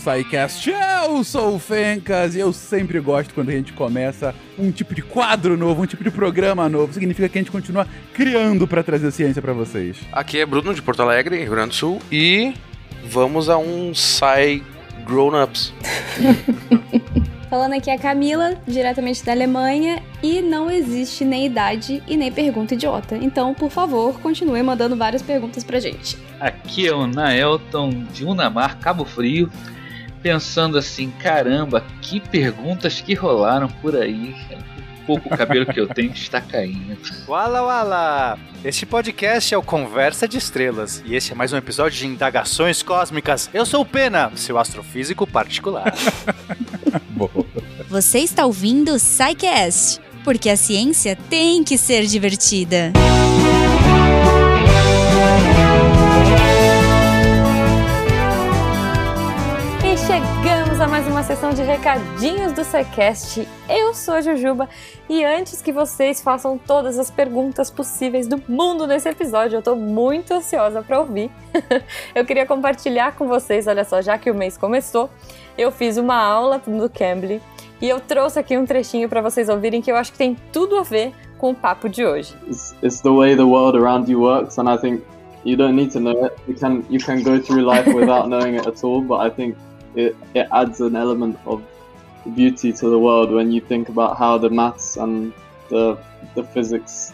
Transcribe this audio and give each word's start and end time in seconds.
SciCast. 0.00 0.70
Eu 0.70 1.22
sou 1.22 1.54
o 1.54 1.58
Fencas 1.58 2.34
e 2.34 2.40
eu 2.40 2.52
sempre 2.52 2.98
gosto 2.98 3.34
quando 3.34 3.50
a 3.50 3.52
gente 3.52 3.72
começa 3.72 4.34
um 4.58 4.72
tipo 4.72 4.94
de 4.94 5.02
quadro 5.02 5.56
novo, 5.56 5.82
um 5.82 5.86
tipo 5.86 6.02
de 6.02 6.10
programa 6.10 6.68
novo. 6.68 6.92
Significa 6.92 7.28
que 7.28 7.38
a 7.38 7.40
gente 7.42 7.50
continua 7.50 7.86
criando 8.14 8.66
para 8.66 8.82
trazer 8.82 9.10
ciência 9.10 9.42
para 9.42 9.52
vocês. 9.52 9.98
Aqui 10.10 10.40
é 10.40 10.46
Bruno 10.46 10.74
de 10.74 10.82
Porto 10.82 11.02
Alegre, 11.02 11.38
Rio 11.38 11.50
Grande 11.50 11.68
do 11.68 11.74
Sul, 11.74 12.00
e 12.10 12.54
vamos 13.04 13.48
a 13.48 13.58
um 13.58 13.94
Sci 13.94 14.62
Grown 15.04 15.42
Ups. 15.42 15.72
Falando 17.50 17.74
aqui 17.74 17.90
é 17.90 17.94
a 17.94 17.98
Camila, 17.98 18.54
diretamente 18.64 19.24
da 19.24 19.32
Alemanha, 19.32 20.00
e 20.22 20.40
não 20.40 20.70
existe 20.70 21.24
nem 21.24 21.46
idade 21.46 22.00
e 22.06 22.16
nem 22.16 22.30
pergunta 22.30 22.74
idiota. 22.74 23.16
Então, 23.16 23.52
por 23.52 23.72
favor, 23.72 24.20
continue 24.20 24.62
mandando 24.62 24.94
várias 24.94 25.20
perguntas 25.20 25.64
pra 25.64 25.80
gente. 25.80 26.16
Aqui 26.38 26.86
é 26.86 26.94
o 26.94 27.08
Naelton 27.08 28.04
de 28.12 28.24
Unamar, 28.24 28.78
Cabo 28.78 29.04
Frio, 29.04 29.50
pensando 30.22 30.78
assim, 30.78 31.10
caramba, 31.10 31.84
que 32.00 32.20
perguntas 32.20 33.00
que 33.00 33.14
rolaram 33.14 33.68
por 33.68 33.96
aí. 33.96 34.34
O 35.02 35.06
pouco 35.06 35.30
cabelo 35.30 35.66
que 35.66 35.80
eu 35.80 35.88
tenho 35.88 36.12
está 36.12 36.40
caindo. 36.40 36.96
Wala 37.26 37.62
Wala! 37.62 38.38
Este 38.64 38.84
podcast 38.86 39.52
é 39.52 39.58
o 39.58 39.62
Conversa 39.62 40.28
de 40.28 40.36
Estrelas 40.36 41.02
e 41.04 41.14
este 41.14 41.32
é 41.32 41.34
mais 41.34 41.52
um 41.52 41.56
episódio 41.56 41.98
de 41.98 42.06
Indagações 42.06 42.82
Cósmicas. 42.82 43.48
Eu 43.52 43.64
sou 43.64 43.80
o 43.80 43.86
Pena, 43.86 44.30
seu 44.36 44.58
astrofísico 44.58 45.26
particular. 45.26 45.92
Você 47.88 48.20
está 48.20 48.46
ouvindo 48.46 48.92
o 48.92 48.98
SciCast, 48.98 50.00
porque 50.22 50.48
a 50.48 50.56
ciência 50.56 51.16
tem 51.28 51.64
que 51.64 51.76
ser 51.76 52.06
divertida. 52.06 52.92
E 53.56 53.59
a 60.80 60.88
mais 60.88 61.06
uma 61.06 61.22
sessão 61.22 61.50
de 61.50 61.60
recadinhos 61.60 62.54
do 62.54 62.64
SciCast. 62.64 63.46
Eu 63.68 63.92
sou 63.92 64.14
a 64.14 64.22
Jujuba 64.22 64.66
e 65.10 65.22
antes 65.22 65.60
que 65.60 65.70
vocês 65.70 66.22
façam 66.22 66.56
todas 66.56 66.98
as 66.98 67.10
perguntas 67.10 67.70
possíveis 67.70 68.26
do 68.26 68.42
mundo 68.48 68.86
nesse 68.86 69.06
episódio, 69.06 69.58
eu 69.58 69.62
tô 69.62 69.76
muito 69.76 70.32
ansiosa 70.32 70.80
para 70.80 70.98
ouvir. 70.98 71.30
eu 72.14 72.24
queria 72.24 72.46
compartilhar 72.46 73.14
com 73.14 73.28
vocês, 73.28 73.66
olha 73.66 73.84
só, 73.84 74.00
já 74.00 74.16
que 74.16 74.30
o 74.30 74.34
mês 74.34 74.56
começou, 74.56 75.10
eu 75.58 75.70
fiz 75.70 75.98
uma 75.98 76.16
aula 76.16 76.58
do 76.66 76.88
Cambly 76.88 77.42
e 77.78 77.86
eu 77.86 78.00
trouxe 78.00 78.38
aqui 78.38 78.56
um 78.56 78.64
trechinho 78.64 79.06
para 79.06 79.20
vocês 79.20 79.50
ouvirem 79.50 79.82
que 79.82 79.92
eu 79.92 79.96
acho 79.96 80.12
que 80.12 80.18
tem 80.18 80.34
tudo 80.50 80.78
a 80.78 80.82
ver 80.82 81.12
com 81.36 81.50
o 81.50 81.54
papo 81.54 81.90
de 81.90 82.06
hoje. 82.06 82.34
It's 82.82 83.02
the 83.02 83.10
way 83.10 83.36
the 83.36 83.42
world 83.42 83.76
around 83.76 84.10
you 84.10 84.22
works, 84.22 84.58
and 84.58 84.72
I 84.72 84.78
think 84.78 85.02
you 85.44 85.58
don't 85.58 85.74
need 85.74 85.92
to 85.92 86.00
know 86.00 86.24
it. 86.24 86.34
You 86.48 86.54
can 86.54 86.82
you 86.88 86.98
can 87.04 87.22
go 87.22 87.38
through 87.38 87.70
life 87.70 87.86
without 87.92 88.28
knowing 88.28 88.56
it 88.56 88.66
at 88.66 88.82
all. 88.82 89.02
But 89.02 89.26
I 89.26 89.30
think 89.30 89.56
it 89.96 90.16
it 90.34 90.48
adds 90.50 90.80
an 90.80 90.96
element 90.96 91.36
of 91.46 91.62
beauty 92.34 92.72
to 92.72 92.90
the 92.90 92.98
world 92.98 93.30
when 93.32 93.50
you 93.52 93.60
think 93.60 93.88
about 93.88 94.16
how 94.16 94.38
the 94.38 94.50
maths 94.50 94.96
and 94.96 95.32
the 95.68 95.96
the 96.34 96.44
physics 96.44 97.12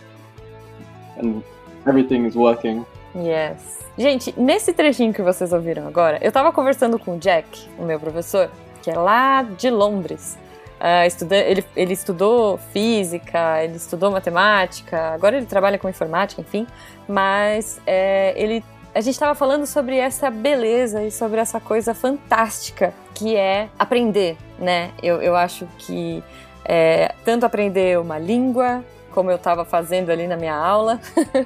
and 1.19 1.43
everything 1.87 2.27
is 2.27 2.35
working. 2.35 2.85
Yes. 3.15 3.85
Gente, 3.99 4.35
nesse 4.37 4.75
trechinho 4.75 5.13
que 5.13 5.23
vocês 5.23 5.53
ouviram 5.53 5.87
agora, 5.89 6.19
eu 6.21 6.31
tava 6.31 6.53
conversando 6.53 6.99
com 6.99 7.17
o 7.17 7.19
Jack, 7.19 7.67
o 7.79 7.83
meu 7.83 7.99
professor, 7.99 8.51
que 8.83 8.91
é 8.91 8.95
lá 8.95 9.43
de 9.43 9.71
Londres. 9.71 10.37
Uh, 10.79 11.07
estuda, 11.07 11.35
ele, 11.35 11.65
ele 11.75 11.95
estudou 11.95 12.59
física, 12.75 13.65
ele 13.65 13.77
estudou 13.77 14.11
matemática, 14.11 15.15
agora 15.15 15.39
ele 15.39 15.47
trabalha 15.47 15.79
com 15.79 15.89
informática, 15.89 16.43
enfim. 16.43 16.67
Mas 17.09 17.81
é, 17.87 18.35
ele, 18.37 18.63
a 18.97 19.01
gente 19.03 19.13
estava 19.13 19.35
falando 19.35 19.67
sobre 19.67 19.99
essa 19.99 20.31
beleza 20.31 21.03
e 21.03 21.11
sobre 21.11 21.39
essa 21.39 21.61
coisa 21.61 21.93
fantástica 21.93 22.95
que 23.13 23.37
é 23.37 23.69
aprender, 23.79 24.39
né? 24.59 24.91
Eu, 25.03 25.21
eu 25.21 25.37
acho 25.37 25.69
que 25.77 26.25
é, 26.65 27.15
tanto 27.23 27.45
aprender 27.45 28.01
uma 28.01 28.19
língua, 28.19 28.83
como 29.11 29.31
eu 29.31 29.37
estava 29.37 29.67
fazendo 29.67 30.09
ali 30.09 30.27
na 30.27 30.35
minha 30.39 30.57
aula, 30.57 30.99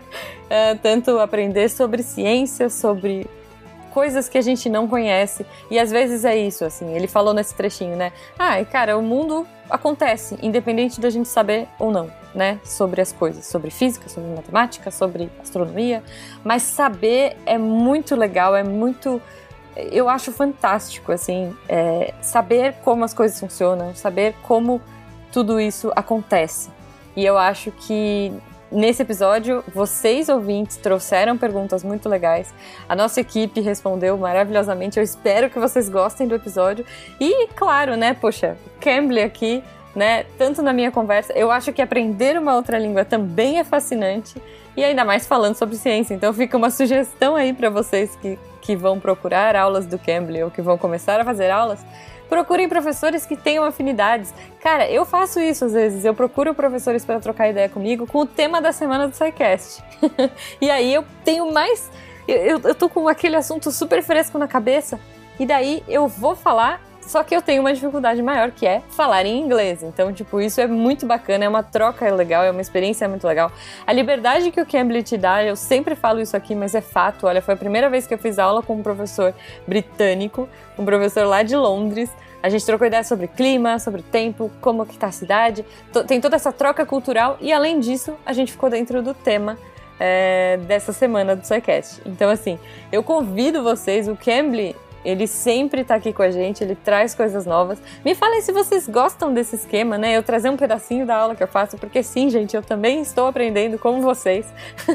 é, 0.48 0.76
tanto 0.76 1.18
aprender 1.18 1.68
sobre 1.68 2.04
ciência, 2.04 2.70
sobre 2.70 3.26
coisas 3.90 4.28
que 4.28 4.38
a 4.38 4.42
gente 4.42 4.68
não 4.68 4.86
conhece. 4.86 5.44
E 5.68 5.76
às 5.76 5.90
vezes 5.90 6.24
é 6.24 6.36
isso, 6.36 6.64
assim. 6.64 6.94
Ele 6.94 7.08
falou 7.08 7.34
nesse 7.34 7.52
trechinho, 7.52 7.96
né? 7.96 8.12
Ah, 8.38 8.64
cara, 8.64 8.96
o 8.96 9.02
mundo 9.02 9.44
acontece, 9.68 10.38
independente 10.40 11.00
da 11.00 11.10
gente 11.10 11.28
saber 11.28 11.66
ou 11.80 11.90
não, 11.90 12.12
né? 12.34 12.58
Sobre 12.64 13.00
as 13.00 13.12
coisas, 13.12 13.46
sobre 13.46 13.70
física, 13.70 14.08
sobre 14.08 14.30
matemática, 14.30 14.90
sobre 14.90 15.30
astronomia. 15.40 16.02
Mas 16.44 16.62
saber 16.62 17.36
é 17.46 17.58
muito 17.58 18.14
legal, 18.16 18.54
é 18.54 18.62
muito. 18.62 19.20
Eu 19.76 20.08
acho 20.08 20.32
fantástico, 20.32 21.12
assim, 21.12 21.56
é, 21.68 22.12
saber 22.20 22.74
como 22.84 23.04
as 23.04 23.14
coisas 23.14 23.38
funcionam, 23.38 23.94
saber 23.94 24.34
como 24.42 24.80
tudo 25.32 25.60
isso 25.60 25.92
acontece. 25.94 26.70
E 27.16 27.24
eu 27.24 27.38
acho 27.38 27.70
que 27.70 28.32
Nesse 28.72 29.02
episódio, 29.02 29.64
vocês 29.74 30.28
ouvintes 30.28 30.76
trouxeram 30.76 31.36
perguntas 31.36 31.82
muito 31.82 32.08
legais. 32.08 32.54
A 32.88 32.94
nossa 32.94 33.20
equipe 33.20 33.60
respondeu 33.60 34.16
maravilhosamente. 34.16 34.96
Eu 34.96 35.02
espero 35.02 35.50
que 35.50 35.58
vocês 35.58 35.88
gostem 35.88 36.28
do 36.28 36.36
episódio. 36.36 36.86
E, 37.18 37.48
claro, 37.48 37.96
né, 37.96 38.14
poxa, 38.14 38.56
Cambly 38.80 39.22
aqui, 39.22 39.64
né, 39.94 40.24
tanto 40.38 40.62
na 40.62 40.72
minha 40.72 40.90
conversa, 40.90 41.32
eu 41.32 41.50
acho 41.50 41.72
que 41.72 41.82
aprender 41.82 42.38
uma 42.38 42.54
outra 42.54 42.78
língua 42.78 43.04
também 43.04 43.58
é 43.58 43.64
fascinante. 43.64 44.40
E 44.76 44.84
ainda 44.84 45.04
mais 45.04 45.26
falando 45.26 45.56
sobre 45.56 45.76
ciência. 45.76 46.14
Então 46.14 46.32
fica 46.32 46.56
uma 46.56 46.70
sugestão 46.70 47.34
aí 47.34 47.52
para 47.52 47.68
vocês 47.68 48.16
que, 48.16 48.38
que 48.60 48.76
vão 48.76 49.00
procurar 49.00 49.56
aulas 49.56 49.84
do 49.84 49.98
Cambly 49.98 50.44
ou 50.44 50.50
que 50.50 50.62
vão 50.62 50.78
começar 50.78 51.20
a 51.20 51.24
fazer 51.24 51.50
aulas 51.50 51.84
procurem 52.30 52.68
professores 52.68 53.26
que 53.26 53.36
tenham 53.36 53.64
afinidades. 53.64 54.32
Cara, 54.60 54.88
eu 54.88 55.04
faço 55.04 55.40
isso 55.40 55.64
às 55.64 55.72
vezes. 55.72 56.04
Eu 56.04 56.14
procuro 56.14 56.54
professores 56.54 57.04
para 57.04 57.18
trocar 57.18 57.50
ideia 57.50 57.68
comigo 57.68 58.06
com 58.06 58.20
o 58.20 58.26
tema 58.26 58.62
da 58.62 58.72
semana 58.72 59.08
do 59.08 59.14
SciCast. 59.14 59.82
e 60.62 60.70
aí 60.70 60.94
eu 60.94 61.04
tenho 61.24 61.52
mais. 61.52 61.90
Eu, 62.28 62.60
eu 62.60 62.74
tô 62.74 62.88
com 62.88 63.08
aquele 63.08 63.34
assunto 63.34 63.72
super 63.72 64.00
fresco 64.02 64.38
na 64.38 64.46
cabeça. 64.46 64.98
E 65.38 65.44
daí 65.44 65.82
eu 65.88 66.06
vou 66.06 66.36
falar 66.36 66.80
só 67.10 67.24
que 67.24 67.34
eu 67.34 67.42
tenho 67.42 67.60
uma 67.60 67.74
dificuldade 67.74 68.22
maior, 68.22 68.52
que 68.52 68.64
é 68.64 68.82
falar 68.90 69.26
em 69.26 69.40
inglês. 69.40 69.82
Então, 69.82 70.12
tipo, 70.12 70.40
isso 70.40 70.60
é 70.60 70.68
muito 70.68 71.06
bacana, 71.06 71.44
é 71.44 71.48
uma 71.48 71.60
troca 71.60 72.08
legal, 72.14 72.44
é 72.44 72.52
uma 72.52 72.60
experiência 72.60 73.08
muito 73.08 73.26
legal. 73.26 73.50
A 73.84 73.92
liberdade 73.92 74.52
que 74.52 74.60
o 74.60 74.64
Cambly 74.64 75.02
te 75.02 75.16
dá, 75.18 75.42
eu 75.42 75.56
sempre 75.56 75.96
falo 75.96 76.20
isso 76.20 76.36
aqui, 76.36 76.54
mas 76.54 76.72
é 76.72 76.80
fato. 76.80 77.26
Olha, 77.26 77.42
foi 77.42 77.54
a 77.54 77.56
primeira 77.56 77.90
vez 77.90 78.06
que 78.06 78.14
eu 78.14 78.18
fiz 78.18 78.38
aula 78.38 78.62
com 78.62 78.76
um 78.76 78.82
professor 78.82 79.34
britânico, 79.66 80.48
um 80.78 80.84
professor 80.84 81.26
lá 81.26 81.42
de 81.42 81.56
Londres. 81.56 82.08
A 82.40 82.48
gente 82.48 82.64
trocou 82.64 82.86
ideias 82.86 83.08
sobre 83.08 83.26
clima, 83.26 83.80
sobre 83.80 84.02
tempo, 84.02 84.48
como 84.60 84.86
que 84.86 84.96
tá 84.96 85.08
a 85.08 85.12
cidade. 85.12 85.66
Tem 86.06 86.20
toda 86.20 86.36
essa 86.36 86.52
troca 86.52 86.86
cultural 86.86 87.36
e, 87.40 87.52
além 87.52 87.80
disso, 87.80 88.16
a 88.24 88.32
gente 88.32 88.52
ficou 88.52 88.70
dentro 88.70 89.02
do 89.02 89.14
tema 89.14 89.58
é, 89.98 90.60
dessa 90.62 90.92
semana 90.92 91.34
do 91.34 91.44
SciCast. 91.44 92.02
Então, 92.06 92.30
assim, 92.30 92.56
eu 92.92 93.02
convido 93.02 93.64
vocês, 93.64 94.06
o 94.06 94.14
Cambly 94.14 94.76
ele 95.04 95.26
sempre 95.26 95.84
tá 95.84 95.94
aqui 95.94 96.12
com 96.12 96.22
a 96.22 96.30
gente, 96.30 96.62
ele 96.62 96.74
traz 96.74 97.14
coisas 97.14 97.46
novas. 97.46 97.78
Me 98.04 98.14
falem 98.14 98.40
se 98.40 98.52
vocês 98.52 98.86
gostam 98.88 99.32
desse 99.32 99.56
esquema, 99.56 99.96
né? 99.96 100.16
Eu 100.16 100.22
trazer 100.22 100.50
um 100.50 100.56
pedacinho 100.56 101.06
da 101.06 101.16
aula 101.16 101.34
que 101.34 101.42
eu 101.42 101.48
faço, 101.48 101.78
porque 101.78 102.02
sim, 102.02 102.28
gente, 102.28 102.54
eu 102.54 102.62
também 102.62 103.00
estou 103.00 103.26
aprendendo 103.26 103.78
como 103.78 104.02
vocês. 104.02 104.46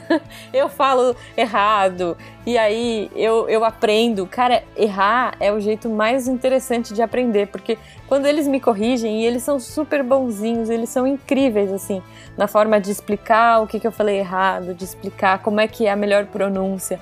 eu 0.53 0.69
falo 0.69 1.16
errado, 1.35 2.16
e 2.45 2.57
aí 2.57 3.09
eu, 3.16 3.49
eu 3.49 3.66
aprendo. 3.66 4.27
Cara, 4.27 4.63
errar 4.77 5.35
é 5.39 5.51
o 5.51 5.59
jeito 5.59 5.89
mais 5.89 6.27
interessante 6.27 6.93
de 6.93 7.01
aprender, 7.01 7.47
porque 7.47 7.77
quando 8.07 8.27
eles 8.27 8.47
me 8.47 8.59
corrigem, 8.59 9.22
e 9.22 9.25
eles 9.25 9.41
são 9.41 9.59
super 9.59 10.03
bonzinhos, 10.03 10.69
eles 10.69 10.90
são 10.90 11.08
incríveis, 11.08 11.72
assim, 11.72 12.03
na 12.37 12.47
forma 12.47 12.79
de 12.79 12.91
explicar 12.91 13.61
o 13.61 13.67
que, 13.67 13.79
que 13.79 13.87
eu 13.87 13.91
falei 13.91 14.19
errado, 14.19 14.75
de 14.75 14.84
explicar 14.84 15.40
como 15.40 15.59
é 15.59 15.67
que 15.67 15.87
é 15.87 15.91
a 15.91 15.96
melhor 15.96 16.25
pronúncia 16.28 16.99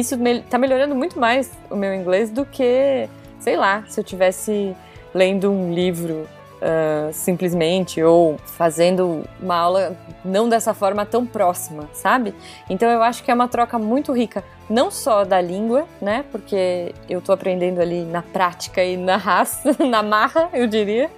isso 0.00 0.16
me 0.16 0.40
tá 0.42 0.58
melhorando 0.58 0.94
muito 0.94 1.18
mais 1.18 1.50
o 1.70 1.76
meu 1.76 1.94
inglês 1.94 2.30
do 2.30 2.44
que, 2.44 3.08
sei 3.38 3.56
lá, 3.56 3.84
se 3.88 3.98
eu 3.98 4.04
tivesse 4.04 4.76
lendo 5.14 5.50
um 5.50 5.72
livro 5.72 6.26
uh, 6.56 7.12
simplesmente 7.12 8.02
ou 8.02 8.36
fazendo 8.38 9.24
uma 9.40 9.56
aula 9.56 9.96
não 10.24 10.48
dessa 10.48 10.74
forma 10.74 11.06
tão 11.06 11.24
próxima, 11.24 11.88
sabe? 11.92 12.34
Então 12.68 12.90
eu 12.90 13.02
acho 13.02 13.22
que 13.22 13.30
é 13.30 13.34
uma 13.34 13.48
troca 13.48 13.78
muito 13.78 14.12
rica, 14.12 14.44
não 14.68 14.90
só 14.90 15.24
da 15.24 15.40
língua, 15.40 15.86
né? 16.00 16.24
Porque 16.30 16.94
eu 17.08 17.20
tô 17.20 17.32
aprendendo 17.32 17.80
ali 17.80 18.02
na 18.04 18.22
prática 18.22 18.84
e 18.84 18.96
na 18.96 19.16
raça, 19.16 19.76
na 19.84 20.02
marra, 20.02 20.48
eu 20.52 20.66
diria, 20.66 21.10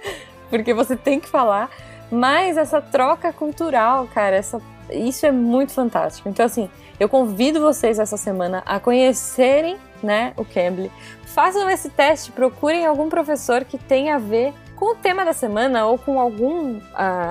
porque 0.49 0.73
você 0.73 0.95
tem 0.95 1.19
que 1.19 1.27
falar, 1.27 1.69
mas 2.11 2.57
essa 2.57 2.81
troca 2.81 3.33
cultural, 3.33 4.07
cara, 4.13 4.35
essa, 4.35 4.61
isso 4.89 5.25
é 5.25 5.31
muito 5.31 5.73
fantástico. 5.73 6.29
Então 6.29 6.45
assim, 6.45 6.69
eu 6.99 7.07
convido 7.07 7.61
vocês 7.61 7.99
essa 7.99 8.17
semana 8.17 8.61
a 8.65 8.79
conhecerem 8.79 9.77
né, 10.03 10.33
o 10.37 10.45
Cambly. 10.45 10.91
Façam 11.25 11.69
esse 11.69 11.89
teste, 11.89 12.31
procurem 12.31 12.85
algum 12.85 13.09
professor 13.09 13.63
que 13.63 13.77
tenha 13.77 14.15
a 14.15 14.19
ver 14.19 14.53
com 14.75 14.93
o 14.93 14.95
tema 14.95 15.25
da 15.25 15.33
semana 15.33 15.85
ou 15.85 15.97
com 15.97 16.19
algum 16.19 16.77
uh, 16.77 16.81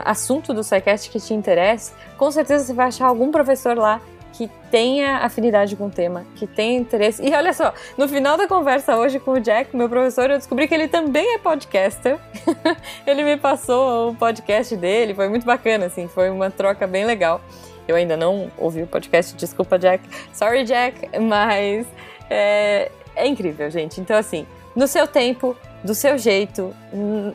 assunto 0.05 0.53
do 0.53 0.63
SciCast 0.63 1.11
que 1.11 1.19
te 1.19 1.35
interesse. 1.35 1.93
Com 2.17 2.31
certeza 2.31 2.65
você 2.65 2.75
vai 2.75 2.89
achar 2.89 3.07
algum 3.07 3.31
professor 3.31 3.77
lá 3.77 4.01
que 4.35 4.49
tenha 4.71 5.17
afinidade 5.17 5.75
com 5.75 5.87
o 5.87 5.91
tema, 5.91 6.25
que 6.37 6.47
tenha 6.47 6.79
interesse. 6.79 7.21
E 7.27 7.35
olha 7.35 7.53
só, 7.53 7.73
no 7.97 8.07
final 8.07 8.37
da 8.37 8.47
conversa 8.47 8.97
hoje 8.97 9.19
com 9.19 9.33
o 9.33 9.41
Jack, 9.41 9.75
meu 9.75 9.89
professor, 9.89 10.31
eu 10.31 10.39
descobri 10.39 10.69
que 10.69 10.75
ele 10.75 10.87
também 10.87 11.35
é 11.35 11.39
podcaster. 11.39 12.19
ele 13.05 13.25
me 13.25 13.37
passou 13.37 14.11
o 14.11 14.15
podcast 14.15 14.77
dele, 14.77 15.13
foi 15.13 15.29
muito 15.29 15.45
bacana, 15.45 15.87
assim, 15.87 16.07
foi 16.07 16.31
uma 16.31 16.51
troca 16.51 16.87
bem 16.87 17.05
legal. 17.05 17.41
Eu 17.89 17.97
ainda 17.97 18.17
não 18.17 18.51
ouvi 18.59 18.83
o 18.83 18.87
podcast, 18.87 19.35
desculpa, 19.35 19.79
Jack. 19.79 20.07
Sorry, 20.33 20.63
Jack, 20.65 21.19
mas 21.19 21.87
é, 22.29 22.93
é 23.17 23.27
incrível, 23.27 23.71
gente. 23.71 23.99
Então, 24.01 24.17
assim, 24.17 24.47
no 24.77 24.87
seu 24.87 25.07
tempo, 25.07 25.57
do 25.83 25.95
seu 25.95 26.19
jeito, 26.19 26.75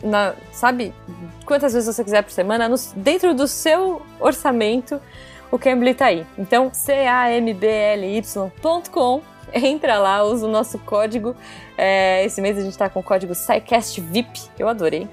na, 0.04 0.36
sabe, 0.52 0.94
quantas 1.46 1.74
vezes 1.74 1.94
você 1.94 2.04
quiser 2.04 2.22
por 2.22 2.32
semana, 2.32 2.70
no, 2.70 2.76
dentro 2.96 3.34
do 3.34 3.48
seu 3.48 4.02
orçamento, 4.20 5.02
o 5.52 5.58
Cambly 5.58 5.96
tá 5.96 6.06
aí. 6.06 6.26
Então, 6.38 6.72
c-a-m-b-l-y.com, 6.74 7.62
entra 9.54 9.98
lá, 10.00 10.24
usa 10.24 10.48
o 10.48 10.50
nosso 10.50 10.78
código. 10.80 11.36
É, 11.78 12.24
esse 12.24 12.42
mês 12.42 12.58
a 12.58 12.62
gente 12.62 12.78
tá 12.78 12.90
com 12.90 13.00
o 13.00 13.04
código 13.04 13.34
SciCast 13.34 14.00
VIP, 14.00 14.42
eu 14.58 14.68
adorei. 14.68 15.08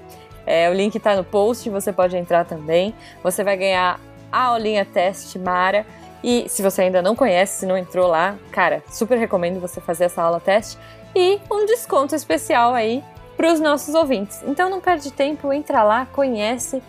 É, 0.45 0.69
o 0.69 0.73
link 0.73 0.99
tá 0.99 1.15
no 1.15 1.23
post, 1.23 1.69
você 1.69 1.93
pode 1.93 2.17
entrar 2.17 2.45
também. 2.45 2.93
Você 3.23 3.43
vai 3.43 3.55
ganhar 3.55 3.99
a 4.31 4.45
aulinha 4.45 4.85
teste 4.85 5.37
Mara. 5.37 5.85
E 6.23 6.47
se 6.47 6.61
você 6.61 6.83
ainda 6.83 7.01
não 7.01 7.15
conhece, 7.15 7.61
se 7.61 7.65
não 7.65 7.77
entrou 7.77 8.07
lá, 8.07 8.35
cara, 8.51 8.83
super 8.89 9.17
recomendo 9.17 9.59
você 9.59 9.81
fazer 9.81 10.05
essa 10.05 10.21
aula 10.21 10.39
teste. 10.39 10.77
E 11.15 11.39
um 11.51 11.65
desconto 11.65 12.15
especial 12.15 12.73
aí 12.73 13.03
para 13.35 13.51
os 13.51 13.59
nossos 13.59 13.95
ouvintes. 13.95 14.41
Então 14.45 14.69
não 14.69 14.79
perde 14.79 15.11
tempo, 15.11 15.51
entra 15.51 15.83
lá, 15.83 16.05
conhece 16.05 16.81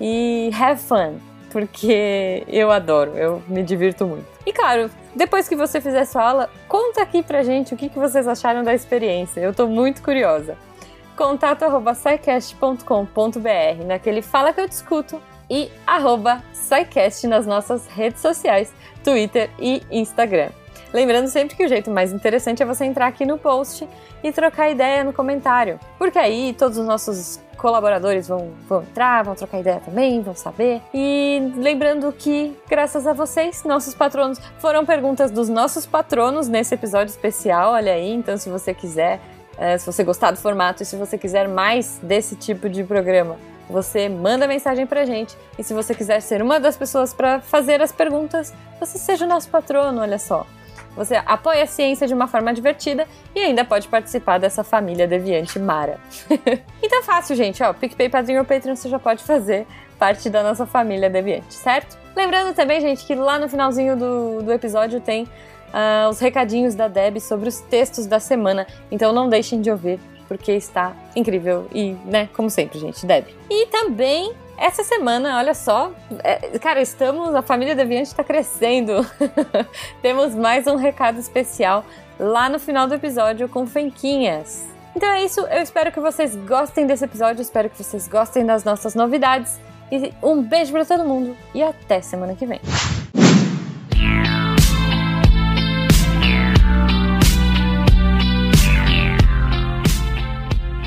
e 0.00 0.50
have 0.58 0.80
fun, 0.80 1.18
porque 1.50 2.44
eu 2.48 2.70
adoro, 2.70 3.16
eu 3.16 3.42
me 3.46 3.62
divirto 3.62 4.06
muito. 4.06 4.26
E 4.46 4.52
claro, 4.52 4.90
depois 5.14 5.48
que 5.48 5.54
você 5.54 5.80
fizer 5.80 6.04
sua 6.06 6.22
aula, 6.22 6.50
conta 6.66 7.02
aqui 7.02 7.22
pra 7.22 7.42
gente 7.42 7.74
o 7.74 7.76
que, 7.76 7.88
que 7.90 7.98
vocês 7.98 8.26
acharam 8.26 8.64
da 8.64 8.72
experiência. 8.72 9.40
Eu 9.40 9.52
tô 9.52 9.66
muito 9.66 10.02
curiosa. 10.02 10.56
Contato 11.16 11.64
arroba 11.64 11.92
naquele 13.84 14.22
Fala 14.22 14.52
que 14.52 14.60
eu 14.60 14.68
discuto 14.68 15.20
e 15.50 15.70
arroba 15.86 16.42
nas 17.24 17.46
nossas 17.46 17.86
redes 17.86 18.20
sociais, 18.20 18.72
Twitter 19.02 19.48
e 19.58 19.82
Instagram. 19.90 20.50
Lembrando 20.92 21.28
sempre 21.28 21.56
que 21.56 21.64
o 21.64 21.68
jeito 21.68 21.90
mais 21.90 22.12
interessante 22.12 22.62
é 22.62 22.66
você 22.66 22.84
entrar 22.84 23.06
aqui 23.06 23.24
no 23.24 23.38
post 23.38 23.88
e 24.22 24.32
trocar 24.32 24.70
ideia 24.70 25.04
no 25.04 25.12
comentário, 25.12 25.78
porque 25.98 26.18
aí 26.18 26.54
todos 26.58 26.78
os 26.78 26.86
nossos 26.86 27.40
colaboradores 27.58 28.28
vão, 28.28 28.52
vão 28.68 28.82
entrar, 28.82 29.24
vão 29.24 29.34
trocar 29.34 29.60
ideia 29.60 29.80
também, 29.84 30.22
vão 30.22 30.34
saber. 30.34 30.80
E 30.94 31.52
lembrando 31.56 32.10
que, 32.12 32.56
graças 32.68 33.06
a 33.06 33.12
vocês, 33.12 33.64
nossos 33.64 33.94
patronos, 33.94 34.38
foram 34.58 34.86
perguntas 34.86 35.30
dos 35.30 35.48
nossos 35.48 35.84
patronos 35.84 36.48
nesse 36.48 36.74
episódio 36.74 37.10
especial, 37.10 37.72
olha 37.72 37.92
aí, 37.92 38.12
então 38.12 38.36
se 38.36 38.48
você 38.48 38.72
quiser, 38.72 39.20
é, 39.58 39.76
se 39.76 39.84
você 39.84 40.04
gostar 40.04 40.30
do 40.30 40.38
formato 40.38 40.82
e 40.82 40.86
se 40.86 40.96
você 40.96 41.18
quiser 41.18 41.48
mais 41.48 41.98
desse 42.02 42.36
tipo 42.36 42.68
de 42.68 42.84
programa, 42.84 43.36
você 43.68 44.08
manda 44.08 44.46
mensagem 44.46 44.86
pra 44.86 45.04
gente. 45.04 45.36
E 45.58 45.62
se 45.62 45.74
você 45.74 45.94
quiser 45.94 46.20
ser 46.20 46.42
uma 46.42 46.58
das 46.58 46.76
pessoas 46.76 47.12
para 47.12 47.40
fazer 47.40 47.80
as 47.82 47.92
perguntas, 47.92 48.52
você 48.80 48.98
seja 48.98 49.24
o 49.24 49.28
nosso 49.28 49.48
patrono, 49.48 50.00
olha 50.00 50.18
só. 50.18 50.46
Você 50.96 51.14
apoia 51.14 51.62
a 51.62 51.66
ciência 51.66 52.08
de 52.08 52.14
uma 52.14 52.26
forma 52.26 52.52
divertida 52.52 53.06
e 53.34 53.40
ainda 53.40 53.64
pode 53.64 53.86
participar 53.86 54.38
dessa 54.38 54.64
família 54.64 55.06
deviante 55.06 55.58
Mara. 55.58 56.00
então 56.82 56.98
é 56.98 57.02
fácil, 57.02 57.36
gente. 57.36 57.62
Ó, 57.62 57.72
PicPay, 57.72 58.08
Padrinho 58.08 58.40
ou 58.40 58.44
Patreon 58.44 58.74
você 58.74 58.88
já 58.88 58.98
pode 58.98 59.22
fazer 59.22 59.66
parte 59.98 60.28
da 60.28 60.42
nossa 60.42 60.66
família 60.66 61.08
deviante, 61.08 61.54
certo? 61.54 61.98
Lembrando 62.16 62.54
também, 62.54 62.80
gente, 62.80 63.04
que 63.04 63.14
lá 63.14 63.38
no 63.38 63.48
finalzinho 63.48 63.96
do, 63.96 64.42
do 64.42 64.52
episódio 64.52 65.00
tem 65.00 65.22
uh, 65.22 66.08
os 66.08 66.18
recadinhos 66.18 66.74
da 66.74 66.88
Deb 66.88 67.20
sobre 67.20 67.48
os 67.48 67.60
textos 67.60 68.06
da 68.06 68.18
semana. 68.18 68.66
Então 68.90 69.12
não 69.12 69.28
deixem 69.28 69.60
de 69.60 69.70
ouvir, 69.70 70.00
porque 70.28 70.52
está 70.52 70.94
incrível 71.16 71.66
e, 71.72 71.92
né, 72.04 72.28
como 72.36 72.48
sempre, 72.50 72.78
gente, 72.78 73.04
Deb. 73.04 73.26
E 73.50 73.66
também 73.66 74.32
essa 74.58 74.82
semana, 74.82 75.38
olha 75.38 75.54
só, 75.54 75.92
é, 76.22 76.58
cara, 76.58 76.82
estamos, 76.82 77.34
a 77.34 77.42
família 77.42 77.74
Deviante 77.74 78.08
está 78.08 78.22
crescendo. 78.22 79.06
Temos 80.02 80.34
mais 80.34 80.66
um 80.66 80.76
recado 80.76 81.18
especial 81.18 81.84
lá 82.18 82.48
no 82.48 82.58
final 82.58 82.86
do 82.86 82.94
episódio 82.94 83.48
com 83.48 83.66
Fenquinhas. 83.66 84.66
Então 84.96 85.08
é 85.10 85.24
isso, 85.24 85.40
eu 85.42 85.62
espero 85.62 85.92
que 85.92 86.00
vocês 86.00 86.34
gostem 86.34 86.86
desse 86.86 87.04
episódio, 87.04 87.40
espero 87.40 87.70
que 87.70 87.82
vocês 87.82 88.08
gostem 88.08 88.44
das 88.44 88.64
nossas 88.64 88.96
novidades. 88.96 89.60
E 89.90 90.12
um 90.22 90.42
beijo 90.42 90.72
para 90.72 90.84
todo 90.84 91.04
mundo 91.04 91.36
e 91.54 91.62
até 91.62 92.00
semana 92.00 92.34
que 92.34 92.44
vem. 92.44 92.60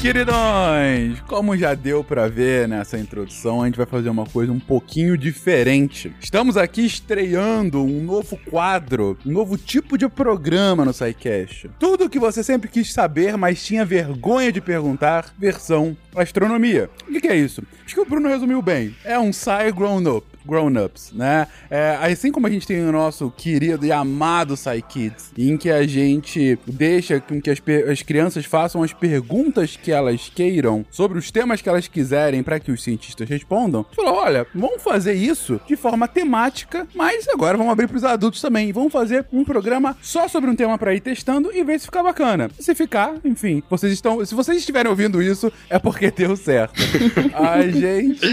Queridões, 0.02 1.22
como 1.28 1.56
já 1.56 1.76
deu 1.76 2.04
para 2.04 2.28
ver 2.28 2.68
nessa 2.68 2.98
introdução, 2.98 3.62
a 3.62 3.68
gente 3.68 3.78
vai 3.78 3.86
fazer 3.86 4.10
uma 4.10 4.26
coisa 4.26 4.52
um 4.52 4.60
pouquinho 4.60 5.16
diferente. 5.16 6.12
Estamos 6.20 6.58
aqui 6.58 6.84
estreando 6.84 7.84
um 7.84 8.04
novo 8.04 8.36
quadro, 8.50 9.16
um 9.24 9.32
novo 9.32 9.60
tipo 9.60 10.00
de 10.00 10.10
programa 10.10 10.84
no 10.84 10.92
SciCast. 10.92 11.70
Tudo 11.78 12.06
o 12.06 12.10
que 12.10 12.18
você 12.18 12.44
sempre 12.44 12.68
quis 12.68 12.92
saber, 12.92 13.38
mas 13.38 13.64
tinha 13.64 13.86
vergonha 13.86 14.52
de 14.52 14.60
perguntar, 14.60 15.36
versão 15.38 15.96
astronomia. 16.16 16.90
O 17.08 17.22
que, 17.22 17.28
é 17.28 17.36
isso? 17.36 17.62
Acho 17.86 17.94
que 17.94 18.02
o 18.02 18.06
Bruno 18.06 18.28
resumiu 18.28 18.60
bem. 18.60 18.96
É 19.06 19.20
um 19.20 19.32
Sci 19.32 19.72
Grown 19.72 20.04
Up 20.18 20.32
grown-ups, 20.46 21.12
né? 21.14 21.48
É, 21.70 21.98
assim 22.02 22.32
como 22.32 22.48
a 22.48 22.50
gente 22.50 22.66
tem 22.66 22.82
o 22.82 22.92
nosso 22.92 23.32
querido 23.32 23.86
e 23.86 23.92
amado 23.92 24.56
Kids, 24.90 25.32
em 25.38 25.58
que 25.58 25.70
a 25.70 25.86
gente 25.86 26.58
deixa 26.66 27.20
com 27.20 27.42
que 27.42 27.50
as, 27.50 27.62
as 27.90 28.02
crianças 28.02 28.46
façam 28.46 28.84
as 28.84 28.94
perguntas 28.94 29.78
que 29.78 29.91
elas 29.92 30.32
queiram 30.34 30.86
sobre 30.90 31.18
os 31.18 31.32
temas 31.32 31.62
que 31.62 31.70
elas 31.70 31.88
quiserem 31.88 32.44
para 32.44 32.60
que 32.60 32.72
os 32.72 32.84
cientistas 32.84 33.28
respondam, 33.28 33.86
falou: 33.96 34.16
olha, 34.16 34.48
vamos 34.54 34.82
fazer 34.82 35.14
isso 35.14 35.60
de 35.68 35.76
forma 35.76 36.08
temática, 36.08 36.88
mas 36.96 37.28
agora 37.28 37.58
vamos 37.58 37.72
abrir 37.72 37.88
para 37.88 37.98
os 37.98 38.04
adultos 38.04 38.42
também. 38.42 38.72
Vamos 38.72 38.92
fazer 38.92 39.26
um 39.32 39.44
programa 39.44 39.98
só 40.02 40.28
sobre 40.28 40.50
um 40.50 40.56
tema 40.56 40.78
para 40.78 40.94
ir 40.94 41.00
testando 41.00 41.52
e 41.54 41.64
ver 41.64 41.80
se 41.80 41.86
ficar 41.86 42.04
bacana. 42.04 42.50
E 42.58 42.64
se 42.64 42.76
ficar, 42.76 43.16
enfim, 43.24 43.62
vocês 43.70 43.94
estão. 43.94 44.24
Se 44.26 44.36
vocês 44.36 44.58
estiverem 44.58 44.90
ouvindo 44.90 45.22
isso, 45.22 45.52
é 45.70 45.80
porque 45.80 46.12
deu 46.12 46.36
certo. 46.36 46.82
a 47.34 47.62
gente. 47.68 48.28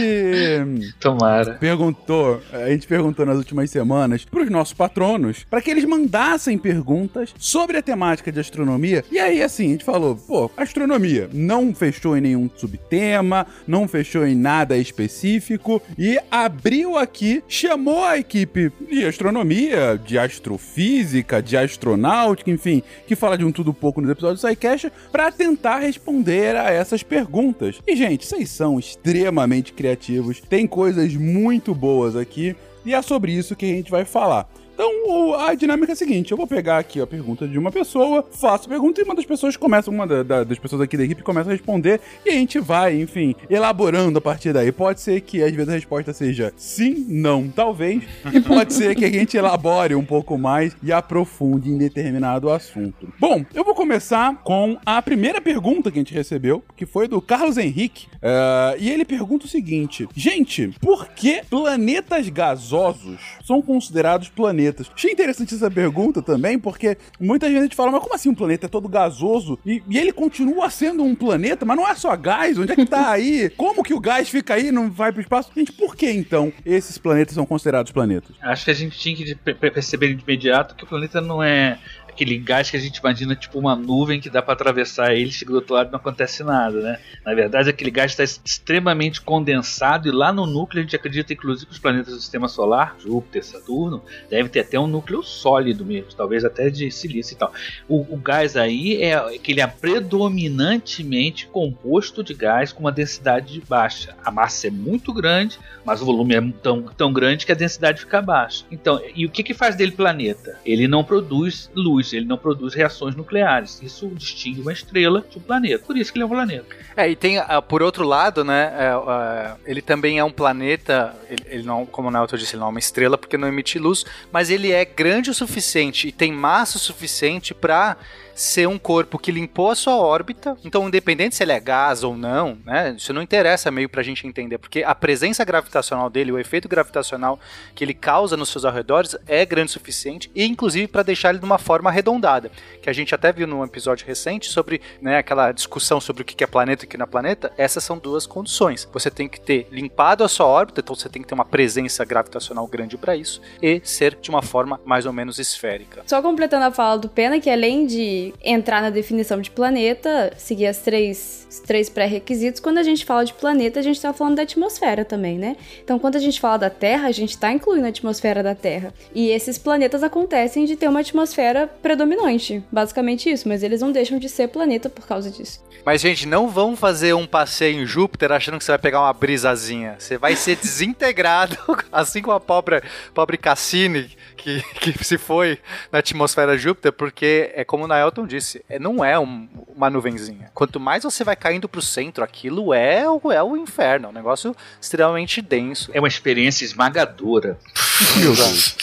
Tomara. 1.00 1.54
Perguntou 1.54 2.40
a 2.52 2.71
gente 2.71 2.87
perguntou 2.87 3.25
nas 3.25 3.37
últimas 3.37 3.71
semanas 3.71 4.25
pros 4.25 4.50
nossos 4.50 4.75
patronos 4.75 5.44
para 5.49 5.61
que 5.61 5.71
eles 5.71 5.85
mandassem 5.85 6.59
perguntas 6.59 7.35
sobre 7.38 7.76
a 7.76 7.82
temática 7.82 8.30
de 8.32 8.40
astronomia. 8.40 9.04
E 9.11 9.18
aí, 9.18 9.42
assim, 9.42 9.68
a 9.68 9.71
gente 9.71 9.85
falou, 9.85 10.16
pô, 10.16 10.50
astronomia 10.56 11.28
não 11.49 11.75
fechou 11.75 12.14
em 12.14 12.21
nenhum 12.21 12.50
subtema, 12.55 13.47
não 13.67 13.88
fechou 13.88 14.26
em 14.26 14.35
nada 14.35 14.76
específico 14.76 15.81
e 15.97 16.21
abriu 16.31 16.99
aqui, 16.99 17.43
chamou 17.49 18.05
a 18.05 18.19
equipe 18.19 18.71
de 18.87 19.07
astronomia, 19.07 19.99
de 20.05 20.19
astrofísica, 20.19 21.43
de 21.43 21.57
astronáutica, 21.57 22.50
enfim, 22.50 22.83
que 23.07 23.17
fala 23.17 23.38
de 23.38 23.47
um 23.47 23.50
tudo 23.50 23.73
pouco 23.73 24.02
nos 24.02 24.11
episódios 24.11 24.43
do 24.43 24.47
SciCast, 24.47 24.93
para 25.11 25.33
tentar 25.33 25.78
responder 25.78 26.55
a 26.55 26.71
essas 26.71 27.02
perguntas. 27.02 27.81
E, 27.87 27.97
gente, 27.97 28.26
vocês 28.26 28.50
são 28.50 28.78
extremamente 28.78 29.73
criativos, 29.73 30.43
tem 30.43 30.67
coisas 30.67 31.14
muito 31.14 31.75
boas 31.75 32.14
aqui. 32.14 32.55
E 32.85 32.95
é 32.95 33.00
sobre 33.00 33.33
isso 33.33 33.57
que 33.57 33.64
a 33.64 33.75
gente 33.75 33.90
vai 33.90 34.05
falar. 34.05 34.47
Então, 34.78 35.35
a 35.35 35.54
dinâmica 35.54 35.90
é 35.90 35.94
a 35.94 35.97
seguinte: 35.97 36.30
eu 36.30 36.37
vou 36.37 36.47
pegar 36.47 36.78
aqui 36.78 37.00
a 37.00 37.06
pergunta 37.06 37.49
de 37.49 37.58
uma 37.58 37.73
pessoa, 37.73 38.25
faço 38.30 38.66
a 38.66 38.68
pergunta 38.68 39.00
e 39.00 39.04
uma 39.04 39.16
das 39.16 39.25
pessoas 39.25 39.56
começa, 39.56 39.90
uma 39.90 40.06
da, 40.06 40.23
da, 40.23 40.44
das 40.44 40.56
pessoas 40.56 40.82
aqui 40.82 40.97
da 40.97 41.02
equipe 41.02 41.20
começa 41.20 41.50
a 41.50 41.52
responder 41.52 42.00
e 42.25 42.30
a 42.30 42.35
gente 42.35 42.61
vai, 42.61 43.00
enfim, 43.00 43.35
elaborando 43.50 44.18
a 44.18 44.20
partir 44.20 44.52
daí. 44.52 44.70
Pode 44.70 45.00
ser 45.00 45.20
que 45.23 45.42
às 45.42 45.50
vezes 45.50 45.68
a 45.68 45.73
resposta 45.73 46.12
seja 46.12 46.52
sim, 46.56 47.04
não, 47.08 47.49
talvez, 47.49 48.04
e 48.32 48.40
pode 48.40 48.73
ser 48.73 48.94
que 48.94 49.04
a 49.04 49.11
gente 49.11 49.37
elabore 49.37 49.97
um 49.97 50.04
pouco 50.04 50.38
mais 50.38 50.76
e 50.80 50.92
aprofunde 50.92 51.68
em 51.68 51.76
determinado 51.76 52.49
assunto. 52.49 53.12
Bom, 53.18 53.44
eu 53.52 53.64
vou 53.64 53.75
começar 53.75 54.37
com 54.44 54.78
a 54.87 55.02
primeira 55.02 55.40
pergunta 55.40 55.90
que 55.90 55.99
a 55.99 56.02
gente 56.02 56.14
recebeu, 56.14 56.62
que 56.76 56.87
foi 56.87 57.08
do 57.08 57.20
Carlos 57.20 57.56
Henrique, 57.56 58.06
uh, 58.18 58.78
e 58.78 58.88
ele 58.88 59.04
pergunta 59.04 59.47
o 59.47 59.49
seguinte: 59.49 60.08
gente, 60.14 60.68
por 60.80 61.08
que 61.08 61.42
planetas 61.50 62.28
gasosos 62.28 63.18
são 63.44 63.61
considerados 63.61 64.28
planetas? 64.28 64.67
Planetas. 64.68 64.90
Achei 64.94 65.12
interessante 65.12 65.54
essa 65.54 65.70
pergunta 65.70 66.22
também, 66.22 66.58
porque 66.58 66.96
muita 67.18 67.50
gente 67.50 67.75
fala, 67.75 67.90
mas 67.90 68.02
como 68.02 68.14
assim 68.14 68.28
um 68.28 68.34
planeta 68.34 68.66
é 68.66 68.68
todo 68.68 68.88
gasoso? 68.88 69.58
E, 69.64 69.82
e 69.88 69.98
ele 69.98 70.12
continua 70.12 70.70
sendo 70.70 71.02
um 71.02 71.14
planeta, 71.14 71.64
mas 71.64 71.76
não 71.76 71.88
é 71.88 71.94
só 71.94 72.14
gás, 72.16 72.58
onde 72.58 72.72
é 72.72 72.76
que 72.76 72.87
tá 72.87 73.10
aí? 73.10 73.50
Como 73.56 73.82
que 73.82 73.94
o 73.94 74.00
gás 74.00 74.28
fica 74.28 74.54
aí 74.54 74.68
e 74.68 74.72
não 74.72 74.90
vai 74.90 75.12
pro 75.12 75.20
espaço? 75.20 75.50
Gente, 75.56 75.72
por 75.72 75.96
que 75.96 76.10
então 76.10 76.52
esses 76.64 76.98
planetas 76.98 77.34
são 77.34 77.46
considerados 77.46 77.92
planetas? 77.92 78.37
Acho 78.42 78.64
que 78.64 78.70
a 78.70 78.75
gente 78.75 78.98
tinha 78.98 79.16
que 79.16 79.34
perceber 79.34 80.14
de 80.14 80.22
imediato 80.22 80.75
que 80.75 80.84
o 80.84 80.87
planeta 80.87 81.20
não 81.20 81.42
é 81.42 81.78
aquele 82.18 82.37
gás 82.37 82.68
que 82.68 82.76
a 82.76 82.80
gente 82.80 82.96
imagina 82.96 83.37
tipo 83.37 83.58
uma 83.58 83.76
nuvem 83.76 84.20
que 84.20 84.28
dá 84.28 84.42
para 84.42 84.54
atravessar 84.54 85.14
ele, 85.14 85.30
chega 85.30 85.52
do 85.52 85.56
outro 85.56 85.75
lado 85.75 85.88
e 85.88 85.92
não 85.92 86.00
acontece 86.00 86.42
nada, 86.42 86.80
né? 86.80 86.98
Na 87.25 87.32
verdade, 87.32 87.70
aquele 87.70 87.92
gás 87.92 88.10
está 88.10 88.25
extremamente 88.25 89.20
condensado 89.20 90.08
e 90.08 90.10
lá 90.10 90.32
no 90.32 90.44
núcleo 90.44 90.80
a 90.80 90.82
gente 90.82 90.96
acredita, 90.96 91.32
inclusive, 91.32 91.66
que 91.66 91.72
os 91.72 91.78
planetas 91.78 92.14
do 92.14 92.20
sistema 92.20 92.48
solar, 92.48 92.96
Júpiter, 92.98 93.44
Saturno, 93.44 94.02
devem 94.28 94.50
ter 94.50 94.60
até 94.60 94.78
um 94.80 94.88
núcleo 94.88 95.22
sólido 95.22 95.84
mesmo, 95.84 96.12
talvez 96.16 96.44
até 96.44 96.68
de 96.68 96.90
silício 96.90 97.34
e 97.34 97.37
tal. 97.37 97.52
O, 97.88 98.14
o 98.14 98.16
gás 98.16 98.56
aí 98.56 99.00
é 99.00 99.38
que 99.38 99.52
ele 99.52 99.60
é 99.60 99.66
predominantemente 99.66 101.46
composto 101.46 102.25
de 102.25 102.34
gás 102.34 102.72
com 102.72 102.80
uma 102.80 102.92
densidade 102.92 103.62
baixa. 103.68 104.16
A 104.25 104.30
massa 104.30 104.66
é 104.66 104.70
muito 104.70 105.12
grande, 105.12 105.58
mas 105.84 106.02
o 106.02 106.04
volume 106.04 106.34
é 106.34 106.52
tão, 106.62 106.82
tão 106.82 107.12
grande 107.12 107.46
que 107.46 107.52
a 107.52 107.54
densidade 107.54 108.00
fica 108.00 108.20
baixa. 108.20 108.64
Então, 108.70 109.00
e 109.14 109.25
o 109.25 109.30
que, 109.30 109.42
que 109.42 109.54
faz 109.54 109.76
dele 109.76 109.92
planeta? 109.92 110.58
Ele 110.64 110.88
não 110.88 111.04
produz 111.04 111.70
luz, 111.75 112.07
ele 112.12 112.26
não 112.26 112.38
produz 112.38 112.74
reações 112.74 113.14
nucleares. 113.14 113.80
Isso 113.82 114.08
distingue 114.08 114.60
uma 114.60 114.72
estrela 114.72 115.24
de 115.28 115.38
um 115.38 115.40
planeta. 115.40 115.84
Por 115.84 115.96
isso 115.96 116.12
que 116.12 116.18
ele 116.18 116.24
é 116.24 116.26
um 116.26 116.30
planeta. 116.30 116.66
É, 116.96 117.08
e 117.08 117.16
tem, 117.16 117.38
uh, 117.38 117.62
por 117.66 117.82
outro 117.82 118.04
lado, 118.04 118.44
né, 118.44 118.72
uh, 118.94 119.00
uh, 119.00 119.58
ele 119.64 119.82
também 119.82 120.18
é 120.18 120.24
um 120.24 120.30
planeta, 120.30 121.14
ele 121.46 121.62
não, 121.62 121.86
como 121.86 122.08
o 122.08 122.10
Nelton 122.10 122.36
disse, 122.36 122.54
ele 122.54 122.60
não 122.60 122.68
é 122.68 122.70
uma 122.70 122.78
estrela 122.78 123.16
porque 123.16 123.36
não 123.36 123.48
emite 123.48 123.78
luz, 123.78 124.04
mas 124.32 124.50
ele 124.50 124.72
é 124.72 124.84
grande 124.84 125.30
o 125.30 125.34
suficiente 125.34 126.08
e 126.08 126.12
tem 126.12 126.32
massa 126.32 126.76
o 126.76 126.80
suficiente 126.80 127.54
para 127.54 127.96
ser 128.38 128.68
um 128.68 128.78
corpo 128.78 129.18
que 129.18 129.33
limpou 129.33 129.71
a 129.71 129.75
sua 129.75 129.97
órbita. 129.97 130.57
Então, 130.64 130.87
independente 130.87 131.35
se 131.35 131.42
ele 131.42 131.50
é 131.50 131.59
gás 131.59 132.04
ou 132.04 132.16
não, 132.16 132.57
né? 132.64 132.95
Isso 132.97 133.12
não 133.12 133.21
interessa 133.21 133.68
meio 133.71 133.88
pra 133.88 134.02
gente 134.02 134.26
entender, 134.26 134.59
porque 134.59 134.85
a 134.85 134.95
presença 134.95 135.45
gravitacional 135.45 136.09
dele, 136.09 136.30
o 136.30 136.38
efeito 136.38 136.68
gravitacional 136.68 137.40
que 137.75 137.85
ele 137.85 137.92
causa 137.95 138.37
nos 138.37 138.49
seus 138.49 138.64
arredores 138.64 139.16
é 139.26 139.45
grande 139.45 139.71
o 139.71 139.73
suficiente, 139.73 140.30
e 140.35 140.45
inclusive 140.45 140.87
para 140.87 141.02
deixar 141.02 141.30
ele 141.30 141.40
de 141.40 141.45
uma 141.45 141.59
forma 141.59 141.90
arredondada, 141.90 142.50
que 142.80 142.88
a 142.88 142.92
gente 142.92 143.12
até 143.12 143.33
viu 143.33 143.47
num 143.47 143.64
episódio 143.64 144.07
recente 144.07 144.49
sobre 144.49 144.80
né, 145.02 145.18
aquela 145.18 145.50
discussão 145.50 146.00
sobre 146.00 146.23
o 146.23 146.25
que 146.25 146.45
é 146.45 146.47
planeta 146.47 146.85
e 146.85 146.87
o 146.87 146.88
que 146.88 146.97
não 146.97 147.04
é 147.04 147.09
planeta. 147.09 147.52
Essas 147.59 147.83
são 147.83 147.99
duas 147.99 148.25
condições. 148.25 148.88
Você 148.92 149.11
tem 149.11 149.28
que 149.28 149.40
ter 149.40 149.66
limpado 149.73 150.23
a 150.23 150.28
sua 150.28 150.47
órbita, 150.47 150.80
então 150.80 150.95
você 150.95 151.09
tem 151.09 151.23
que 151.23 151.28
ter 151.28 151.35
uma 151.35 151.45
presença 151.45 152.04
gravitacional 152.04 152.66
grande 152.68 152.97
para 152.97 153.16
isso, 153.16 153.40
e 153.61 153.80
ser 153.83 154.14
de 154.14 154.30
uma 154.30 154.42
forma 154.42 154.80
mais 154.85 155.07
ou 155.07 155.12
menos 155.12 155.40
esférica. 155.40 156.04
Só 156.07 156.23
completando 156.23 156.66
a 156.66 156.71
fala 156.71 156.99
do 156.99 157.09
Pena, 157.09 157.40
que 157.40 157.50
além 157.50 157.85
de 157.85 158.27
entrar 158.42 158.82
na 158.82 158.90
definição 158.90 159.40
de 159.40 159.50
planeta, 159.50 160.32
seguir 160.37 160.66
as 160.66 160.78
três, 160.78 161.47
os 161.50 161.61
três 161.61 161.88
pré-requisitos. 161.88 162.61
Quando 162.61 162.78
a 162.78 162.82
gente 162.82 163.04
fala 163.04 163.25
de 163.25 163.32
planeta, 163.32 163.80
a 163.80 163.82
gente 163.82 163.97
está 163.97 164.12
falando 164.12 164.37
da 164.37 164.42
atmosfera 164.42 165.04
também, 165.04 165.38
né? 165.38 165.56
Então, 165.82 165.99
quando 165.99 166.16
a 166.16 166.20
gente 166.20 166.40
fala 166.40 166.58
da 166.58 166.70
Terra, 166.70 167.08
a 167.08 167.12
gente 167.12 167.30
está 167.30 167.52
incluindo 167.52 167.87
a 167.87 167.88
atmosfera 167.88 168.42
da 168.42 168.54
Terra. 168.54 168.92
E 169.14 169.28
esses 169.30 169.58
planetas 169.58 170.02
acontecem 170.02 170.64
de 170.64 170.76
ter 170.76 170.88
uma 170.88 171.00
atmosfera 171.00 171.66
predominante, 171.66 172.62
basicamente 172.70 173.30
isso, 173.30 173.49
mas 173.49 173.62
eles 173.62 173.80
não 173.80 173.92
deixam 173.92 174.18
de 174.18 174.28
ser 174.28 174.49
planeta 174.49 174.88
por 174.88 175.06
causa 175.06 175.30
disso. 175.30 175.62
Mas, 175.85 176.00
gente, 176.00 176.26
não 176.26 176.49
vão 176.49 176.76
fazer 176.76 177.14
um 177.14 177.26
passeio 177.26 177.80
em 177.80 177.87
Júpiter 177.87 178.32
achando 178.32 178.58
que 178.58 178.64
você 178.64 178.73
vai 178.73 178.78
pegar 178.78 179.00
uma 179.00 179.12
brisazinha. 179.12 179.97
Você 179.99 180.18
vai 180.18 180.37
ser 180.37 180.56
desintegrado, 180.56 181.56
assim 181.90 182.20
como 182.20 182.37
a 182.37 182.40
pobre, 182.40 182.82
pobre 183.14 183.37
Cassini, 183.37 184.11
que, 184.38 184.62
que 184.80 185.04
se 185.04 185.18
foi 185.18 185.59
na 185.92 185.99
atmosfera 185.99 186.57
de 186.57 186.62
Júpiter, 186.62 186.92
porque 186.92 187.50
é 187.54 187.64
como 187.64 187.85
o 187.85 187.87
Naelton 187.87 188.26
disse, 188.26 188.64
é, 188.68 188.78
não 188.78 189.04
é 189.04 189.18
um, 189.18 189.49
uma 189.75 189.90
nuvenzinha. 189.90 190.50
Quanto 190.54 190.80
mais 190.80 191.02
você 191.02 191.25
vai 191.25 191.37
caindo 191.37 191.68
pro 191.68 191.83
centro, 191.83 192.25
aquilo 192.25 192.73
é, 192.73 193.04
o, 193.09 193.33
é 193.33 193.42
o 193.42 193.57
inferno, 193.57 194.07
é 194.07 194.09
um 194.11 194.14
negócio 194.14 194.57
extremamente 194.80 195.42
denso. 195.42 195.90
É 195.92 195.99
uma 195.99 196.09
experiência 196.09 196.64
esmagadora. 196.64 197.59
Meu 198.16 198.35
Deus. 198.35 198.76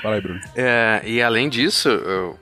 Fala 0.00 0.14
aí, 0.14 0.20
Bruno. 0.20 0.40
É, 0.54 1.02
e 1.04 1.20
além 1.20 1.48
disso, 1.48 1.88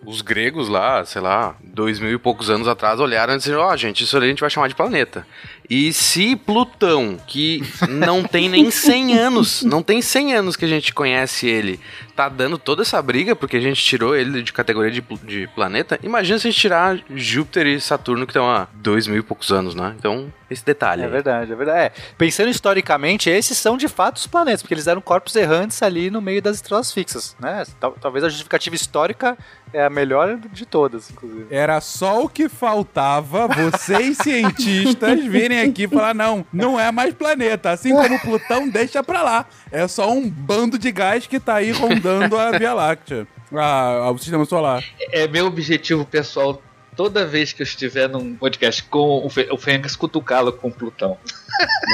os 0.04 0.20
gregos 0.20 0.68
lá, 0.68 1.04
sei 1.04 1.22
lá, 1.22 1.56
dois 1.62 1.98
mil 1.98 2.12
e 2.12 2.18
poucos 2.18 2.50
anos 2.50 2.68
atrás, 2.68 3.00
olharam 3.00 3.34
e 3.34 3.38
disseram: 3.38 3.60
Ó, 3.60 3.72
oh, 3.72 3.76
gente, 3.76 4.04
isso 4.04 4.16
ali 4.16 4.26
a 4.26 4.28
gente 4.28 4.40
vai 4.40 4.50
chamar 4.50 4.68
de 4.68 4.74
planeta. 4.74 5.26
E 5.68 5.92
se 5.92 6.36
Plutão, 6.36 7.18
que 7.26 7.62
não 7.88 8.22
tem 8.22 8.48
nem 8.48 8.70
100 8.70 9.18
anos, 9.18 9.62
não 9.62 9.82
tem 9.82 10.02
100 10.02 10.34
anos 10.34 10.56
que 10.56 10.64
a 10.64 10.68
gente 10.68 10.92
conhece 10.92 11.46
ele, 11.46 11.80
tá 12.14 12.28
dando 12.28 12.58
toda 12.58 12.82
essa 12.82 13.00
briga 13.02 13.34
porque 13.34 13.56
a 13.56 13.60
gente 13.60 13.82
tirou 13.82 14.14
ele 14.14 14.42
de 14.42 14.52
categoria 14.52 14.90
de, 14.90 15.02
de 15.24 15.46
planeta, 15.48 15.98
imagina 16.02 16.38
se 16.38 16.48
a 16.48 16.50
gente 16.50 16.60
tirar 16.60 16.98
Júpiter 17.10 17.66
e 17.66 17.80
Saturno 17.80 18.26
que 18.26 18.30
estão 18.30 18.48
há 18.48 18.68
dois 18.74 19.06
mil 19.06 19.18
e 19.18 19.22
poucos 19.22 19.50
anos, 19.50 19.74
né? 19.74 19.94
Então, 19.98 20.32
esse 20.50 20.64
detalhe. 20.64 21.02
É 21.02 21.08
verdade, 21.08 21.52
é 21.52 21.56
verdade. 21.56 21.78
É. 21.80 21.92
Pensando 22.16 22.48
historicamente, 22.48 23.28
esses 23.28 23.58
são 23.58 23.76
de 23.76 23.88
fato 23.88 24.16
os 24.16 24.26
planetas, 24.26 24.62
porque 24.62 24.74
eles 24.74 24.86
eram 24.86 25.00
corpos 25.00 25.34
errantes 25.36 25.82
ali 25.82 26.10
no 26.10 26.20
meio 26.20 26.40
das 26.40 26.56
estrelas 26.56 26.92
fixas, 26.92 27.36
né? 27.38 27.64
Talvez 28.00 28.24
a 28.24 28.28
justificativa 28.28 28.76
histórica 28.76 29.36
é 29.72 29.84
a 29.84 29.90
melhor 29.90 30.38
de 30.52 30.64
todas, 30.64 31.10
inclusive. 31.10 31.46
Era 31.50 31.80
só 31.80 32.22
o 32.22 32.28
que 32.28 32.48
faltava 32.48 33.48
vocês 33.48 34.18
cientistas 34.22 35.24
virem 35.24 35.60
aqui 35.60 35.82
e 35.84 35.88
falar: 35.88 36.14
não, 36.14 36.46
não 36.52 36.78
é 36.78 36.92
mais 36.92 37.12
planeta. 37.12 37.70
Assim 37.70 37.90
como 37.90 38.20
Plutão, 38.20 38.68
deixa 38.68 39.02
pra 39.02 39.22
lá. 39.22 39.46
É 39.72 39.88
só 39.88 40.10
um 40.12 40.30
bando 40.30 40.78
de 40.78 40.92
gás 40.92 41.26
que 41.26 41.40
tá 41.40 41.56
aí 41.56 41.72
rondando 42.04 42.38
a 42.38 42.50
Via 42.58 42.74
Láctea. 42.74 43.26
A, 43.52 44.10
o 44.10 44.18
sistema 44.18 44.44
solar. 44.44 44.84
É 45.12 45.26
meu 45.26 45.46
objetivo 45.46 46.04
pessoal 46.04 46.60
toda 46.96 47.26
vez 47.26 47.52
que 47.52 47.62
eu 47.62 47.64
estiver 47.64 48.08
num 48.08 48.36
podcast 48.36 48.82
com 48.84 49.26
o 49.26 49.58
Fênix 49.58 49.96
cutucá-lo 49.96 50.52
com 50.52 50.70
Plutão. 50.70 51.18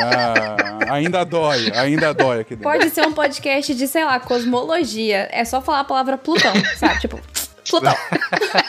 Ah, 0.02 0.94
ainda 0.94 1.24
dói, 1.24 1.70
ainda 1.74 2.12
dói 2.12 2.40
aqui 2.40 2.56
dentro. 2.56 2.70
Pode 2.70 2.90
ser 2.90 3.06
um 3.06 3.12
podcast 3.12 3.74
de, 3.74 3.86
sei 3.86 4.04
lá, 4.04 4.18
cosmologia. 4.20 5.28
É 5.30 5.44
só 5.44 5.60
falar 5.60 5.80
a 5.80 5.84
palavra 5.84 6.18
Plutão, 6.18 6.52
sabe? 6.76 7.00
Tipo, 7.00 7.20
Plutão. 7.68 7.94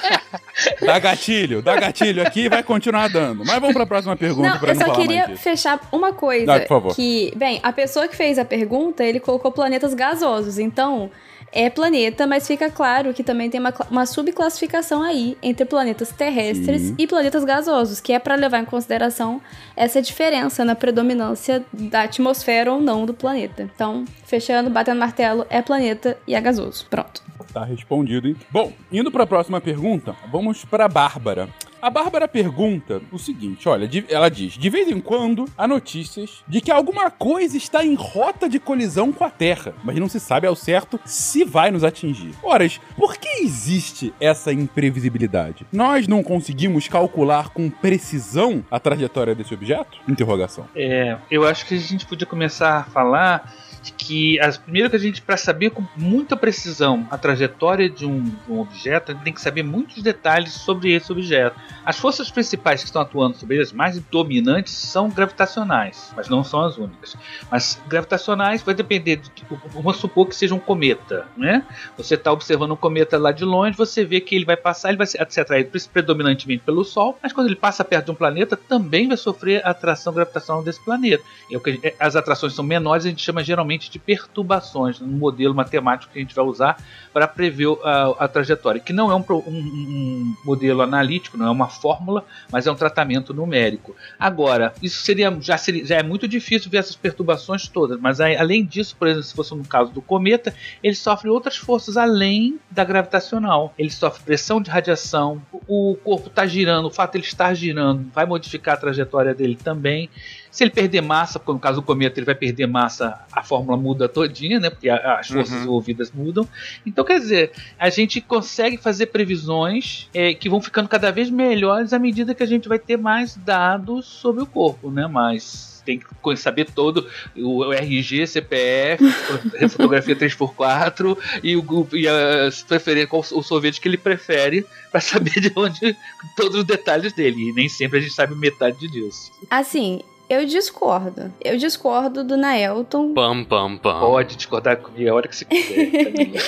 dá 0.86 1.00
gatilho, 1.00 1.62
dá 1.62 1.76
gatilho 1.76 2.26
aqui 2.26 2.42
e 2.42 2.50
vai 2.50 2.64
continuar 2.64 3.10
dando. 3.10 3.44
Mas 3.46 3.60
vamos 3.60 3.74
para 3.74 3.84
a 3.84 3.88
próxima 3.88 4.16
pergunta 4.16 4.50
não, 4.50 4.60
pra 4.60 4.74
não 4.74 4.82
Eu 4.82 4.88
só 4.88 4.94
falar 4.94 5.08
queria 5.08 5.38
fechar 5.38 5.80
uma 5.92 6.14
coisa. 6.14 6.46
Dá, 6.46 6.60
por 6.60 6.68
favor. 6.68 6.96
Que, 6.96 7.34
bem, 7.36 7.60
a 7.64 7.72
pessoa 7.72 8.08
que 8.08 8.16
fez 8.16 8.38
a 8.38 8.46
pergunta, 8.46 9.04
ele 9.04 9.20
colocou 9.20 9.52
planetas 9.52 9.94
gasosos. 9.94 10.60
Então, 10.60 11.10
é 11.52 11.70
planeta, 11.70 12.26
mas 12.26 12.48
fica 12.48 12.70
claro 12.70 13.14
que 13.14 13.24
também 13.24 13.50
tem 13.50 13.60
uma, 13.60 13.74
uma 13.90 14.06
subclassificação 14.06 15.02
aí 15.02 15.38
entre 15.42 15.66
planetas 15.66 16.12
terrestres 16.12 16.82
Sim. 16.82 16.96
e 16.98 17.06
planetas 17.06 17.44
gasosos, 17.44 18.00
que 18.00 18.14
é 18.14 18.20
para 18.20 18.36
levar 18.36 18.60
em 18.60 18.66
consideração 18.66 19.42
essa 19.76 20.02
diferença 20.02 20.64
na 20.64 20.76
predominância 20.76 21.66
da 21.74 22.04
atmosfera 22.04 22.72
ou 22.72 22.82
não 22.82 23.06
do 23.06 23.14
planeta. 23.14 23.64
Então, 23.64 24.06
fechando, 24.26 24.70
batendo 24.70 25.00
martelo, 25.00 25.46
é 25.50 25.62
planeta 25.62 26.18
e 26.26 26.36
é 26.36 26.42
gasoso. 26.42 26.88
Pronto. 26.90 27.22
Tá 27.54 27.66
respondido, 27.66 28.28
hein? 28.28 28.36
Bom, 28.50 28.72
indo 28.92 29.12
para 29.12 29.24
a 29.24 29.28
próxima 29.28 29.60
pergunta, 29.60 30.16
vamos 30.32 30.64
para 30.64 30.88
Bárbara. 30.88 31.50
A 31.82 31.90
Bárbara 31.90 32.28
pergunta 32.28 33.02
o 33.12 33.18
seguinte: 33.18 33.68
olha, 33.68 33.90
ela 34.08 34.30
diz: 34.30 34.54
de 34.54 34.70
vez 34.70 34.88
em 34.88 35.02
quando 35.02 35.46
há 35.58 35.68
notícias 35.68 36.44
de 36.48 36.62
que 36.62 36.70
alguma 36.70 37.10
coisa 37.10 37.58
está 37.58 37.84
em 37.84 37.96
rota 37.96 38.48
de 38.48 38.60
colisão 38.60 39.12
com 39.12 39.24
a 39.24 39.32
Terra, 39.32 39.74
mas 39.84 39.98
não 39.98 40.08
se 40.08 40.20
sabe 40.20 40.46
ao 40.46 40.56
certo 40.56 41.00
se 41.06 41.44
vai 41.44 41.72
nos 41.72 41.84
atingir. 41.84 42.36
Horas, 42.44 42.80
por 42.96 43.18
que 43.18 43.42
existe 43.42 44.14
essa 44.20 44.54
imprevisibilidade? 44.54 45.66
Nós 45.72 46.08
não 46.08 46.22
conseguimos 46.22 46.88
calcular 46.88 47.50
com 47.50 47.68
precisão 47.70 48.64
a 48.70 48.80
trajetória 48.80 49.34
desse 49.34 49.54
objeto? 49.54 49.98
Interrogação. 50.08 50.68
É, 50.76 51.18
eu 51.32 51.48
acho 51.48 51.66
que 51.66 51.74
a 51.74 51.80
gente 51.80 52.06
podia 52.06 52.28
começar 52.28 52.78
a 52.78 52.84
falar 52.84 53.52
que 53.90 54.40
as, 54.40 54.58
primeiro 54.58 54.90
que 54.90 54.96
a 54.96 55.00
gente 55.00 55.22
para 55.22 55.38
saber 55.38 55.72
com 55.72 55.84
muita 55.96 56.38
precisão 56.38 57.08
a 57.10 57.18
trajetória 57.18 57.90
de 57.90 58.06
um, 58.06 58.24
de 58.24 58.52
um, 58.52 58.60
objeto, 58.60 59.12
a 59.12 59.16
gente 59.16 59.24
tem 59.24 59.34
que 59.34 59.42
saber 59.42 59.64
muitos 59.64 60.04
detalhes 60.04 60.54
sobre 60.54 60.94
esse 60.94 61.12
objeto. 61.12 61.56
As 61.84 61.98
forças 61.98 62.30
principais 62.30 62.82
que 62.82 62.86
estão 62.86 63.02
atuando 63.02 63.38
sobre 63.38 63.56
ele, 63.56 63.64
as 63.64 63.72
mais 63.72 64.00
dominantes, 64.00 64.74
são 64.74 65.10
gravitacionais, 65.10 66.14
mas 66.16 66.30
não 66.30 66.44
são 66.44 66.62
as 66.62 66.78
únicas. 66.78 67.16
Mas 67.50 67.82
gravitacionais 67.88 68.62
vai 68.62 68.76
depender 68.76 69.16
de, 69.18 69.32
vamos 69.74 69.98
supor 69.98 70.28
que 70.28 70.36
seja 70.36 70.54
um 70.54 70.60
cometa, 70.60 71.26
né? 71.36 71.66
Você 71.98 72.16
está 72.16 72.32
observando 72.32 72.72
um 72.72 72.76
cometa 72.76 73.18
lá 73.18 73.32
de 73.32 73.44
longe, 73.44 73.76
você 73.76 74.06
vê 74.06 74.22
que 74.22 74.36
ele 74.36 74.46
vai 74.46 74.58
passar, 74.58 74.90
ele 74.90 74.98
vai 74.98 75.08
ser 75.08 75.42
atraído 75.42 75.72
predominantemente 75.92 76.64
pelo 76.64 76.84
Sol, 76.84 77.18
mas 77.24 77.34
quando 77.34 77.48
ele 77.48 77.56
passa 77.56 77.84
perto 77.84 78.06
de 78.06 78.12
um 78.12 78.16
planeta, 78.16 78.56
também 78.56 79.08
vai 79.08 79.18
sofrer 79.18 79.66
a 79.66 79.72
atração 79.72 80.14
gravitacional 80.14 80.64
desse 80.64 80.84
planeta. 80.84 81.24
É 81.52 81.96
as 82.00 82.16
atrações 82.16 82.54
são 82.54 82.64
menores, 82.64 83.06
a 83.06 83.10
gente 83.10 83.22
chama 83.22 83.44
geralmente 83.44 83.71
de 83.78 84.00
perturbações 84.00 85.00
no 85.00 85.08
modelo 85.08 85.54
matemático 85.54 86.12
que 86.12 86.20
a 86.20 86.22
gente 86.22 86.36
vai 86.36 86.46
usar 86.46 86.78
para 87.14 87.28
prever 87.28 87.78
a, 87.84 88.26
a, 88.26 88.28
trajetória, 88.28 88.80
que 88.80 88.94
não 88.94 89.12
é 89.12 89.16
um, 89.16 89.24
um, 89.30 89.48
um, 89.48 90.36
modelo 90.46 90.82
analítico, 90.82 91.38
não 91.38 91.48
é 91.48 91.50
uma 91.50 91.68
fórmula, 91.68 92.26
mas 92.52 92.68
é 92.68 92.72
um 92.72 92.76
tratamento 92.76 93.34
numérico. 93.34 93.96
Agora, 94.20 94.74
isso 94.82 95.02
seria 95.02 95.36
já, 95.42 95.58
seria, 95.58 95.86
já 95.86 95.98
é 95.98 96.04
muito 96.04 96.28
difícil 96.28 96.70
ver 96.70 96.78
essas 96.78 96.96
perturbações 96.96 97.68
todas, 97.68 98.00
mas 98.00 98.20
além 98.20 98.66
disso, 98.66 98.96
por 98.98 99.08
exemplo, 99.08 99.24
se 99.24 99.36
fosse 99.36 99.56
no 99.56 99.66
caso 99.66 99.92
do 99.92 100.02
cometa, 100.02 100.54
ele 100.84 100.96
sofre 100.96 101.30
outras 101.30 101.58
forças 101.58 101.98
além 101.98 102.60
da 102.70 102.84
gravitacional. 102.84 103.74
Ele 103.78 103.90
sofre 103.90 104.24
pressão 104.24 104.62
de 104.62 104.70
radiação, 104.70 105.42
o 105.68 105.96
corpo 106.04 106.28
está 106.28 106.46
girando, 106.46 106.86
o 106.86 106.92
fato 106.92 107.14
de 107.14 107.20
ele 107.20 107.26
estar 107.26 107.54
girando 107.54 108.10
vai 108.14 108.26
modificar 108.26 108.76
a 108.76 108.78
trajetória 108.78 109.34
dele 109.34 109.56
também. 109.56 110.10
Se 110.52 110.64
ele 110.66 110.72
perder 110.72 111.00
massa, 111.02 111.40
como 111.40 111.56
no 111.56 111.62
caso 111.62 111.80
do 111.80 111.86
cometa, 111.86 112.20
ele 112.20 112.26
vai 112.26 112.36
perder 112.36 112.68
massa, 112.68 113.18
a 113.32 113.42
fórmula 113.42 113.78
muda 113.78 114.10
todinha, 114.10 114.60
né? 114.60 114.70
Porque 114.70 114.90
a, 114.90 115.20
as 115.20 115.28
forças 115.28 115.54
Uhum. 115.56 115.64
envolvidas 115.64 116.12
mudam. 116.12 116.48
Então, 116.86 117.06
quer 117.06 117.20
dizer, 117.20 117.52
a 117.80 117.90
gente 117.90 118.20
consegue 118.20 118.78
fazer 118.78 119.06
previsões 119.08 120.10
é, 120.14 120.34
que 120.34 120.50
vão 120.50 120.62
ficando 120.62 120.90
cada 120.90 121.10
vez 121.12 121.30
melhores 121.30 121.94
à 121.94 122.00
medida 122.00 122.36
que 122.36 122.44
a 122.44 122.46
gente 122.48 122.68
vai 122.68 122.78
ter 122.80 122.98
mais 122.98 123.36
dados 123.38 124.06
sobre 124.06 124.44
o 124.44 124.46
corpo, 124.46 124.92
né? 124.92 125.08
Mas 125.08 125.82
tem 125.86 125.98
que 126.00 126.36
saber 126.38 126.70
todo 126.70 127.08
o 127.36 127.62
o 127.62 127.74
RG, 127.74 128.28
CPF, 128.28 129.04
fo- 129.10 129.40
fotografia 129.70 130.16
3x4 130.16 131.18
e, 131.44 131.56
o, 131.56 131.62
grupo- 131.64 131.96
e 131.98 132.08
as 132.08 132.62
preferências, 132.62 133.10
qual 133.10 133.24
o 133.32 133.42
sorvete 133.44 133.80
que 133.82 133.88
ele 133.88 133.98
prefere 133.98 134.66
para 134.92 135.00
saber 135.02 135.40
de 135.40 135.52
onde 135.56 135.96
todos 136.36 136.58
os 136.58 136.64
detalhes 136.66 137.14
dele. 137.14 137.50
E 137.50 137.54
nem 137.54 137.68
sempre 137.70 138.00
a 138.00 138.02
gente 138.02 138.14
sabe 138.14 138.36
metade 138.36 138.88
disso. 138.90 139.32
Assim, 139.50 140.02
eu 140.32 140.46
discordo. 140.46 141.34
Eu 141.44 141.58
discordo 141.58 142.24
do 142.24 142.38
Naelton. 142.38 143.14
Pam, 143.14 143.44
pam, 143.44 143.78
pam. 143.78 144.00
Pode 144.00 144.38
discordar 144.38 144.78
comigo 144.78 145.10
a 145.10 145.14
hora 145.14 145.28
que 145.28 145.36
você 145.36 145.46
quiser. 145.46 146.04
Camila. 146.06 146.40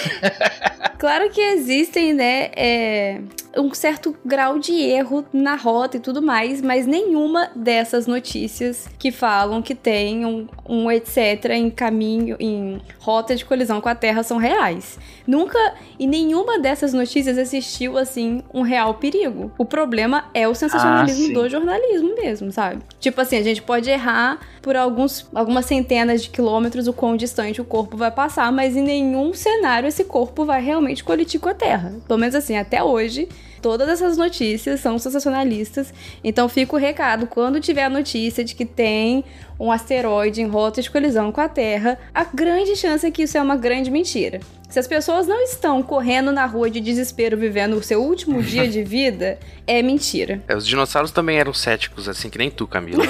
Claro 1.03 1.29
que 1.31 1.41
existem, 1.41 2.13
né, 2.13 2.49
é, 2.55 3.19
um 3.57 3.73
certo 3.73 4.15
grau 4.23 4.57
de 4.57 4.71
erro 4.71 5.25
na 5.33 5.53
rota 5.57 5.97
e 5.97 5.99
tudo 5.99 6.21
mais, 6.21 6.61
mas 6.61 6.87
nenhuma 6.87 7.51
dessas 7.53 8.07
notícias 8.07 8.87
que 8.97 9.11
falam 9.11 9.61
que 9.61 9.75
tem 9.75 10.25
um, 10.25 10.47
um 10.65 10.89
etc 10.89 11.43
em 11.51 11.69
caminho, 11.69 12.37
em 12.39 12.81
rota 12.99 13.35
de 13.35 13.43
colisão 13.43 13.81
com 13.81 13.89
a 13.89 13.95
Terra 13.95 14.23
são 14.23 14.37
reais. 14.37 14.97
Nunca, 15.27 15.59
em 15.99 16.07
nenhuma 16.07 16.57
dessas 16.57 16.93
notícias 16.93 17.37
existiu, 17.37 17.97
assim, 17.97 18.41
um 18.53 18.61
real 18.61 18.93
perigo. 18.93 19.51
O 19.57 19.65
problema 19.65 20.29
é 20.33 20.47
o 20.47 20.55
sensacionalismo 20.55 21.31
Ah, 21.31 21.41
do 21.41 21.49
jornalismo 21.49 22.15
mesmo, 22.15 22.49
sabe? 22.49 22.81
Tipo 23.01 23.19
assim, 23.19 23.35
a 23.35 23.43
gente 23.43 23.61
pode 23.61 23.72
errar 23.89 24.39
por 24.61 24.75
alguns, 24.75 25.25
algumas 25.33 25.65
centenas 25.65 26.23
de 26.23 26.29
quilômetros 26.29 26.87
o 26.87 26.93
quão 26.93 27.17
distante 27.17 27.61
o 27.61 27.65
corpo 27.65 27.97
vai 27.97 28.11
passar, 28.11 28.51
mas 28.51 28.75
em 28.75 28.81
nenhum 28.81 29.33
cenário 29.33 29.87
esse 29.87 30.03
corpo 30.03 30.45
vai 30.45 30.61
realmente 30.61 31.03
colitir 31.03 31.39
com 31.39 31.49
a 31.49 31.53
Terra. 31.53 31.93
Pelo 32.07 32.19
menos 32.19 32.35
assim, 32.35 32.55
até 32.55 32.83
hoje, 32.83 33.27
todas 33.63 33.87
essas 33.87 34.17
notícias 34.17 34.81
são 34.81 34.99
sensacionalistas. 34.99 35.93
Então 36.21 36.49
fica 36.49 36.75
o 36.75 36.77
recado, 36.77 37.25
quando 37.25 37.61
tiver 37.61 37.85
a 37.85 37.89
notícia 37.89 38.43
de 38.43 38.53
que 38.53 38.65
tem 38.65 39.23
um 39.57 39.71
asteroide 39.71 40.41
em 40.41 40.47
rota 40.47 40.81
de 40.81 40.91
colisão 40.91 41.31
com 41.31 41.39
a 41.39 41.47
Terra, 41.47 41.97
a 42.13 42.25
grande 42.25 42.75
chance 42.75 43.07
é 43.07 43.09
que 43.09 43.23
isso 43.23 43.37
é 43.37 43.41
uma 43.41 43.55
grande 43.55 43.89
mentira. 43.89 44.41
Se 44.73 44.79
as 44.79 44.87
pessoas 44.87 45.27
não 45.27 45.39
estão 45.43 45.83
correndo 45.83 46.31
na 46.31 46.47
rua 46.47 46.67
de 46.67 46.79
desespero 46.79 47.37
vivendo 47.37 47.75
o 47.75 47.83
seu 47.83 48.01
último 48.01 48.41
dia 48.41 48.67
de 48.67 48.83
vida, 48.83 49.37
é 49.67 49.83
mentira. 49.83 50.41
É, 50.47 50.55
os 50.55 50.65
dinossauros 50.65 51.11
também 51.11 51.37
eram 51.37 51.53
céticos, 51.53 52.09
assim 52.09 52.27
que 52.27 52.39
nem 52.39 52.49
tu, 52.49 52.65
Camila. 52.65 53.05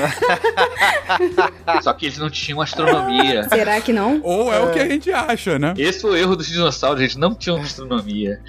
Só 1.82 1.94
que 1.94 2.08
eles 2.08 2.18
não 2.18 2.30
tinham 2.30 2.60
astronomia. 2.60 3.48
Será 3.48 3.80
que 3.80 3.94
não? 3.94 4.20
Ou 4.24 4.54
é, 4.54 4.60
o 4.60 4.74
que 4.74 4.80
a 4.80 4.90
gente 4.90 5.10
acha, 5.14 5.58
né? 5.58 5.74
Esse 5.78 6.02
foi 6.02 6.12
o 6.12 6.18
erro 6.18 6.36
dos 6.36 6.48
dinossauros, 6.48 7.00
eles 7.00 7.16
não 7.16 7.34
tinham 7.34 7.62
astronomia. 7.62 8.42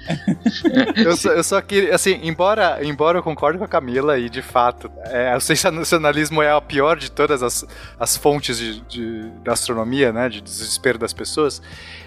Eu 0.97 1.15
só, 1.15 1.29
eu 1.29 1.43
só 1.45 1.61
queria, 1.61 1.94
assim, 1.95 2.19
embora, 2.23 2.79
embora 2.83 3.17
eu 3.17 3.23
concorde 3.23 3.57
com 3.57 3.63
a 3.63 3.67
Camila 3.67 4.17
e 4.19 4.29
de 4.29 4.41
fato, 4.41 4.91
é, 5.05 5.35
o 5.35 5.39
sensacionalismo 5.39 6.41
é 6.41 6.51
a 6.51 6.61
pior 6.61 6.97
de 6.97 7.11
todas 7.11 7.41
as, 7.41 7.65
as 7.99 8.15
fontes 8.17 8.57
de, 8.57 8.81
de- 8.81 9.31
astronomia, 9.47 10.11
né, 10.11 10.27
de 10.29 10.41
desespero 10.41 10.97
das 10.97 11.13
pessoas, 11.13 11.61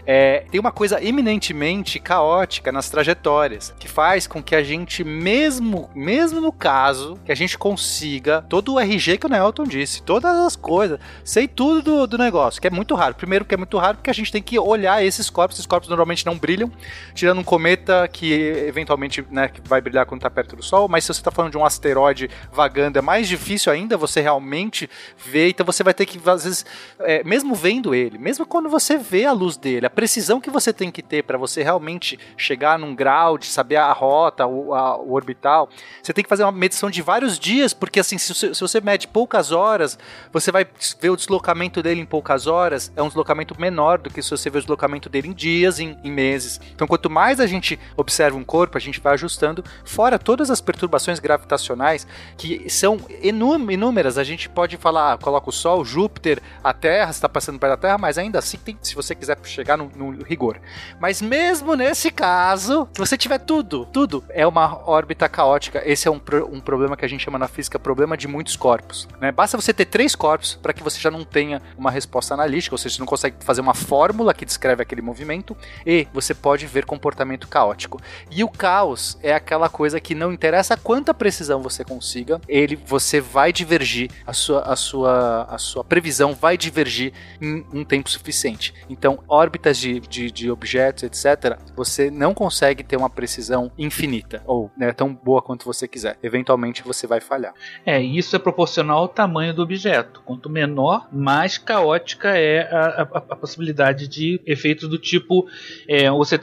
é, 0.06 0.44
tem 0.50 0.58
uma 0.58 0.72
coisa 0.72 1.02
eminentemente 1.04 1.98
caótica 1.98 2.72
nas 2.72 2.88
trajetórias, 2.88 3.74
que 3.78 3.88
faz 3.88 4.26
com 4.26 4.42
que 4.42 4.54
a 4.54 4.62
gente, 4.62 5.04
mesmo, 5.04 5.90
mesmo 5.94 6.40
no 6.40 6.52
caso, 6.52 7.18
que 7.24 7.32
a 7.32 7.34
gente 7.34 7.58
consiga 7.58 8.42
todo 8.48 8.74
o 8.74 8.80
RG 8.80 9.18
que 9.18 9.26
o 9.26 9.28
Nelton 9.28 9.64
disse, 9.64 10.02
todas 10.02 10.36
as 10.36 10.56
coisas, 10.56 10.98
sei 11.24 11.46
tudo 11.46 11.82
do, 11.82 12.06
do 12.06 12.18
negócio, 12.18 12.60
que 12.60 12.66
é 12.66 12.70
muito 12.70 12.94
raro. 12.94 13.14
Primeiro 13.14 13.44
que 13.44 13.54
é 13.54 13.58
muito 13.58 13.76
raro 13.78 13.96
porque 13.98 14.10
a 14.10 14.14
gente 14.14 14.32
tem 14.32 14.42
que 14.42 14.58
olhar 14.58 15.04
esses 15.04 15.28
corpos, 15.30 15.56
esses 15.56 15.66
corpos 15.66 15.88
normalmente 15.88 16.24
não 16.24 16.38
brilham, 16.38 16.70
tirando 17.14 17.38
um 17.38 17.44
cometa 17.44 18.08
que 18.08 18.32
eventualmente 18.32 19.24
né, 19.30 19.48
que 19.48 19.60
vai 19.68 19.77
brilhar 19.80 20.06
quando 20.06 20.20
está 20.20 20.30
perto 20.30 20.56
do 20.56 20.62
Sol, 20.62 20.88
mas 20.88 21.04
se 21.04 21.12
você 21.14 21.20
está 21.20 21.30
falando 21.30 21.52
de 21.52 21.58
um 21.58 21.64
asteroide 21.64 22.30
vagando, 22.52 22.98
é 22.98 23.02
mais 23.02 23.28
difícil 23.28 23.72
ainda 23.72 23.96
você 23.96 24.20
realmente 24.20 24.88
ver, 25.16 25.50
então 25.50 25.64
você 25.64 25.82
vai 25.82 25.94
ter 25.94 26.06
que, 26.06 26.18
às 26.28 26.44
vezes, 26.44 26.66
é, 27.00 27.22
mesmo 27.24 27.54
vendo 27.54 27.94
ele, 27.94 28.18
mesmo 28.18 28.46
quando 28.46 28.68
você 28.68 28.96
vê 28.98 29.24
a 29.24 29.32
luz 29.32 29.56
dele, 29.56 29.86
a 29.86 29.90
precisão 29.90 30.40
que 30.40 30.50
você 30.50 30.72
tem 30.72 30.90
que 30.90 31.02
ter 31.02 31.22
para 31.24 31.38
você 31.38 31.62
realmente 31.62 32.18
chegar 32.36 32.78
num 32.78 32.94
grau 32.94 33.38
de 33.38 33.46
saber 33.46 33.76
a 33.76 33.92
rota, 33.92 34.46
o, 34.46 34.74
a- 34.74 34.96
o 34.96 35.12
orbital, 35.12 35.68
você 36.02 36.12
tem 36.12 36.22
que 36.24 36.28
fazer 36.28 36.42
uma 36.44 36.52
medição 36.52 36.90
de 36.90 37.02
vários 37.02 37.38
dias, 37.38 37.72
porque 37.72 38.00
assim, 38.00 38.18
se 38.18 38.34
você, 38.34 38.54
se 38.54 38.60
você 38.60 38.80
mede 38.80 39.06
poucas 39.08 39.52
horas, 39.52 39.98
você 40.32 40.50
vai 40.52 40.66
ver 41.00 41.10
o 41.10 41.16
deslocamento 41.16 41.82
dele 41.82 42.00
em 42.00 42.06
poucas 42.06 42.46
horas, 42.46 42.92
é 42.96 43.02
um 43.02 43.08
deslocamento 43.08 43.58
menor 43.60 43.98
do 43.98 44.10
que 44.10 44.22
se 44.22 44.30
você 44.30 44.50
vê 44.50 44.58
o 44.58 44.60
deslocamento 44.60 45.08
dele 45.08 45.28
em 45.28 45.32
dias, 45.32 45.78
em, 45.80 45.98
em 46.02 46.10
meses. 46.10 46.60
Então, 46.74 46.86
quanto 46.86 47.08
mais 47.10 47.40
a 47.40 47.46
gente 47.46 47.78
observa 47.96 48.36
um 48.36 48.44
corpo, 48.44 48.76
a 48.76 48.80
gente 48.80 49.00
vai 49.00 49.14
ajustando, 49.14 49.64
fora 49.84 50.18
todas 50.18 50.50
as 50.50 50.60
perturbações 50.60 51.18
gravitacionais, 51.18 52.06
que 52.36 52.68
são 52.70 52.98
inú- 53.22 53.70
inúmeras. 53.70 54.18
A 54.18 54.24
gente 54.24 54.48
pode 54.48 54.76
falar, 54.76 55.14
ah, 55.14 55.18
coloca 55.18 55.48
o 55.48 55.52
Sol, 55.52 55.84
Júpiter, 55.84 56.40
a 56.62 56.72
Terra, 56.72 57.10
está 57.10 57.28
passando 57.28 57.58
perto 57.58 57.72
da 57.72 57.76
Terra, 57.76 57.98
mas 57.98 58.18
ainda 58.18 58.38
assim, 58.38 58.58
tem, 58.58 58.78
se 58.82 58.94
você 58.94 59.14
quiser 59.14 59.36
chegar 59.44 59.76
no, 59.76 59.90
no 59.94 60.22
rigor. 60.22 60.60
Mas 61.00 61.20
mesmo 61.20 61.74
nesse 61.74 62.10
caso, 62.10 62.88
se 62.92 62.98
você 62.98 63.16
tiver 63.16 63.38
tudo, 63.38 63.86
tudo, 63.86 64.24
é 64.28 64.46
uma 64.46 64.88
órbita 64.88 65.28
caótica. 65.28 65.82
Esse 65.84 66.08
é 66.08 66.10
um, 66.10 66.20
um 66.50 66.60
problema 66.60 66.96
que 66.96 67.04
a 67.04 67.08
gente 67.08 67.24
chama 67.24 67.38
na 67.38 67.48
física 67.48 67.78
problema 67.78 68.16
de 68.16 68.28
muitos 68.28 68.56
corpos. 68.56 69.08
Né? 69.20 69.32
Basta 69.32 69.56
você 69.56 69.72
ter 69.72 69.86
três 69.86 70.14
corpos 70.14 70.58
para 70.62 70.72
que 70.72 70.82
você 70.82 71.00
já 71.00 71.10
não 71.10 71.24
tenha 71.24 71.60
uma 71.76 71.90
resposta 71.90 72.34
analítica, 72.34 72.74
ou 72.74 72.78
seja, 72.78 72.96
você 72.96 73.00
não 73.00 73.06
consegue 73.06 73.36
fazer 73.40 73.60
uma 73.60 73.74
fórmula 73.74 74.34
que 74.34 74.44
descreve 74.44 74.82
aquele 74.82 75.02
movimento 75.02 75.56
e 75.84 76.06
você 76.12 76.34
pode 76.34 76.66
ver 76.66 76.84
comportamento 76.84 77.48
caótico. 77.48 78.00
E 78.30 78.44
o 78.44 78.48
caos 78.48 79.18
é 79.22 79.34
aquela 79.34 79.57
coisa 79.66 79.98
que 79.98 80.14
não 80.14 80.30
interessa 80.30 80.76
quanta 80.76 81.14
precisão 81.14 81.62
você 81.62 81.82
consiga, 81.82 82.38
ele 82.46 82.76
você 82.76 83.18
vai 83.18 83.50
divergir, 83.50 84.10
a 84.26 84.34
sua, 84.34 84.60
a 84.60 84.76
sua, 84.76 85.44
a 85.44 85.56
sua 85.56 85.82
previsão 85.82 86.34
vai 86.34 86.58
divergir 86.58 87.14
em 87.40 87.64
um 87.72 87.82
tempo 87.82 88.10
suficiente. 88.10 88.74
Então, 88.90 89.20
órbitas 89.26 89.78
de, 89.78 90.00
de, 90.00 90.30
de 90.30 90.50
objetos, 90.50 91.04
etc., 91.04 91.56
você 91.74 92.10
não 92.10 92.34
consegue 92.34 92.84
ter 92.84 92.96
uma 92.98 93.08
precisão 93.08 93.72
infinita, 93.78 94.42
ou 94.46 94.70
né, 94.76 94.92
tão 94.92 95.14
boa 95.14 95.40
quanto 95.40 95.64
você 95.64 95.88
quiser. 95.88 96.18
Eventualmente 96.22 96.82
você 96.82 97.06
vai 97.06 97.20
falhar. 97.22 97.54
É, 97.86 97.98
isso 98.02 98.36
é 98.36 98.38
proporcional 98.38 98.98
ao 98.98 99.08
tamanho 99.08 99.54
do 99.54 99.62
objeto. 99.62 100.20
Quanto 100.26 100.50
menor, 100.50 101.08
mais 101.10 101.56
caótica 101.56 102.36
é 102.36 102.68
a, 102.70 103.02
a- 103.02 103.22
a 103.30 103.36
possibilidade 103.36 104.08
de 104.08 104.40
efeitos 104.44 104.88
do 104.88 104.98
tipo. 104.98 105.46
é, 105.88 106.10
você, 106.10 106.38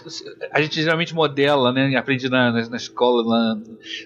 a 0.52 0.62
gente 0.62 0.82
geralmente 0.82 1.14
modela, 1.14 1.72
né? 1.72 1.96
Aprendi 1.98 2.30
na, 2.30 2.52
na, 2.52 2.70
na 2.70 2.78
escola. 2.96 3.24
lá. 3.28 3.58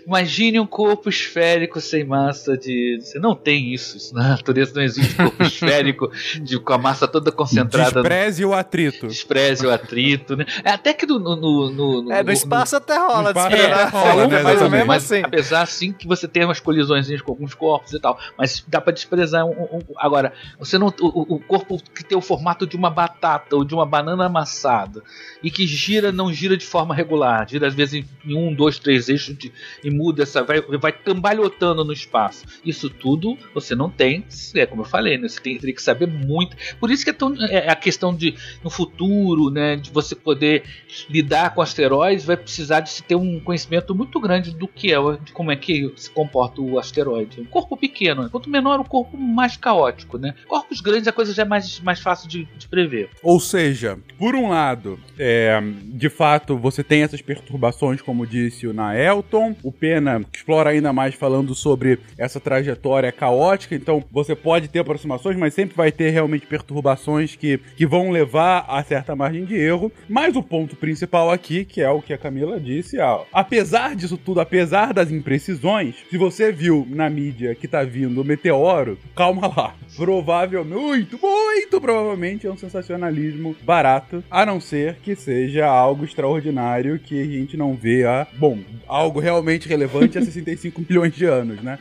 imagine 0.08 0.60
um 0.60 0.65
corpo 0.65 1.10
esférico 1.10 1.80
sem 1.80 2.04
massa 2.04 2.58
de. 2.58 2.99
Você 3.02 3.19
não 3.19 3.36
tem 3.36 3.73
isso. 3.73 3.97
isso 3.97 4.13
na 4.15 4.30
natureza 4.30 4.73
não 4.75 4.82
existe 4.82 5.15
corpo 5.15 5.43
esférico 5.43 6.12
de, 6.41 6.60
com 6.60 6.73
a 6.73 6.78
massa 6.78 7.08
toda 7.08 7.32
concentrada. 7.32 7.97
no- 7.97 8.04
Despreze 8.04 8.45
o 8.45 8.54
atrito. 8.54 9.08
Despreze 9.08 9.65
o 9.65 9.71
atrito, 9.71 10.36
né? 10.36 10.45
É, 10.63 10.71
Até 10.71 10.93
que 10.93 11.06
no, 11.06 11.19
no, 11.19 11.36
no- 11.36 12.02
no- 12.04 12.12
É, 12.12 12.23
no 12.23 12.32
espaço 12.32 12.75
até 12.75 12.97
rola, 12.97 13.21
No 13.23 13.28
espaço 13.30 13.49
desprezar. 13.49 13.88
até 13.88 13.97
rola, 13.97 14.28
né, 14.28 14.43
mas 14.43 14.62
mesmo 14.71 14.86
mas 14.88 15.04
assim. 15.12 15.21
apesar 15.23 15.62
assim 15.62 15.91
que 15.93 16.08
você 16.08 16.28
tem 16.28 16.43
umas 16.45 16.60
colisões 16.60 17.10
com 17.21 17.32
alguns 17.32 17.54
corpos 17.54 17.93
e 17.93 17.99
tal, 17.99 18.17
mas 18.38 18.63
dá 18.67 18.82
pra 18.82 18.91
desprezar 18.93 19.45
um, 19.45 19.52
um- 19.52 19.78
um- 19.78 19.82
agora 19.97 20.34
você 20.58 20.78
não 20.78 20.88
o, 21.02 21.36
o- 21.36 21.39
corpo 21.39 21.82
que 21.95 22.04
tem 22.04 22.17
o 22.17 22.21
formato 22.21 22.65
de 22.65 22.75
uma 22.75 22.89
batata 22.89 23.56
ou 23.56 23.63
de 23.63 23.73
uma 23.73 23.86
banana 23.86 24.25
amassada 24.25 25.02
e 25.43 25.49
que 25.52 25.65
gira 25.67 26.12
não 26.12 26.32
gira 26.32 26.58
de 26.58 26.65
forma 26.65 26.93
regular, 26.95 27.47
gira 27.49 27.67
às 27.67 27.73
vezes 27.73 27.93
em, 28.25 28.32
em 28.32 28.36
um, 28.36 28.54
dois, 28.54 28.78
três 28.79 29.09
eixos 29.09 29.37
de- 29.37 29.51
e 29.83 29.89
muda 29.89 30.23
essa 30.23 30.43
vai 30.43 30.61
vai 30.61 30.91
cambalhotando 30.91 31.83
no 31.83 31.93
espaço. 31.93 32.45
Isso 32.65 32.89
tudo 32.89 33.37
você 33.53 33.75
não 33.75 33.89
tem, 33.89 34.25
é 34.55 34.65
como 34.65 34.81
eu 34.81 34.85
falei, 34.85 35.17
né? 35.17 35.27
Você 35.27 35.39
tem, 35.39 35.57
teria 35.57 35.75
que 35.75 35.81
saber 35.81 36.07
muito. 36.07 36.55
Por 36.79 36.89
isso 36.91 37.03
que 37.03 37.09
é 37.09 37.13
tão 37.13 37.35
é 37.49 37.69
a 37.69 37.75
questão 37.75 38.15
de 38.15 38.35
no 38.63 38.69
futuro, 38.69 39.49
né, 39.49 39.75
de 39.75 39.91
você 39.91 40.15
poder 40.15 40.63
lidar 41.09 41.53
com 41.53 41.61
asteroides, 41.61 42.25
vai 42.25 42.37
precisar 42.37 42.79
de 42.81 42.89
se 42.89 43.03
ter 43.03 43.15
um 43.15 43.39
conhecimento 43.39 43.93
muito 43.93 44.19
grande 44.19 44.51
do 44.55 44.67
que 44.67 44.91
é, 44.93 44.97
de 45.23 45.31
como 45.33 45.51
é 45.51 45.55
que 45.55 45.91
se 45.95 46.09
comporta 46.09 46.61
o 46.61 46.79
asteroide. 46.79 47.41
Um 47.41 47.45
corpo 47.45 47.75
pequeno, 47.77 48.23
né? 48.23 48.29
quanto 48.31 48.49
menor 48.49 48.79
o 48.79 48.83
corpo, 48.85 49.17
mais 49.17 49.57
caótico, 49.57 50.17
né? 50.17 50.33
Corpos 50.47 50.81
grandes 50.81 51.07
a 51.07 51.11
coisa 51.11 51.33
já 51.33 51.43
é 51.43 51.45
mais, 51.45 51.79
mais 51.79 51.99
fácil 51.99 52.27
de, 52.29 52.47
de 52.57 52.67
prever. 52.67 53.09
Ou 53.23 53.39
seja, 53.39 53.97
por 54.17 54.35
um 54.35 54.49
lado, 54.49 54.99
é, 55.17 55.59
de 55.85 56.09
fato, 56.09 56.57
você 56.57 56.83
tem 56.83 57.01
essas 57.03 57.21
perturbações, 57.21 58.01
como 58.01 58.25
disse 58.25 58.67
Na 58.73 58.97
Elton. 58.97 59.55
O 59.63 59.71
Pena 59.71 60.21
explora 60.34 60.71
ainda 60.71 60.93
mais 60.93 61.15
falando 61.15 61.53
sobre 61.55 61.99
essa 62.17 62.39
trajetória 62.39 63.12
caótica. 63.12 63.75
Então 63.75 64.03
você 64.12 64.36
pode 64.36 64.67
ter 64.67 64.79
aproximações, 64.79 65.38
mas 65.38 65.53
sempre 65.53 65.75
vai 65.75 65.91
ter 65.91 66.10
realmente 66.10 66.45
perturbações 66.45 67.36
que, 67.36 67.60
que 67.75 67.86
vão 67.86 68.12
levar 68.12 68.65
a 68.67 68.84
certa 68.84 69.15
margem 69.15 69.45
de 69.45 69.55
erro. 69.55 69.91
Mas 70.08 70.36
o 70.36 70.43
ponto 70.43 70.75
principal 70.75 71.32
aqui, 71.32 71.65
que 71.65 71.82
é 71.82 71.89
o 71.89 72.01
que 72.01 72.13
a 72.13 72.17
Camila 72.17 72.60
disse, 72.60 72.99
ó, 72.99 73.25
apesar 73.34 73.95
disso 73.95 74.17
tudo, 74.17 74.39
apesar 74.39 74.93
das 74.93 75.12
imprecisões, 75.12 75.95
se 76.10 76.17
você 76.17 76.51
viu 76.51 76.88
na 76.89 77.10
mídia 77.10 77.55
que 77.55 77.67
tá 77.67 77.84
vindo 77.84 78.21
o 78.21 78.25
meteoro, 78.25 78.97
calma 79.15 79.47
lá. 79.47 79.75
Provavelmente, 79.95 80.89
muito, 80.89 81.19
muito 81.21 81.82
provavelmente 81.82 82.47
é 82.47 82.51
um 82.51 82.58
sensacionalismo 82.58 83.55
barato, 83.63 84.23
a 84.29 84.45
não 84.45 84.60
ser 84.60 84.97
que 85.03 85.15
seja 85.15 85.65
algo 85.65 86.03
extraordinário 86.03 86.99
que 86.99 87.21
a 87.21 87.25
gente 87.25 87.55
não 87.55 87.75
vê 87.75 88.05
a, 88.05 88.27
bom, 88.38 88.59
algo 88.88 89.19
realmente 89.19 89.67
relevante 89.67 90.17
há 90.17 90.22
65 90.22 90.82
milhões 90.88 91.13
de 91.13 91.26
anos, 91.26 91.62
né? 91.62 91.78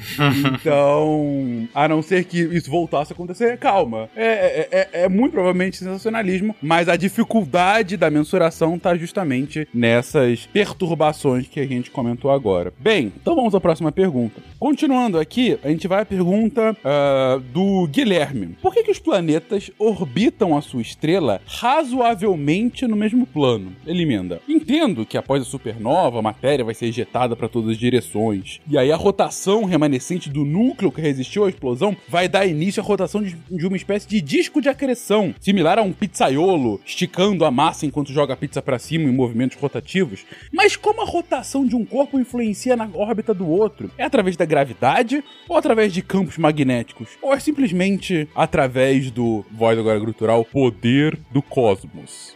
Então, 0.55 1.69
a 1.75 1.89
não 1.89 2.03
ser 2.03 2.25
que 2.25 2.39
isso 2.39 2.71
voltasse 2.71 3.13
a 3.13 3.15
acontecer, 3.15 3.59
calma. 3.59 4.09
É, 4.15 4.27
é, 4.27 4.69
é, 4.71 4.89
é 5.05 5.09
muito 5.09 5.33
provavelmente 5.33 5.77
sensacionalismo, 5.77 6.55
mas 6.61 6.89
a 6.89 6.97
dificuldade 6.97 7.97
da 7.97 8.11
mensuração 8.11 8.79
tá 8.79 8.97
justamente 8.97 9.67
nessas 9.73 10.47
perturbações 10.47 11.47
que 11.49 11.61
a 11.61 11.67
gente 11.67 11.91
comentou 11.91 12.31
agora. 12.31 12.73
Bem, 12.79 13.13
então 13.21 13.35
vamos 13.35 13.55
à 13.55 13.61
próxima 13.61 13.93
pergunta. 13.93 14.41
Continuando 14.59 15.19
aqui, 15.19 15.59
a 15.63 15.69
gente 15.69 15.87
vai 15.89 16.03
à 16.03 16.07
pergunta 16.07 16.73
uh, 16.73 17.41
do 17.41 17.87
Guilherme. 17.89 18.57
Por 18.61 18.75
que, 18.75 18.83
que 18.83 18.91
os 18.91 18.99
planetas 18.99 19.71
orbitam 19.79 20.57
a 20.57 20.61
sua 20.61 20.83
estrela 20.83 21.41
razoavelmente 21.47 22.87
no 22.87 22.97
mesmo 22.97 23.27
plano? 23.27 23.73
Ele 23.87 24.03
emenda. 24.03 24.41
Entendo 24.49 25.07
que 25.07 25.17
após 25.17 25.43
a 25.43 25.45
supernova, 25.45 26.19
a 26.19 26.23
matéria 26.23 26.65
vai 26.69 26.75
ser 26.75 26.87
ejetada 26.87 27.35
para 27.35 27.49
todas 27.49 27.71
as 27.71 27.79
direções. 27.79 28.61
E 28.69 28.77
aí 28.77 28.93
a 28.93 28.97
rotação 28.97 29.65
remanescente 29.65 30.29
do 30.29 30.45
núcleo 30.45 30.93
que 30.93 31.01
resistiu 31.01 31.47
à 31.47 31.49
explosão 31.49 31.97
vai 32.09 32.29
dar 32.29 32.47
início 32.47 32.83
à 32.83 32.85
rotação 32.85 33.23
de, 33.23 33.37
de 33.51 33.67
uma 33.67 33.77
espécie 33.77 34.07
de 34.07 34.21
disco 34.21 34.61
de 34.61 34.69
acreção, 34.69 35.35
similar 35.41 35.79
a 35.79 35.83
um 35.83 35.93
pizzaiolo 35.93 36.81
esticando 36.85 37.45
a 37.45 37.51
massa 37.51 37.87
enquanto 37.87 38.13
joga 38.13 38.35
a 38.35 38.37
pizza 38.37 38.61
para 38.61 38.79
cima 38.79 39.09
em 39.09 39.13
movimentos 39.13 39.57
rotativos. 39.57 40.27
Mas 40.53 40.77
como 40.77 41.01
a 41.01 41.07
rotação 41.07 41.67
de 41.67 41.75
um 41.75 41.85
corpo 41.85 42.19
influencia 42.19 42.77
na 42.77 42.89
órbita 42.93 43.33
do 43.33 43.49
outro? 43.49 43.91
É 43.97 44.05
através 44.05 44.37
da 44.37 44.45
gravidade 44.45 45.25
ou 45.49 45.57
através 45.57 45.93
de 45.93 46.03
campos 46.03 46.37
magnéticos? 46.37 47.11
Ou 47.23 47.33
é 47.33 47.41
simplesmente 47.41 48.29
através 48.35 49.11
do, 49.11 49.45
voz 49.51 49.79
agora 49.79 49.99
grutural, 49.99 50.45
poder 50.45 51.19
do 51.31 51.41
cosmos? 51.41 52.35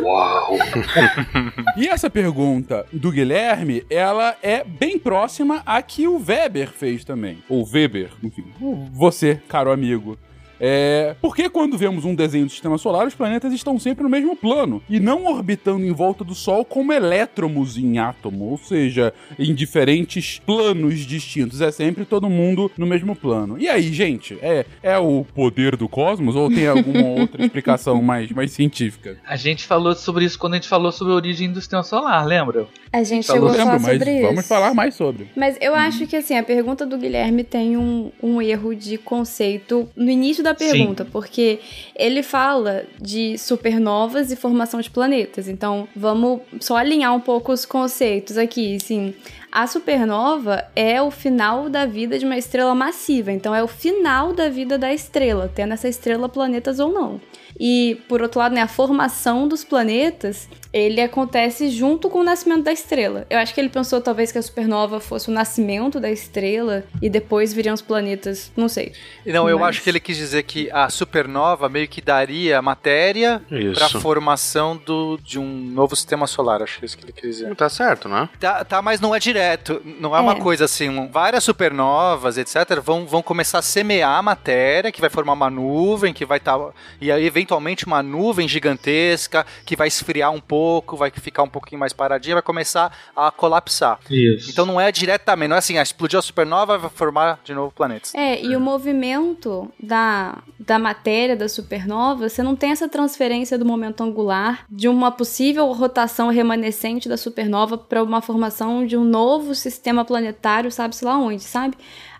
Uau! 0.00 0.56
E 1.76 1.88
essa 1.88 2.08
pergunta 2.08 2.86
do 2.92 3.10
Guilherme, 3.10 3.55
ela 3.88 4.36
é 4.42 4.62
bem 4.64 4.98
próxima 4.98 5.62
à 5.64 5.80
que 5.82 6.06
o 6.06 6.18
Weber 6.18 6.70
fez 6.70 7.04
também. 7.04 7.38
Ou 7.48 7.64
Weber, 7.64 8.10
enfim. 8.22 8.44
Você, 8.92 9.40
caro 9.48 9.70
amigo. 9.70 10.18
É, 10.60 11.14
porque 11.20 11.48
quando 11.48 11.76
vemos 11.76 12.04
um 12.04 12.14
desenho 12.14 12.46
do 12.46 12.50
sistema 12.50 12.78
solar, 12.78 13.06
os 13.06 13.14
planetas 13.14 13.52
estão 13.52 13.78
sempre 13.78 14.02
no 14.02 14.08
mesmo 14.08 14.36
plano 14.36 14.82
e 14.88 14.98
não 14.98 15.26
orbitando 15.26 15.84
em 15.84 15.92
volta 15.92 16.24
do 16.24 16.34
Sol 16.34 16.64
como 16.64 16.92
elétrons 16.92 17.76
em 17.76 17.98
átomo, 17.98 18.50
ou 18.50 18.58
seja, 18.58 19.12
em 19.38 19.54
diferentes 19.54 20.40
planos 20.44 21.00
distintos. 21.00 21.60
É 21.60 21.70
sempre 21.70 22.04
todo 22.04 22.28
mundo 22.28 22.70
no 22.76 22.86
mesmo 22.86 23.14
plano. 23.14 23.58
E 23.58 23.68
aí, 23.68 23.92
gente, 23.92 24.38
é, 24.40 24.64
é 24.82 24.98
o 24.98 25.24
poder 25.34 25.76
do 25.76 25.88
cosmos 25.88 26.36
ou 26.36 26.48
tem 26.48 26.66
alguma 26.66 27.06
outra 27.20 27.44
explicação 27.44 28.00
mais, 28.02 28.30
mais 28.32 28.52
científica? 28.52 29.18
A 29.26 29.36
gente 29.36 29.64
falou 29.64 29.94
sobre 29.94 30.24
isso 30.24 30.38
quando 30.38 30.54
a 30.54 30.56
gente 30.56 30.68
falou 30.68 30.92
sobre 30.92 31.12
a 31.12 31.16
origem 31.16 31.50
do 31.50 31.60
sistema 31.60 31.82
solar, 31.82 32.26
lembra? 32.26 32.66
A 32.92 33.02
gente 33.02 33.26
Falou. 33.26 33.50
chegou 33.50 33.62
a 33.62 33.64
falar 33.64 33.72
Lembro, 33.72 33.86
mas 33.86 33.98
sobre 33.98 34.14
isso. 34.14 34.26
vamos 34.26 34.48
falar 34.48 34.74
mais 34.74 34.94
sobre. 34.94 35.30
Mas 35.36 35.58
eu 35.60 35.74
acho 35.74 36.06
que 36.06 36.16
assim, 36.16 36.36
a 36.36 36.42
pergunta 36.42 36.86
do 36.86 36.96
Guilherme 36.96 37.44
tem 37.44 37.76
um, 37.76 38.10
um 38.22 38.40
erro 38.40 38.74
de 38.74 38.96
conceito 38.96 39.88
no 39.94 40.10
início 40.10 40.42
da 40.46 40.54
pergunta, 40.54 41.04
porque 41.04 41.58
ele 41.94 42.22
fala 42.22 42.84
de 43.00 43.36
supernovas 43.36 44.30
e 44.30 44.36
formação 44.36 44.80
de 44.80 44.90
planetas. 44.90 45.48
Então, 45.48 45.88
vamos 45.94 46.40
só 46.60 46.76
alinhar 46.76 47.14
um 47.14 47.20
pouco 47.20 47.52
os 47.52 47.64
conceitos 47.64 48.38
aqui, 48.38 48.76
assim. 48.76 49.14
A 49.50 49.66
supernova 49.66 50.64
é 50.76 51.00
o 51.00 51.10
final 51.10 51.68
da 51.68 51.86
vida 51.86 52.18
de 52.18 52.24
uma 52.24 52.36
estrela 52.36 52.74
massiva, 52.74 53.32
então 53.32 53.54
é 53.54 53.62
o 53.62 53.68
final 53.68 54.32
da 54.32 54.48
vida 54.48 54.76
da 54.76 54.92
estrela, 54.92 55.50
tendo 55.54 55.72
essa 55.72 55.88
estrela 55.88 56.28
planetas 56.28 56.78
ou 56.78 56.92
não. 56.92 57.20
E, 57.58 58.02
por 58.08 58.20
outro 58.22 58.38
lado, 58.40 58.54
né, 58.54 58.60
a 58.62 58.68
formação 58.68 59.48
dos 59.48 59.64
planetas, 59.64 60.48
ele 60.72 61.00
acontece 61.00 61.70
junto 61.70 62.10
com 62.10 62.20
o 62.20 62.22
nascimento 62.24 62.64
da 62.64 62.72
estrela. 62.72 63.26
Eu 63.30 63.38
acho 63.38 63.54
que 63.54 63.60
ele 63.60 63.68
pensou 63.70 64.00
talvez 64.00 64.30
que 64.30 64.36
a 64.38 64.42
supernova 64.42 65.00
fosse 65.00 65.28
o 65.30 65.32
nascimento 65.32 65.98
da 65.98 66.10
estrela 66.10 66.84
e 67.00 67.08
depois 67.08 67.52
viriam 67.54 67.72
os 67.74 67.80
planetas, 67.80 68.52
não 68.56 68.68
sei. 68.68 68.92
Não, 69.24 69.48
eu 69.48 69.58
Mas- 69.58 69.70
acho 69.70 69.82
que 69.82 69.88
ele 69.90 70.00
quis 70.00 70.16
dizer 70.16 70.42
que 70.42 70.70
a 70.70 70.90
supernova 70.90 71.68
meio 71.68 71.88
que 71.88 72.00
daria 72.02 72.60
matéria 72.60 73.40
para 73.74 73.86
a 73.86 73.88
formação 73.88 74.76
do, 74.76 75.18
de 75.22 75.38
um 75.38 75.46
novo 75.46 75.96
sistema 75.96 76.26
solar. 76.26 76.62
Acho 76.62 76.78
que 76.78 76.84
é 76.84 76.86
isso 76.86 76.98
que 76.98 77.04
ele 77.04 77.12
quis 77.12 77.36
dizer. 77.38 77.54
Tá 77.56 77.68
certo, 77.70 78.08
né? 78.08 78.28
Tá, 78.38 78.64
tá, 78.64 78.82
mas 78.82 79.00
não 79.00 79.14
é 79.14 79.18
direto. 79.18 79.80
Não 79.98 80.14
é, 80.14 80.20
uma 80.20 80.32
É. 80.32 80.40
coisa 80.40 80.66
assim. 80.66 80.88
um- 80.90 81.08
várias 81.10 81.42
supernovas, 81.44 82.36
etc., 82.38 82.80
vão, 82.82 83.06
vão 83.06 83.22
começar 83.22 83.58
a 83.58 83.62
semear 83.62 84.18
a 84.18 84.22
matéria, 84.22 84.92
que 84.92 85.00
vai 85.00 85.08
formar 85.08 85.32
uma 85.32 85.48
nuvem, 85.48 86.12
que 86.12 86.24
vai 86.26 86.38
estar. 86.38 86.58
e 87.00 87.10
aí, 87.10 87.30
eventualmente, 87.46 87.86
uma 87.86 88.02
nuvem 88.02 88.48
gigantesca, 88.48 89.46
que 89.64 89.76
vai 89.76 89.86
esfriar 89.86 90.32
um 90.32 90.40
pouco, 90.40 90.96
vai 90.96 91.10
ficar 91.10 91.44
um 91.44 91.48
pouquinho 91.48 91.78
mais 91.78 91.92
paradinha, 91.92 92.34
vai 92.34 92.42
começar 92.42 92.92
a 93.14 93.30
colapsar. 93.30 94.00
Isso. 94.10 94.50
Então 94.50 94.66
não 94.66 94.80
é 94.80 94.90
diretamente, 94.90 95.48
não 95.48 95.56
é 95.56 95.60
assim, 95.60 95.78
ah, 95.78 95.82
explodiu 95.82 96.18
a 96.18 96.22
supernova, 96.22 96.76
vai 96.76 96.90
formar 96.90 97.38
de 97.44 97.54
novo 97.54 97.72
planetas. 97.72 98.14
É, 98.14 98.42
e 98.42 98.56
o 98.56 98.60
movimento 98.60 99.70
da, 99.80 100.38
da 100.58 100.78
matéria 100.78 101.36
da 101.36 101.48
supernova, 101.48 102.28
você 102.28 102.42
não 102.42 102.56
tem 102.56 102.72
essa 102.72 102.88
transferência 102.88 103.56
do 103.56 103.64
momento 103.64 104.02
angular 104.02 104.64
de 104.68 104.88
uma 104.88 105.12
possível 105.12 105.70
rotação 105.72 106.28
remanescente 106.28 107.08
da 107.08 107.16
supernova 107.16 107.78
para 107.78 108.02
uma 108.02 108.20
formação 108.20 108.84
de 108.84 108.96
um 108.96 109.04
novo 109.04 109.54
sistema 109.54 110.04
planetário, 110.04 110.70
sabe-se 110.72 111.04
lá 111.04 111.16
onde, 111.16 111.44
sabe? 111.44 111.76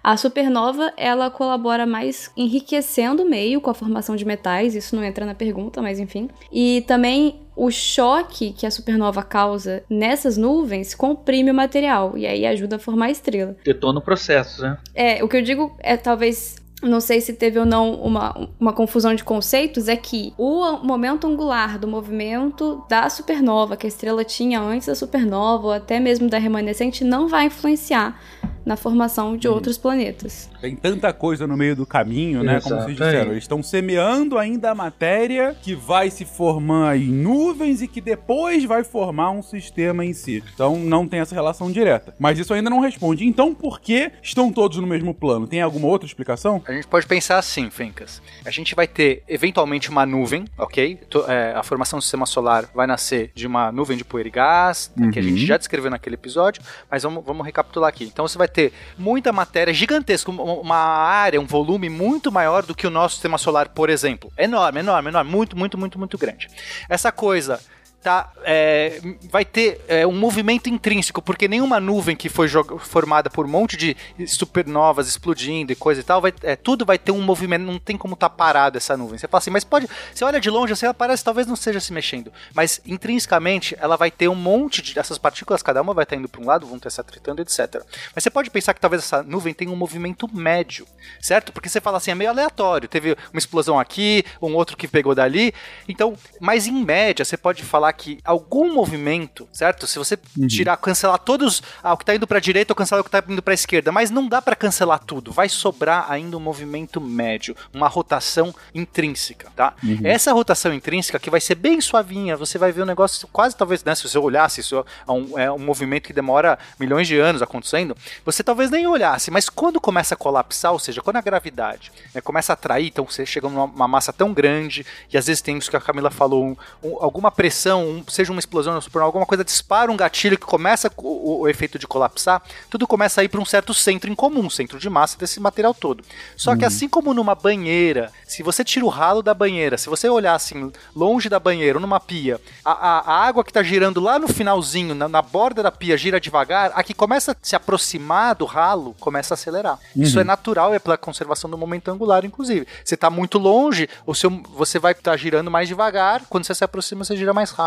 A 0.07 0.17
supernova, 0.17 0.93
ela 0.97 1.29
colabora 1.33 1.85
mais 1.85 2.31
enriquecendo 2.37 3.25
o 3.25 3.29
meio 3.29 3.61
com 3.61 3.71
a 3.71 3.75
formação 3.75 4.15
de 4.15 4.25
metais, 4.25 4.77
isso 4.77 4.95
não 4.95 5.03
entra 5.03 5.27
na 5.27 5.35
pergunta, 5.35 5.83
mas 5.83 5.99
enfim. 5.99 6.31
E 6.53 6.85
também 6.87 7.41
o 7.57 7.73
choque 7.73 8.53
que 8.53 8.67
a 8.67 8.71
supernova 8.71 9.25
causa 9.25 9.83
nessas 9.91 10.37
nuvens 10.37 10.95
comprime 10.95 11.51
o 11.51 11.55
material 11.55 12.17
e 12.17 12.25
aí 12.25 12.47
ajuda 12.47 12.77
a 12.77 12.79
formar 12.79 13.07
a 13.07 13.11
estrela. 13.11 13.57
Detona 13.65 13.99
o 13.99 14.03
processo, 14.03 14.63
né? 14.63 14.79
É, 14.95 15.25
o 15.25 15.29
que 15.29 15.39
eu 15.39 15.43
digo 15.43 15.77
é 15.81 15.97
talvez. 15.97 16.55
Não 16.83 17.01
sei 17.01 17.21
se 17.21 17.33
teve 17.33 17.59
ou 17.59 17.65
não 17.65 17.95
uma, 17.95 18.49
uma 18.61 18.73
confusão 18.73 19.15
de 19.15 19.25
conceitos, 19.25 19.89
é 19.89 19.97
que 19.97 20.35
o 20.37 20.77
momento 20.85 21.27
angular 21.27 21.79
do 21.79 21.89
movimento 21.89 22.85
da 22.89 23.09
supernova 23.09 23.77
que 23.77 23.87
a 23.87 23.89
estrela 23.89 24.25
tinha 24.25 24.61
antes 24.61 24.87
da 24.87 24.95
supernova, 24.95 25.67
ou 25.67 25.73
até 25.73 25.99
mesmo 25.99 26.29
da 26.29 26.39
remanescente, 26.39 27.03
não 27.03 27.29
vai 27.29 27.47
influenciar 27.47 28.21
na 28.67 28.77
formação 28.77 29.37
de 29.37 29.47
outros 29.47 29.79
planetas. 29.79 30.51
Tem 30.61 30.75
tanta 30.75 31.13
coisa 31.13 31.47
no 31.47 31.57
meio 31.57 31.77
do 31.77 31.87
caminho, 31.87 32.43
né? 32.43 32.61
Como 32.61 32.75
vocês 32.75 32.97
disseram. 32.97 33.31
Eles 33.31 33.45
estão 33.45 33.63
semeando 33.63 34.37
ainda 34.37 34.73
a 34.73 34.75
matéria 34.75 35.57
que 35.63 35.73
vai 35.73 36.11
se 36.11 36.25
formar 36.25 36.97
em 36.97 37.07
nuvens 37.07 37.81
e 37.81 37.87
que 37.87 38.01
depois 38.01 38.65
vai 38.65 38.83
formar 38.83 39.31
um 39.31 39.41
sistema 39.41 40.05
em 40.05 40.13
si. 40.13 40.43
Então 40.53 40.77
não 40.77 41.07
tem 41.07 41.21
essa 41.21 41.33
relação 41.33 41.71
direta. 41.71 42.13
Mas 42.19 42.41
isso 42.41 42.53
ainda 42.53 42.69
não 42.69 42.81
responde. 42.81 43.25
Então 43.25 43.55
por 43.55 43.81
que 43.81 44.11
estão 44.21 44.51
todos 44.51 44.79
no 44.79 44.87
mesmo 44.87 45.15
plano? 45.15 45.47
Tem 45.47 45.63
alguma 45.63 45.87
outra 45.87 46.05
explicação? 46.05 46.61
A 46.67 46.73
gente 46.73 46.87
pode 46.89 47.07
pensar 47.07 47.39
assim, 47.39 47.71
Fencas. 47.71 48.21
A 48.45 48.51
gente 48.51 48.75
vai 48.75 48.89
ter 48.89 49.23
eventualmente 49.29 49.89
uma 49.89 50.05
nuvem, 50.05 50.47
ok? 50.59 50.99
É, 51.29 51.53
a 51.55 51.63
formação 51.63 51.99
do 51.99 52.03
sistema 52.03 52.27
solar 52.27 52.69
vai 52.75 52.89
nascer 52.89 53.31
de 53.37 53.47
uma 53.47 53.71
nuvem 53.71 53.97
de 53.97 54.05
poeira 54.05 54.29
e 54.29 54.33
gás, 54.33 54.91
que 54.97 55.01
a 55.19 55.23
Uhum. 55.23 55.29
gente 55.29 55.47
já 55.47 55.57
descreveu 55.57 55.91
naquele 55.91 56.15
episódio, 56.17 56.61
mas 56.91 57.05
vamos, 57.05 57.25
vamos 57.25 57.47
recapitular 57.47 57.89
aqui. 57.89 58.05
Então 58.05 58.27
você 58.27 58.37
vai 58.37 58.49
ter 58.49 58.73
muita 58.99 59.33
matéria 59.33 59.73
gigantesca, 59.73 60.29
uma 60.31 60.77
área, 60.77 61.41
um 61.41 61.47
volume 61.47 61.89
muito 61.89 62.33
maior 62.33 62.65
do 62.65 62.75
que 62.75 62.87
o 62.87 62.91
nosso 62.91 63.15
sistema 63.15 63.39
solar, 63.39 63.69
por 63.69 63.89
exemplo. 63.89 64.33
Enorme, 64.37 64.81
enorme, 64.81 65.09
enorme, 65.11 65.31
muito, 65.31 65.57
muito, 65.57 65.79
muito, 65.79 65.99
muito 65.99 66.19
grande. 66.19 66.49
Essa 66.89 67.13
coisa 67.13 67.61
tá, 68.07 68.31
é, 68.45 69.01
vai 69.29 69.45
ter 69.45 69.81
é, 69.89 70.07
um 70.07 70.13
movimento 70.13 70.69
intrínseco, 70.69 71.21
porque 71.21 71.49
nenhuma 71.49 71.81
nuvem 71.81 72.15
que 72.15 72.29
foi 72.29 72.47
formada 72.79 73.29
por 73.29 73.47
um 73.47 73.49
monte 73.49 73.77
de 73.77 73.97
supernovas 74.29 75.09
explodindo 75.09 75.73
e 75.73 75.75
coisa 75.75 76.03
e 76.03 76.05
tal, 76.05 76.21
vai, 76.21 76.33
é, 76.45 76.55
tudo 76.55 76.87
vai 76.87 76.99
ter 76.99 77.11
um 77.11 77.21
movimento, 77.21 77.63
não 77.63 77.81
tem 77.81 77.99
como 77.99 78.15
estar 78.15 78.31
parado 78.31 78.79
essa 78.79 78.97
nuvem. 78.97 79.19
Você 79.19 79.27
fala 79.27 79.41
assim, 79.41 79.51
mas 79.51 79.65
pode. 79.65 79.89
Você 80.15 80.25
olha 80.25 80.39
de 80.39 80.49
longe, 80.49 80.73
assim, 80.73 80.87
ela 80.87 80.95
parece 80.95 81.25
talvez 81.25 81.49
não 81.49 81.55
esteja 81.55 81.81
se 81.81 81.93
mexendo, 81.93 82.33
mas 82.55 82.81
intrinsecamente 82.87 83.77
ela 83.81 83.97
vai 83.97 84.09
ter 84.09 84.29
um 84.29 84.37
monte 84.37 84.81
de 84.81 84.95
dessas 84.95 85.19
partículas, 85.19 85.61
cada 85.61 85.83
uma 85.83 85.93
vai 85.93 86.05
estar 86.05 86.15
indo 86.15 86.29
para 86.29 86.41
um 86.41 86.47
lado, 86.47 86.65
vão 86.65 86.77
estar 86.77 86.91
se 86.91 87.01
atritando, 87.01 87.43
etc. 87.43 87.83
Mas 88.15 88.23
você 88.23 88.31
pode 88.31 88.51
pensar 88.51 88.73
que 88.73 88.81
talvez 88.81 89.03
essa 89.03 89.21
nuvem 89.25 89.53
tenha 89.53 89.73
um 89.73 89.77
movimento 89.77 90.33
médio, 90.33 90.87
certo? 91.21 91.53
Porque 91.53 91.69
você 91.69 91.81
fala 91.81 91.97
assim, 91.97 92.13
é 92.13 92.15
meio 92.15 92.31
aleatório. 92.31 92.89
Teve 92.89 93.17
uma 93.33 93.39
explosão 93.39 93.81
aqui, 93.81 94.25
um 94.41 94.55
outro 94.55 94.77
que 94.77 94.87
pegou 94.87 95.13
dali. 95.13 95.53
Então, 95.89 96.17
mas 96.39 96.69
em 96.69 96.85
média, 96.85 97.25
você 97.25 97.37
pode 97.37 97.65
falar 97.65 97.96
que 97.97 98.19
algum 98.25 98.73
movimento, 98.73 99.49
certo? 99.53 99.87
Se 99.87 99.99
você 99.99 100.17
tirar, 100.49 100.77
cancelar 100.77 101.19
todos, 101.19 101.63
ah, 101.83 101.93
o 101.95 101.97
que 101.97 102.05
tá 102.05 102.15
indo 102.15 102.27
pra 102.27 102.39
direita 102.39 102.73
ou 102.73 102.77
cancelar 102.77 103.01
o 103.01 103.05
que 103.05 103.11
tá 103.11 103.23
indo 103.29 103.43
pra 103.43 103.55
esquerda, 103.55 103.91
mas 103.91 104.11
não 104.11 104.29
dá 104.29 104.41
pra 104.43 104.55
cancelar 104.55 105.01
tudo. 105.05 105.33
Vai 105.33 105.49
sobrar 105.49 106.07
ainda 106.11 106.37
um 106.37 106.41
movimento 106.41 107.01
médio, 107.01 107.57
uma 107.73 107.89
rotação 107.89 108.55
intrínseca, 108.75 109.51
tá? 109.57 109.75
Essa 110.05 110.33
rotação 110.33 110.73
intrínseca 110.73 111.19
que 111.19 111.31
vai 111.31 111.41
ser 111.41 111.55
bem 111.55 111.81
suavinha, 111.81 112.37
você 112.37 112.59
vai 112.59 112.71
ver 112.73 112.83
um 112.83 112.87
negócio 112.87 113.27
quase 113.33 113.57
talvez, 113.57 113.83
né, 113.83 113.95
se 113.95 114.09
você 114.09 114.19
olhasse, 114.19 114.61
isso 114.61 114.85
é 115.07 115.11
um, 115.13 115.39
é 115.39 115.51
um 115.51 115.59
movimento 115.59 116.05
que 116.07 116.13
demora 116.13 116.59
milhões 116.79 117.09
de 117.09 117.19
anos 117.19 117.43
acontecendo, 117.43 117.97
você 118.25 118.43
talvez 118.43 118.71
nem 118.71 118.87
olhasse, 118.87 119.31
mas 119.31 119.49
quando 119.49 119.81
começa 119.81 120.15
a 120.15 120.17
colapsar, 120.17 120.73
ou 120.73 120.79
seja, 120.79 121.01
quando 121.03 121.17
a 121.17 121.21
gravidade 121.21 121.91
né, 122.15 122.21
começa 122.21 122.53
a 122.53 122.55
atrair, 122.55 122.87
então 122.89 123.05
você 123.05 123.25
chega 123.27 123.49
numa 123.49 123.65
uma 123.65 123.89
massa 123.89 124.13
tão 124.13 124.33
grande, 124.33 124.87
e 125.13 125.17
às 125.19 125.27
vezes 125.27 125.41
tem 125.43 125.57
isso 125.59 125.71
que 125.71 125.77
a 125.77 125.81
Camila 125.81 126.11
falou, 126.11 126.45
um- 126.45 126.57
um- 126.83 127.03
alguma 127.03 127.31
pressão, 127.31 127.86
um- 127.87 128.05
seja 128.09 128.33
uma 128.33 128.39
explosão, 128.39 128.81
super, 128.81 129.01
alguma 129.03 129.25
coisa 129.27 129.45
dispara 129.45 129.91
um 129.91 129.97
gatilho 129.97 130.39
que 130.39 130.47
começa 130.47 130.91
o, 130.97 131.41
o- 131.43 131.49
efeito 131.49 131.79
de 131.79 131.87
colapsar, 131.87 132.43
tudo 132.71 132.87
começa 132.87 133.21
a 133.21 133.25
ir 133.25 133.29
para 133.29 133.41
um 133.41 133.45
certo 133.45 133.73
centro 133.73 134.11
em 134.11 134.15
comum, 134.15 134.49
centro 134.51 134.79
de 134.79 134.91
massa 134.91 135.17
desse 135.19 135.39
material 135.41 135.73
todo. 135.75 136.05
Só 136.37 136.57
que 136.57 136.65
assim 136.65 136.89
como 136.89 137.15
numa 137.15 137.35
banheira, 137.35 138.13
se 138.27 138.43
você 138.43 138.65
tira 138.65 138.85
o 138.85 138.89
ralo 138.89 139.23
da 139.23 139.33
banheira, 139.35 139.79
se 139.79 139.89
você 139.89 140.09
olhar 140.09 140.35
assim, 140.35 140.71
longe 140.95 141.29
da 141.29 141.39
banheira, 141.39 141.79
ou 141.79 141.81
numa 141.83 142.01
pia, 142.01 142.41
a, 142.65 142.73
a- 142.73 143.01
a 143.01 143.27
água 143.27 143.45
que 143.45 143.51
está 143.51 143.63
girando 143.63 144.01
lá 144.01 144.19
no 144.19 144.29
finalzinho, 144.29 144.95
na, 144.95 145.09
na 145.09 145.23
borda 145.23 145.63
da 145.63 145.71
pia, 145.73 145.97
gira 145.97 146.21
devagar, 146.21 146.73
a 146.75 146.83
que 146.83 146.95
começa 146.95 147.33
a 147.33 147.37
se 147.41 147.55
aproximar 147.57 148.35
do 148.35 148.45
ralo, 148.45 148.95
começa 149.01 149.35
a 149.35 149.37
acelerar. 149.37 149.79
Isso 149.95 150.19
é 150.21 150.25
natural, 150.25 150.75
é 150.75 150.79
pela 150.79 150.97
conservação 150.97 151.49
do 151.51 151.59
momento 151.59 151.91
angular, 151.91 152.25
inclusive. 152.25 152.67
Você 152.85 152.95
está 152.95 153.11
muito 153.11 153.39
longe, 153.39 153.89
o 154.07 154.15
seu, 154.15 154.31
você 154.55 154.79
vai 154.79 154.93
estar 154.93 155.17
girando 155.17 155.51
mais 155.51 155.69
devagar, 155.69 156.23
quando 156.29 156.45
você 156.45 156.55
se 156.55 156.65
aproxima, 156.65 157.05
você 157.05 157.17
gira 157.17 157.33
mais 157.35 157.51
rápido. 157.51 157.66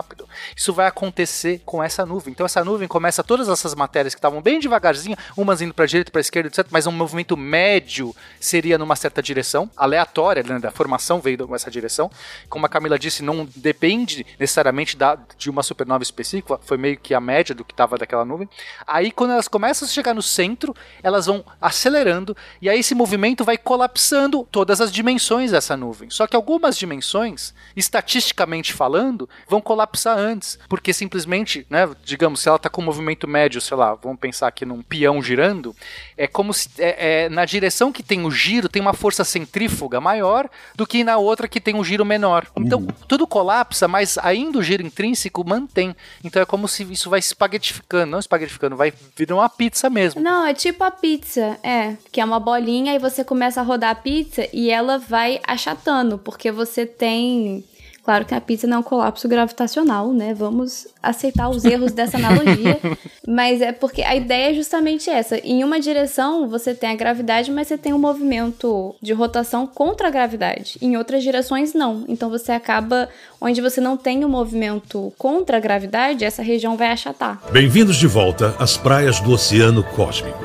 Isso 0.55 0.73
vai 0.73 0.87
acontecer 0.87 1.61
com 1.65 1.83
essa 1.83 2.05
nuvem. 2.05 2.31
Então 2.31 2.45
essa 2.45 2.63
nuvem 2.63 2.87
começa 2.87 3.23
todas 3.23 3.49
essas 3.49 3.75
matérias 3.75 4.13
que 4.13 4.19
estavam 4.19 4.41
bem 4.41 4.59
devagarzinho, 4.59 5.17
umas 5.35 5.61
indo 5.61 5.73
para 5.73 5.85
direita, 5.85 6.11
para 6.11 6.21
esquerda, 6.21 6.49
etc, 6.49 6.67
mas 6.71 6.87
um 6.87 6.91
movimento 6.91 7.35
médio 7.35 8.15
seria 8.39 8.77
numa 8.77 8.95
certa 8.95 9.21
direção, 9.21 9.69
aleatória, 9.75 10.43
né, 10.43 10.59
da 10.59 10.71
formação 10.71 11.19
veio 11.19 11.47
nessa 11.47 11.71
direção. 11.71 12.09
Como 12.49 12.65
a 12.65 12.69
Camila 12.69 12.97
disse, 12.97 13.23
não 13.23 13.47
depende 13.55 14.25
necessariamente 14.39 14.97
da, 14.97 15.17
de 15.37 15.49
uma 15.49 15.63
supernova 15.63 16.03
específica, 16.03 16.59
foi 16.61 16.77
meio 16.77 16.97
que 16.97 17.13
a 17.13 17.19
média 17.19 17.53
do 17.55 17.63
que 17.63 17.73
estava 17.73 17.97
daquela 17.97 18.25
nuvem. 18.25 18.49
Aí 18.85 19.11
quando 19.11 19.31
elas 19.31 19.47
começam 19.47 19.87
a 19.87 19.91
chegar 19.91 20.13
no 20.13 20.21
centro, 20.21 20.75
elas 21.01 21.25
vão 21.25 21.43
acelerando 21.61 22.35
e 22.61 22.69
aí 22.69 22.79
esse 22.79 22.95
movimento 22.95 23.43
vai 23.43 23.57
colapsando 23.57 24.47
todas 24.51 24.81
as 24.81 24.91
dimensões 24.91 25.51
dessa 25.51 25.77
nuvem. 25.77 26.09
Só 26.09 26.27
que 26.27 26.35
algumas 26.35 26.77
dimensões, 26.77 27.53
estatisticamente 27.75 28.73
falando, 28.73 29.29
vão 29.47 29.61
colapsar 29.61 29.88
antes, 30.05 30.59
porque 30.67 30.93
simplesmente, 30.93 31.65
né, 31.69 31.89
digamos, 32.03 32.41
se 32.41 32.47
ela 32.47 32.57
está 32.57 32.69
com 32.69 32.81
um 32.81 32.85
movimento 32.85 33.27
médio, 33.27 33.61
sei 33.61 33.77
lá, 33.77 33.95
vamos 33.95 34.19
pensar 34.19 34.47
aqui 34.47 34.65
num 34.65 34.81
peão 34.81 35.21
girando, 35.21 35.75
é 36.17 36.27
como 36.27 36.53
se 36.53 36.69
é, 36.77 37.23
é, 37.25 37.29
na 37.29 37.45
direção 37.45 37.91
que 37.91 38.03
tem 38.03 38.25
o 38.25 38.31
giro 38.31 38.69
tem 38.69 38.81
uma 38.81 38.93
força 38.93 39.23
centrífuga 39.23 40.01
maior 40.01 40.49
do 40.75 40.85
que 40.85 41.03
na 41.03 41.17
outra 41.17 41.47
que 41.47 41.61
tem 41.61 41.75
um 41.75 41.83
giro 41.83 42.05
menor. 42.05 42.47
Então 42.57 42.85
tudo 43.07 43.27
colapsa, 43.27 43.87
mas 43.87 44.17
ainda 44.17 44.59
o 44.59 44.63
giro 44.63 44.83
intrínseco 44.83 45.47
mantém. 45.47 45.95
Então 46.23 46.41
é 46.41 46.45
como 46.45 46.67
se 46.67 46.83
isso 46.83 47.09
vai 47.09 47.19
espaguetificando, 47.19 48.11
não 48.11 48.19
espaguetificando, 48.19 48.75
vai 48.75 48.93
virar 49.15 49.35
uma 49.35 49.49
pizza 49.49 49.89
mesmo. 49.89 50.21
Não, 50.21 50.45
é 50.45 50.53
tipo 50.53 50.83
a 50.83 50.91
pizza, 50.91 51.57
é. 51.63 51.95
Que 52.11 52.21
é 52.21 52.25
uma 52.25 52.39
bolinha 52.39 52.95
e 52.95 52.99
você 52.99 53.23
começa 53.23 53.61
a 53.61 53.63
rodar 53.63 53.91
a 53.91 53.95
pizza 53.95 54.47
e 54.53 54.69
ela 54.69 54.97
vai 54.97 55.39
achatando, 55.43 56.17
porque 56.17 56.51
você 56.51 56.85
tem. 56.85 57.63
Claro 58.03 58.25
que 58.25 58.33
a 58.33 58.41
pizza 58.41 58.65
não 58.65 58.77
é 58.77 58.79
um 58.79 58.83
colapso 58.83 59.27
gravitacional, 59.27 60.11
né? 60.13 60.33
Vamos 60.33 60.87
aceitar 61.01 61.49
os 61.49 61.65
erros 61.65 61.91
dessa 61.91 62.17
analogia. 62.17 62.79
Mas 63.27 63.61
é 63.61 63.71
porque 63.71 64.01
a 64.01 64.15
ideia 64.15 64.51
é 64.51 64.53
justamente 64.53 65.09
essa. 65.09 65.37
Em 65.37 65.63
uma 65.63 65.79
direção 65.79 66.47
você 66.47 66.73
tem 66.73 66.89
a 66.89 66.95
gravidade, 66.95 67.51
mas 67.51 67.67
você 67.67 67.77
tem 67.77 67.93
um 67.93 67.99
movimento 67.99 68.95
de 69.01 69.13
rotação 69.13 69.67
contra 69.67 70.07
a 70.07 70.11
gravidade. 70.11 70.77
Em 70.81 70.97
outras 70.97 71.21
direções, 71.21 71.73
não. 71.73 72.03
Então 72.07 72.29
você 72.29 72.51
acaba. 72.51 73.07
Onde 73.41 73.61
você 73.61 73.79
não 73.79 73.95
tem 73.95 74.25
o 74.25 74.29
movimento 74.29 75.13
contra 75.17 75.57
a 75.57 75.59
gravidade, 75.59 76.25
essa 76.25 76.41
região 76.41 76.75
vai 76.75 76.87
achatar. 76.87 77.39
Bem-vindos 77.51 77.95
de 77.95 78.07
volta 78.07 78.55
às 78.59 78.75
praias 78.75 79.19
do 79.19 79.31
Oceano 79.31 79.83
Cósmico. 79.83 80.43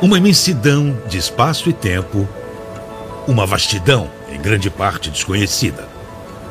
Uma 0.00 0.18
imensidão 0.18 0.96
de 1.08 1.18
espaço 1.18 1.68
e 1.68 1.72
tempo, 1.72 2.28
uma 3.26 3.44
vastidão, 3.44 4.08
em 4.30 4.40
grande 4.40 4.70
parte 4.70 5.10
desconhecida. 5.10 5.97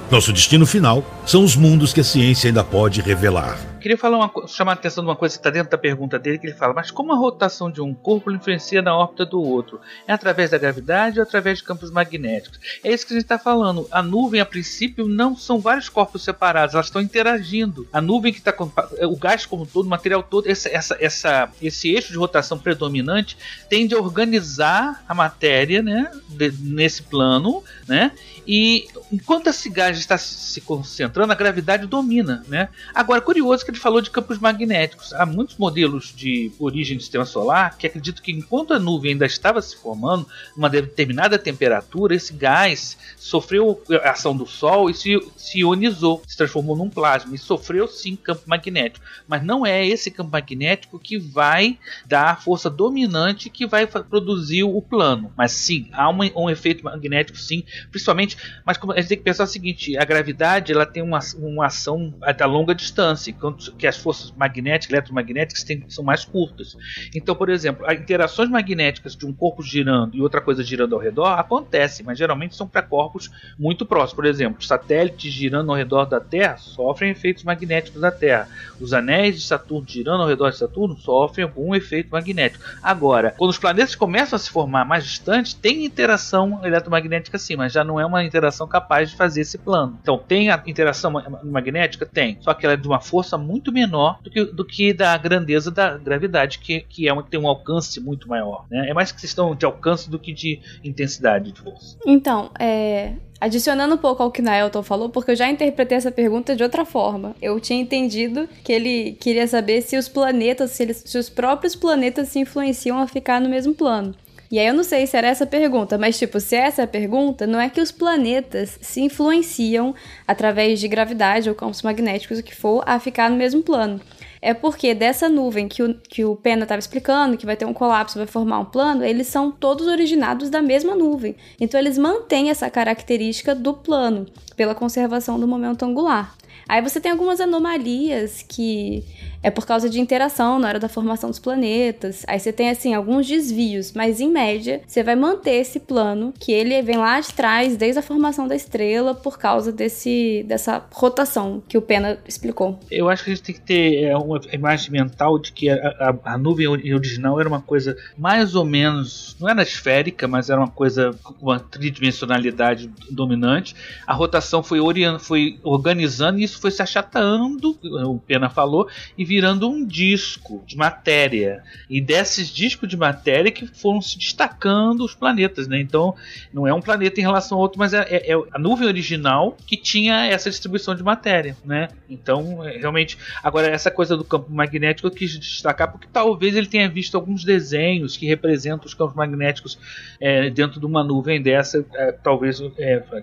Nosso 0.09 0.31
destino 0.31 0.65
final 0.65 1.03
são 1.27 1.43
os 1.43 1.55
mundos 1.57 1.91
que 1.91 1.99
a 1.99 2.03
ciência 2.05 2.47
ainda 2.47 2.63
pode 2.63 3.01
revelar. 3.01 3.59
Queria 3.81 3.97
falar 3.97 4.17
uma, 4.17 4.47
chamar 4.47 4.71
a 4.71 4.73
atenção 4.75 5.03
de 5.03 5.09
uma 5.09 5.15
coisa 5.15 5.35
que 5.35 5.39
está 5.39 5.49
dentro 5.49 5.69
da 5.69 5.77
pergunta 5.77 6.17
dele, 6.17 6.39
que 6.39 6.47
ele 6.47 6.55
fala, 6.55 6.73
mas 6.73 6.89
como 6.89 7.13
a 7.13 7.15
rotação 7.17 7.69
de 7.69 7.79
um 7.81 7.93
corpo 7.93 8.31
influencia 8.31 8.81
na 8.81 8.95
órbita 8.97 9.25
do 9.25 9.41
outro? 9.41 9.79
É 10.07 10.13
através 10.13 10.49
da 10.49 10.57
gravidade 10.57 11.19
ou 11.19 11.23
através 11.23 11.59
de 11.59 11.63
campos 11.65 11.91
magnéticos? 11.91 12.59
É 12.83 12.91
isso 12.93 13.05
que 13.05 13.13
a 13.13 13.15
gente 13.15 13.25
está 13.25 13.37
falando. 13.37 13.87
A 13.91 14.01
nuvem, 14.01 14.41
a 14.41 14.45
princípio, 14.45 15.07
não 15.07 15.35
são 15.37 15.59
vários 15.59 15.89
corpos 15.89 16.23
separados, 16.23 16.73
elas 16.75 16.87
estão 16.87 17.01
interagindo. 17.01 17.87
A 17.93 18.01
nuvem 18.01 18.31
que 18.33 18.39
está 18.39 18.51
com 18.51 18.69
o 19.03 19.15
gás 19.15 19.45
como 19.45 19.65
todo, 19.65 19.85
o 19.85 19.89
material 19.89 20.23
todo, 20.23 20.49
essa, 20.49 20.69
essa, 20.69 20.97
essa, 20.99 21.49
esse 21.61 21.89
eixo 21.89 22.11
de 22.11 22.17
rotação 22.17 22.57
predominante 22.57 23.37
tende 23.69 23.93
a 23.93 23.99
organizar 23.99 25.03
a 25.07 25.13
matéria 25.13 25.81
né, 25.81 26.09
de- 26.29 26.51
nesse 26.61 27.03
plano, 27.03 27.63
né? 27.87 28.11
E 28.49 28.87
enquanto 29.11 29.47
esse 29.47 29.69
gás 29.69 29.97
está 29.97 30.17
se 30.17 30.61
concentrando, 30.61 31.16
a 31.23 31.35
gravidade 31.35 31.85
domina, 31.87 32.43
né? 32.47 32.69
Agora, 32.93 33.21
curioso 33.21 33.63
que 33.65 33.71
ele 33.71 33.77
falou 33.79 34.01
de 34.01 34.09
campos 34.09 34.39
magnéticos. 34.39 35.13
Há 35.13 35.25
muitos 35.25 35.57
modelos 35.57 36.13
de 36.15 36.51
origem 36.59 36.97
do 36.97 37.01
sistema 37.03 37.25
solar 37.25 37.77
que 37.77 37.87
acreditam 37.87 38.23
que 38.23 38.31
enquanto 38.31 38.73
a 38.73 38.79
nuvem 38.79 39.11
ainda 39.11 39.25
estava 39.25 39.61
se 39.61 39.75
formando, 39.75 40.27
uma 40.55 40.69
determinada 40.69 41.37
temperatura, 41.39 42.15
esse 42.15 42.33
gás 42.33 42.97
sofreu 43.17 43.81
a 44.03 44.11
ação 44.11 44.35
do 44.35 44.45
Sol 44.45 44.89
e 44.89 44.93
se, 44.93 45.19
se 45.35 45.59
ionizou, 45.59 46.21
se 46.27 46.37
transformou 46.37 46.75
num 46.75 46.89
plasma 46.89 47.33
e 47.33 47.37
sofreu 47.37 47.87
sim 47.87 48.15
campo 48.15 48.43
magnético. 48.45 49.05
Mas 49.27 49.43
não 49.43 49.65
é 49.65 49.85
esse 49.85 50.09
campo 50.11 50.31
magnético 50.31 50.99
que 50.99 51.17
vai 51.17 51.77
dar 52.05 52.31
a 52.31 52.35
força 52.35 52.69
dominante 52.69 53.49
que 53.49 53.65
vai 53.65 53.85
produzir 53.87 54.63
o 54.63 54.81
plano. 54.81 55.31
Mas 55.35 55.51
sim, 55.51 55.87
há 55.91 56.09
uma- 56.09 56.29
um 56.35 56.49
efeito 56.49 56.83
magnético 56.83 57.37
sim, 57.37 57.63
principalmente 57.91 58.37
mas 58.65 58.77
a 58.77 58.95
gente 58.99 59.07
tem 59.09 59.17
que 59.17 59.23
pensar 59.23 59.43
o 59.43 59.47
seguinte: 59.47 59.97
a 59.97 60.03
gravidade 60.05 60.71
ela 60.71 60.85
tem 60.85 61.01
uma, 61.07 61.19
uma 61.39 61.65
ação 61.65 62.13
a 62.21 62.45
longa 62.45 62.75
distância, 62.75 63.31
enquanto 63.31 63.71
que 63.73 63.87
as 63.87 63.97
forças 63.97 64.31
magnéticas, 64.31 64.93
eletromagnéticas 64.93 65.63
têm, 65.63 65.83
são 65.89 66.03
mais 66.03 66.23
curtas. 66.23 66.77
Então, 67.15 67.35
por 67.35 67.49
exemplo, 67.49 67.85
as 67.85 67.97
interações 67.97 68.49
magnéticas 68.49 69.15
de 69.15 69.25
um 69.25 69.33
corpo 69.33 69.61
girando 69.63 70.15
e 70.15 70.21
outra 70.21 70.41
coisa 70.41 70.63
girando 70.63 70.95
ao 70.95 71.01
redor 71.01 71.39
acontecem, 71.39 72.05
mas 72.05 72.17
geralmente 72.17 72.55
são 72.55 72.67
para 72.67 72.81
corpos 72.81 73.31
muito 73.57 73.85
próximos. 73.85 74.13
Por 74.13 74.25
exemplo, 74.25 74.63
satélites 74.63 75.31
girando 75.31 75.71
ao 75.71 75.77
redor 75.77 76.05
da 76.05 76.19
Terra 76.19 76.57
sofrem 76.57 77.11
efeitos 77.11 77.43
magnéticos 77.43 78.01
da 78.01 78.11
Terra. 78.11 78.47
Os 78.79 78.93
anéis 78.93 79.39
de 79.39 79.47
Saturno 79.47 79.87
girando 79.87 80.21
ao 80.21 80.29
redor 80.29 80.51
de 80.51 80.57
Saturno 80.57 80.97
sofrem 80.97 81.43
algum 81.43 81.73
efeito 81.73 82.09
magnético. 82.11 82.63
Agora, 82.81 83.33
quando 83.37 83.51
os 83.51 83.57
planetas 83.57 83.95
começam 83.95 84.35
a 84.35 84.39
se 84.39 84.49
formar 84.49 84.85
mais 84.85 85.03
distantes, 85.03 85.53
tem 85.53 85.85
interação 85.85 86.61
eletromagnética 86.63 87.37
sim, 87.37 87.55
mas 87.55 87.73
já 87.73 87.83
não 87.83 87.99
é 87.99 88.05
uma 88.05 88.23
interação 88.23 88.67
capaz 88.67 89.11
de 89.11 89.15
fazer 89.15 89.41
esse 89.41 89.57
plano. 89.57 89.97
Então, 90.01 90.17
tem 90.17 90.49
a 90.49 90.61
interação 90.65 90.96
ma- 91.09 91.39
magnética? 91.43 92.05
Tem. 92.05 92.37
Só 92.41 92.53
que 92.53 92.65
ela 92.65 92.73
é 92.73 92.77
de 92.77 92.87
uma 92.87 92.99
força 92.99 93.37
muito 93.37 93.71
menor 93.71 94.19
do 94.23 94.29
que, 94.31 94.45
do 94.45 94.65
que 94.65 94.93
da 94.93 95.17
grandeza 95.17 95.69
da 95.69 95.97
gravidade, 95.97 96.59
que, 96.59 96.81
que 96.81 97.07
é 97.07 97.13
uma, 97.13 97.23
tem 97.23 97.39
um 97.39 97.47
alcance 97.47 97.99
muito 97.99 98.27
maior. 98.27 98.65
Né? 98.71 98.89
É 98.89 98.93
mais 98.93 99.11
questão 99.11 99.55
de 99.55 99.65
alcance 99.65 100.09
do 100.09 100.17
que 100.17 100.33
de 100.33 100.59
intensidade 100.83 101.51
de 101.51 101.59
força. 101.61 101.97
Então, 102.05 102.49
é, 102.59 103.13
adicionando 103.39 103.95
um 103.95 103.97
pouco 103.97 104.23
ao 104.23 104.31
que 104.31 104.41
Naelton 104.41 104.81
falou, 104.83 105.09
porque 105.09 105.31
eu 105.31 105.35
já 105.35 105.49
interpretei 105.49 105.97
essa 105.97 106.11
pergunta 106.11 106.55
de 106.55 106.63
outra 106.63 106.85
forma. 106.85 107.35
Eu 107.41 107.59
tinha 107.59 107.79
entendido 107.79 108.47
que 108.63 108.71
ele 108.71 109.11
queria 109.19 109.47
saber 109.47 109.81
se 109.81 109.97
os 109.97 110.07
planetas, 110.07 110.71
se, 110.71 110.83
eles- 110.83 111.03
se 111.05 111.17
os 111.17 111.29
próprios 111.29 111.75
planetas 111.75 112.29
se 112.29 112.39
influenciam 112.39 112.97
a 112.97 113.07
ficar 113.07 113.39
no 113.41 113.49
mesmo 113.49 113.73
plano. 113.73 114.15
E 114.49 114.59
aí 114.59 114.67
eu 114.67 114.73
não 114.73 114.83
sei 114.83 115.05
se 115.05 115.17
era 115.17 115.27
essa 115.27 115.45
pergunta, 115.45 115.97
mas 115.97 116.17
tipo, 116.17 116.39
se 116.39 116.55
essa 116.55 116.81
é 116.81 116.85
a 116.85 116.87
pergunta, 116.87 117.45
não 117.45 117.59
é 117.59 117.69
que 117.69 117.81
os 117.81 117.91
planetas 117.91 118.77
se 118.81 119.01
influenciam 119.01 119.93
através 120.25 120.79
de 120.79 120.87
gravidade 120.87 121.49
ou 121.49 121.55
campos 121.55 121.81
magnéticos, 121.81 122.39
o 122.39 122.43
que 122.43 122.55
for, 122.55 122.83
a 122.85 122.99
ficar 122.99 123.29
no 123.29 123.35
mesmo 123.35 123.61
plano. 123.61 123.99
é 124.41 124.53
porque 124.53 124.93
dessa 124.93 125.27
nuvem 125.27 125.67
que 125.67 125.83
o, 125.83 125.93
que 125.95 126.23
o 126.23 126.35
Pena 126.35 126.63
estava 126.63 126.79
explicando, 126.79 127.37
que 127.37 127.45
vai 127.45 127.57
ter 127.57 127.65
um 127.65 127.73
colapso, 127.73 128.17
vai 128.17 128.27
formar 128.27 128.59
um 128.59 128.65
plano, 128.65 129.03
eles 129.03 129.27
são 129.27 129.51
todos 129.51 129.87
originados 129.87 130.49
da 130.49 130.61
mesma 130.61 130.95
nuvem. 130.95 131.35
Então 131.59 131.79
eles 131.79 131.97
mantêm 131.97 132.49
essa 132.49 132.69
característica 132.69 133.53
do 133.55 133.73
plano, 133.73 134.25
pela 134.55 134.75
conservação 134.75 135.39
do 135.39 135.47
momento 135.47 135.83
angular. 135.83 136.35
Aí 136.67 136.81
você 136.81 136.99
tem 136.99 137.11
algumas 137.11 137.39
anomalias 137.39 138.43
que 138.47 139.03
é 139.43 139.49
por 139.49 139.65
causa 139.65 139.89
de 139.89 139.99
interação 139.99 140.59
na 140.59 140.67
hora 140.67 140.79
da 140.79 140.89
formação 140.89 141.29
dos 141.29 141.39
planetas. 141.39 142.23
Aí 142.27 142.39
você 142.39 142.51
tem 142.51 142.69
assim 142.69 142.93
alguns 142.93 143.27
desvios, 143.27 143.93
mas 143.93 144.19
em 144.19 144.29
média 144.29 144.81
você 144.85 145.03
vai 145.03 145.15
manter 145.15 145.55
esse 145.55 145.79
plano 145.79 146.33
que 146.39 146.51
ele 146.51 146.81
vem 146.81 146.97
lá 146.97 147.19
de 147.19 147.33
trás 147.33 147.77
desde 147.77 147.99
a 147.99 148.01
formação 148.01 148.47
da 148.47 148.55
estrela 148.55 149.13
por 149.13 149.37
causa 149.37 149.71
desse 149.71 150.43
dessa 150.47 150.83
rotação 150.91 151.61
que 151.67 151.77
o 151.77 151.81
Pena 151.81 152.17
explicou. 152.27 152.79
Eu 152.91 153.09
acho 153.09 153.23
que 153.23 153.31
a 153.31 153.35
gente 153.35 153.43
tem 153.43 153.55
que 153.55 153.61
ter 153.61 154.03
é, 154.03 154.17
uma 154.17 154.39
imagem 154.51 154.91
mental 154.91 155.39
de 155.39 155.51
que 155.51 155.69
a, 155.69 155.75
a, 155.75 156.33
a 156.33 156.37
nuvem 156.37 156.67
original 156.67 157.39
era 157.39 157.47
uma 157.47 157.61
coisa 157.61 157.95
mais 158.17 158.55
ou 158.55 158.65
menos, 158.65 159.35
não 159.39 159.47
era 159.47 159.61
esférica, 159.61 160.27
mas 160.27 160.49
era 160.49 160.59
uma 160.59 160.69
coisa 160.69 161.13
com 161.23 161.33
uma 161.41 161.59
tridimensionalidade 161.59 162.89
dominante. 163.09 163.75
A 164.05 164.13
rotação 164.13 164.63
foi, 164.63 164.79
foi 165.19 165.59
organizando 165.63 166.39
e 166.39 166.46
isso 166.47 166.59
foi 166.59 166.71
se 166.71 166.81
achatando, 166.81 167.77
o 167.83 168.19
Pena 168.19 168.49
falou, 168.49 168.89
e 169.17 169.23
virando 169.23 169.69
um 169.69 169.85
disco 169.85 170.63
de 170.65 170.75
matéria. 170.75 171.63
E 171.89 172.01
desses 172.01 172.49
discos 172.49 172.89
de 172.89 172.97
matéria 172.97 173.51
que 173.51 173.67
foram 173.67 174.01
se 174.01 174.17
destacando 174.17 175.03
os 175.03 175.13
planetas, 175.13 175.67
né? 175.67 175.79
Então, 175.79 176.15
não 176.53 176.65
é 176.65 176.73
um 176.73 176.81
planeta 176.81 177.19
em 177.19 177.23
relação 177.23 177.57
ao 177.57 177.61
outro, 177.61 177.77
mas 177.77 177.93
é, 177.93 178.01
é, 178.09 178.33
é 178.33 178.35
a 178.51 178.59
nuvem 178.59 178.87
original 178.87 179.55
que 179.65 179.77
tinha 179.77 180.25
essa 180.25 180.49
distribuição 180.49 180.95
de 180.95 181.03
matéria, 181.03 181.55
né? 181.63 181.89
Então, 182.09 182.65
é, 182.65 182.77
realmente, 182.77 183.17
agora 183.43 183.67
essa 183.67 183.91
coisa 183.91 184.17
do 184.17 184.23
campo 184.23 184.51
magnético 184.51 185.07
eu 185.07 185.11
quis 185.11 185.37
destacar 185.37 185.91
porque 185.91 186.07
talvez 186.11 186.55
ele 186.55 186.67
tenha 186.67 186.89
visto 186.89 187.15
alguns 187.15 187.43
desenhos 187.43 188.17
que 188.17 188.25
representam 188.25 188.85
os 188.85 188.93
campos 188.93 189.15
magnéticos 189.15 189.77
é, 190.19 190.49
dentro 190.49 190.79
de 190.79 190.85
uma 190.85 191.03
nuvem 191.03 191.41
dessa, 191.41 191.85
é, 191.93 192.11
talvez, 192.11 192.61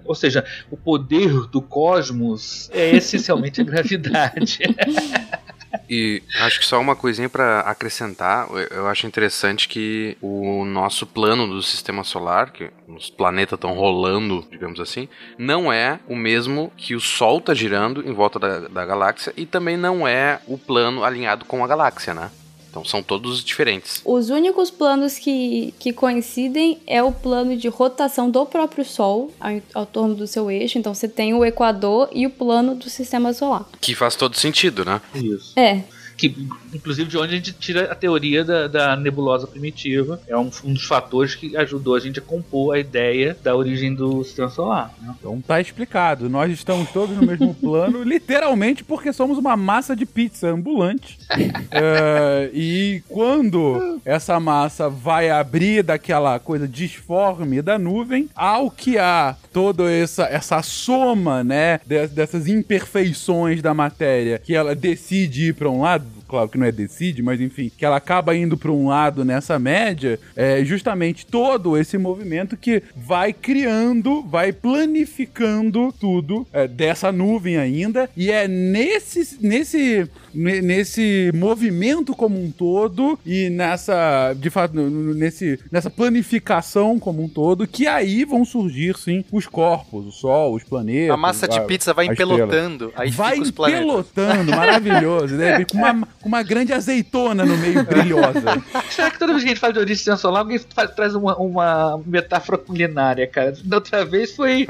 ou 0.05 0.15
seja, 0.15 0.45
o 0.71 0.77
poder 0.77 1.47
do 1.49 1.63
cosmos 1.63 2.71
é 2.73 2.91
essencialmente 3.17 3.61
a 3.61 3.65
gravidade. 3.65 4.59
E 5.89 6.23
acho 6.41 6.61
que 6.61 6.67
só 6.67 6.81
uma 6.81 6.97
coisinha 6.97 7.29
para 7.29 7.61
acrescentar, 7.61 8.49
eu 8.71 8.87
acho 8.87 9.07
interessante 9.07 9.69
que 9.69 10.17
o 10.21 10.65
nosso 10.65 11.07
plano 11.07 11.47
do 11.47 11.63
sistema 11.63 12.05
solar, 12.05 12.53
que 12.53 12.71
os 12.89 13.11
planetas 13.11 13.57
estão 13.57 13.75
rolando, 13.75 14.47
digamos 14.51 14.81
assim, 14.81 15.09
não 15.37 15.73
é 15.73 15.99
o 16.09 16.17
mesmo 16.17 16.73
que 16.77 16.95
o 16.95 17.01
Sol 17.01 17.39
está 17.39 17.53
girando 17.55 18.09
em 18.09 18.13
volta 18.13 18.39
da, 18.39 18.61
da 18.61 18.87
galáxia 18.87 19.33
e 19.37 19.45
também 19.45 19.77
não 19.77 20.07
é 20.07 20.41
o 20.47 20.57
plano 20.57 21.05
alinhado 21.05 21.45
com 21.45 21.63
a 21.65 21.67
galáxia, 21.67 22.15
né? 22.15 22.31
Então 22.75 22.85
são 22.85 23.05
todos 23.05 23.45
diferentes. 23.45 24.03
Os 24.05 24.31
únicos 24.31 24.69
planos 24.69 25.17
que, 25.17 25.73
que 25.79 25.93
coincidem 25.93 26.81
é 26.89 27.01
o 27.01 27.13
plano 27.13 27.57
de 27.57 27.69
rotação 27.69 28.29
do 28.29 28.45
próprio 28.45 28.85
Sol 28.85 29.31
ao, 29.39 29.63
ao 29.73 29.87
torno 29.87 30.17
do 30.17 30.27
seu 30.27 30.51
eixo. 30.51 30.77
Então 30.77 30.93
você 30.93 31.07
tem 31.07 31.33
o 31.35 31.45
Equador 31.45 32.09
e 32.13 32.27
o 32.27 32.31
plano 32.31 32.75
do 32.75 32.91
sistema 32.91 33.33
solar. 33.33 33.65
Que 33.81 33.95
faz 33.95 34.17
todo 34.17 34.37
sentido, 34.37 34.85
né? 34.85 35.01
Isso. 35.15 35.53
É 35.57 35.85
que 36.17 36.35
inclusive 36.73 37.09
de 37.09 37.19
onde 37.19 37.35
a 37.35 37.37
gente 37.37 37.53
tira 37.53 37.91
a 37.91 37.95
teoria 37.95 38.45
da, 38.45 38.69
da 38.69 38.97
nebulosa 38.97 39.47
primitiva. 39.47 40.21
É 40.27 40.37
um, 40.37 40.51
um, 40.65 40.73
dos 40.73 40.85
fatores 40.85 41.35
que 41.35 41.57
ajudou 41.57 41.95
a 41.95 42.01
gente 42.01 42.19
a 42.19 42.23
compor 42.23 42.75
a 42.75 42.79
ideia 42.79 43.37
da 43.43 43.55
origem 43.55 43.95
do 43.95 44.23
sistema 44.25 44.49
solar. 44.49 44.95
Né? 45.01 45.15
Então 45.19 45.41
tá 45.41 45.61
explicado. 45.61 46.29
Nós 46.29 46.53
estamos 46.53 46.91
todos 46.91 47.17
no 47.17 47.27
mesmo 47.27 47.55
plano, 47.55 48.03
literalmente 48.03 48.85
porque 48.85 49.13
somos 49.13 49.39
uma 49.39 49.57
massa 49.57 49.95
de 49.95 50.07
pizza 50.07 50.49
ambulante. 50.49 51.19
é, 51.71 52.51
e 52.53 53.03
quando 53.09 54.01
essa 54.05 54.39
massa 54.39 54.89
vai 54.89 55.31
abrir 55.31 55.83
daquela 55.83 56.39
coisa 56.39 56.67
disforme 56.67 57.63
da 57.63 57.79
nuvem, 57.79 58.29
ao 58.35 58.71
que 58.71 58.99
há 58.99 59.37
toda 59.53 59.91
essa, 59.91 60.25
essa 60.25 60.63
soma, 60.63 61.45
né, 61.45 61.81
dessas 61.87 62.49
imperfeições 62.49 63.63
da 63.63 63.73
matéria, 63.73 64.39
que 64.39 64.55
ela 64.55 64.75
decide 64.75 65.49
ir 65.49 65.55
para 65.55 65.71
um 65.71 65.83
lado, 65.83 66.05
claro 66.35 66.49
que 66.49 66.59
não 66.59 66.67
é 66.67 66.73
decide, 66.73 67.23
mas 67.23 67.41
enfim, 67.41 67.71
que 67.77 67.85
ela 67.85 67.97
acaba 67.97 68.35
indo 68.35 68.57
para 68.57 68.73
um 68.73 68.89
lado 68.89 69.25
nessa 69.25 69.57
média, 69.57 70.19
é 70.35 70.65
justamente 70.65 71.25
todo 71.25 71.79
esse 71.79 71.97
movimento 71.97 72.57
que 72.57 72.83
vai 72.97 73.33
criando, 73.33 74.21
vai 74.23 74.53
planificando 74.53 75.95
tudo 76.01 76.45
é, 76.53 76.67
dessa 76.67 77.13
nuvem 77.13 77.57
ainda, 77.57 78.11
e 78.17 78.33
é 78.33 78.49
nesse, 78.49 79.39
nesse, 79.41 80.11
nesse 80.35 81.31
movimento 81.33 82.17
como 82.17 82.43
um 82.43 82.51
todo 82.51 83.17
e 83.25 83.49
nessa, 83.49 84.35
de 84.35 84.51
fato, 84.51 84.75
nesse, 84.75 85.61
nessa 85.71 85.89
planificação 85.89 86.99
como 86.99 87.23
um 87.23 87.29
todo, 87.29 87.65
que 87.65 87.87
aí 87.87 88.25
vão 88.25 88.45
surgir, 88.45 88.99
sim, 88.99 89.25
os 89.31 89.47
corpos, 89.47 90.05
o 90.07 90.11
Sol, 90.11 90.55
os 90.55 90.65
planetas. 90.65 91.15
A 91.15 91.17
massa 91.17 91.47
de 91.47 91.61
pizza 91.61 91.95
vai 91.95 92.07
empelotando, 92.07 92.93
aí 92.97 93.13
vai 93.13 93.35
fica 93.35 93.43
os 93.45 93.51
planetas. 93.53 93.85
empelotando, 93.85 94.51
maravilhoso, 94.51 95.37
né? 95.37 95.65
Com 95.71 95.79
uma, 95.79 96.09
uma 96.25 96.43
grande 96.43 96.73
azeitona 96.73 97.45
no 97.45 97.57
meio 97.59 97.85
brilhosa. 97.85 98.63
Será 98.91 99.11
que 99.11 99.19
toda 99.19 99.33
vez 99.33 99.43
que 99.45 99.51
a 99.51 99.53
gente 99.53 99.61
fala 99.61 99.73
de 99.73 99.79
origem 99.79 100.17
solar, 100.17 100.41
alguém 100.41 100.59
faz, 100.59 100.91
traz 100.95 101.15
uma, 101.15 101.37
uma 101.37 102.01
metáfora 102.07 102.59
culinária, 102.59 103.27
cara? 103.27 103.55
Da 103.65 103.77
outra 103.77 104.05
vez 104.05 104.35
foi. 104.35 104.67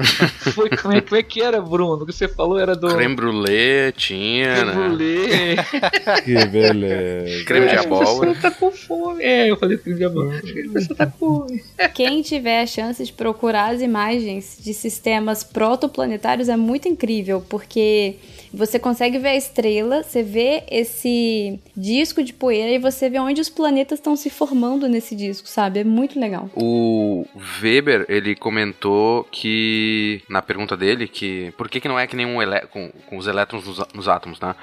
foi 0.53 0.71
como, 0.71 0.95
é, 0.95 1.01
como 1.01 1.17
é 1.17 1.23
que 1.23 1.41
era, 1.43 1.61
Bruno? 1.61 2.03
O 2.03 2.07
que 2.07 2.13
você 2.13 2.29
falou 2.29 2.59
era 2.59 2.75
do. 2.75 2.89
Creme 2.89 3.15
brulee 3.15 3.93
tinha, 3.97 4.55
Creme 4.55 4.67
né? 4.67 4.89
brulee. 4.89 5.57
que 6.25 6.47
beleza. 6.47 7.45
Creme 7.45 7.69
de 7.69 7.77
A 7.77 7.81
abóbora. 7.81 8.33
pessoa 8.35 8.35
tá 8.35 8.51
com 8.51 8.71
fome. 8.71 9.23
É, 9.23 9.51
eu 9.51 9.57
falei 9.57 9.79
creme 9.79 9.99
de 9.99 10.05
abóbora. 10.05 10.39
A 10.39 10.73
pessoa 10.73 10.97
tá 10.97 11.07
com 11.07 11.17
fome. 11.19 11.63
Quem 11.95 12.23
tiver 12.23 12.63
a 12.63 12.67
chance 12.67 13.05
de 13.05 13.13
procurar 13.13 13.75
as 13.75 13.81
imagens 13.81 14.59
de 14.61 14.75
sistemas 14.75 15.45
protoplanetários 15.45 16.49
é 16.49 16.57
muito 16.57 16.89
incrível, 16.89 17.45
porque 17.49 18.17
você 18.57 18.79
consegue 18.79 19.19
ver 19.19 19.29
a 19.29 19.37
estrela, 19.37 20.03
você 20.03 20.23
vê 20.23 20.65
esse 20.71 21.61
disco 21.77 22.23
de 22.23 22.33
poeira 22.33 22.71
e 22.71 22.79
você 22.79 23.11
vê 23.11 23.19
onde 23.19 23.41
os 23.41 23.49
planetas 23.49 23.99
estão 23.99 24.17
se 24.17 24.31
formando 24.31 24.89
nesse 24.89 25.15
disco, 25.15 25.49
sabe? 25.49 25.81
É 25.81 25.85
muito 25.85 26.19
legal. 26.19 26.49
O 26.55 27.27
Weber, 27.61 28.07
ele 28.09 28.35
comentou 28.35 29.25
que, 29.25 30.23
na 30.29 30.41
pergunta 30.41 30.77
dele, 30.77 31.07
que 31.09 31.53
por 31.57 31.69
que, 31.69 31.81
que 31.81 31.89
não 31.89 31.99
é 31.99 32.07
que 32.07 32.17
um 32.25 32.41
elé- 32.41 32.67
com, 32.67 32.91
com 33.09 33.17
os 33.17 33.27
elétrons 33.27 33.67
nos, 33.67 33.79
nos 33.93 34.09
átomos, 34.09 34.41
né? 34.41 34.55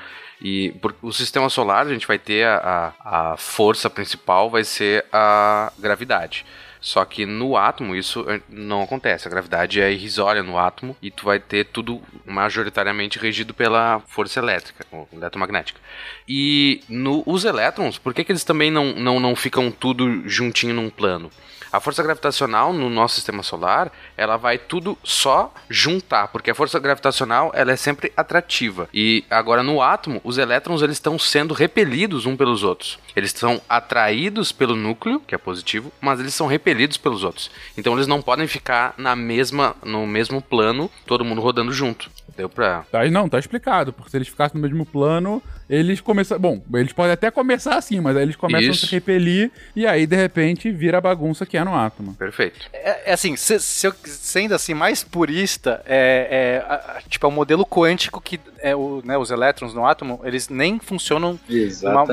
E 0.42 0.72
por, 0.82 0.96
o 1.04 1.12
sistema 1.12 1.50
solar, 1.50 1.86
a 1.86 1.94
gente 1.94 2.08
vai 2.08 2.18
ter 2.18 2.46
a, 2.48 2.94
a, 3.04 3.32
a 3.34 3.38
força 3.38 3.90
principal, 3.90 4.50
vai 4.50 4.64
ser 4.64 5.06
a 5.12 5.72
gravidade. 5.78 6.46
Só 6.82 7.06
que 7.06 7.28
no 7.28 7.56
átomo 7.56 7.96
isso 7.96 8.26
eh, 8.28 8.42
não 8.50 8.82
acontece. 8.82 9.28
A 9.28 9.32
gravidade 9.32 9.80
é 9.80 9.92
irrisória 9.92 10.42
no 10.42 10.58
átomo 10.58 10.98
e 11.00 11.12
tu 11.12 11.26
vai 11.26 11.40
ter 11.40 11.66
tudo 11.66 12.02
majoritariamente 12.26 13.20
regido 13.20 13.54
pela 13.54 14.00
força 14.08 14.40
elétrica, 14.40 14.84
ou 14.92 15.08
eletromagnética. 15.14 15.80
E 16.28 16.82
no, 16.90 17.22
os 17.28 17.46
elétrons, 17.46 18.00
por 18.00 18.16
que, 18.16 18.24
que 18.24 18.32
eles 18.32 18.44
também 18.44 18.72
não, 18.72 18.94
não, 18.96 19.20
não 19.20 19.36
ficam 19.36 19.70
tudo 19.70 20.28
juntinho 20.28 20.74
num 20.74 20.90
plano? 20.90 21.32
A 21.72 21.80
força 21.80 22.04
gravitacional 22.04 22.74
no 22.74 22.90
nosso 22.90 23.16
sistema 23.16 23.42
solar, 23.44 23.92
ela 24.18 24.36
vai 24.36 24.58
tudo 24.58 24.98
só 25.04 25.54
juntar, 25.70 26.28
porque 26.28 26.52
a 26.52 26.56
força 26.56 26.78
gravitacional 26.80 27.52
ela 27.56 27.72
é 27.72 27.78
sempre 27.78 28.12
atrativa. 28.16 28.90
E 28.94 29.24
agora 29.30 29.64
no 29.64 29.82
átomo, 29.82 30.20
os 30.24 30.38
elétrons 30.38 30.82
eles 30.82 30.98
estão 30.98 31.18
sendo 31.18 31.54
repelidos 31.54 32.26
um 32.26 32.36
pelos 32.36 32.64
outros. 32.64 33.00
Eles 33.16 33.32
são 33.32 33.62
atraídos 33.70 34.52
pelo 34.52 34.76
núcleo, 34.76 35.22
que 35.22 35.34
é 35.34 35.38
positivo, 35.38 35.92
mas 36.02 36.20
eles 36.20 36.34
são 36.34 36.48
repelidos 36.48 36.98
pelos 36.98 37.24
outros. 37.24 37.50
Então 37.78 37.94
eles 37.94 38.08
não 38.08 38.22
podem 38.22 38.48
ficar 38.48 38.94
na 38.98 39.16
mesma 39.16 39.76
no 39.84 40.06
mesmo 40.06 40.42
plano, 40.42 40.92
todo 41.06 41.24
mundo 41.24 41.42
rodando 41.42 41.72
junto. 41.72 42.10
Deu 42.36 42.50
pra 42.50 42.84
Tá, 42.92 43.06
não, 43.10 43.28
tá 43.28 43.40
explicado, 43.40 43.94
porque 43.94 44.10
se 44.10 44.18
eles 44.18 44.28
ficassem 44.28 44.60
no 44.60 44.68
mesmo 44.68 44.86
plano, 44.86 45.42
eles 45.72 46.02
começam. 46.02 46.38
Bom, 46.38 46.62
eles 46.76 46.92
podem 46.92 47.14
até 47.14 47.32
começar 47.32 47.76
assim, 47.76 48.00
mas 48.02 48.18
aí 48.18 48.24
eles 48.24 48.36
começam 48.36 48.70
Isso. 48.70 48.86
a 48.86 48.90
se 48.90 48.94
repelir 48.94 49.50
e 49.76 49.88
aí, 49.88 50.06
de 50.06 50.16
repente, 50.18 50.70
vira 50.70 50.98
a 50.98 51.02
bagunça 51.02 51.46
que 51.46 51.58
é 51.58 51.64
no 51.64 51.74
átomo. 51.74 52.14
perfeito. 52.16 52.60
É, 52.74 53.10
é 53.12 53.14
assim, 53.14 53.36
se, 53.38 53.58
se 53.60 53.88
eu 53.88 53.94
sendo 54.04 54.54
assim 54.54 54.74
mais 54.74 55.04
purista, 55.04 55.82
é, 55.86 56.62
é, 56.62 56.66
a- 56.70 56.98
a- 56.98 57.02
tipo 57.08 57.26
é 57.26 57.30
um 57.30 57.32
modelo 57.32 57.66
quântico 57.66 58.20
que 58.20 58.38
é 58.62 58.76
o, 58.76 59.02
né, 59.04 59.18
os 59.18 59.32
elétrons 59.32 59.74
no 59.74 59.86
átomo, 59.86 60.20
eles 60.24 60.50
nem 60.50 60.80
funcionam 60.80 61.40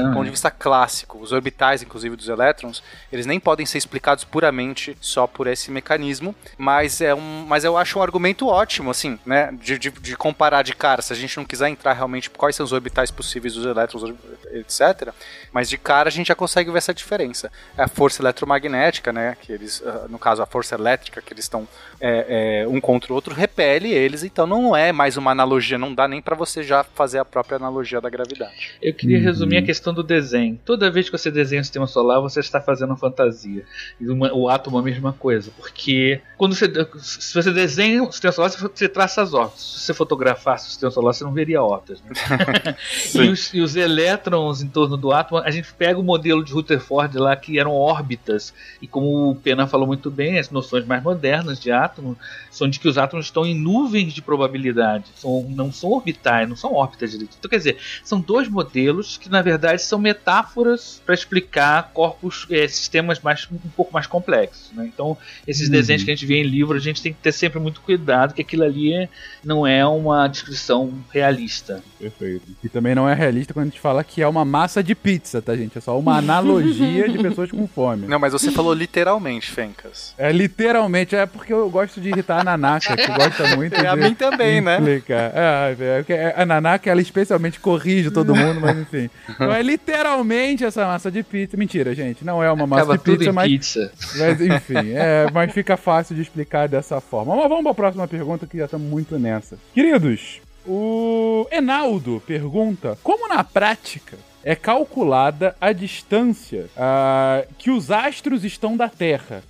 um 0.01 0.13
ponto 0.13 0.25
de 0.25 0.31
vista 0.31 0.51
clássico. 0.51 1.19
Os 1.19 1.33
orbitais, 1.33 1.83
inclusive 1.83 2.17
dos 2.17 2.29
elétrons, 2.29 2.83
eles 3.13 3.27
nem 3.27 3.39
podem 3.39 3.67
ser 3.67 3.79
explicados 3.79 4.25
puramente 4.25 4.97
só 5.01 5.27
por 5.27 5.47
esse 5.47 5.71
mecanismo, 5.71 6.35
mas 6.57 7.01
é 7.01 7.15
um, 7.15 7.45
mas 7.47 7.65
eu 7.65 7.77
acho 7.77 7.99
um 7.99 8.03
argumento 8.03 8.47
ótimo, 8.47 8.91
assim, 8.91 9.19
né, 9.25 9.53
de, 9.61 9.79
de, 9.79 9.91
de 9.91 10.17
comparar 10.17 10.63
de 10.63 10.75
cara. 10.75 11.03
Se 11.03 11.13
a 11.13 11.17
gente 11.17 11.37
não 11.37 11.45
quiser 11.45 11.69
entrar 11.69 11.93
realmente 11.93 12.31
quais 12.31 12.57
são 12.57 12.65
os 12.65 12.73
orbitais 12.73 13.11
possíveis 13.11 13.55
dos 13.55 13.65
elétrons, 13.65 14.15
etc. 14.53 15.13
Mas 15.53 15.69
de 15.69 15.77
cara 15.77 16.09
a 16.09 16.13
gente 16.13 16.29
já 16.29 16.35
consegue 16.35 16.71
ver 16.71 16.79
essa 16.79 16.95
diferença. 16.95 17.51
É 17.77 17.83
a 17.83 17.89
força 17.89 18.23
eletromagnética, 18.23 19.13
né, 19.13 19.37
que 19.41 19.53
eles, 19.53 19.83
ah, 19.85 20.07
no 20.09 20.19
caso 20.19 20.43
a 20.43 20.47
força 20.47 20.75
elétrica 20.75 21.21
que 21.21 21.33
eles 21.33 21.45
estão 21.45 21.69
é, 22.01 22.63
é, 22.63 22.69
um 22.69 22.81
contra 22.81 23.13
o 23.13 23.15
outro 23.15 23.35
repele 23.35 23.93
eles, 23.93 24.23
então 24.23 24.47
não 24.47 24.77
é 24.77 24.93
mais 24.93 25.17
uma 25.17 25.31
analogia, 25.31 25.79
não 25.79 25.95
dá 25.95 26.07
nem 26.07 26.23
pra 26.23 26.35
você 26.39 26.63
já 26.63 26.83
fazer 26.85 27.19
a 27.19 27.25
própria 27.25 27.57
analogia 27.57 28.01
da 28.01 28.09
gravidade. 28.09 28.71
Eu 28.81 28.95
queria 28.95 29.19
Uhum. 29.19 29.25
resumir 29.25 29.57
a 29.59 29.63
questão 29.63 29.93
do 29.93 30.03
desenho. 30.03 30.59
Toda 30.65 30.91
vez 30.91 31.11
que 31.11 31.19
você 31.19 31.31
desenha 31.31 31.61
o 31.61 31.65
sistema 31.65 31.87
solar, 31.87 32.21
você 32.21 32.41
está 32.41 32.61
fazendo 32.61 32.97
fantasia. 32.97 33.65
E 34.01 34.09
uma- 34.09 34.33
o 34.33 34.49
átomo 34.49 34.79
é 34.79 34.81
a 34.81 34.85
mesma 34.85 35.13
coisa. 35.13 35.51
Porque 35.59 36.21
quando 36.37 36.55
você, 36.55 36.67
se 36.99 37.35
você 37.35 37.51
desenha 37.53 38.03
o 38.03 38.11
sistema 38.13 38.33
solar, 38.33 38.51
você- 38.51 38.69
você 38.75 38.89
traça 38.89 39.21
as 39.23 39.35
órbitas. 39.35 39.61
Se 39.63 39.81
você 39.81 39.93
fotografasse 39.95 40.67
o 40.67 40.71
sistema 40.71 40.91
solar, 40.91 41.13
você 41.13 41.25
não 41.25 41.33
veria 41.33 41.63
órbitas. 41.63 42.01
Né? 42.03 42.11
e, 43.15 43.29
os, 43.29 43.53
e 43.55 43.61
os 43.61 43.75
elétrons 43.77 44.63
em 44.63 44.69
torno 44.69 44.97
do 44.97 45.13
átomo, 45.13 45.41
a 45.41 45.51
gente 45.51 45.73
pega 45.75 45.99
o 45.99 46.03
modelo 46.03 46.45
de 46.45 46.53
Rutherford 46.53 47.19
lá, 47.19 47.35
que 47.37 47.59
eram 47.59 47.73
órbitas. 47.73 48.55
E 48.81 48.87
como 48.87 49.31
o 49.31 49.35
Pena 49.35 49.67
falou 49.67 49.87
muito 49.87 50.11
bem, 50.11 50.39
as 50.39 50.51
noções 50.51 50.85
mais 50.87 51.03
modernas 51.03 51.59
de 51.59 51.71
átomo 51.73 52.17
são 52.51 52.69
de 52.69 52.79
que 52.79 52.89
os 52.89 52.97
átomos 52.97 53.27
estão 53.27 53.45
em 53.45 53.55
nuvens 53.55 54.13
de 54.13 54.23
probabilidade. 54.23 55.05
São, 55.17 55.43
não 55.51 55.73
são 55.73 55.91
orbitais, 55.91 56.28
não 56.47 56.57
são 56.57 56.73
órbitas 56.75 57.11
direito. 57.13 57.37
Então, 57.39 57.49
quer 57.49 57.59
dizer, 57.59 57.77
são 58.05 58.21
dois 58.21 58.49
modelos 58.49 59.17
que, 59.17 59.29
na 59.29 59.43
verdade, 59.43 59.83
são 59.83 59.99
metáforas 59.99 61.01
para 61.05 61.15
explicar 61.15 61.91
corpos, 61.95 62.47
eh, 62.51 62.69
sistemas 62.69 63.21
mais, 63.21 63.47
um 63.51 63.57
pouco 63.77 63.93
mais 63.93 64.07
complexos. 64.07 64.71
né? 64.73 64.89
Então, 64.93 65.17
esses 65.47 65.67
Uhum. 65.67 65.73
desenhos 65.73 66.03
que 66.05 66.11
a 66.11 66.15
gente 66.15 66.27
vê 66.27 66.37
em 66.37 66.43
livro, 66.43 66.77
a 66.77 66.81
gente 66.81 67.01
tem 67.03 67.13
que 67.13 67.19
ter 67.21 67.33
sempre 67.33 67.59
muito 67.59 67.81
cuidado, 67.81 68.35
que 68.35 68.43
aquilo 68.43 68.65
ali 68.65 68.93
é- 68.95 69.09
não 69.45 69.67
é 69.67 69.85
uma 69.87 70.27
descrição 70.29 70.93
realista. 71.11 71.83
Perfeito. 71.99 72.43
E 72.63 72.69
também 72.69 72.95
não 72.95 73.09
é 73.09 73.15
realista 73.15 73.53
quando 73.55 73.67
a 73.67 73.69
gente 73.71 73.81
fala 73.81 74.05
que 74.05 74.23
é 74.23 74.29
uma 74.29 74.45
massa 74.45 74.83
de 74.83 74.95
pizza, 74.95 75.41
tá, 75.43 75.57
gente? 75.57 75.77
É 75.79 75.81
só 75.81 75.99
uma 75.99 76.17
analogia 76.19 77.09
de 77.09 77.19
pessoas 77.19 77.51
com 77.51 77.67
fome. 77.67 78.07
Não, 78.07 78.19
mas 78.19 78.33
você 78.33 78.51
falou 78.51 78.73
literalmente, 78.73 79.51
Fencas. 79.51 80.15
É 80.19 80.31
literalmente, 80.33 81.17
é 81.17 81.27
porque 81.27 81.53
eu 81.53 81.69
gosto 81.71 82.01
de 82.01 82.09
irritar 82.11 82.41
a 82.41 82.45
Nanaka, 82.45 82.97
que 82.97 83.07
gosta 83.13 83.47
muito 83.57 83.75
E 83.75 83.81
de 83.81 83.87
a 83.87 83.97
mim 83.97 84.15
também, 84.15 84.61
né? 84.61 84.77
explicar. 84.79 85.33
É, 85.35 85.77
é, 85.79 85.99
porque 85.99 86.13
a 86.37 86.47
Nanaka, 86.47 86.91
ela 86.91 87.01
especialmente 87.01 87.61
corrige 87.61 88.11
todo 88.11 88.35
mundo, 88.35 88.61
mas 88.61 88.79
enfim. 88.79 89.11
Então 89.29 89.53
é 89.53 89.63
literalmente 89.63 90.65
essa 90.65 90.85
massa 90.87 91.11
de 91.11 91.23
pizza. 91.23 91.57
Mentira, 91.57 91.95
gente, 91.95 92.25
não 92.25 92.43
é 92.43 92.51
uma 92.51 92.67
massa 92.67 92.83
Acaba 92.83 92.99
de 92.99 93.05
pizza, 93.05 93.33
mas, 93.33 93.49
pizza. 93.49 93.93
mas 94.17 94.41
enfim, 94.41 94.93
é, 94.95 95.27
mas 95.33 95.53
fica 95.53 95.77
fácil 95.77 96.15
de 96.15 96.23
explicar 96.23 96.69
dessa 96.69 97.01
forma. 97.01 97.37
Mas 97.37 97.49
vamos 97.49 97.63
para 97.63 97.71
a 97.71 97.75
próxima 97.75 98.09
pergunta 98.09 98.47
que 98.47 98.59
já 98.59 98.65
estamos 98.65 98.89
muito 98.89 99.19
nessa. 99.19 99.59
Queridos, 99.75 100.41
o 100.67 101.47
Enaldo 101.51 102.23
pergunta: 102.27 102.99
como 103.03 103.29
na 103.29 103.43
prática 103.43 104.17
é 104.45 104.55
calculada 104.55 105.57
a 105.61 105.73
distância 105.73 106.67
ah, 106.77 107.45
que 107.57 107.71
os 107.71 107.91
astros 107.91 108.45
estão 108.45 108.77
da 108.77 108.89
Terra? 108.89 109.43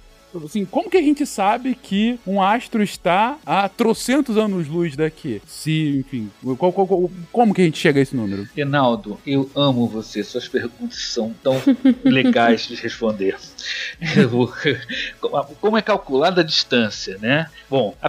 Assim, 0.44 0.64
como 0.64 0.90
que 0.90 0.96
a 0.96 1.02
gente 1.02 1.24
sabe 1.24 1.74
que 1.74 2.18
um 2.26 2.40
astro 2.42 2.82
está 2.82 3.38
a 3.46 3.68
trocentos 3.68 4.36
anos-luz 4.36 4.94
daqui? 4.96 5.40
Se, 5.46 5.98
enfim, 6.00 6.30
qual- 6.58 6.72
qual- 6.72 6.86
qual- 6.86 7.10
como 7.32 7.54
que 7.54 7.62
a 7.62 7.64
gente 7.64 7.78
chega 7.78 7.98
a 7.98 8.02
esse 8.02 8.14
número? 8.14 8.46
Reinaldo, 8.54 9.18
eu 9.26 9.50
amo 9.54 9.86
você. 9.86 10.22
Suas 10.22 10.46
perguntas 10.48 10.98
são 11.12 11.34
tão 11.42 11.54
legais 12.04 12.66
de 12.66 12.74
responder. 12.74 13.36
Como 15.60 15.76
é 15.76 15.82
calculada 15.82 16.40
a 16.40 16.44
distância, 16.44 17.18
né? 17.18 17.48
Bom, 17.68 17.96
a 18.00 18.08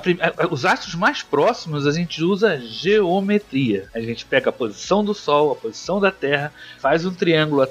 os 0.52 0.66
astros 0.66 0.96
mais 0.96 1.22
próximos 1.22 1.86
a 1.88 1.92
gente 1.92 2.24
usa 2.24 2.60
geometria. 2.60 3.88
A 3.94 4.00
gente 4.00 4.26
pega 4.26 4.50
a 4.50 4.54
posição 4.54 5.04
do 5.04 5.14
Sol, 5.14 5.52
a 5.52 5.56
posição 5.56 6.00
da 6.00 6.12
Terra, 6.12 6.54
faz 6.80 7.06
um 7.06 7.14
triângulo 7.14 7.68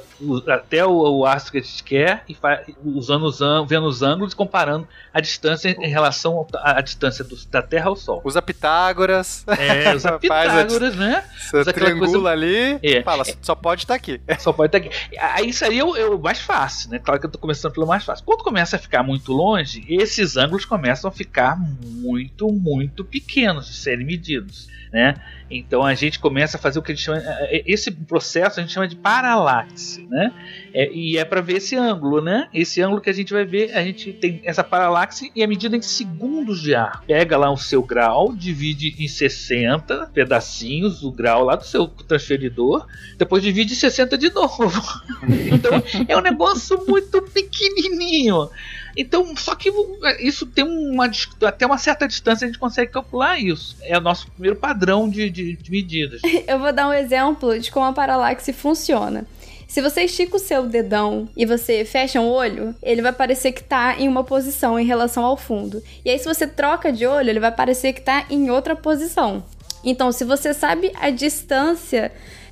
até 0.48 0.84
o, 0.84 1.24
astro 1.24 1.52
que 1.52 1.58
a 1.58 1.62
gente 1.62 1.82
quer 1.84 2.24
e 2.28 2.34
faz, 2.34 2.66
usando 2.84 3.24
os 3.26 3.38
vendo 3.68 3.86
os 3.86 4.02
ângulos 4.02 4.34
comparando 4.48 4.88
a 5.12 5.20
distância 5.20 5.68
em 5.78 5.88
relação 5.88 6.46
à 6.54 6.80
distância 6.80 7.22
do- 7.22 7.36
da 7.50 7.60
Terra 7.60 7.88
ao 7.88 7.96
Sol. 7.96 8.22
Usa 8.24 8.40
Pitágoras. 8.40 9.44
É, 9.46 9.94
usa 9.94 10.16
Pitágoras, 10.18 10.96
né? 10.96 11.22
Você 11.38 11.58
Usa 11.58 11.72
triangula 11.72 12.10
coisa- 12.10 12.28
ali 12.30 12.78
É. 12.82 13.02
fala, 13.02 13.24
só 13.42 13.54
pode 13.54 13.82
estar 13.84 13.94
aqui. 13.94 14.20
Só 14.38 14.52
pode 14.52 14.74
estar 14.76 14.78
aqui. 14.88 14.96
Aí 15.18 15.50
isso 15.50 15.64
aí 15.64 15.78
é 15.78 15.84
o, 15.84 15.94
é 15.96 16.06
o 16.06 16.18
mais 16.18 16.40
fácil, 16.40 16.90
né? 16.90 16.98
Claro 16.98 17.20
que 17.20 17.26
eu 17.26 17.30
tô 17.30 17.38
começando 17.38 17.72
pelo 17.72 17.86
mais 17.86 18.04
fácil. 18.04 18.24
Quando 18.24 18.42
começa 18.42 18.76
a 18.76 18.78
ficar 18.78 19.02
muito 19.02 19.32
longe, 19.32 19.84
esses 19.88 20.36
ângulos 20.36 20.64
começam 20.64 21.08
a 21.08 21.12
ficar 21.12 21.56
muito, 21.58 22.48
muito 22.52 23.04
pequenos 23.04 23.66
de 23.66 23.74
serem 23.74 24.06
medidos, 24.06 24.68
né? 24.92 25.14
Então 25.50 25.82
a 25.82 25.94
gente 25.94 26.18
começa 26.18 26.58
a 26.58 26.60
fazer 26.60 26.78
o 26.78 26.82
que 26.82 26.92
a 26.92 26.94
gente 26.94 27.04
chama. 27.04 27.22
é, 27.24 27.62
Esse 27.66 27.90
processo 27.90 28.60
a 28.60 28.62
gente 28.62 28.72
chama 28.72 28.86
de 28.86 28.96
paralaxe, 28.96 30.06
né? 30.10 30.32
É, 30.74 30.92
e 30.92 31.16
é 31.16 31.24
para 31.24 31.40
ver 31.40 31.54
esse 31.56 31.74
ângulo, 31.74 32.20
né? 32.20 32.48
Esse 32.52 32.82
ângulo 32.82 33.00
que 33.00 33.08
a 33.08 33.12
gente 33.14 33.32
vai 33.32 33.44
ver, 33.46 33.72
a 33.74 33.82
gente 33.82 34.12
tem 34.12 34.27
essa 34.44 34.62
paralaxe 34.64 35.30
e 35.34 35.42
é 35.42 35.46
medida 35.46 35.76
em 35.76 35.82
segundos 35.82 36.60
de 36.60 36.74
ar. 36.74 37.02
Pega 37.06 37.36
lá 37.36 37.50
o 37.50 37.56
seu 37.56 37.82
grau, 37.82 38.32
divide 38.34 38.94
em 38.98 39.08
60 39.08 40.10
pedacinhos 40.12 41.02
o 41.02 41.10
grau 41.12 41.44
lá 41.44 41.56
do 41.56 41.64
seu 41.64 41.86
transferidor, 41.86 42.86
depois 43.16 43.42
divide 43.42 43.72
em 43.72 43.76
60 43.76 44.16
de 44.18 44.30
novo. 44.30 44.82
então 45.52 45.82
é 46.06 46.16
um 46.16 46.20
negócio 46.20 46.84
muito 46.86 47.22
pequenininho. 47.22 48.48
Então, 48.96 49.36
só 49.36 49.54
que 49.54 49.70
isso 50.18 50.44
tem 50.44 50.64
uma 50.64 51.08
até 51.46 51.64
uma 51.64 51.78
certa 51.78 52.08
distância 52.08 52.44
a 52.44 52.48
gente 52.48 52.58
consegue 52.58 52.90
calcular 52.90 53.38
isso. 53.38 53.76
É 53.82 53.96
o 53.96 54.00
nosso 54.00 54.28
primeiro 54.32 54.56
padrão 54.56 55.08
de, 55.08 55.30
de- 55.30 55.54
de 55.56 55.70
medidas. 55.70 56.20
Eu 56.48 56.58
vou 56.58 56.72
dar 56.72 56.88
um 56.88 56.92
exemplo 56.92 57.58
de 57.60 57.70
como 57.70 57.86
a 57.86 57.92
paralaxe 57.92 58.52
funciona. 58.52 59.24
Se 59.68 59.82
você 59.82 60.04
estica 60.04 60.34
o 60.34 60.40
seu 60.40 60.66
dedão 60.66 61.28
e 61.36 61.44
você 61.44 61.84
fecha 61.84 62.18
um 62.22 62.26
olho, 62.26 62.74
ele 62.82 63.02
vai 63.02 63.12
parecer 63.12 63.52
que 63.52 63.62
tá 63.62 63.96
em 63.98 64.08
uma 64.08 64.24
posição 64.24 64.80
em 64.80 64.86
relação 64.86 65.22
ao 65.22 65.36
fundo. 65.36 65.82
E 66.02 66.10
aí, 66.10 66.18
se 66.18 66.24
você 66.24 66.46
troca 66.46 66.90
de 66.90 67.06
olho, 67.06 67.28
ele 67.28 67.38
vai 67.38 67.52
parecer 67.52 67.92
que 67.92 68.00
tá 68.00 68.24
em 68.30 68.50
outra 68.50 68.74
posição. 68.74 69.44
Então, 69.84 70.10
se 70.10 70.24
você 70.24 70.54
sabe 70.54 70.90
a 70.98 71.10
distância 71.10 72.10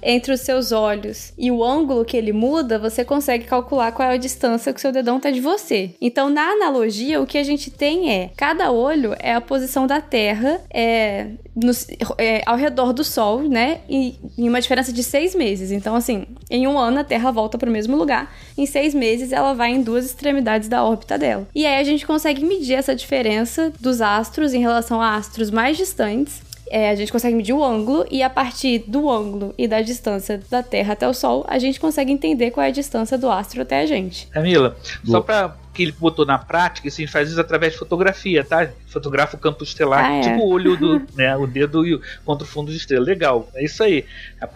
entre 0.08 0.32
os 0.32 0.40
seus 0.40 0.70
olhos 0.70 1.32
e 1.36 1.50
o 1.50 1.64
ângulo 1.64 2.04
que 2.04 2.16
ele 2.16 2.32
muda, 2.32 2.78
você 2.78 3.04
consegue 3.04 3.44
calcular 3.44 3.90
qual 3.90 4.08
é 4.08 4.14
a 4.14 4.18
distância 4.18 4.72
que 4.72 4.78
o 4.78 4.80
seu 4.80 4.92
dedão 4.92 5.18
tá 5.18 5.30
de 5.32 5.40
você. 5.40 5.90
Então, 6.00 6.30
na 6.30 6.52
analogia, 6.52 7.20
o 7.20 7.26
que 7.26 7.36
a 7.36 7.42
gente 7.42 7.70
tem 7.72 8.12
é 8.12 8.30
cada 8.36 8.70
olho 8.70 9.16
é 9.18 9.34
a 9.34 9.40
posição 9.40 9.84
da 9.86 10.00
Terra 10.00 10.60
é, 10.72 11.30
no- 11.56 11.72
é, 12.18 12.42
ao 12.46 12.56
redor 12.56 12.92
do 12.92 13.02
Sol, 13.02 13.40
né? 13.42 13.80
E 13.88 14.14
em 14.38 14.48
uma 14.48 14.60
diferença 14.60 14.92
de 14.92 15.02
seis 15.02 15.34
meses. 15.34 15.72
Então, 15.72 15.96
assim, 15.96 16.24
em 16.48 16.68
um 16.68 16.78
ano 16.78 17.00
a 17.00 17.04
Terra 17.04 17.32
volta 17.32 17.58
para 17.58 17.68
o 17.68 17.72
mesmo 17.72 17.96
lugar. 17.96 18.32
Em 18.56 18.64
seis 18.64 18.94
meses 18.94 19.32
ela 19.32 19.54
vai 19.54 19.70
em 19.72 19.82
duas 19.82 20.04
extremidades 20.06 20.68
da 20.68 20.84
órbita 20.84 21.18
dela. 21.18 21.48
E 21.52 21.66
aí 21.66 21.80
a 21.80 21.84
gente 21.84 22.06
consegue 22.06 22.44
medir 22.44 22.74
essa 22.74 22.94
diferença 22.94 23.72
dos 23.80 24.00
astros 24.00 24.54
em 24.54 24.60
relação 24.60 25.02
a 25.02 25.16
astros 25.16 25.50
mais 25.50 25.76
distantes. 25.76 26.45
É, 26.68 26.90
a 26.90 26.94
gente 26.94 27.12
consegue 27.12 27.34
medir 27.34 27.52
o 27.52 27.62
ângulo 27.62 28.06
e 28.10 28.22
a 28.22 28.30
partir 28.30 28.84
do 28.86 29.10
ângulo 29.10 29.54
e 29.56 29.68
da 29.68 29.80
distância 29.80 30.40
da 30.50 30.62
Terra 30.62 30.94
até 30.94 31.08
o 31.08 31.14
Sol, 31.14 31.44
a 31.48 31.58
gente 31.58 31.78
consegue 31.78 32.12
entender 32.12 32.50
qual 32.50 32.64
é 32.64 32.68
a 32.68 32.72
distância 32.72 33.16
do 33.16 33.30
astro 33.30 33.62
até 33.62 33.80
a 33.80 33.86
gente. 33.86 34.26
Camila, 34.28 34.76
só 35.04 35.20
para 35.20 35.56
que 35.76 35.82
ele 35.82 35.92
botou 35.92 36.24
na 36.24 36.38
prática, 36.38 36.88
isso 36.88 37.00
a 37.00 37.04
gente 37.04 37.12
faz 37.12 37.30
isso 37.30 37.40
através 37.40 37.72
de 37.74 37.78
fotografia, 37.78 38.42
tá? 38.42 38.68
Fotografa 38.86 39.36
o 39.36 39.38
campo 39.40 39.62
estelar, 39.62 40.04
Ah, 40.06 40.14
é. 40.16 40.20
tipo 40.22 40.38
o 40.44 40.48
olho 40.48 40.76
do, 40.76 41.02
né, 41.14 41.36
o 41.36 41.46
dedo 41.46 41.86
e 41.86 41.94
o, 41.94 42.00
contra 42.24 42.44
o 42.44 42.48
fundo 42.48 42.70
de 42.70 42.76
estrela. 42.78 43.04
Legal, 43.04 43.48
é 43.54 43.64
isso 43.64 43.82
aí. 43.82 44.04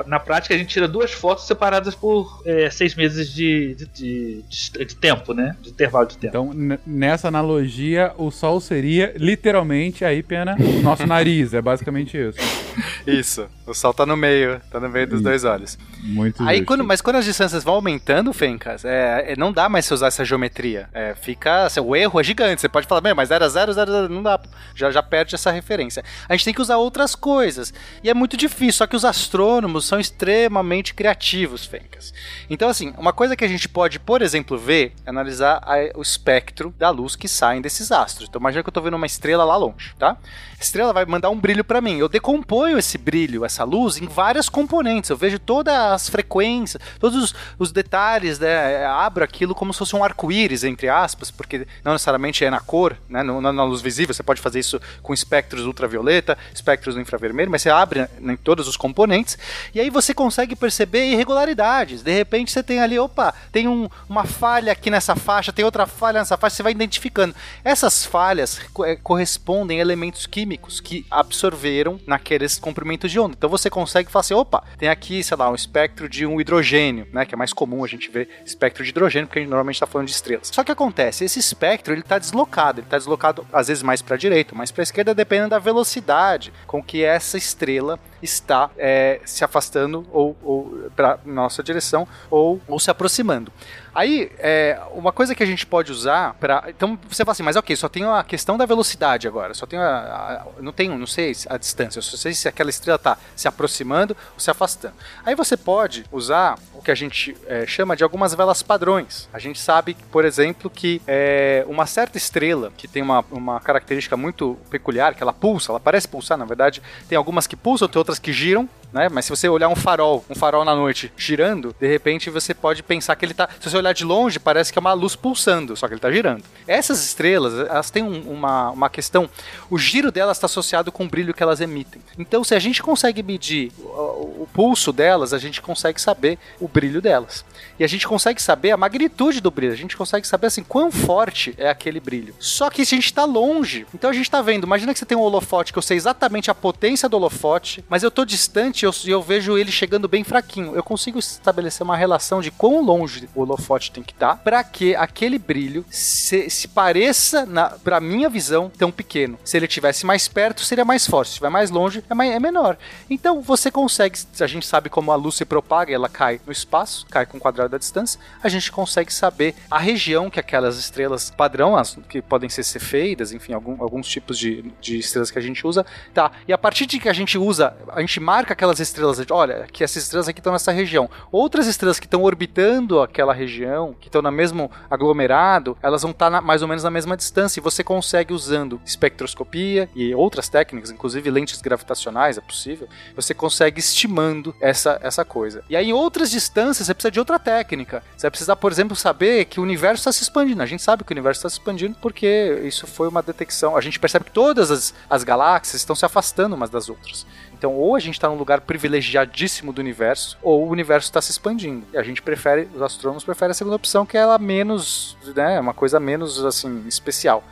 Na 0.07 0.19
prática 0.19 0.55
a 0.55 0.59
gente 0.59 0.69
tira 0.69 0.89
duas 0.89 1.13
fotos 1.13 1.47
separadas 1.47 1.95
por 1.95 2.43
é, 2.47 2.71
seis 2.71 2.95
meses 2.95 3.33
de, 3.33 3.75
de, 3.75 3.87
de- 3.87 4.43
de- 4.49 4.85
de 4.87 4.97
tempo, 4.97 5.35
né? 5.35 5.55
De 5.63 5.71
intervalo 5.71 6.07
de 6.07 6.17
tempo. 6.19 6.29
Então, 6.55 6.79
nessa 6.87 7.29
analogia, 7.29 8.13
o 8.17 8.31
Sol 8.31 8.61
seria 8.61 9.13
literalmente 9.17 10.05
aí, 10.05 10.23
pena, 10.23 10.57
o 10.59 10.83
nosso 10.83 11.07
nariz. 11.07 11.53
É 11.55 11.61
basicamente 11.61 12.17
isso. 12.17 12.39
Isso. 13.07 13.47
O 13.67 13.73
sol 13.75 13.93
tá 13.95 14.05
no 14.05 14.17
meio, 14.17 14.61
tá 14.71 14.79
no 14.79 14.89
meio 14.89 15.07
dos 15.07 15.17
Isso. 15.17 15.25
dois 15.25 15.45
olhos. 15.45 15.79
Muito 16.03 16.43
Aí, 16.43 16.59
justo. 16.59 16.67
quando, 16.67 16.85
mas 16.85 17.01
quando 17.01 17.17
as 17.17 17.25
distâncias 17.25 17.65
vão 17.65 17.75
aumentando, 17.75 18.33
Fencas, 18.33 18.85
é, 18.85 19.33
é, 19.33 19.37
não 19.37 19.53
dá 19.53 19.69
mais 19.69 19.87
você 19.87 19.95
usar 19.95 20.09
essa 20.09 20.25
geometria. 20.25 20.89
É, 20.93 21.10
fica. 21.15 21.65
assim, 21.65 21.81
o 21.81 21.95
erro 21.97 22.21
é 22.21 22.25
gigante. 22.25 22.61
Você 22.61 22.69
pode 22.69 22.87
falar, 22.87 23.01
"Bem, 23.01 23.15
mas 23.15 23.29
0 23.29 23.45
a 23.45 23.49
0, 23.49 23.73
0 23.73 23.91
a 23.91 23.95
0, 24.03 24.09
não 24.13 24.23
dá. 24.23 24.41
Já, 24.75 24.91
já 24.91 25.03
perde 25.03 25.35
essa 25.35 25.51
referência. 25.51 26.05
A 26.29 26.35
gente 26.35 26.45
tem 26.45 26.55
que 26.55 26.61
usar 26.63 26.77
outras 26.77 27.15
coisas. 27.15 27.73
E 28.03 28.11
é 28.11 28.15
muito 28.15 28.37
difícil, 28.37 28.73
só 28.79 28.87
que 28.87 28.97
os 28.97 29.05
astrônomos 29.05 29.85
são 29.87 29.99
extremamente 30.01 30.95
criativos, 30.95 31.65
Fencas. 31.65 32.13
Então, 32.49 32.69
assim, 32.69 32.93
uma 32.99 33.13
coisa 33.13 33.35
que 33.37 33.45
a 33.45 33.49
gente 33.49 33.69
pode, 33.69 33.99
por 33.99 34.23
exemplo, 34.23 34.57
ver 34.59 34.93
é 35.05 35.11
analisar 35.11 35.61
a- 35.65 35.99
o 35.99 36.03
espectro 36.03 36.75
da 36.79 36.91
luz 36.91 37.17
que 37.17 37.29
saem 37.29 37.61
desses 37.61 37.91
astros. 37.93 38.29
Então, 38.29 38.41
imagina 38.41 38.63
que 38.63 38.69
eu 38.69 38.73
tô 38.73 38.81
vendo 38.81 38.95
uma 38.95 39.07
estrela 39.07 39.45
lá 39.45 39.57
longe, 39.57 39.93
tá? 39.99 40.17
Estrela 40.61 40.93
vai 40.93 41.05
mandar 41.07 41.31
um 41.31 41.37
brilho 41.39 41.65
para 41.65 41.81
mim. 41.81 41.99
Eu 41.99 42.09
decomponho 42.09 42.79
esse 42.79 42.99
brilho, 42.99 43.45
essa 43.45 43.65
luz, 43.65 43.97
em 43.97 44.07
várias 44.07 44.49
componentes. 44.49 45.09
Eu 45.11 45.17
vejo 45.17 45.39
todas 45.39 45.75
as 45.75 46.09
frequências, 46.09 46.83
todos 46.99 47.23
os, 47.25 47.35
os 47.59 47.73
detalhes, 47.73 48.39
né? 48.39 48.85
Abro 48.85 49.25
aquilo 49.25 49.55
como 49.55 49.73
se 49.73 49.79
fosse 49.79 49.97
um 49.97 50.05
arco-íris, 50.05 50.63
entre 50.65 50.89
aspas, 50.89 51.00
porque 51.37 51.67
não 51.85 51.93
necessariamente 51.93 52.45
é 52.45 52.51
na 52.51 52.61
cor, 52.61 52.97
né, 53.09 53.23
não, 53.23 53.41
na 53.41 53.65
luz 53.65 53.81
visível, 53.81 54.15
você 54.15 54.23
pode 54.23 54.41
fazer 54.41 54.61
isso 54.61 54.81
com 55.03 55.13
espectros 55.13 55.65
ultravioleta, 55.65 56.37
espectros 56.55 56.95
no 56.95 57.01
infravermelho, 57.01 57.51
mas 57.51 57.63
você 57.63 57.71
abre 57.71 58.09
em 58.21 58.37
todos 58.37 58.69
os 58.69 58.77
componentes, 58.77 59.39
e 59.75 59.81
aí 59.81 59.91
você 59.91 60.15
consegue 60.15 60.55
perceber 60.57 61.11
irregularidades. 61.11 62.03
De 62.03 62.13
repente 62.13 62.51
você 62.51 62.63
tem 62.63 62.81
ali, 62.81 62.99
opa, 62.99 63.35
tem 63.53 63.69
um, 63.69 63.89
uma 64.09 64.25
falha 64.25 64.73
aqui 64.73 64.91
nessa 64.91 65.17
faixa, 65.17 65.53
tem 65.53 65.65
outra 65.65 65.87
falha 65.87 66.21
nessa 66.21 66.37
faixa, 66.37 66.57
você 66.57 66.63
vai 66.63 66.73
identificando. 66.73 67.35
Essas 67.65 68.05
falhas 68.05 68.61
eh, 68.85 68.97
correspondem 68.97 69.79
a 69.79 69.81
elementos 69.81 70.27
químicos 70.27 70.81
que 70.81 71.07
absorveram 71.11 72.01
naqueles 72.07 72.59
comprimentos 72.59 73.11
de 73.11 73.19
onda. 73.19 73.35
Então 73.37 73.49
você 73.49 73.71
consegue 73.71 74.11
falar 74.11 74.21
assim, 74.21 74.35
opa, 74.35 74.63
tem 74.79 74.89
aqui, 74.89 75.23
sei 75.23 75.37
lá, 75.37 75.51
um 75.51 75.55
espectro 75.55 76.09
de 76.09 76.27
um 76.27 76.41
hidrogênio, 76.41 77.07
né, 77.13 77.25
que 77.25 77.35
é 77.35 77.39
mais 77.39 77.53
comum 77.53 77.85
a 77.85 77.89
gente 77.89 78.11
ver 78.11 78.29
espectro 78.45 78.83
de 78.83 78.91
hidrogênio, 78.91 79.27
porque 79.27 79.39
a 79.39 79.43
gente 79.43 79.51
normalmente 79.51 79.77
está 79.77 79.87
falando 79.87 80.07
de 80.07 80.15
estrelas. 80.15 80.51
Só 80.53 80.65
que 80.65 80.73
acontece, 80.73 80.90
esse 81.25 81.39
espectro 81.39 81.93
ele 81.95 82.01
está 82.01 82.19
deslocado, 82.19 82.81
ele 82.81 82.87
está 82.87 82.99
deslocado 82.99 83.47
às 83.53 83.69
vezes 83.69 83.83
mais 83.83 84.03
para 84.03 84.15
a 84.15 84.19
direita, 84.19 84.55
mais 84.55 84.71
para 84.71 84.83
a 84.83 84.85
esquerda, 84.85 85.15
dependendo 85.15 85.51
da 85.51 85.59
velocidade 85.59 86.53
com 86.67 86.83
que 86.83 87.05
essa 87.05 87.37
estrela 87.37 87.99
está 88.23 88.71
é, 88.77 89.21
se 89.25 89.45
afastando 89.45 90.07
ou, 90.13 90.37
ou 90.43 90.91
para 90.95 91.19
nossa 91.25 91.63
direção 91.63 92.07
ou, 92.31 92.61
ou 92.69 92.79
se 92.79 92.91
aproximando. 92.91 93.53
Aí, 93.95 94.31
é, 94.39 94.81
uma 94.93 95.13
coisa 95.13 95.35
que 95.35 95.43
a 95.43 95.47
gente 95.47 95.67
pode 95.67 95.91
usar 95.91 96.35
para. 96.35 96.65
Então 96.69 96.99
você 97.09 97.25
fala 97.25 97.33
assim, 97.33 97.43
mas 97.43 97.57
ok, 97.57 97.75
só 97.75 97.89
tenho 97.89 98.11
a 98.11 98.23
questão 98.23 98.57
da 98.57 98.65
velocidade 98.65 99.27
agora, 99.27 99.53
só 99.53 99.67
tenho 99.67 99.83
a, 99.83 99.87
a, 99.89 100.47
não 100.61 100.73
tenho, 100.73 100.97
não 100.97 101.07
sei 101.07 101.33
a 101.49 101.57
distância, 101.57 101.99
eu 101.99 102.03
só 102.03 102.17
sei 102.17 102.33
se 102.33 102.47
aquela 102.47 102.71
estrela 102.71 102.97
está 102.97 103.19
se 103.35 103.49
aproximando 103.49 104.17
ou 104.35 104.41
se 104.41 104.51
afastando. 104.51 104.95
Aí 105.25 105.35
você 105.35 105.57
pode 105.57 106.05
usar 106.13 106.57
o 106.73 106.83
que 106.83 106.91
a 106.91 106.95
gente 106.95 107.37
é, 107.47 107.67
chama 107.67 107.97
de 107.97 108.05
algumas 108.05 108.33
velas 108.33 108.63
padrões. 108.63 109.29
A 109.33 109.39
gente 109.39 109.61
sabe, 109.61 109.97
por 110.11 110.25
exemplo, 110.25 110.71
que 110.71 111.03
é, 111.07 111.65
uma 111.69 111.85
certa 111.85 112.17
estrela 112.17 112.73
que 112.77 112.87
tem 112.87 113.03
uma, 113.03 113.25
uma 113.31 113.61
característica 113.61 114.17
muito 114.17 114.57
peculiar, 114.71 115.15
que 115.15 115.23
ela 115.23 115.33
pulsa, 115.33 115.73
ela 115.73 115.81
parece 115.81 116.07
pulsar, 116.07 116.39
na 116.39 116.45
verdade, 116.45 116.81
tem 117.09 117.19
algumas 117.19 117.47
que 117.47 117.57
pulsam, 117.57 117.89
tem 117.89 117.99
outras 117.99 118.10
que 118.19 118.33
giram, 118.33 118.69
né? 118.93 119.09
Mas 119.09 119.25
se 119.25 119.31
você 119.31 119.49
olhar 119.49 119.69
um 119.69 119.77
farol, 119.77 120.25
um 120.29 120.35
farol 120.35 120.65
na 120.65 120.75
noite 120.75 121.13
girando, 121.17 121.75
de 121.79 121.87
repente 121.87 122.31
você 122.31 122.55
pode 122.55 122.83
pensar 122.83 123.17
que 123.17 123.25
ele 123.25 123.35
tá. 123.35 123.49
Se 123.61 123.71
você 123.71 123.77
olhar 123.77 123.93
de 123.93 124.05
longe, 124.05 124.39
parece 124.39 124.73
que 124.73 124.79
é 124.79 124.81
uma 124.81 124.93
luz 124.93 125.17
pulsando, 125.17 125.77
só 125.77 125.87
que 125.87 125.95
ele 125.95 126.01
tá 126.01 126.11
girando. 126.11 126.45
Essas 126.67 127.05
estrelas, 127.05 127.55
elas 127.69 127.91
têm 127.91 128.03
um, 128.03 128.21
uma, 128.31 128.71
uma 128.71 128.91
questão. 128.91 129.29
O 129.69 129.79
giro 129.79 130.11
delas 130.11 130.37
está 130.37 130.47
associado 130.47 130.91
com 130.91 131.05
o 131.05 131.09
brilho 131.09 131.35
que 131.35 131.43
elas 131.43 131.61
emitem. 131.61 132.03
Então, 132.19 132.43
se 132.45 132.55
a 132.55 132.59
gente 132.59 132.83
consegue 132.83 133.23
medir 133.23 133.73
o, 133.79 134.43
o 134.43 134.49
pulso 134.53 134.93
delas, 134.93 135.33
a 135.33 135.39
gente 135.39 135.61
consegue 135.61 136.01
saber 136.01 136.39
o 136.61 136.69
brilho 136.69 137.01
delas. 137.01 137.45
E 137.79 137.85
a 137.85 137.87
gente 137.87 138.07
consegue 138.07 138.41
saber 138.41 138.73
a 138.73 138.77
magnitude 138.77 139.41
do 139.41 139.51
brilho. 139.51 139.73
A 139.73 139.77
gente 139.77 139.97
consegue 139.97 140.27
saber 140.27 140.49
assim 140.49 140.63
quão 140.63 140.91
forte 140.91 141.55
é 141.57 141.69
aquele 141.69 142.01
brilho. 142.01 142.35
Só 142.39 142.71
que 142.71 142.85
se 142.85 142.95
a 142.95 142.97
gente 142.97 143.07
está 143.07 143.25
longe, 143.25 143.87
então 143.95 144.11
a 144.11 144.13
gente 144.13 144.25
está 144.25 144.43
vendo. 144.43 144.65
Imagina 144.65 144.93
que 144.93 144.99
você 144.99 145.07
tem 145.07 145.17
um 145.17 145.23
holofote 145.23 145.73
que 145.73 145.79
eu 145.79 145.83
sei 145.83 145.97
exatamente 145.97 146.51
a 146.51 146.55
potência 146.55 147.09
do 147.09 147.17
holofote, 147.17 147.85
mas 147.89 148.03
eu 148.03 148.09
estou 148.09 148.25
distante 148.25 148.80
e 148.83 148.87
eu, 148.87 148.93
eu, 149.07 149.23
vejo 149.23 149.57
ele 149.57 149.71
chegando 149.73 150.09
bem 150.09 150.25
fraquinho. 150.25 150.75
Eu 150.75 150.83
consigo 150.83 151.19
estabelecer 151.19 151.83
uma 151.83 151.97
relação 151.97 152.41
de 152.41 152.51
quão 152.51 152.83
longe 152.83 153.29
o 153.35 153.43
holofote 153.43 153.91
tem 153.91 154.03
que 154.03 154.13
estar 154.13 154.37
para 154.37 154.63
que 154.63 154.95
aquele 154.95 155.39
brilho 155.39 155.85
se, 155.91 156.49
se 156.51 156.69
pareça, 156.69 157.47
para 157.83 158.01
minha 158.01 158.29
visão, 158.29 158.71
tão 158.71 158.91
pequeno. 158.91 159.39
Se 159.45 159.57
ele 159.57 159.67
tivesse 159.67 160.07
mais 160.07 160.29
perto, 160.29 160.65
seria 160.65 160.85
mais 160.85 161.07
forte. 161.07 161.29
Se 161.29 161.33
estiver 161.35 161.51
mais 161.51 161.71
longe, 161.71 162.05
é, 162.09 162.15
mais, 162.15 162.31
é 162.33 162.39
menor. 162.39 162.77
Então 163.09 163.41
você 163.41 163.71
consegue, 163.71 164.19
a 164.41 164.47
gente 164.47 164.67
sabe 164.67 164.89
como 164.89 165.13
a 165.13 165.17
luz 165.17 165.37
se 165.37 165.45
propaga, 165.45 165.93
ela 165.93 166.09
cai 166.09 166.41
no 166.47 166.53
espaço, 166.53 167.07
cai 167.11 167.27
com 167.27 167.39
o 167.39 167.41
quadrado 167.41 167.71
da 167.71 167.79
distância, 167.79 168.21
a 168.43 168.49
gente 168.49 168.71
consegue 168.71 169.13
saber 169.13 169.55
a 169.71 169.79
região 169.79 170.31
que 170.31 170.39
aquelas 170.39 170.77
estrelas 170.79 171.31
padrão, 171.31 171.77
as, 171.77 171.99
que 172.09 172.23
podem 172.23 172.49
ser 172.49 172.63
cefeidas, 172.63 173.33
enfim, 173.33 173.53
algum, 173.53 173.83
alguns 173.83 174.07
tipos 174.07 174.39
de, 174.39 174.63
de 174.81 174.99
estrelas 174.99 175.31
que 175.31 175.39
a 175.39 175.43
gente 175.43 175.67
usa, 175.67 175.85
tá. 176.15 176.31
E 176.47 176.53
a 176.53 176.59
partir 176.59 176.87
de 176.87 176.99
que 176.99 177.09
a 177.09 177.13
gente 177.13 177.39
usa, 177.39 177.75
a 177.89 178.01
gente 178.01 178.21
marca 178.21 178.53
aquelas 178.53 178.70
aquelas 178.71 178.81
estrelas, 178.81 179.21
olha, 179.31 179.67
que 179.71 179.83
essas 179.83 180.05
estrelas 180.05 180.29
aqui 180.29 180.41
estão 180.41 180.53
nessa 180.53 180.73
região. 180.73 181.11
Outras 181.33 181.67
estrelas 181.67 181.99
que 181.99 182.07
estão 182.07 182.23
orbitando 182.23 183.01
aquela 183.01 183.33
região, 183.33 183.95
que 184.01 184.09
estão 184.09 184.23
no 184.23 184.31
mesmo 184.31 184.71
aglomerado, 184.89 185.77
elas 185.83 186.03
vão 186.03 186.13
estar 186.13 186.31
na, 186.31 186.41
mais 186.41 186.63
ou 186.63 186.69
menos 186.69 186.85
na 186.85 186.91
mesma 186.91 187.17
distância 187.17 187.61
e 187.61 187.63
você 187.63 187.83
consegue 187.83 188.33
usando 188.33 188.81
espectroscopia 188.85 189.89
e 189.95 190.15
outras 190.15 190.49
técnicas, 190.49 190.91
inclusive 190.91 191.31
lentes 191.31 191.61
gravitacionais, 191.61 192.39
é 192.39 192.41
possível, 192.41 192.89
você 193.15 193.35
consegue 193.35 193.81
estimando 193.81 194.55
essa, 194.61 194.99
essa 195.03 195.25
coisa. 195.25 195.65
E 195.69 195.77
aí 195.77 195.91
em 195.91 195.93
outras 195.93 196.31
distâncias 196.31 196.87
você 196.87 196.95
precisa 196.95 197.11
de 197.11 197.19
outra 197.19 197.39
técnica. 197.39 198.03
Você 198.17 198.23
vai 198.23 198.31
precisar, 198.31 198.57
por 198.57 198.71
exemplo, 198.71 198.95
saber 198.95 199.47
que 199.47 199.59
o 199.59 199.63
universo 199.63 200.03
está 200.03 200.13
se 200.13 200.23
expandindo. 200.23 200.63
A 200.63 200.67
gente 200.67 200.83
sabe 200.83 201.05
que 201.05 201.13
o 201.13 201.15
universo 201.15 201.39
está 201.39 201.49
se 201.49 201.55
expandindo 201.55 201.97
porque 202.01 202.63
isso 202.65 202.87
foi 202.87 203.09
uma 203.09 203.23
detecção. 203.23 203.77
A 203.77 203.81
gente 203.81 203.99
percebe 203.99 204.27
que 204.27 204.33
todas 204.33 204.71
as, 204.71 204.95
as 205.09 205.25
galáxias 205.25 205.81
estão 205.81 205.97
se 205.97 206.05
afastando 206.05 206.55
umas 206.55 206.71
das 206.71 206.89
outras. 206.89 207.27
Então, 207.61 207.75
ou 207.75 207.95
a 207.95 208.01
gente 208.01 208.15
está 208.15 208.27
num 208.27 208.37
lugar 208.37 208.63
privilegiadíssimo 208.63 209.71
do 209.71 209.81
universo, 209.81 210.39
ou 210.43 210.67
o 210.67 210.71
universo 210.71 211.09
está 211.09 211.21
se 211.21 211.31
expandindo. 211.31 211.87
E 211.93 211.99
a 211.99 212.03
gente 212.03 212.23
prefere, 212.23 212.67
os 212.75 212.81
astrônomos 212.81 213.23
preferem 213.23 213.51
a 213.51 213.55
segunda 213.55 213.77
opção, 213.77 214.07
que 214.07 214.17
é 214.17 214.21
ela 214.21 214.39
menos, 214.39 215.15
né, 215.37 215.61
uma 215.61 215.75
coisa 215.75 216.01
menos 216.01 216.43
assim 216.43 216.83
especial. 216.89 217.45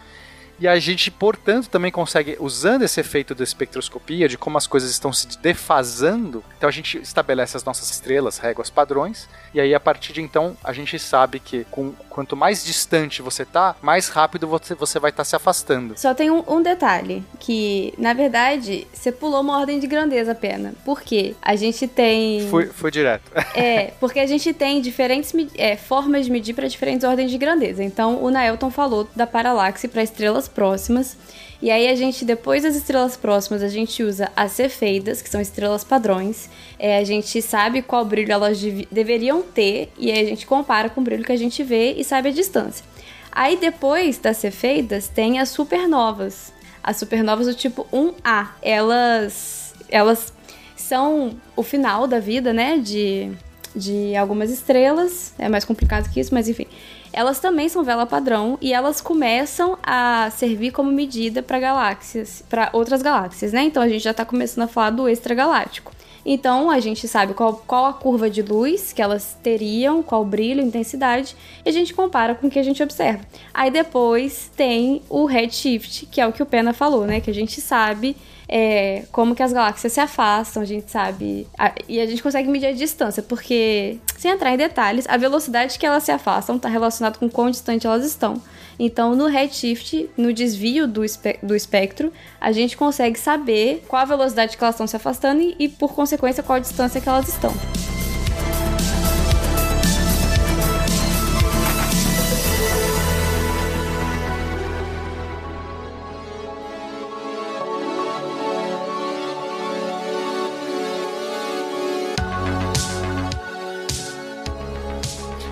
E 0.59 0.67
a 0.67 0.79
gente, 0.79 1.11
portanto, 1.11 1.69
também 1.69 1.91
consegue, 1.91 2.37
usando 2.41 2.83
esse 2.83 3.01
efeito 3.01 3.35
da 3.35 3.45
espectroscopia, 3.45 4.29
de 4.29 4.37
como 4.37 4.59
as 4.59 4.67
coisas 4.67 4.91
estão 4.91 5.13
se 5.13 5.39
defasando, 5.39 6.43
então 6.57 6.69
a 6.69 6.73
gente 6.73 6.99
estabelece 6.99 7.57
as 7.57 7.65
nossas 7.65 7.91
estrelas, 7.91 8.39
réguas 8.39 8.69
padrões, 8.69 9.29
e 9.55 9.61
aí 9.61 9.75
a 9.75 9.81
partir 9.81 10.13
de 10.13 10.21
então 10.21 10.57
a 10.63 10.73
gente 10.73 10.99
sabe 10.99 11.39
que 11.39 11.65
com, 11.71 11.93
quanto 12.09 12.37
mais 12.37 12.65
distante 12.65 13.23
você 13.23 13.45
tá, 13.45 13.77
mais 13.81 14.09
rápido 14.09 14.49
você, 14.49 14.75
você 14.75 14.99
vai 14.99 15.11
estar 15.11 15.21
tá 15.21 15.25
se 15.25 15.37
afastando. 15.37 15.95
Só 15.97 16.13
tem 16.13 16.31
um, 16.31 16.43
um, 16.49 16.61
detalhe, 16.61 17.25
que 17.39 17.95
na 17.97 18.13
verdade 18.13 18.87
você 18.93 19.13
pulou 19.13 19.41
uma 19.41 19.59
ordem 19.59 19.79
de 19.79 19.87
grandeza 19.87 20.35
pena. 20.35 20.75
Por 20.85 21.01
quê? 21.01 21.35
A 21.41 21.55
gente 21.55 21.87
tem. 21.87 22.49
Foi, 22.49 22.67
foi 22.67 22.91
direto. 22.91 23.31
é, 23.55 23.93
porque 24.01 24.19
a 24.19 24.27
gente 24.27 24.53
tem 24.53 24.81
diferentes 24.81 25.33
é, 25.57 25.77
formas 25.77 26.27
de 26.27 26.33
medir 26.33 26.55
para 26.55 26.67
diferentes 26.67 27.05
ordens 27.05 27.31
de 27.31 27.39
grandeza. 27.39 27.85
Então 27.85 28.23
o 28.23 28.31
Naelton 28.31 28.71
falou 28.71 29.09
da 29.15 29.27
paralaxe 29.27 29.87
para 29.87 30.03
estrelas 30.03 30.48
próximas. 30.49 31.17
E 31.61 31.71
aí 31.71 31.89
a 31.89 31.95
gente, 31.95 32.25
depois 32.25 32.63
das 32.63 32.77
estrelas 32.77 33.17
próximas, 33.17 33.63
a 33.63 33.69
gente 33.69 34.03
usa 34.03 34.31
as 34.37 34.53
cefeidas, 34.53 35.21
que 35.21 35.29
são 35.29 35.41
estrelas 35.41 35.83
padrões. 35.83 36.49
É, 36.79 36.99
a 36.99 37.05
gente 37.05 37.43
sabe 37.43 37.83
qual 37.83 38.05
brilho 38.05 38.33
elas 38.33 38.61
deveriam 38.91 39.43
ter 39.43 39.93
e 39.99 40.11
aí 40.11 40.21
a 40.21 40.25
gente 40.25 40.47
compara 40.47 40.89
com 40.89 41.01
o 41.01 41.05
brilho 41.05 41.25
que 41.25 41.33
a 41.33 41.37
gente 41.37 41.63
vê 41.65 41.93
e 41.93 42.05
sabe 42.05 42.29
a 42.29 42.33
distância. 42.33 42.85
Aí 43.33 43.57
depois 43.57 44.19
das 44.19 44.37
cefeidas 44.37 45.09
tem 45.09 45.41
as 45.41 45.49
supernovas. 45.49 46.53
As 46.83 46.97
supernovas 46.97 47.47
do 47.47 47.55
tipo 47.55 47.87
1A. 47.93 48.49
Elas 48.63 49.75
elas 49.91 50.33
são 50.77 51.37
o 51.57 51.63
final 51.63 52.07
da 52.07 52.21
vida, 52.21 52.53
né, 52.53 52.79
de 52.79 53.33
de 53.75 54.17
algumas 54.17 54.51
estrelas. 54.51 55.35
É 55.39 55.49
mais 55.49 55.65
complicado 55.65 56.09
que 56.13 56.21
isso, 56.21 56.33
mas 56.33 56.49
enfim 56.49 56.67
elas 57.13 57.41
também 57.41 57.69
são 57.69 57.83
vela 57.83 58.07
padrão 58.07 58.59
e 58.61 58.73
elas 58.73 59.01
começam 59.01 59.79
a 59.83 60.31
servir 60.31 60.71
como 60.73 60.91
medida 60.91 61.43
para 61.43 61.59
galáxias, 61.59 62.45
para 62.49 62.71
outras 62.73 63.03
galáxias, 63.03 63.53
né? 63.53 63.63
Então 63.63 63.83
a 63.83 63.89
gente 63.89 64.03
já 64.03 64.11
está 64.11 64.25
começando 64.25 64.65
a 64.65 64.69
falar 64.69 64.91
do 64.91 65.09
extragaláctico. 65.09 65.93
Então 66.25 66.71
a 66.71 66.79
gente 66.79 67.09
sabe 67.09 67.33
qual, 67.33 67.63
qual 67.67 67.87
a 67.87 67.93
curva 67.93 68.29
de 68.29 68.43
luz 68.43 68.93
que 68.93 69.01
elas 69.01 69.39
teriam, 69.43 70.03
qual 70.03 70.25
brilho, 70.25 70.61
intensidade, 70.61 71.35
e 71.65 71.69
a 71.69 71.73
gente 71.73 71.95
compara 71.95 72.35
com 72.35 72.49
o 72.49 72.51
que 72.51 72.59
a 72.59 72.63
gente 72.63 72.83
observa. 72.83 73.21
Aí 73.55 73.71
depois 73.71 74.51
tem 74.55 75.01
o 75.09 75.25
redshift, 75.25 76.07
que 76.07 76.21
é 76.21 76.27
o 76.27 76.33
que 76.33 76.43
o 76.43 76.47
Pena 76.47 76.73
falou, 76.73 77.07
né? 77.07 77.21
Que 77.21 77.31
a 77.31 77.35
gente 77.35 77.61
sabe 77.61 78.15
é, 78.49 79.05
como 79.13 79.35
que 79.35 79.43
as 79.43 79.53
galáxias 79.53 79.93
se 79.93 80.01
afastam, 80.01 80.63
a 80.63 80.67
gente 80.67 80.91
sabe. 80.91 81.47
A, 81.59 81.73
e 81.89 82.01
a 82.01 82.07
gente 82.07 82.23
consegue 82.23 82.49
medir 82.49 82.67
a 82.67 82.73
distância, 82.73 83.23
porque, 83.23 83.99
sem 84.17 84.31
entrar 84.31 84.53
em 84.53 84.57
detalhes, 84.57 85.07
a 85.09 85.17
velocidade 85.17 85.79
que 85.79 85.85
elas 85.85 86.03
se 86.03 86.11
afastam 86.11 86.57
está 86.57 86.69
relacionada 86.69 87.19
com 87.19 87.29
quão 87.29 87.51
distante 87.51 87.87
elas 87.87 88.07
estão. 88.07 88.41
Então, 88.79 89.15
no 89.15 89.27
redshift, 89.27 90.09
no 90.17 90.33
desvio 90.33 90.87
do, 90.87 91.05
espe 91.05 91.39
do 91.43 91.55
espectro, 91.55 92.13
a 92.41 92.53
gente 92.53 92.77
consegue 92.77 93.19
saber 93.19 93.85
qual 93.89 94.03
a 94.03 94.07
velocidade 94.07 94.57
que 94.57 94.63
elas 94.63 94.77
estão 94.77 94.87
se 94.87 94.97
afastando 94.97 95.43
e, 95.43 95.57
e, 95.59 95.69
por 95.69 95.93
consequência, 95.93 96.43
qual 96.43 96.57
a 96.57 96.61
distância 96.61 97.01
que 97.01 97.09
elas 97.09 97.29
estão. 97.29 97.53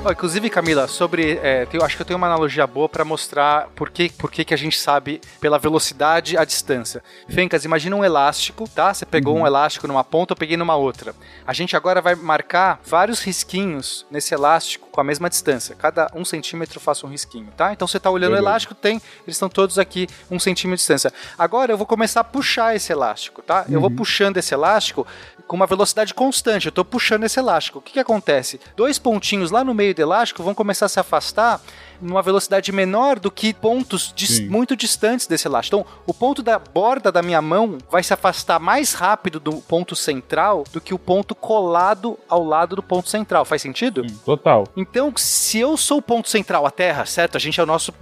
Ó, 0.06 0.12
inclusive, 0.12 0.48
Camila, 0.48 0.86
sobre. 0.86 1.32
É, 1.42 1.66
eu 1.72 1.84
acho 1.84 1.96
que 1.96 2.02
eu 2.02 2.06
tenho 2.06 2.16
uma 2.16 2.28
analogia 2.28 2.64
boa 2.64 2.88
pra 2.88 3.04
mostrar 3.04 3.66
por 3.74 3.90
que, 3.90 4.08
por 4.10 4.30
que, 4.30 4.44
que 4.44 4.54
a 4.54 4.56
gente 4.56 4.78
sabe 4.78 5.20
pela 5.40 5.58
velocidade 5.58 6.38
a 6.38 6.44
distância. 6.44 7.02
Fencas, 7.28 7.64
imagina 7.64 7.96
um 7.96 8.04
elástico, 8.04 8.68
tá? 8.68 8.94
Você 8.94 9.04
pegou 9.04 9.36
um 9.36 9.44
elástico 9.44 9.88
numa 9.88 10.04
ponta, 10.04 10.32
eu 10.32 10.36
peguei 10.36 10.56
numa 10.56 10.76
outra. 10.76 11.12
A 11.44 11.52
gente 11.52 11.74
agora 11.74 12.00
vai 12.00 12.14
marcar 12.14 12.78
vários 12.86 13.20
risquinhos 13.20 14.06
nesse 14.08 14.32
elástico 14.32 14.88
com 14.92 15.00
a 15.00 15.04
mesma 15.04 15.28
distância. 15.28 15.74
Cada 15.74 16.08
um 16.14 16.24
centímetro 16.24 16.78
faça 16.78 17.04
um 17.04 17.10
risquinho, 17.10 17.48
tá? 17.56 17.72
Então 17.72 17.88
você 17.88 17.98
tá 17.98 18.08
olhando 18.08 18.30
o 18.30 18.36
Beleza. 18.36 18.48
elástico, 18.48 18.74
tem. 18.76 19.02
Eles 19.26 19.34
estão 19.34 19.48
todos 19.48 19.76
aqui 19.76 20.06
um 20.30 20.38
centímetro 20.38 20.76
de 20.76 20.82
distância. 20.82 21.12
Agora 21.36 21.72
eu 21.72 21.76
vou 21.76 21.86
começar 21.86 22.20
a 22.20 22.24
puxar 22.24 22.76
esse 22.76 22.92
elástico, 22.92 23.42
tá? 23.42 23.66
Eu 23.68 23.80
vou 23.80 23.90
puxando 23.90 24.36
esse 24.36 24.54
elástico 24.54 25.04
com 25.46 25.56
uma 25.56 25.66
velocidade 25.66 26.12
constante. 26.12 26.66
Eu 26.66 26.72
tô 26.72 26.84
puxando 26.84 27.24
esse 27.24 27.38
elástico. 27.38 27.78
O 27.78 27.82
que, 27.82 27.92
que 27.94 28.00
acontece? 28.00 28.60
Dois 28.76 28.98
pontinhos 28.98 29.50
lá 29.50 29.62
no 29.62 29.72
meio 29.74 29.94
do 29.94 30.00
elástico 30.02 30.42
vão 30.42 30.54
começar 30.54 30.86
a 30.86 30.88
se 30.88 30.98
afastar 31.00 31.60
numa 32.00 32.20
velocidade 32.20 32.70
menor 32.72 33.18
do 33.18 33.30
que 33.30 33.54
pontos 33.54 34.12
dis- 34.14 34.36
Sim. 34.36 34.48
muito 34.48 34.76
distantes 34.76 35.26
desse 35.26 35.48
elástico. 35.48 35.76
Então, 35.78 35.92
o 36.06 36.12
ponto 36.12 36.42
da 36.42 36.58
borda 36.58 37.10
da 37.10 37.22
minha 37.22 37.40
mão 37.40 37.78
vai 37.90 38.02
se 38.02 38.12
afastar 38.12 38.58
mais 38.60 38.92
rápido 38.92 39.40
do 39.40 39.52
ponto 39.62 39.96
central 39.96 40.64
do 40.72 40.80
que 40.80 40.92
o 40.92 40.98
ponto 40.98 41.34
colado 41.34 42.18
ao 42.28 42.44
lado 42.44 42.76
do 42.76 42.82
ponto 42.82 43.08
central. 43.08 43.44
Faz 43.46 43.62
sentido? 43.62 44.04
Total. 44.24 44.64
Então, 44.76 45.12
se 45.16 45.58
eu 45.58 45.76
sou 45.76 45.98
o 45.98 46.02
ponto 46.02 46.28
central, 46.28 46.66
a 46.66 46.70
Terra, 46.70 47.06
certo? 47.06 47.36
A 47.36 47.40
gente 47.40 47.58
é 47.58 47.62
o 47.62 47.66
nosso. 47.66 47.94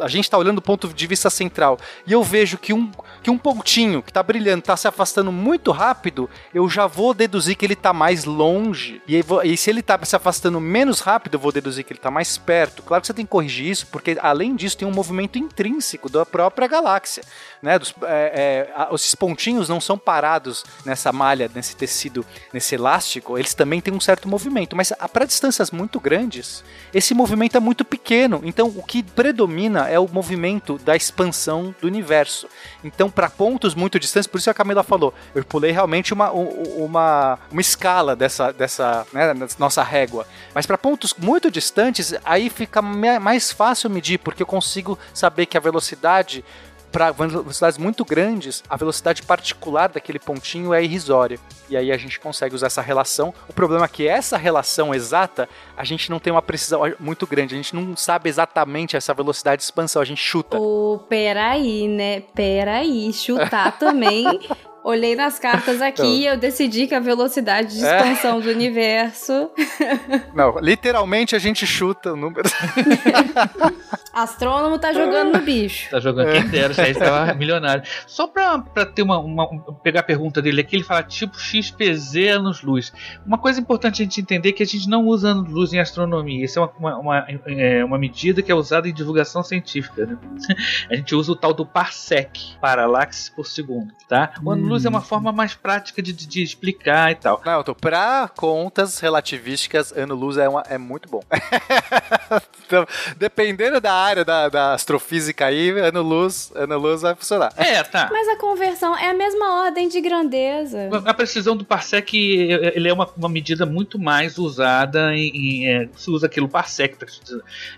A 0.00 0.08
gente 0.08 0.24
está 0.24 0.36
olhando 0.36 0.56
do 0.56 0.62
ponto 0.62 0.88
de 0.88 1.06
vista 1.06 1.30
central. 1.30 1.78
E 2.06 2.12
eu 2.12 2.22
vejo 2.24 2.58
que 2.58 2.72
um, 2.72 2.90
que 3.22 3.30
um 3.30 3.38
pontinho 3.38 4.02
que 4.02 4.10
está 4.10 4.22
brilhando 4.22 4.60
está 4.60 4.76
se 4.76 4.88
afastando 4.88 5.30
muito 5.30 5.70
rápido, 5.70 6.28
eu 6.52 6.68
já 6.68 6.86
vou 6.86 7.12
deduzir 7.14 7.56
que 7.56 7.66
ele 7.66 7.74
está 7.74 7.92
mais 7.92 8.24
longe. 8.24 9.02
E, 9.06 9.20
e 9.44 9.56
se 9.56 9.70
ele 9.70 9.80
está 9.80 9.98
se 10.04 10.16
afastando 10.16 10.60
menos 10.60 11.00
rápido, 11.00 11.34
eu 11.34 11.40
vou 11.40 11.52
deduzir 11.52 11.84
que 11.84 11.92
ele 11.92 11.98
está 11.98 12.10
mais 12.10 12.38
perto. 12.38 12.82
Claro 12.82 13.00
que 13.00 13.06
você 13.06 13.14
tem 13.14 13.24
que 13.24 13.30
corrigir 13.30 13.66
isso, 13.66 13.86
porque 13.88 14.18
além 14.20 14.54
disso 14.54 14.78
tem 14.78 14.86
um 14.86 14.92
movimento 14.92 15.38
intrínseco 15.38 16.08
da 16.08 16.24
própria 16.24 16.68
galáxia. 16.68 17.22
Né? 17.62 17.78
Dos, 17.78 17.94
é, 18.02 18.68
é, 18.76 18.94
esses 18.94 19.14
pontinhos 19.14 19.68
não 19.68 19.80
são 19.80 19.98
parados 19.98 20.64
nessa 20.84 21.12
malha, 21.12 21.50
nesse 21.54 21.76
tecido, 21.76 22.24
nesse 22.52 22.74
elástico, 22.74 23.38
eles 23.38 23.54
também 23.54 23.80
têm 23.80 23.92
um 23.92 24.00
certo 24.00 24.28
movimento. 24.28 24.76
Mas 24.76 24.92
para 25.12 25.24
distâncias 25.24 25.70
muito 25.70 25.98
grandes, 25.98 26.64
esse 26.92 27.14
movimento 27.14 27.56
é 27.56 27.60
muito 27.60 27.84
pequeno. 27.84 28.40
Então, 28.44 28.68
o 28.68 28.82
que 28.82 29.02
predomina 29.02 29.88
é 29.88 29.98
o 29.98 30.08
movimento 30.08 30.78
da 30.78 30.94
expansão 30.94 31.74
do 31.80 31.86
universo. 31.86 32.48
Então, 32.84 33.10
para 33.10 33.28
pontos 33.28 33.74
muito 33.74 33.98
distantes, 33.98 34.26
por 34.26 34.38
isso 34.38 34.50
a 34.50 34.54
Camila 34.54 34.82
falou, 34.82 35.12
eu 35.34 35.44
pulei 35.44 35.72
realmente 35.72 36.12
uma, 36.12 36.30
uma, 36.30 37.38
uma 37.50 37.60
escala 37.60 38.14
dessa, 38.14 38.52
dessa 38.52 39.06
né, 39.12 39.34
nossa 39.58 39.82
régua. 39.82 40.26
Mas 40.54 40.66
para 40.66 40.78
pontos 40.78 41.14
muito 41.14 41.50
distantes, 41.50 42.14
aí 42.24 42.48
fica 42.50 42.80
mais 42.82 43.50
fácil 43.50 43.90
medir, 43.90 44.18
porque 44.18 44.42
eu 44.42 44.46
consigo 44.46 44.98
saber 45.12 45.46
que 45.46 45.56
a 45.56 45.60
velocidade 45.60 46.44
para 46.90 47.10
velocidades 47.10 47.78
muito 47.78 48.04
grandes, 48.04 48.62
a 48.68 48.76
velocidade 48.76 49.22
particular 49.22 49.88
daquele 49.88 50.18
pontinho 50.18 50.72
é 50.72 50.82
irrisória. 50.82 51.38
E 51.68 51.76
aí 51.76 51.92
a 51.92 51.96
gente 51.96 52.18
consegue 52.18 52.54
usar 52.54 52.68
essa 52.68 52.82
relação. 52.82 53.32
O 53.48 53.52
problema 53.52 53.84
é 53.84 53.88
que 53.88 54.08
essa 54.08 54.36
relação 54.36 54.94
exata, 54.94 55.48
a 55.76 55.84
gente 55.84 56.10
não 56.10 56.18
tem 56.18 56.32
uma 56.32 56.42
precisão 56.42 56.82
muito 56.98 57.26
grande. 57.26 57.54
A 57.54 57.56
gente 57.56 57.74
não 57.74 57.96
sabe 57.96 58.28
exatamente 58.28 58.96
essa 58.96 59.12
velocidade 59.12 59.60
de 59.60 59.64
expansão, 59.64 60.00
a 60.00 60.04
gente 60.04 60.22
chuta. 60.22 60.58
Ô, 60.58 61.00
peraí, 61.08 61.86
né? 61.88 62.20
Peraí, 62.34 63.12
chutar 63.12 63.78
também. 63.78 64.26
Olhei 64.84 65.14
nas 65.14 65.38
cartas 65.38 65.82
aqui 65.82 66.02
e 66.22 66.26
eu 66.26 66.36
decidi 66.36 66.86
que 66.86 66.94
a 66.94 67.00
velocidade 67.00 67.76
de 67.76 67.84
É. 67.84 67.96
expansão 67.96 68.40
do 68.40 68.48
universo. 68.50 69.50
Não, 70.34 70.58
literalmente 70.60 71.36
a 71.36 71.38
gente 71.38 71.66
chuta 71.66 72.12
o 72.12 72.16
número. 72.16 72.48
Astrônomo 74.12 74.78
tá 74.78 74.92
jogando 74.92 75.32
no 75.38 75.44
bicho. 75.44 75.90
Tá 75.90 76.00
jogando 76.00 76.32
quem 76.32 76.48
dera, 76.48 76.72
já 76.72 76.88
estava 76.88 77.32
milionário. 77.34 77.82
Só 78.06 78.26
pra, 78.26 78.58
pra 78.58 78.84
ter 78.86 79.02
uma, 79.02 79.18
uma- 79.18 79.44
um- 79.52 79.58
pegar 79.82 80.00
a 80.00 80.02
pergunta 80.02 80.42
dele 80.42 80.60
aqui, 80.60 80.76
ele 80.76 80.82
fala 80.84 81.02
tipo 81.02 81.38
XPZ 81.38 82.16
anos-luz. 82.36 82.92
Uma 83.24 83.38
coisa 83.38 83.60
importante 83.60 84.02
a 84.02 84.04
gente 84.04 84.20
entender 84.20 84.48
é 84.48 84.52
que 84.52 84.62
a 84.62 84.66
gente 84.66 84.88
não 84.88 85.04
usa 85.06 85.28
anos-luz 85.28 85.72
em 85.72 85.78
astronomia. 85.78 86.44
Isso 86.44 86.58
é 86.58 86.62
uma, 86.62 86.72
uma, 86.96 86.98
uma, 86.98 87.26
é 87.46 87.84
uma 87.84 87.98
medida 87.98 88.42
que 88.42 88.50
é 88.50 88.54
usada 88.54 88.88
em 88.88 88.92
divulgação 88.92 89.42
científica. 89.42 90.06
Né? 90.06 90.16
A 90.90 90.96
gente 90.96 91.14
usa 91.14 91.32
o 91.32 91.36
tal 91.36 91.52
do 91.52 91.64
parsec, 91.66 92.56
paralaxe 92.60 93.30
por 93.30 93.46
segundo. 93.46 93.92
Tá? 94.08 94.32
O 94.40 94.42
ano-luz 94.68 94.84
é 94.84 94.88
uma 94.88 95.00
forma 95.00 95.32
mais 95.32 95.54
prática 95.54 96.02
de, 96.02 96.12
de- 96.12 96.26
de 96.26 96.42
explicar 96.42 97.10
e 97.10 97.14
tal. 97.14 97.40
Não, 97.44 97.52
eu 97.58 97.64
tô 97.64 97.74
pra 97.74 98.30
contas 98.36 98.98
relativísticas, 99.00 99.92
ano-luz 99.96 100.36
é, 100.36 100.48
uma- 100.48 100.62
é 100.68 100.76
muito 100.78 101.08
bom. 101.08 101.22
então, 102.66 102.86
dependendo 103.16 103.80
da 103.80 103.92
área 103.92 104.24
da, 104.24 104.48
da 104.48 104.74
astrofísica 104.74 105.46
aí, 105.46 105.70
ano-luz 105.70 106.50
ano 106.54 106.78
-luz 106.80 107.00
vai 107.00 107.14
funcionar. 107.14 107.52
É, 107.56 107.82
tá. 107.82 108.08
Mas 108.12 108.28
a 108.28 108.36
conversão 108.36 108.96
é 108.96 109.10
a 109.10 109.14
mesma 109.14 109.64
ordem 109.64 109.88
de 109.88 110.00
grandeza. 110.00 110.88
A 111.04 111.14
precisão 111.14 111.56
do 111.56 111.64
parsec 111.64 112.14
ele 112.16 112.88
é 112.88 112.92
uma, 112.92 113.08
uma 113.16 113.28
medida 113.28 113.64
muito 113.66 113.98
mais 113.98 114.38
usada 114.38 115.14
em, 115.14 115.30
em, 115.34 115.68
é, 115.68 115.88
se 115.96 116.10
usa 116.10 116.26
aquilo 116.26 116.48
parsec. 116.48 116.96
tá. 116.98 117.06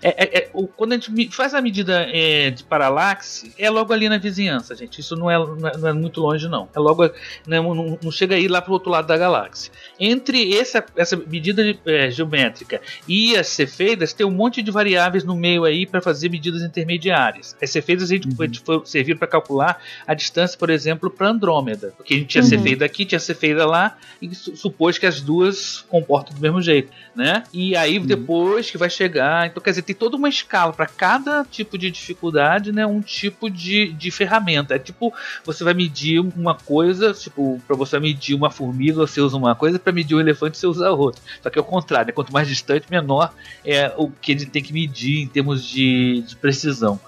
É, 0.01 0.09
é, 0.09 0.37
é, 0.39 0.49
o- 0.53 0.67
quando 0.67 0.93
a 0.93 0.95
gente 0.97 1.35
faz 1.35 1.53
a 1.53 1.61
medida 1.61 2.07
é, 2.11 2.49
de 2.49 2.63
paralaxe, 2.63 3.53
é 3.57 3.69
logo 3.69 3.93
ali 3.93 4.09
na 4.09 4.17
vizinhança, 4.17 4.75
gente. 4.75 4.99
Isso 4.99 5.15
não 5.15 5.29
é, 5.29 5.37
não 5.37 5.67
é, 5.67 5.77
não 5.77 5.87
é 5.89 5.93
muito 5.93 6.21
longe, 6.21 6.47
não. 6.47 6.67
É 6.75 6.79
logo, 6.81 7.09
não, 7.47 7.73
não, 7.75 7.99
não 8.03 8.11
chega 8.11 8.35
aí 8.35 8.47
lá 8.47 8.61
pro 8.61 8.73
outro 8.73 8.89
lado 8.89 9.07
da 9.07 9.17
galáxia. 9.17 9.71
Entre 9.99 10.57
essa, 10.57 10.83
essa 10.95 11.15
medida 11.15 11.63
de- 11.63 11.79
é, 11.85 12.09
geométrica 12.11 12.81
e 13.07 13.35
as 13.35 13.47
cefeidas, 13.47 14.13
tem 14.13 14.25
um 14.25 14.31
monte 14.31 14.61
de 14.61 14.71
variáveis 14.71 15.23
no 15.23 15.35
meio 15.35 15.63
aí 15.63 15.85
para 15.85 16.01
fazer 16.01 16.29
medidas 16.29 16.61
intermediárias. 16.61 17.55
As 17.61 17.69
cefeidas 17.69 18.09
a 18.11 18.15
gente, 18.15 18.27
a 18.39 18.45
gente 18.45 18.59
foi, 18.61 18.81
serviram 18.85 19.17
para 19.19 19.27
calcular 19.27 19.81
a 20.07 20.13
distância, 20.13 20.57
por 20.57 20.69
exemplo, 20.69 21.09
para 21.09 21.29
Andrômeda. 21.29 21.93
Porque 21.97 22.13
a 22.13 22.17
gente 22.17 22.27
tinha 22.27 22.43
Uhum. 22.43 22.49
cefeida 22.49 22.85
aqui, 22.85 23.05
tinha 23.05 23.19
cefeida 23.19 23.65
lá, 23.65 23.97
e 24.21 24.33
su- 24.33 24.55
supôs 24.55 24.97
que 24.97 25.05
as 25.05 25.21
duas 25.21 25.81
comportam 25.89 26.33
do 26.35 26.41
mesmo 26.41 26.61
jeito, 26.61 26.91
né? 27.15 27.43
E 27.53 27.75
aí 27.75 27.99
depois 27.99 28.69
que 28.71 28.77
vai 28.77 28.89
chegar. 28.89 29.47
Então, 29.47 29.61
quer 29.61 29.69
dizer, 29.71 29.81
tem 29.83 29.95
toda 29.95 30.15
uma 30.17 30.29
escala 30.29 30.73
para 30.73 30.85
cada 30.87 31.43
tipo 31.45 31.77
de 31.77 31.91
dificuldade, 31.91 32.71
né? 32.71 32.85
Um 32.85 33.01
tipo 33.01 33.49
de, 33.49 33.91
de 33.93 34.11
ferramenta. 34.11 34.75
É 34.75 34.79
tipo, 34.79 35.13
você 35.43 35.63
vai 35.63 35.73
medir 35.73 36.19
uma 36.19 36.55
coisa, 36.55 36.70
tipo, 37.19 37.61
para 37.67 37.75
você 37.75 37.99
medir 37.99 38.35
uma 38.35 38.49
formiga, 38.49 38.95
você 38.95 39.21
usa 39.21 39.37
uma 39.37 39.55
coisa, 39.55 39.77
para 39.77 39.91
medir 39.91 40.15
um 40.15 40.19
elefante, 40.19 40.57
você 40.57 40.67
usa 40.67 40.91
outra. 40.91 41.21
Só 41.41 41.49
que 41.49 41.57
é 41.57 41.61
o 41.61 41.65
contrário, 41.65 42.07
né? 42.07 42.13
Quanto 42.13 42.31
mais 42.31 42.47
distante, 42.47 42.85
menor 42.89 43.33
é 43.65 43.93
o 43.97 44.09
que 44.09 44.31
ele 44.31 44.45
tem 44.45 44.63
que 44.63 44.73
medir 44.73 45.21
em 45.21 45.27
termos 45.27 45.63
de, 45.63 46.23
de 46.27 46.35
precisão. 46.35 46.99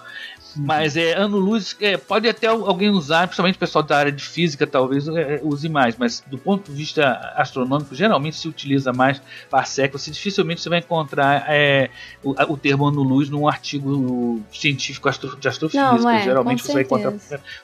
Mas 0.56 0.96
é 0.96 1.14
ano-luz, 1.14 1.76
é, 1.82 1.98
pode 1.98 2.28
até 2.28 2.48
alguém 2.48 2.90
usar, 2.90 3.28
principalmente 3.28 3.56
o 3.56 3.60
pessoal 3.60 3.84
da 3.84 3.98
área 3.98 4.12
de 4.12 4.24
física 4.24 4.66
talvez 4.68 5.08
é, 5.08 5.40
use 5.44 5.68
mais, 5.70 5.96
mas 5.98 6.24
do 6.28 6.38
ponto 6.38 6.72
de 6.72 6.78
vista 6.78 7.34
astronômico, 7.36 7.96
geralmente 7.96 8.36
se 8.38 8.48
utiliza 8.48 8.94
mais 8.94 9.22
parsec, 9.50 9.92
você 9.92 10.12
dificilmente 10.12 10.62
você 10.62 10.70
vai 10.70 10.80
encontrar 10.80 11.46
é, 11.48 11.90
o, 12.24 12.32
o 12.54 12.58
termo 12.58 12.88
ano-luz 12.88 13.30
num 13.30 13.48
artigo 13.48 14.42
científico 14.52 15.10
astro, 15.10 15.38
de 15.38 15.48
astrofísica. 15.48 15.98
Não, 15.98 16.10
é, 16.10 16.24
geralmente 16.24 16.64
você 16.64 16.74
vai, 16.74 16.82
encontrar, 16.84 17.14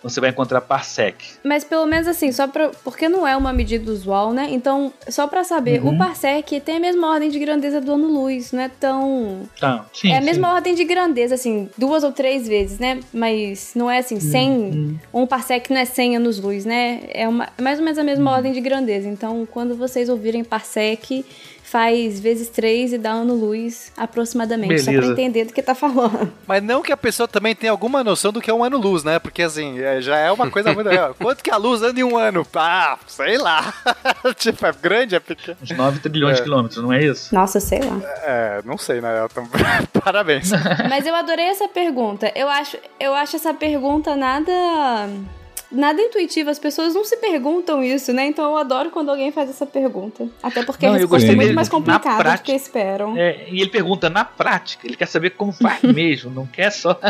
você 0.02 0.20
vai 0.20 0.30
encontrar 0.30 0.62
parsec. 0.62 1.16
Mas 1.44 1.64
pelo 1.64 1.86
menos 1.86 2.08
assim, 2.08 2.32
só 2.32 2.48
pra. 2.48 2.70
Porque 2.84 3.08
não 3.08 3.28
é 3.28 3.36
uma 3.36 3.54
medida 3.54 3.92
usual, 3.92 4.34
né? 4.34 4.48
Então, 4.52 4.94
só 5.08 5.28
pra 5.28 5.44
saber, 5.44 5.82
Uhum. 5.82 5.96
o 5.96 5.98
parsec 5.98 6.60
tem 6.62 6.78
a 6.78 6.80
mesma 6.80 7.12
ordem 7.12 7.30
de 7.30 7.40
grandeza 7.40 7.80
do 7.80 7.94
ano-luz, 7.94 8.52
não 8.52 8.62
é 8.62 8.70
tão. 8.70 9.44
Tá, 9.60 9.86
sim, 9.94 10.12
é 10.12 10.18
a 10.18 10.20
sim. 10.20 10.26
mesma 10.26 10.54
ordem 10.54 10.76
de 10.76 10.84
grandeza, 10.84 11.36
assim, 11.36 11.70
duas 11.78 12.04
ou 12.04 12.12
três 12.12 12.48
vezes, 12.48 12.79
né? 12.80 13.00
Mas 13.14 13.72
não 13.76 13.90
é 13.90 14.00
assim, 14.00 14.20
100. 14.20 14.50
Uhum. 14.52 14.96
Um 15.14 15.28
parsec 15.28 15.70
não 15.72 15.80
é 15.80 15.86
100 15.86 16.16
anos-luz, 16.18 16.66
né? 16.66 17.02
É, 17.10 17.28
uma, 17.28 17.50
é 17.58 17.62
mais 17.62 17.78
ou 17.80 17.84
menos 17.86 17.98
a 17.98 18.02
Uhum. 18.02 18.06
mesma 18.08 18.32
ordem 18.32 18.52
de 18.54 18.62
grandeza. 18.62 19.08
Então, 19.08 19.46
quando 19.50 19.76
vocês 19.76 20.10
ouvirem 20.10 20.44
parsec, 20.44 21.26
faz 21.70 22.20
vezes 22.20 22.50
3 22.50 22.94
e 22.94 22.98
dá 22.98 23.12
ano-luz 23.12 23.92
aproximadamente. 23.96 24.80
Só 24.80 24.86
pra 24.92 24.94
Beleza. 25.02 25.12
entender 25.14 25.46
do 25.46 25.54
que 25.54 25.62
tá 25.62 25.76
falando. 25.76 26.32
Mas 26.48 26.64
não 26.64 26.82
que 26.82 26.92
a 26.92 26.98
pessoa 26.98 27.28
também 27.28 27.56
tenha 27.56 27.72
alguma 27.72 28.04
noção 28.04 28.32
do 28.32 28.42
que 28.42 28.50
é 28.50 28.54
um 28.54 28.64
ano-luz, 28.64 29.04
né? 29.04 29.20
Porque 29.20 29.44
assim, 29.44 29.80
é- 29.80 30.02
já 30.02 30.18
é 30.18 30.32
uma 30.32 30.50
coisa 30.50 30.74
muito 30.74 30.88
legal. 30.88 31.16
Quanto 31.20 31.44
que 31.44 31.52
a 31.52 31.58
luz 31.58 31.82
anda 31.84 32.00
em 32.00 32.04
um 32.04 32.18
ano? 32.18 32.46
Ah, 32.56 32.98
sei 33.08 33.38
lá. 33.38 33.74
tipo, 34.38 34.66
é 34.66 34.72
grande, 34.72 35.16
é 35.16 35.20
pequeno? 35.20 35.58
Uns 35.62 35.70
9 35.72 36.00
trilhões 36.00 36.36
de 36.38 36.42
É. 36.42 36.44
quilômetros, 36.44 36.82
não 36.82 36.92
é 36.92 37.04
isso? 37.04 37.34
Nossa, 37.34 37.60
sei 37.60 37.80
lá. 37.82 38.00
É, 38.24 38.62
não 38.66 38.78
sei, 38.78 39.00
né? 39.02 39.10
Parabéns. 40.04 40.50
Mas 40.90 41.06
eu 41.06 41.14
adorei 41.14 41.46
essa 41.46 41.68
pergunta. 41.68 42.32
Eu 42.36 42.50
acho, 42.50 42.78
eu 43.00 43.14
acho 43.14 43.36
essa 43.36 43.54
pergunta 43.54 44.16
nada. 44.16 44.52
Nada 45.72 46.02
intuitiva, 46.02 46.50
as 46.50 46.58
pessoas 46.58 46.96
não 46.96 47.06
se 47.06 47.18
perguntam 47.18 47.84
isso, 47.84 48.12
né? 48.12 48.26
Então 48.26 48.44
eu 48.46 48.58
adoro 48.58 48.90
quando 48.90 49.10
alguém 49.10 49.32
faz 49.32 49.50
essa 49.50 49.66
pergunta. 49.66 50.28
Até 50.42 50.64
porque 50.64 50.86
Não, 50.88 50.96
a 50.96 50.98
resposta 50.98 51.32
é 51.32 51.36
muito 51.36 51.54
mais 51.54 51.70
complicada 51.70 52.16
do 52.18 52.22
prática- 52.24 52.46
que 52.46 52.52
esperam. 52.54 53.16
É, 53.16 53.46
e 53.50 53.62
ele 53.62 53.70
pergunta 53.70 54.10
na 54.10 54.26
prática, 54.26 54.88
ele 54.88 54.96
quer 54.98 55.06
saber 55.08 55.32
como 55.32 55.52
faz 55.52 55.82
mesmo, 55.84 56.32
não 56.32 56.48
quer 56.48 56.72
só. 56.72 57.00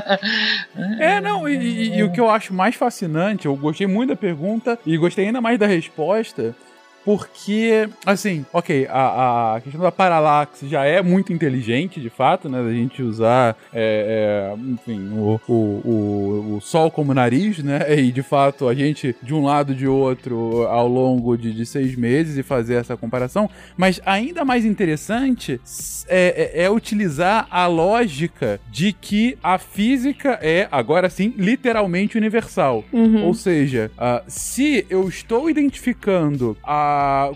É, 1.00 1.22
não, 1.22 1.48
e, 1.48 1.56
e- 1.56 1.98
e 1.98 2.04
o 2.04 2.12
que 2.12 2.20
eu 2.20 2.30
acho 2.30 2.54
mais 2.54 2.76
fascinante, 2.76 3.46
eu 3.46 3.56
gostei 3.56 3.88
muito 3.88 4.10
da 4.10 4.16
pergunta 4.16 4.78
e 4.86 4.98
gostei 4.98 5.26
ainda 5.26 5.40
mais 5.42 5.58
da 5.58 5.66
resposta, 5.66 6.56
porque, 7.04 7.90
assim, 8.06 8.46
ok, 8.52 8.88
a, 8.90 9.56
a 9.56 9.62
questão 9.62 9.82
da 9.82 9.92
paralaxe 9.92 10.68
já 10.68 10.86
é 10.86 11.02
muito 11.02 11.32
inteligente, 11.34 12.00
de 12.00 12.10
fato, 12.10 12.50
né? 12.50 12.62
Da 12.62 12.72
gente 12.72 13.02
usar, 13.02 13.56
é, 13.74 14.54
é, 14.54 14.72
enfim, 14.72 15.10
o, 15.14 15.40
o, 15.48 15.54
o, 15.54 16.56
o, 16.58 16.62
sol 16.62 16.92
como 16.92 17.14
nariz, 17.14 17.60
né? 17.64 17.80
E 18.00 18.12
de 18.12 18.24
fato 18.24 18.68
a 18.68 18.74
gente 18.74 19.16
de 19.22 19.34
um 19.34 19.44
lado 19.44 19.76
de 19.76 19.88
outro 19.88 20.64
ao 20.68 20.88
longo 20.88 21.38
de, 21.38 21.54
de 21.54 21.66
seis 21.66 21.96
meses 21.96 22.38
e 22.38 22.44
fazer 22.44 22.76
essa 22.76 22.96
comparação. 22.96 23.50
Mas 23.76 24.00
ainda 24.06 24.46
mais 24.46 24.64
interessante 24.64 25.60
é, 26.08 26.52
é, 26.56 26.64
é 26.64 26.70
utilizar 26.70 27.48
a 27.52 27.68
lógica 27.68 28.60
de 28.72 28.94
que 28.94 29.38
a 29.44 29.58
física 29.58 30.40
é, 30.42 30.68
agora 30.72 31.10
sim, 31.10 31.34
literalmente 31.38 32.18
universal. 32.18 32.84
Uhum. 32.92 33.26
Ou 33.26 33.34
seja, 33.34 33.92
uh, 33.98 34.24
se 34.28 34.86
eu 34.90 35.08
estou 35.08 35.50
identificando 35.50 36.58
a, 36.64 36.89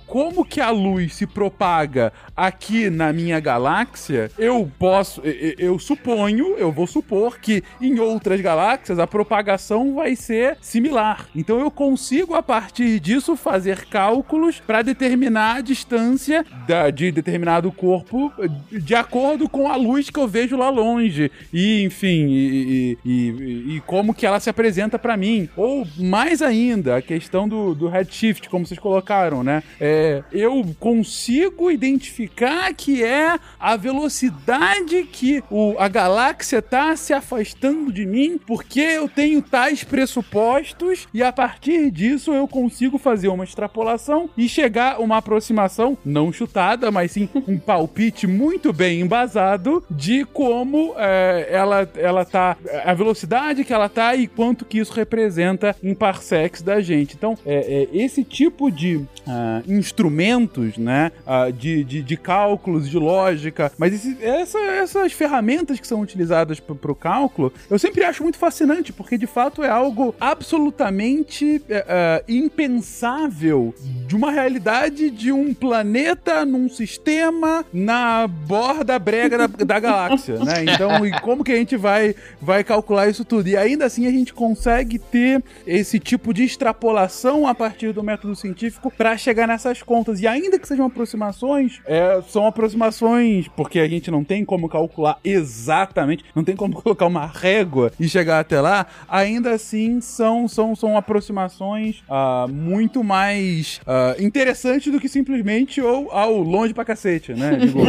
como 0.08 0.46
que 0.46 0.62
a 0.62 0.70
luz 0.70 1.16
se 1.16 1.28
propaga 1.28 2.12
aqui 2.36 2.90
na 2.90 3.14
minha 3.14 3.40
galáxia, 3.40 4.32
eu 4.38 4.70
posso, 4.80 5.22
eu, 5.22 5.56
eu 5.58 5.80
suponho, 5.80 6.56
eu 6.58 6.72
vou 6.72 6.88
supor 6.88 7.40
que 7.40 7.64
em 7.82 8.00
outras 8.00 8.40
galáxias 8.42 9.00
a 9.00 9.08
propagação 9.08 9.96
vai 9.96 10.16
ser 10.16 10.58
similar. 10.62 11.28
Então 11.36 11.60
eu 11.60 11.70
consigo, 11.70 12.36
a 12.36 12.44
partir 12.44 13.00
disso, 13.00 13.36
fazer 13.36 13.86
cálculos 13.86 14.60
para 14.60 14.82
determinar 14.82 15.58
a 15.58 15.62
distância 15.62 16.46
da, 16.68 16.90
de 16.90 17.12
determinado 17.12 17.72
corpo 17.72 18.32
de 18.72 18.96
acordo 18.96 19.48
com 19.50 19.68
a 19.68 19.76
luz 19.76 20.10
que 20.10 20.20
eu 20.20 20.28
vejo 20.28 20.58
lá 20.58 20.70
longe. 20.70 21.32
E, 21.52 21.84
enfim, 21.84 22.28
e, 22.30 22.98
e, 23.06 23.76
e 23.76 23.84
como 23.86 24.14
que 24.14 24.26
ela 24.26 24.40
se 24.40 24.50
apresenta 24.50 24.98
para 24.98 25.18
mim. 25.18 25.50
Ou, 25.56 25.88
mais 25.98 26.42
ainda, 26.42 26.98
a 26.98 27.02
questão 27.02 27.48
do, 27.48 27.74
do 27.76 27.88
redshift, 27.88 28.50
como 28.50 28.66
vocês 28.66 28.80
colocaram, 28.80 29.43
né? 29.44 29.64
É, 29.80 30.24
eu 30.32 30.64
consigo 30.80 31.70
identificar 31.70 32.74
que 32.74 33.04
é 33.04 33.38
a 33.60 33.76
velocidade 33.76 35.04
que 35.04 35.44
o, 35.50 35.76
a 35.78 35.88
galáxia 35.88 36.62
tá 36.62 36.96
se 36.96 37.14
afastando 37.14 37.92
de 37.92 38.06
mim, 38.06 38.40
porque 38.46 38.80
eu 38.80 39.08
tenho 39.08 39.42
tais 39.42 39.84
pressupostos, 39.84 41.08
e 41.14 41.22
a 41.22 41.32
partir 41.32 41.92
disso 41.92 42.34
eu 42.34 42.48
consigo 42.48 42.98
fazer 42.98 43.28
uma 43.28 43.44
extrapolação 43.44 44.30
e 44.38 44.48
chegar 44.48 44.96
a 44.96 45.00
uma 45.00 45.18
aproximação, 45.18 45.98
não 46.06 46.32
chutada, 46.32 46.92
mas 46.92 47.12
sim 47.12 47.30
um 47.48 47.58
palpite 47.58 48.28
muito 48.28 48.72
bem 48.72 49.02
embasado 49.02 49.84
de 49.90 50.26
como 50.26 50.94
é, 50.98 51.48
ela, 51.50 51.90
ela 51.96 52.26
tá, 52.26 52.58
a 52.84 52.94
velocidade 52.94 53.64
que 53.64 53.74
ela 53.74 53.90
tá 53.90 54.16
e 54.16 54.28
quanto 54.28 54.66
que 54.66 54.80
isso 54.80 54.94
representa 54.94 55.76
em 55.84 55.94
parsecs 55.94 56.62
da 56.62 56.82
gente. 56.82 57.16
Então, 57.16 57.38
é, 57.46 57.88
é 57.94 57.98
esse 57.98 58.24
tipo 58.24 58.72
de 58.72 59.06
uh, 59.34 59.72
instrumentos, 59.72 60.78
né, 60.78 61.12
uh, 61.26 61.52
de, 61.52 61.84
de, 61.84 62.02
de, 62.02 62.18
cálculos, 62.18 62.90
de 62.90 62.98
lógica, 62.98 63.72
mas 63.78 63.94
esse, 63.94 64.18
essa, 64.24 64.60
essas 64.60 65.14
ferramentas 65.14 65.80
que 65.80 65.88
são 65.88 66.02
utilizadas 66.02 66.60
para 66.60 66.92
o 66.92 66.96
cálculo, 66.96 67.52
eu 67.70 67.80
sempre 67.80 68.04
acho 68.04 68.24
muito 68.24 68.38
fascinante, 68.38 68.94
porque 68.94 69.18
de 69.18 69.28
fato 69.28 69.64
é 69.64 69.70
algo 69.70 70.16
absolutamente 70.20 71.58
uh, 71.58 72.24
impensável 72.28 73.74
de 74.08 74.16
uma 74.16 74.32
realidade 74.32 75.10
de 75.10 75.32
um 75.32 75.54
planeta 75.54 76.46
num 76.46 76.70
sistema 76.70 77.66
na 77.74 78.28
borda 78.28 78.98
brega 79.00 79.38
da, 79.38 79.48
da 79.48 79.80
galáxia, 79.80 80.38
né? 80.40 80.66
Então, 80.66 81.06
e 81.06 81.12
como 81.22 81.44
que 81.44 81.52
a 81.52 81.56
gente 81.56 81.76
vai, 81.76 82.16
vai 82.42 82.64
calcular 82.64 83.08
isso 83.08 83.26
tudo? 83.26 83.48
E 83.48 83.58
ainda 83.58 83.86
assim 83.86 84.06
a 84.08 84.12
gente 84.12 84.34
consegue 84.34 85.00
ter 85.00 85.44
esse 85.66 86.00
tipo 86.00 86.34
de 86.34 86.44
extrapolação 86.44 87.48
a 87.48 87.56
partir 87.56 87.94
do 87.94 88.04
método 88.04 88.36
científico 88.36 88.92
para 88.92 89.18
chegar 89.24 89.48
nessas 89.48 89.82
contas. 89.82 90.20
E 90.20 90.28
ainda 90.28 90.60
que 90.60 90.68
sejam 90.68 90.86
aproximações, 90.86 91.82
é, 91.86 92.22
são 92.28 92.46
aproximações 92.46 93.48
porque 93.56 93.80
a 93.80 93.88
gente 93.88 94.12
não 94.12 94.24
tem 94.24 94.44
como 94.44 94.68
calcular 94.68 95.18
exatamente, 95.24 96.24
não 96.36 96.44
tem 96.44 96.56
como 96.56 96.76
colocar 96.82 97.08
uma 97.08 97.26
régua 97.26 97.92
e 98.00 98.08
chegar 98.08 98.40
até 98.40 98.60
lá, 98.60 98.86
ainda 99.08 99.52
assim 99.52 100.02
são, 100.02 100.48
são, 100.48 100.76
são 100.76 100.98
aproximações 100.98 102.04
uh, 102.10 102.52
muito 102.52 103.04
mais 103.04 103.80
uh, 103.88 104.22
interessantes 104.22 104.92
do 104.92 105.00
que 105.00 105.08
simplesmente 105.08 105.82
ou 105.82 106.12
ao 106.12 106.38
longe 106.38 106.74
pra 106.74 106.84
cacete, 106.84 107.34
né? 107.34 107.56
Digo, 107.56 107.80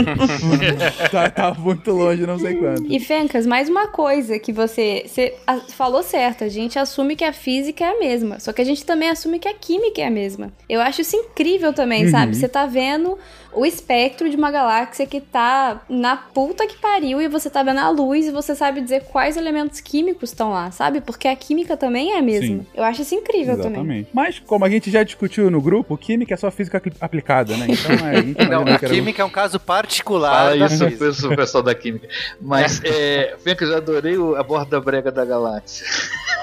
tá, 1.10 1.30
tá, 1.30 1.54
muito 1.54 1.90
longe, 1.90 2.26
não 2.26 2.38
sei 2.38 2.54
quanto. 2.54 2.86
E 2.86 3.00
Fencas, 3.00 3.46
mais 3.46 3.68
uma 3.68 3.88
coisa 3.88 4.38
que 4.38 4.52
você, 4.52 5.04
você 5.06 5.34
falou 5.70 6.02
certo, 6.02 6.44
a 6.44 6.48
gente 6.48 6.78
assume 6.78 7.16
que 7.16 7.24
a 7.24 7.32
física 7.32 7.84
é 7.84 7.88
a 7.88 7.98
mesma, 7.98 8.38
só 8.38 8.52
que 8.52 8.62
a 8.62 8.64
gente 8.64 8.84
também 8.84 9.08
assume 9.08 9.38
que 9.38 9.48
a 9.48 9.54
química 9.54 10.00
é 10.00 10.06
a 10.06 10.10
mesma. 10.10 10.52
Eu 10.68 10.80
acho 10.80 11.00
isso 11.00 11.16
incrível 11.30 11.72
também, 11.72 12.04
uhum. 12.04 12.10
sabe? 12.10 12.36
Você 12.36 12.48
tá 12.48 12.66
vendo 12.66 13.18
o 13.54 13.64
espectro 13.64 14.28
de 14.28 14.36
uma 14.36 14.50
galáxia 14.50 15.06
que 15.06 15.20
tá 15.20 15.80
na 15.88 16.16
puta 16.16 16.66
que 16.66 16.76
pariu 16.76 17.20
e 17.20 17.28
você 17.28 17.48
tá 17.48 17.62
vendo 17.62 17.78
a 17.78 17.88
luz 17.88 18.26
e 18.26 18.30
você 18.30 18.54
sabe 18.54 18.80
dizer 18.80 19.04
quais 19.04 19.36
elementos 19.36 19.80
químicos 19.80 20.30
estão 20.30 20.50
lá, 20.50 20.70
sabe? 20.70 21.00
Porque 21.00 21.28
a 21.28 21.36
química 21.36 21.76
também 21.76 22.12
é 22.12 22.18
a 22.18 22.22
mesma. 22.22 22.46
Sim. 22.46 22.66
Eu 22.74 22.82
acho 22.82 23.02
isso 23.02 23.14
incrível 23.14 23.54
Exatamente. 23.54 23.78
também. 23.78 24.06
Mas, 24.12 24.40
como 24.40 24.64
a 24.64 24.68
gente 24.70 24.90
já 24.90 25.02
discutiu 25.02 25.50
no 25.50 25.60
grupo, 25.60 25.96
química 25.96 26.34
é 26.34 26.36
só 26.36 26.50
física 26.50 26.82
aplicada, 27.00 27.56
né? 27.56 27.66
Então, 27.68 27.92
é, 28.06 28.44
a 28.44 28.48
Não, 28.64 28.74
a 28.74 28.78
química 28.78 29.22
é 29.22 29.24
um 29.24 29.30
caso 29.30 29.60
particular. 29.60 30.50
Fala 30.50 30.66
isso 30.66 30.90
física. 30.90 31.36
pessoal 31.36 31.62
da 31.62 31.74
química. 31.74 32.08
Mas, 32.40 32.80
é, 32.84 33.36
eu 33.44 33.68
já 33.68 33.76
adorei 33.76 34.16
a 34.36 34.42
borda 34.42 34.80
brega 34.80 35.12
da 35.12 35.24
galáxia. 35.24 35.86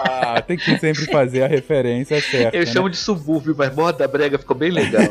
Ah, 0.04 0.41
tem 0.41 0.58
que 0.58 0.78
sempre 0.80 1.06
fazer 1.06 1.43
a 1.43 1.47
referência 1.47 2.20
certa. 2.22 2.56
Eu 2.56 2.62
né? 2.62 2.66
chamo 2.66 2.89
de 2.89 2.97
subúrbio, 2.97 3.54
mas 3.58 3.70
borda 3.70 4.08
brega 4.08 4.38
ficou 4.38 4.56
bem 4.56 4.72
legal. 4.72 5.04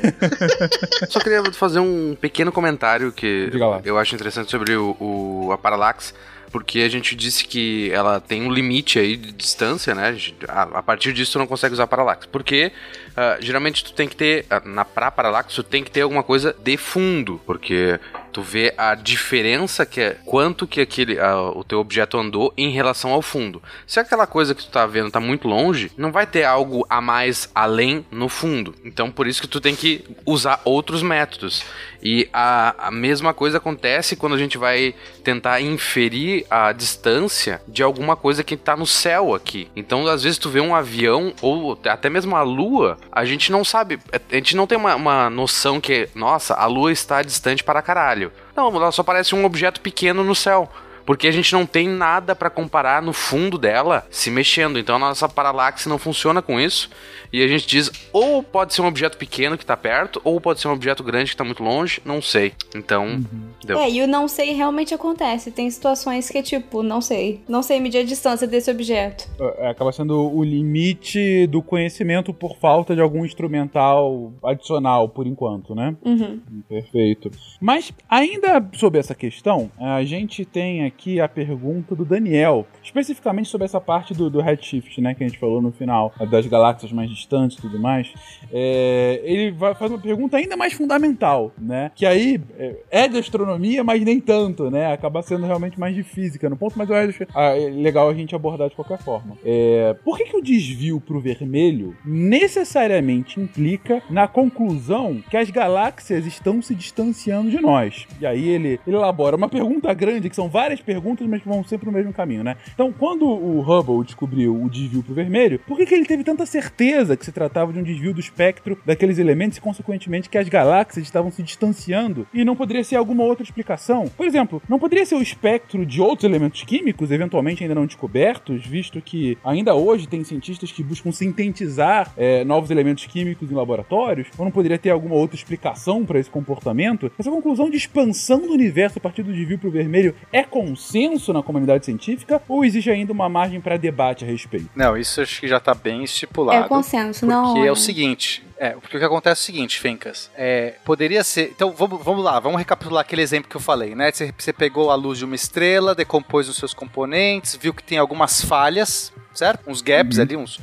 Só 1.08 1.20
queria 1.20 1.44
fazer 1.52 1.80
um 1.80 1.90
um 2.10 2.14
pequeno 2.14 2.52
comentário 2.52 3.12
que 3.12 3.50
eu 3.84 3.98
acho 3.98 4.14
interessante 4.14 4.50
sobre 4.50 4.74
o, 4.74 4.96
o 5.00 5.52
a 5.52 5.58
Parallax 5.58 6.14
porque 6.50 6.80
a 6.80 6.88
gente 6.88 7.14
disse 7.14 7.44
que 7.44 7.92
ela 7.92 8.20
tem 8.20 8.42
um 8.42 8.50
limite 8.50 8.98
aí 8.98 9.16
de 9.16 9.30
distância, 9.30 9.94
né? 9.94 10.16
A, 10.48 10.82
partir 10.82 11.12
disso 11.12 11.32
tu 11.34 11.38
não 11.38 11.46
consegue 11.46 11.72
usar 11.72 11.86
Parallax. 11.86 12.26
Porque 12.26 12.72
uh, 13.16 13.42
geralmente 13.42 13.84
tu 13.84 13.92
tem 13.92 14.08
que 14.08 14.16
ter, 14.16 14.46
uh, 14.46 14.68
na 14.68 14.84
pra 14.84 15.10
Parallax, 15.10 15.54
tu 15.54 15.62
tem 15.62 15.82
que 15.82 15.90
ter 15.90 16.02
alguma 16.02 16.22
coisa 16.22 16.54
de 16.58 16.76
fundo, 16.76 17.40
porque 17.46 17.98
tu 18.32 18.42
vê 18.42 18.72
a 18.76 18.94
diferença 18.94 19.84
que 19.84 20.00
é 20.00 20.16
quanto 20.24 20.66
que 20.66 20.80
aquele 20.80 21.18
uh, 21.18 21.56
o 21.56 21.64
teu 21.64 21.80
objeto 21.80 22.16
andou 22.16 22.52
em 22.56 22.70
relação 22.70 23.12
ao 23.12 23.22
fundo. 23.22 23.62
Se 23.86 23.98
aquela 24.00 24.26
coisa 24.26 24.54
que 24.54 24.62
tu 24.62 24.70
tá 24.70 24.86
vendo 24.86 25.10
tá 25.10 25.20
muito 25.20 25.48
longe, 25.48 25.90
não 25.96 26.12
vai 26.12 26.26
ter 26.26 26.44
algo 26.44 26.86
a 26.88 27.00
mais 27.00 27.50
além 27.54 28.04
no 28.10 28.28
fundo. 28.28 28.74
Então 28.84 29.10
por 29.10 29.26
isso 29.26 29.40
que 29.40 29.48
tu 29.48 29.60
tem 29.60 29.74
que 29.74 30.04
usar 30.24 30.60
outros 30.64 31.02
métodos. 31.02 31.64
E 32.02 32.28
a, 32.32 32.86
a 32.86 32.90
mesma 32.90 33.34
coisa 33.34 33.58
acontece 33.58 34.16
quando 34.16 34.34
a 34.34 34.38
gente 34.38 34.56
vai 34.56 34.94
tentar 35.22 35.60
inferir 35.60 36.46
a 36.50 36.72
distância 36.72 37.60
de 37.68 37.82
alguma 37.82 38.16
coisa 38.16 38.42
que 38.42 38.54
está 38.54 38.76
no 38.76 38.86
céu 38.86 39.34
aqui. 39.34 39.68
Então, 39.76 40.06
às 40.06 40.22
vezes, 40.22 40.38
tu 40.38 40.48
vê 40.48 40.60
um 40.60 40.74
avião 40.74 41.32
ou 41.42 41.78
até 41.84 42.08
mesmo 42.08 42.36
a 42.36 42.42
lua, 42.42 42.98
a 43.12 43.24
gente 43.24 43.50
não 43.50 43.64
sabe, 43.64 43.98
a 44.12 44.34
gente 44.34 44.56
não 44.56 44.66
tem 44.66 44.78
uma, 44.78 44.94
uma 44.94 45.30
noção 45.30 45.80
que, 45.80 46.08
nossa, 46.14 46.54
a 46.54 46.66
lua 46.66 46.92
está 46.92 47.22
distante 47.22 47.64
para 47.64 47.82
caralho. 47.82 48.32
Não, 48.56 48.74
ela 48.74 48.92
só 48.92 49.02
parece 49.02 49.34
um 49.34 49.44
objeto 49.44 49.80
pequeno 49.80 50.22
no 50.22 50.34
céu 50.34 50.70
porque 51.10 51.26
a 51.26 51.32
gente 51.32 51.52
não 51.52 51.66
tem 51.66 51.88
nada 51.88 52.36
para 52.36 52.48
comparar 52.48 53.02
no 53.02 53.12
fundo 53.12 53.58
dela 53.58 54.06
se 54.12 54.30
mexendo. 54.30 54.78
Então 54.78 54.94
a 54.94 54.98
nossa 55.00 55.28
paralaxe 55.28 55.88
não 55.88 55.98
funciona 55.98 56.40
com 56.40 56.60
isso. 56.60 56.88
E 57.32 57.42
a 57.42 57.48
gente 57.48 57.66
diz 57.66 57.90
ou 58.12 58.44
pode 58.44 58.74
ser 58.74 58.82
um 58.82 58.86
objeto 58.86 59.16
pequeno 59.16 59.58
que 59.58 59.66
tá 59.66 59.76
perto, 59.76 60.20
ou 60.22 60.40
pode 60.40 60.60
ser 60.60 60.68
um 60.68 60.72
objeto 60.72 61.02
grande 61.02 61.32
que 61.32 61.36
tá 61.36 61.42
muito 61.42 61.62
longe, 61.62 62.00
não 62.04 62.22
sei. 62.22 62.52
Então, 62.74 63.06
uhum. 63.06 63.24
deu. 63.64 63.78
É, 63.78 63.90
e 63.90 64.02
o 64.02 64.06
não 64.06 64.28
sei 64.28 64.52
realmente 64.52 64.94
acontece. 64.94 65.50
Tem 65.50 65.68
situações 65.68 66.28
que 66.28 66.38
é 66.38 66.42
tipo, 66.42 66.82
não 66.82 67.00
sei. 67.00 67.40
Não 67.48 67.62
sei 67.62 67.80
medir 67.80 67.98
a 67.98 68.04
distância 68.04 68.46
desse 68.46 68.70
objeto. 68.70 69.28
É, 69.58 69.68
acaba 69.68 69.92
sendo 69.92 70.32
o 70.32 70.44
limite 70.44 71.46
do 71.46 71.62
conhecimento 71.62 72.32
por 72.32 72.56
falta 72.56 72.94
de 72.94 73.00
algum 73.00 73.24
instrumental 73.24 74.32
adicional, 74.44 75.08
por 75.08 75.26
enquanto, 75.26 75.74
né? 75.74 75.96
Uhum. 76.04 76.40
Perfeito. 76.68 77.30
Mas, 77.60 77.92
ainda 78.08 78.64
sobre 78.74 78.98
essa 78.98 79.14
questão, 79.14 79.70
a 79.78 80.02
gente 80.04 80.44
tem 80.44 80.84
aqui 80.84 80.99
a 81.20 81.28
pergunta 81.28 81.94
do 81.94 82.04
Daniel, 82.04 82.66
especificamente 82.82 83.48
sobre 83.48 83.64
essa 83.64 83.80
parte 83.80 84.12
do, 84.12 84.28
do 84.28 84.40
redshift, 84.40 85.00
né? 85.00 85.14
Que 85.14 85.24
a 85.24 85.28
gente 85.28 85.38
falou 85.38 85.62
no 85.62 85.72
final, 85.72 86.12
das 86.30 86.46
galáxias 86.46 86.92
mais 86.92 87.08
distante 87.08 87.58
e 87.58 87.60
tudo 87.60 87.78
mais, 87.78 88.12
é, 88.52 89.20
ele 89.24 89.50
vai, 89.52 89.74
faz 89.74 89.90
uma 89.90 89.98
pergunta 89.98 90.36
ainda 90.36 90.56
mais 90.56 90.72
fundamental, 90.72 91.52
né? 91.58 91.90
Que 91.94 92.04
aí 92.04 92.40
é, 92.58 92.76
é 92.90 93.08
de 93.08 93.18
astronomia, 93.18 93.82
mas 93.84 94.02
nem 94.02 94.20
tanto, 94.20 94.70
né? 94.70 94.92
Acaba 94.92 95.22
sendo 95.22 95.46
realmente 95.46 95.78
mais 95.78 95.94
de 95.94 96.02
física 96.02 96.48
no 96.50 96.56
ponto, 96.56 96.76
mas 96.76 96.90
eu 96.90 96.96
acho 96.96 97.26
ah, 97.34 97.56
é 97.56 97.70
legal 97.70 98.08
a 98.08 98.14
gente 98.14 98.34
abordar 98.34 98.68
de 98.68 98.74
qualquer 98.74 98.98
forma. 98.98 99.36
É, 99.44 99.94
por 100.04 100.16
que, 100.16 100.24
que 100.24 100.36
o 100.36 100.42
desvio 100.42 101.00
pro 101.00 101.20
vermelho 101.20 101.96
necessariamente 102.04 103.40
implica 103.40 104.02
na 104.10 104.26
conclusão 104.26 105.22
que 105.30 105.36
as 105.36 105.50
galáxias 105.50 106.26
estão 106.26 106.60
se 106.60 106.74
distanciando 106.74 107.50
de 107.50 107.60
nós? 107.60 108.06
E 108.20 108.26
aí 108.26 108.48
ele, 108.48 108.80
ele 108.86 108.96
elabora 108.96 109.36
uma 109.36 109.48
pergunta 109.48 109.92
grande, 109.94 110.28
que 110.28 110.36
são 110.36 110.48
várias 110.48 110.79
várias 110.80 110.82
perguntas, 110.82 111.26
mas 111.26 111.42
que 111.42 111.48
vão 111.48 111.62
sempre 111.64 111.86
no 111.86 111.92
mesmo 111.92 112.12
caminho, 112.12 112.42
né? 112.42 112.56
Então, 112.74 112.92
quando 112.92 113.26
o 113.26 113.60
Hubble 113.60 114.04
descobriu 114.04 114.54
o 114.54 114.68
desvio 114.68 115.02
pro 115.02 115.14
vermelho, 115.14 115.58
por 115.66 115.76
que, 115.76 115.86
que 115.86 115.94
ele 115.94 116.04
teve 116.04 116.24
tanta 116.24 116.46
certeza 116.46 117.16
que 117.16 117.24
se 117.24 117.32
tratava 117.32 117.72
de 117.72 117.78
um 117.78 117.82
desvio 117.82 118.12
do 118.12 118.20
espectro 118.20 118.78
daqueles 118.84 119.18
elementos 119.18 119.58
e, 119.58 119.60
consequentemente, 119.60 120.28
que 120.28 120.38
as 120.38 120.48
galáxias 120.48 121.04
estavam 121.04 121.30
se 121.30 121.42
distanciando 121.42 122.26
e 122.32 122.44
não 122.44 122.56
poderia 122.56 122.82
ser 122.82 122.96
alguma 122.96 123.24
outra 123.24 123.44
explicação? 123.44 124.08
Por 124.16 124.26
exemplo, 124.26 124.62
não 124.68 124.78
poderia 124.78 125.04
ser 125.06 125.14
o 125.14 125.22
espectro 125.22 125.84
de 125.84 126.00
outros 126.00 126.24
elementos 126.24 126.62
químicos, 126.62 127.10
eventualmente 127.10 127.62
ainda 127.62 127.74
não 127.74 127.86
descobertos, 127.86 128.66
visto 128.66 129.00
que 129.00 129.36
ainda 129.44 129.74
hoje 129.74 130.08
tem 130.08 130.24
cientistas 130.24 130.72
que 130.72 130.82
buscam 130.82 131.12
sintetizar 131.12 132.12
é, 132.16 132.44
novos 132.44 132.70
elementos 132.70 133.06
químicos 133.06 133.50
em 133.50 133.54
laboratórios? 133.54 134.28
Ou 134.38 134.44
não 134.44 134.52
poderia 134.52 134.78
ter 134.78 134.90
alguma 134.90 135.14
outra 135.14 135.36
explicação 135.36 136.04
para 136.04 136.18
esse 136.18 136.30
comportamento? 136.30 137.10
Essa 137.18 137.30
conclusão 137.30 137.70
de 137.70 137.76
expansão 137.76 138.40
do 138.40 138.52
universo 138.52 138.98
a 138.98 139.00
partir 139.00 139.22
do 139.22 139.32
desvio 139.32 139.58
pro 139.58 139.70
vermelho 139.70 140.14
é 140.32 140.42
consenso 140.70 141.32
na 141.32 141.42
comunidade 141.42 141.84
científica 141.84 142.40
ou 142.48 142.64
existe 142.64 142.90
ainda 142.90 143.12
uma 143.12 143.28
margem 143.28 143.60
para 143.60 143.76
debate 143.76 144.24
a 144.24 144.26
respeito? 144.26 144.70
Não, 144.74 144.96
isso 144.96 145.20
acho 145.20 145.40
que 145.40 145.48
já 145.48 145.58
tá 145.58 145.74
bem 145.74 146.04
estipulado. 146.04 146.64
É 146.64 146.68
consenso, 146.68 147.20
porque 147.20 147.34
não. 147.34 147.54
Porque 147.54 147.68
é 147.68 147.72
o 147.72 147.76
seguinte, 147.76 148.44
é, 148.56 148.70
porque 148.70 148.96
o 148.96 149.00
que 149.00 149.06
acontece 149.06 149.40
é 149.40 149.42
o 149.42 149.46
seguinte, 149.46 149.80
Fencas, 149.80 150.30
é, 150.36 150.74
poderia 150.84 151.24
ser, 151.24 151.50
então 151.50 151.72
vamos, 151.72 152.02
vamos 152.02 152.24
lá, 152.24 152.38
vamos 152.38 152.58
recapitular 152.58 153.02
aquele 153.02 153.22
exemplo 153.22 153.50
que 153.50 153.56
eu 153.56 153.60
falei, 153.60 153.94
né, 153.94 154.10
você, 154.12 154.32
você 154.36 154.52
pegou 154.52 154.90
a 154.90 154.94
luz 154.94 155.18
de 155.18 155.24
uma 155.24 155.34
estrela, 155.34 155.94
decompôs 155.94 156.48
os 156.48 156.56
seus 156.56 156.72
componentes, 156.72 157.56
viu 157.56 157.74
que 157.74 157.82
tem 157.82 157.98
algumas 157.98 158.42
falhas, 158.44 159.12
certo? 159.34 159.68
Uns 159.68 159.82
gaps 159.82 160.18
ali, 160.18 160.36
uns 160.36 160.60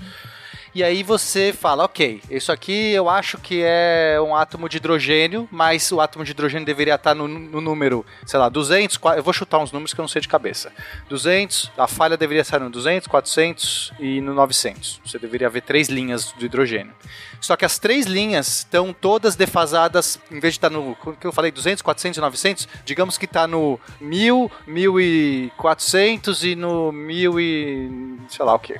e 0.77 0.83
aí 0.83 1.01
você 1.01 1.51
fala, 1.51 1.85
ok, 1.85 2.21
isso 2.29 2.51
aqui 2.51 2.91
eu 2.91 3.09
acho 3.09 3.39
que 3.39 3.63
é 3.65 4.21
um 4.21 4.35
átomo 4.35 4.69
de 4.69 4.77
hidrogênio, 4.77 5.49
mas 5.51 5.91
o 5.91 5.99
átomo 5.99 6.23
de 6.23 6.29
hidrogênio 6.29 6.67
deveria 6.67 6.93
estar 6.93 7.15
no, 7.15 7.27
no 7.27 7.59
número, 7.59 8.05
sei 8.27 8.39
lá, 8.39 8.47
200, 8.47 8.99
eu 9.15 9.23
vou 9.23 9.33
chutar 9.33 9.57
uns 9.57 9.71
números 9.71 9.91
que 9.91 9.99
eu 9.99 10.03
não 10.03 10.07
sei 10.07 10.21
de 10.21 10.27
cabeça. 10.27 10.71
200, 11.09 11.71
a 11.75 11.87
falha 11.87 12.15
deveria 12.15 12.41
estar 12.41 12.59
no 12.59 12.69
200, 12.69 13.07
400 13.07 13.93
e 13.99 14.21
no 14.21 14.35
900. 14.35 15.01
Você 15.03 15.17
deveria 15.17 15.49
ver 15.49 15.61
três 15.61 15.89
linhas 15.89 16.31
do 16.33 16.45
hidrogênio. 16.45 16.93
Só 17.41 17.55
que 17.55 17.65
as 17.65 17.79
três 17.79 18.05
linhas 18.05 18.59
estão 18.59 18.93
todas 18.93 19.35
defasadas, 19.35 20.19
em 20.29 20.39
vez 20.39 20.53
de 20.53 20.57
estar 20.59 20.69
no, 20.69 20.95
como 20.97 21.17
eu 21.23 21.31
falei, 21.31 21.51
200, 21.51 21.81
400 21.81 22.17
e 22.19 22.21
900, 22.21 22.67
digamos 22.85 23.17
que 23.17 23.25
está 23.25 23.47
no 23.47 23.79
1000, 23.99 24.51
1400 24.67 26.43
e 26.43 26.55
no 26.55 26.91
1000 26.91 27.39
e 27.39 28.17
sei 28.29 28.45
lá 28.45 28.53
o 28.53 28.59
que. 28.59 28.79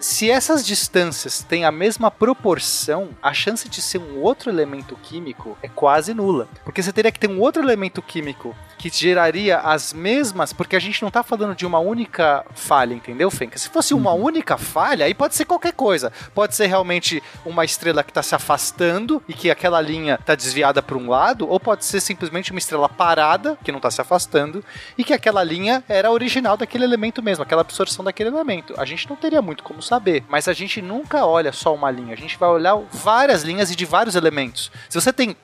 Se 0.00 0.30
essas 0.30 0.64
distâncias 0.64 1.42
têm 1.42 1.64
a 1.64 1.72
mesma 1.72 2.10
proporção, 2.10 3.10
a 3.22 3.34
chance 3.34 3.68
de 3.68 3.82
ser 3.82 3.98
um 3.98 4.20
outro 4.20 4.50
elemento 4.50 4.96
químico 5.02 5.56
é 5.62 5.68
quase 5.68 6.14
nula. 6.14 6.48
Porque 6.64 6.82
você 6.82 6.92
teria 6.92 7.12
que 7.12 7.18
ter 7.18 7.28
um 7.28 7.40
outro 7.40 7.62
elemento 7.62 8.00
químico 8.00 8.56
que 8.78 8.88
geraria 8.88 9.58
as 9.58 9.92
mesmas, 9.92 10.52
porque 10.52 10.74
a 10.74 10.80
gente 10.80 11.00
não 11.02 11.08
está 11.08 11.22
falando 11.22 11.54
de 11.54 11.64
uma 11.64 11.78
única 11.78 12.44
falha, 12.52 12.94
entendeu, 12.94 13.30
Fenka? 13.30 13.56
Se 13.58 13.68
fosse 13.68 13.94
uma 13.94 14.12
única 14.12 14.58
falha, 14.58 15.04
aí 15.06 15.14
pode 15.14 15.36
ser 15.36 15.44
qualquer 15.44 15.72
coisa. 15.72 16.12
Pode 16.34 16.56
ser 16.56 16.66
realmente 16.66 17.22
uma 17.44 17.64
estrela 17.64 18.02
que 18.02 18.10
está 18.10 18.22
se 18.22 18.34
afastando 18.34 19.22
e 19.28 19.34
que 19.34 19.50
aquela 19.50 19.80
linha 19.80 20.14
está 20.14 20.34
desviada 20.34 20.82
para 20.82 20.96
um 20.96 21.08
lado, 21.08 21.48
ou 21.48 21.60
pode 21.60 21.84
ser 21.84 22.00
simplesmente 22.00 22.50
uma 22.50 22.58
estrela 22.58 22.88
parada, 22.88 23.56
que 23.62 23.70
não 23.70 23.78
está 23.78 23.90
se 23.90 24.00
afastando, 24.00 24.64
e 24.96 25.04
que 25.04 25.12
aquela 25.12 25.44
linha 25.44 25.84
era 25.88 26.10
original 26.10 26.56
daquele 26.56 26.84
elemento 26.84 27.22
mesmo, 27.22 27.44
aquela 27.44 27.60
absorção 27.60 28.04
daquele 28.04 28.30
elemento. 28.30 28.74
A 28.78 28.84
gente 28.84 29.08
não 29.08 29.16
teria 29.16 29.42
muito 29.42 29.62
como 29.62 29.81
saber, 29.82 30.24
mas 30.28 30.48
a 30.48 30.52
gente 30.52 30.80
nunca 30.80 31.26
olha 31.26 31.52
só 31.52 31.74
uma 31.74 31.90
linha, 31.90 32.14
a 32.14 32.16
gente 32.16 32.38
vai 32.38 32.48
olhar 32.48 32.76
várias 32.92 33.42
linhas 33.42 33.70
e 33.70 33.76
de 33.76 33.84
vários 33.84 34.14
elementos. 34.14 34.70
Se 34.88 35.00
você 35.00 35.12
tem 35.12 35.36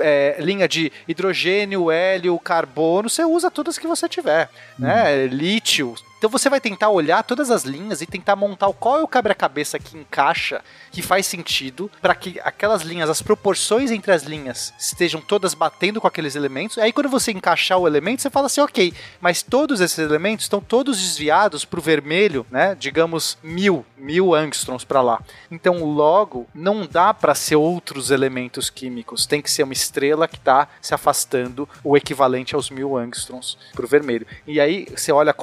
é, 0.00 0.36
linha 0.40 0.66
de 0.66 0.90
hidrogênio, 1.06 1.90
hélio, 1.90 2.38
carbono, 2.38 3.08
você 3.08 3.24
usa 3.24 3.50
todas 3.50 3.78
que 3.78 3.86
você 3.86 4.08
tiver, 4.08 4.48
né? 4.78 5.26
Lítio, 5.26 5.94
então 6.18 6.30
você 6.30 6.48
vai 6.48 6.60
tentar 6.60 6.88
olhar 6.88 7.22
todas 7.22 7.50
as 7.50 7.64
linhas 7.64 8.00
e 8.00 8.06
tentar 8.06 8.36
montar 8.36 8.72
qual 8.72 8.98
é 8.98 9.02
o 9.02 9.08
quebra-cabeça 9.08 9.78
que 9.78 9.96
encaixa, 9.96 10.62
que 10.90 11.02
faz 11.02 11.26
sentido, 11.26 11.90
para 12.00 12.14
que 12.14 12.40
aquelas 12.40 12.82
linhas, 12.82 13.10
as 13.10 13.20
proporções 13.20 13.90
entre 13.90 14.12
as 14.12 14.22
linhas 14.22 14.72
estejam 14.78 15.20
todas 15.20 15.54
batendo 15.54 16.00
com 16.00 16.06
aqueles 16.06 16.34
elementos. 16.34 16.78
Aí 16.78 16.92
quando 16.92 17.08
você 17.08 17.32
encaixar 17.32 17.78
o 17.78 17.86
elemento, 17.86 18.22
você 18.22 18.30
fala 18.30 18.46
assim, 18.46 18.60
ok, 18.60 18.92
mas 19.20 19.42
todos 19.42 19.80
esses 19.80 19.98
elementos 19.98 20.46
estão 20.46 20.60
todos 20.60 20.98
desviados 20.98 21.64
para 21.64 21.78
o 21.78 21.82
vermelho, 21.82 22.46
né? 22.50 22.74
Digamos 22.74 23.36
mil, 23.42 23.84
mil 23.96 24.34
angstroms 24.34 24.84
para 24.84 25.02
lá. 25.02 25.20
Então 25.50 25.84
logo 25.84 26.46
não 26.54 26.86
dá 26.86 27.12
para 27.12 27.34
ser 27.34 27.56
outros 27.56 28.10
elementos 28.10 28.70
químicos. 28.70 29.26
Tem 29.26 29.42
que 29.42 29.50
ser 29.50 29.64
uma 29.64 29.72
estrela 29.72 30.26
que 30.26 30.36
está 30.36 30.68
se 30.80 30.94
afastando 30.94 31.68
o 31.84 31.96
equivalente 31.96 32.54
aos 32.54 32.70
mil 32.70 32.96
angstroms 32.96 33.58
para 33.74 33.84
o 33.84 33.88
vermelho. 33.88 34.26
E 34.46 34.60
aí 34.60 34.86
você 34.94 35.12
olha 35.12 35.34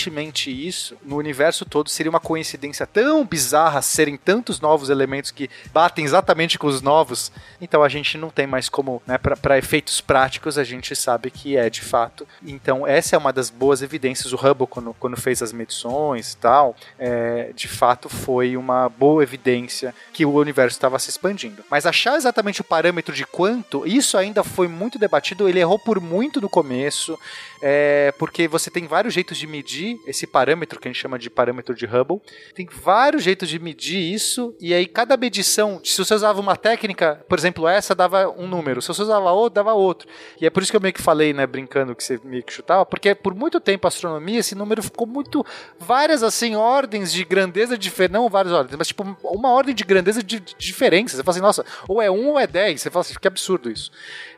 consistentemente 0.00 0.50
isso 0.50 0.96
no 1.04 1.16
universo 1.16 1.64
todo 1.64 1.90
seria 1.90 2.08
uma 2.08 2.20
coincidência 2.20 2.86
tão 2.86 3.24
bizarra 3.24 3.82
serem 3.82 4.16
tantos 4.16 4.60
novos 4.60 4.88
elementos 4.88 5.30
que 5.30 5.50
batem 5.72 6.04
exatamente 6.04 6.58
com 6.58 6.66
os 6.66 6.80
novos. 6.80 7.30
Então 7.60 7.82
a 7.82 7.88
gente 7.88 8.16
não 8.16 8.30
tem 8.30 8.46
mais 8.46 8.68
como, 8.68 9.02
né, 9.06 9.18
para 9.18 9.58
efeitos 9.58 10.00
práticos, 10.00 10.56
a 10.56 10.64
gente 10.64 10.96
sabe 10.96 11.30
que 11.30 11.56
é 11.56 11.68
de 11.68 11.82
fato. 11.82 12.26
Então 12.42 12.86
essa 12.86 13.14
é 13.14 13.18
uma 13.18 13.32
das 13.32 13.50
boas 13.50 13.82
evidências. 13.82 14.32
O 14.32 14.36
Hubble, 14.36 14.66
quando, 14.66 14.94
quando 14.98 15.16
fez 15.16 15.42
as 15.42 15.52
medições 15.52 16.32
e 16.32 16.36
tal, 16.38 16.74
é, 16.98 17.52
de 17.54 17.68
fato 17.68 18.08
foi 18.08 18.56
uma 18.56 18.88
boa 18.88 19.22
evidência 19.22 19.94
que 20.12 20.24
o 20.24 20.32
universo 20.32 20.76
estava 20.76 20.98
se 20.98 21.10
expandindo. 21.10 21.64
Mas 21.70 21.84
achar 21.84 22.16
exatamente 22.16 22.60
o 22.60 22.64
parâmetro 22.64 23.14
de 23.14 23.26
quanto, 23.26 23.86
isso 23.86 24.16
ainda 24.16 24.42
foi 24.42 24.68
muito 24.68 24.98
debatido. 24.98 25.48
Ele 25.48 25.60
errou 25.60 25.78
por 25.78 26.00
muito 26.00 26.40
no 26.40 26.48
começo, 26.48 27.18
é, 27.62 28.12
porque 28.18 28.48
você 28.48 28.70
tem 28.70 28.86
vários 28.86 29.14
jeitos 29.14 29.36
de 29.36 29.46
medir 29.46 29.98
esse 30.06 30.26
parâmetro 30.26 30.80
que 30.80 30.88
a 30.88 30.90
gente 30.90 31.00
chama 31.00 31.18
de 31.18 31.28
parâmetro 31.28 31.74
de 31.74 31.86
Hubble. 31.86 32.20
Tem 32.54 32.66
vários 32.66 33.22
jeitos 33.22 33.48
de 33.48 33.58
medir 33.58 33.98
isso, 33.98 34.54
e 34.60 34.72
aí 34.72 34.86
cada 34.86 35.16
medição, 35.16 35.80
se 35.84 35.98
você 35.98 36.14
usava 36.14 36.40
uma 36.40 36.56
técnica, 36.56 37.24
por 37.28 37.38
exemplo, 37.38 37.68
essa 37.68 37.94
dava 37.94 38.28
um 38.28 38.46
número, 38.46 38.80
se 38.80 38.88
você 38.88 39.02
usava 39.02 39.30
outro, 39.30 39.54
dava 39.54 39.72
outro. 39.72 40.08
E 40.40 40.46
é 40.46 40.50
por 40.50 40.62
isso 40.62 40.72
que 40.72 40.76
eu 40.76 40.80
meio 40.80 40.94
que 40.94 41.02
falei, 41.02 41.32
né, 41.32 41.46
brincando 41.46 41.94
que 41.94 42.02
você 42.02 42.20
meio 42.24 42.42
que 42.42 42.52
chutava, 42.52 42.86
porque 42.86 43.14
por 43.14 43.34
muito 43.34 43.60
tempo 43.60 43.86
a 43.86 43.88
astronomia, 43.88 44.40
esse 44.40 44.54
número 44.54 44.82
ficou 44.82 45.06
muito. 45.06 45.44
várias 45.78 46.22
assim, 46.22 46.56
ordens 46.56 47.12
de 47.12 47.24
grandeza 47.24 47.76
diferentes, 47.76 48.14
não 48.14 48.28
várias 48.28 48.52
ordens, 48.52 48.76
mas 48.76 48.88
tipo 48.88 49.04
uma 49.22 49.50
ordem 49.50 49.74
de 49.74 49.84
grandeza 49.84 50.22
de, 50.22 50.40
de 50.40 50.54
diferença. 50.58 51.16
Você 51.16 51.22
fala 51.22 51.34
assim, 51.34 51.42
nossa, 51.42 51.64
ou 51.88 52.00
é 52.00 52.10
um 52.10 52.30
ou 52.30 52.38
é 52.38 52.46
dez. 52.46 52.82
Você 52.82 52.90
fala 52.90 53.02
assim, 53.02 53.14
que 53.20 53.28
absurdo 53.28 53.70
isso. 53.70 53.90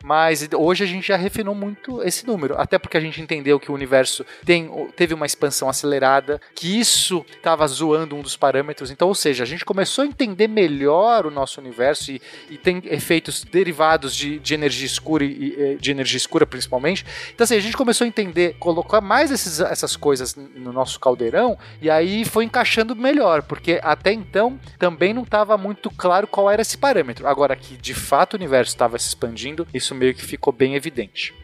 Mas 0.03 0.49
hoje 0.55 0.85
a 0.85 0.87
gente 0.87 1.07
já 1.07 1.17
refinou 1.17 1.55
muito 1.55 2.03
esse 2.03 2.27
número, 2.27 2.55
até 2.59 2.79
porque 2.79 2.97
a 2.97 3.01
gente 3.01 3.12
entendeu 3.21 3.59
que 3.59 3.71
o 3.71 3.75
universo 3.75 4.25
tem, 4.45 4.71
teve 4.97 5.15
uma 5.15 5.27
expansão 5.27 5.69
acelerada, 5.69 6.41
que 6.55 6.79
isso 6.79 7.25
estava 7.37 7.67
zoando 7.67 8.17
um 8.17 8.23
dos 8.23 8.37
parâmetros. 8.37 8.91
Então, 8.91 9.09
ou 9.09 9.15
seja, 9.15 9.43
a 9.43 9.47
gente 9.47 9.65
começou 9.65 10.05
a 10.05 10.07
entender 10.07 10.49
melhor 10.49 11.27
o 11.27 11.31
nosso 11.31 11.61
universo 11.61 12.11
e, 12.11 12.21
e 12.51 12.57
tem 12.57 12.83
efeitos 12.85 13.45
derivados 13.45 14.15
de, 14.15 14.39
de 14.39 14.55
energia 14.55 14.87
escura 14.87 15.25
e 15.25 15.77
de 15.81 15.91
energia 15.91 16.17
escura 16.17 16.47
principalmente. 16.47 17.05
Então, 17.35 17.45
assim, 17.45 17.57
a 17.57 17.61
gente 17.61 17.77
começou 17.77 18.05
a 18.05 18.09
entender, 18.09 18.57
colocar 18.59 19.01
mais 19.01 19.31
esses, 19.31 19.61
essas 19.61 19.97
coisas 19.97 20.35
no 20.35 20.73
nosso 20.73 20.99
caldeirão 20.99 21.59
e 21.81 21.91
aí 21.91 22.25
foi 22.25 22.45
encaixando 22.45 22.95
melhor, 22.95 23.43
porque 23.43 23.81
até 23.83 24.13
então 24.13 24.59
também 24.79 25.13
não 25.13 25.23
estava 25.23 25.57
muito 25.57 25.91
claro 25.91 26.27
qual 26.27 26.51
era 26.51 26.63
esse 26.63 26.79
parâmetro. 26.79 27.27
Agora 27.27 27.57
que 27.57 27.77
de 27.77 27.95
fato 27.95 28.35
o 28.35 28.37
universo 28.37 28.73
estava 28.73 28.99
se 28.99 29.09
expandindo, 29.09 29.67
isso 29.73 29.95
meio 29.95 30.15
que 30.15 30.25
ficou 30.25 30.53
bem 30.53 30.75
evidente. 30.75 31.35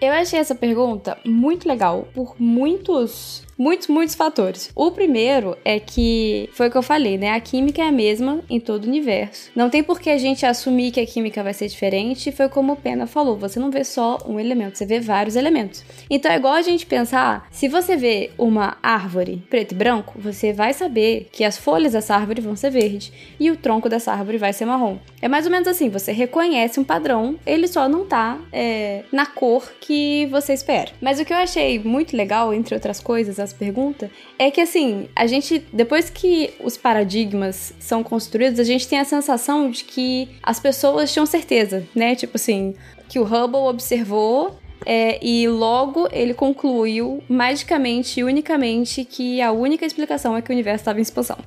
Eu 0.00 0.12
achei 0.12 0.38
essa 0.38 0.54
pergunta 0.54 1.18
muito 1.24 1.68
legal 1.68 2.06
por 2.14 2.36
muitos 2.38 3.42
muitos, 3.58 3.88
muitos 3.88 4.14
fatores. 4.14 4.70
O 4.74 4.92
primeiro 4.92 5.56
é 5.64 5.80
que 5.80 6.48
foi 6.52 6.68
o 6.68 6.70
que 6.70 6.78
eu 6.78 6.82
falei, 6.82 7.18
né? 7.18 7.32
A 7.32 7.40
química 7.40 7.82
é 7.82 7.88
a 7.88 7.92
mesma 7.92 8.40
em 8.48 8.60
todo 8.60 8.84
o 8.84 8.88
universo. 8.88 9.50
Não 9.54 9.68
tem 9.68 9.82
por 9.82 10.00
que 10.00 10.08
a 10.08 10.16
gente 10.16 10.46
assumir 10.46 10.92
que 10.92 11.00
a 11.00 11.06
química 11.06 11.42
vai 11.42 11.52
ser 11.52 11.66
diferente. 11.66 12.30
Foi 12.30 12.48
como 12.48 12.74
o 12.74 12.76
Pena 12.76 13.06
falou: 13.06 13.36
você 13.36 13.58
não 13.58 13.70
vê 13.70 13.82
só 13.82 14.18
um 14.26 14.38
elemento, 14.38 14.78
você 14.78 14.86
vê 14.86 15.00
vários 15.00 15.34
elementos. 15.34 15.84
Então 16.08 16.30
é 16.30 16.36
igual 16.36 16.54
a 16.54 16.62
gente 16.62 16.86
pensar: 16.86 17.48
se 17.50 17.68
você 17.68 17.96
vê 17.96 18.30
uma 18.38 18.76
árvore 18.82 19.42
preto 19.50 19.72
e 19.72 19.74
branco, 19.74 20.14
você 20.16 20.52
vai 20.52 20.72
saber 20.72 21.28
que 21.32 21.42
as 21.42 21.58
folhas 21.58 21.92
dessa 21.92 22.14
árvore 22.14 22.40
vão 22.40 22.54
ser 22.54 22.70
verde 22.70 23.12
e 23.40 23.50
o 23.50 23.56
tronco 23.56 23.88
dessa 23.88 24.12
árvore 24.12 24.38
vai 24.38 24.52
ser 24.52 24.66
marrom. 24.66 24.98
É 25.20 25.26
mais 25.26 25.46
ou 25.46 25.50
menos 25.50 25.66
assim: 25.66 25.88
você 25.88 26.12
reconhece 26.12 26.78
um 26.78 26.84
padrão, 26.84 27.36
ele 27.44 27.66
só 27.66 27.88
não 27.88 28.06
tá 28.06 28.38
é, 28.52 29.02
na 29.10 29.26
cor 29.26 29.72
que 29.80 30.26
você 30.26 30.52
espera. 30.52 30.92
Mas 31.00 31.18
o 31.18 31.24
que 31.24 31.32
eu 31.32 31.36
achei 31.36 31.78
muito 31.78 32.16
legal, 32.16 32.54
entre 32.54 32.74
outras 32.74 33.00
coisas, 33.00 33.38
as 33.48 33.52
pergunta, 33.52 34.10
é 34.38 34.50
que 34.50 34.60
assim, 34.60 35.08
a 35.14 35.26
gente, 35.26 35.64
depois 35.72 36.08
que 36.10 36.54
os 36.60 36.76
paradigmas 36.76 37.74
são 37.78 38.02
construídos, 38.02 38.60
a 38.60 38.64
gente 38.64 38.86
tem 38.86 38.98
a 38.98 39.04
sensação 39.04 39.70
de 39.70 39.84
que 39.84 40.28
as 40.42 40.60
pessoas 40.60 41.12
tinham 41.12 41.26
certeza, 41.26 41.86
né? 41.94 42.14
Tipo 42.14 42.36
assim, 42.36 42.74
que 43.08 43.18
o 43.18 43.24
Hubble 43.24 43.60
observou 43.68 44.58
é, 44.86 45.18
e 45.24 45.48
logo 45.48 46.08
ele 46.12 46.34
concluiu 46.34 47.22
magicamente 47.28 48.20
e 48.20 48.24
unicamente 48.24 49.04
que 49.04 49.40
a 49.40 49.52
única 49.52 49.84
explicação 49.84 50.36
é 50.36 50.42
que 50.42 50.50
o 50.50 50.54
universo 50.54 50.82
estava 50.82 50.98
em 50.98 51.02
expansão. 51.02 51.38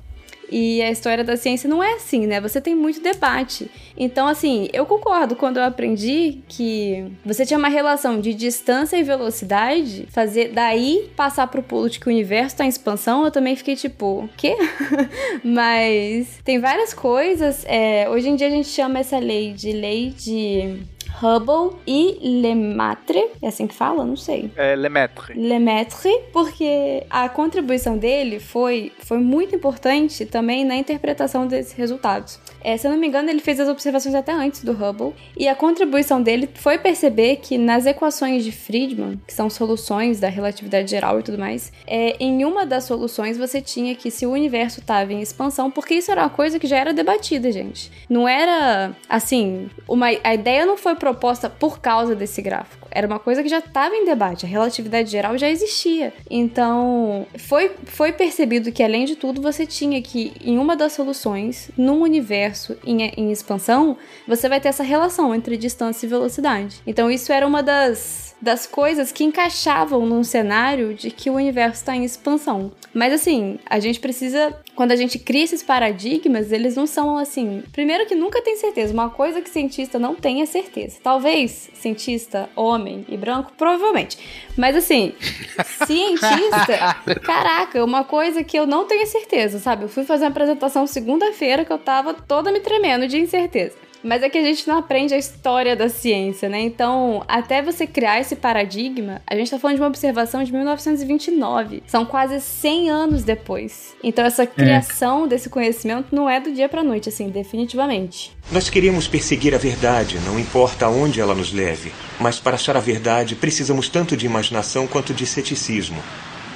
E 0.52 0.82
a 0.82 0.90
história 0.90 1.24
da 1.24 1.34
ciência 1.34 1.66
não 1.66 1.82
é 1.82 1.94
assim, 1.94 2.26
né? 2.26 2.38
Você 2.42 2.60
tem 2.60 2.74
muito 2.74 3.00
debate. 3.00 3.70
Então, 3.96 4.28
assim, 4.28 4.68
eu 4.70 4.84
concordo 4.84 5.34
quando 5.34 5.56
eu 5.56 5.64
aprendi 5.64 6.42
que 6.46 7.10
você 7.24 7.46
tinha 7.46 7.58
uma 7.58 7.68
relação 7.68 8.20
de 8.20 8.34
distância 8.34 8.98
e 8.98 9.02
velocidade, 9.02 10.06
fazer 10.10 10.52
daí 10.52 11.10
passar 11.16 11.46
pro 11.46 11.62
pulo 11.62 11.88
de 11.88 11.98
que 11.98 12.06
o 12.06 12.10
universo 12.10 12.56
tá 12.56 12.66
em 12.66 12.68
expansão, 12.68 13.24
eu 13.24 13.30
também 13.30 13.56
fiquei 13.56 13.74
tipo, 13.74 14.28
quê? 14.36 14.54
Mas 15.42 16.38
tem 16.44 16.60
várias 16.60 16.92
coisas. 16.92 17.64
É, 17.66 18.06
hoje 18.10 18.28
em 18.28 18.36
dia 18.36 18.48
a 18.48 18.50
gente 18.50 18.68
chama 18.68 18.98
essa 18.98 19.18
lei 19.18 19.54
de 19.54 19.72
lei 19.72 20.10
de 20.10 20.82
Hubble 21.22 21.78
e 21.86 22.18
Lemaitre, 22.40 23.30
é 23.40 23.46
assim 23.46 23.68
que 23.68 23.74
fala? 23.74 24.04
Não 24.04 24.16
sei. 24.16 24.50
É 24.56 24.74
Lemaitre. 24.74 25.34
Lemaitre, 25.38 26.10
porque 26.32 27.04
a 27.08 27.28
contribuição 27.28 27.96
dele 27.96 28.40
foi, 28.40 28.90
foi 28.98 29.18
muito 29.18 29.54
importante 29.54 30.26
também 30.26 30.64
na 30.64 30.74
interpretação 30.74 31.46
desses 31.46 31.72
resultados. 31.74 32.40
É, 32.60 32.76
se 32.76 32.88
eu 32.88 32.90
não 32.90 32.98
me 32.98 33.06
engano, 33.06 33.30
ele 33.30 33.40
fez 33.40 33.60
as 33.60 33.68
observações 33.68 34.16
até 34.16 34.32
antes 34.32 34.64
do 34.64 34.72
Hubble, 34.72 35.14
e 35.36 35.48
a 35.48 35.54
contribuição 35.54 36.20
dele 36.20 36.48
foi 36.54 36.78
perceber 36.78 37.36
que 37.36 37.56
nas 37.56 37.86
equações 37.86 38.44
de 38.44 38.50
Friedman, 38.50 39.20
que 39.24 39.32
são 39.32 39.48
soluções 39.48 40.18
da 40.18 40.28
relatividade 40.28 40.90
geral 40.90 41.20
e 41.20 41.22
tudo 41.22 41.38
mais, 41.38 41.72
é, 41.86 42.16
em 42.18 42.44
uma 42.44 42.66
das 42.66 42.84
soluções 42.84 43.38
você 43.38 43.60
tinha 43.60 43.94
que 43.94 44.10
se 44.10 44.26
o 44.26 44.30
universo 44.30 44.80
estava 44.80 45.12
em 45.12 45.20
expansão, 45.20 45.70
porque 45.70 45.94
isso 45.94 46.10
era 46.10 46.22
uma 46.22 46.30
coisa 46.30 46.58
que 46.58 46.66
já 46.66 46.78
era 46.78 46.92
debatida, 46.92 47.52
gente. 47.52 47.92
Não 48.08 48.28
era 48.28 48.92
assim, 49.08 49.70
uma, 49.88 50.06
a 50.24 50.34
ideia 50.34 50.66
não 50.66 50.76
foi 50.76 50.94
proposta 50.96 51.11
por 51.14 51.80
causa 51.80 52.14
desse 52.14 52.40
gráfico. 52.42 52.88
Era 52.90 53.06
uma 53.06 53.18
coisa 53.18 53.42
que 53.42 53.48
já 53.48 53.58
estava 53.58 53.94
em 53.94 54.04
debate, 54.04 54.44
a 54.44 54.48
relatividade 54.48 55.10
geral 55.10 55.36
já 55.38 55.48
existia. 55.48 56.12
Então, 56.30 57.26
foi, 57.38 57.72
foi 57.84 58.12
percebido 58.12 58.72
que, 58.72 58.82
além 58.82 59.04
de 59.04 59.16
tudo, 59.16 59.40
você 59.40 59.66
tinha 59.66 60.00
que, 60.02 60.32
em 60.40 60.58
uma 60.58 60.76
das 60.76 60.92
soluções, 60.92 61.70
num 61.76 62.02
universo 62.02 62.76
em, 62.84 63.02
em 63.16 63.30
expansão, 63.30 63.96
você 64.26 64.48
vai 64.48 64.60
ter 64.60 64.68
essa 64.68 64.82
relação 64.82 65.34
entre 65.34 65.56
distância 65.56 66.06
e 66.06 66.08
velocidade. 66.08 66.80
Então, 66.86 67.10
isso 67.10 67.32
era 67.32 67.46
uma 67.46 67.62
das 67.62 68.31
das 68.42 68.66
coisas 68.66 69.12
que 69.12 69.22
encaixavam 69.22 70.04
num 70.04 70.24
cenário 70.24 70.92
de 70.94 71.12
que 71.12 71.30
o 71.30 71.34
universo 71.34 71.76
está 71.76 71.94
em 71.94 72.04
expansão. 72.04 72.72
Mas 72.92 73.12
assim, 73.12 73.60
a 73.64 73.78
gente 73.78 74.00
precisa, 74.00 74.52
quando 74.74 74.90
a 74.90 74.96
gente 74.96 75.16
cria 75.16 75.44
esses 75.44 75.62
paradigmas, 75.62 76.50
eles 76.50 76.74
não 76.74 76.84
são 76.84 77.16
assim. 77.16 77.62
Primeiro 77.70 78.04
que 78.04 78.16
nunca 78.16 78.42
tem 78.42 78.56
certeza. 78.56 78.92
Uma 78.92 79.08
coisa 79.08 79.40
que 79.40 79.48
cientista 79.48 79.96
não 79.96 80.16
tem 80.16 80.42
é 80.42 80.46
certeza. 80.46 80.98
Talvez 81.00 81.70
cientista 81.74 82.50
homem 82.56 83.06
e 83.08 83.16
branco, 83.16 83.52
provavelmente. 83.56 84.18
Mas 84.56 84.74
assim, 84.74 85.14
cientista, 85.86 86.96
caraca, 87.22 87.84
uma 87.84 88.02
coisa 88.02 88.42
que 88.42 88.58
eu 88.58 88.66
não 88.66 88.84
tenho 88.86 89.06
certeza, 89.06 89.60
sabe? 89.60 89.84
Eu 89.84 89.88
fui 89.88 90.02
fazer 90.02 90.24
uma 90.24 90.30
apresentação 90.30 90.84
segunda-feira 90.86 91.64
que 91.64 91.72
eu 91.72 91.78
tava 91.78 92.12
toda 92.12 92.50
me 92.50 92.58
tremendo 92.58 93.06
de 93.06 93.18
incerteza. 93.18 93.76
Mas 94.02 94.22
é 94.22 94.28
que 94.28 94.38
a 94.38 94.42
gente 94.42 94.66
não 94.66 94.78
aprende 94.78 95.14
a 95.14 95.18
história 95.18 95.76
da 95.76 95.88
ciência, 95.88 96.48
né? 96.48 96.60
Então, 96.60 97.22
até 97.28 97.62
você 97.62 97.86
criar 97.86 98.20
esse 98.20 98.34
paradigma, 98.34 99.22
a 99.26 99.34
gente 99.34 99.50
tá 99.50 99.58
falando 99.58 99.76
de 99.76 99.82
uma 99.82 99.88
observação 99.88 100.42
de 100.42 100.52
1929. 100.52 101.82
São 101.86 102.04
quase 102.04 102.40
100 102.40 102.90
anos 102.90 103.22
depois. 103.22 103.94
Então, 104.02 104.24
essa 104.24 104.46
criação 104.46 105.24
é. 105.24 105.28
desse 105.28 105.48
conhecimento 105.48 106.14
não 106.14 106.28
é 106.28 106.40
do 106.40 106.52
dia 106.52 106.68
pra 106.68 106.82
noite, 106.82 107.08
assim, 107.08 107.28
definitivamente. 107.28 108.36
Nós 108.50 108.68
queremos 108.68 109.06
perseguir 109.06 109.54
a 109.54 109.58
verdade, 109.58 110.18
não 110.26 110.38
importa 110.38 110.86
aonde 110.86 111.20
ela 111.20 111.34
nos 111.34 111.52
leve. 111.52 111.92
Mas 112.18 112.40
para 112.40 112.56
achar 112.56 112.76
a 112.76 112.80
verdade, 112.80 113.36
precisamos 113.36 113.88
tanto 113.88 114.16
de 114.16 114.26
imaginação 114.26 114.86
quanto 114.86 115.14
de 115.14 115.26
ceticismo. 115.26 116.02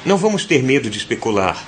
Não 0.04 0.16
vamos 0.16 0.44
ter 0.44 0.62
medo 0.62 0.90
de 0.90 0.98
especular. 0.98 1.64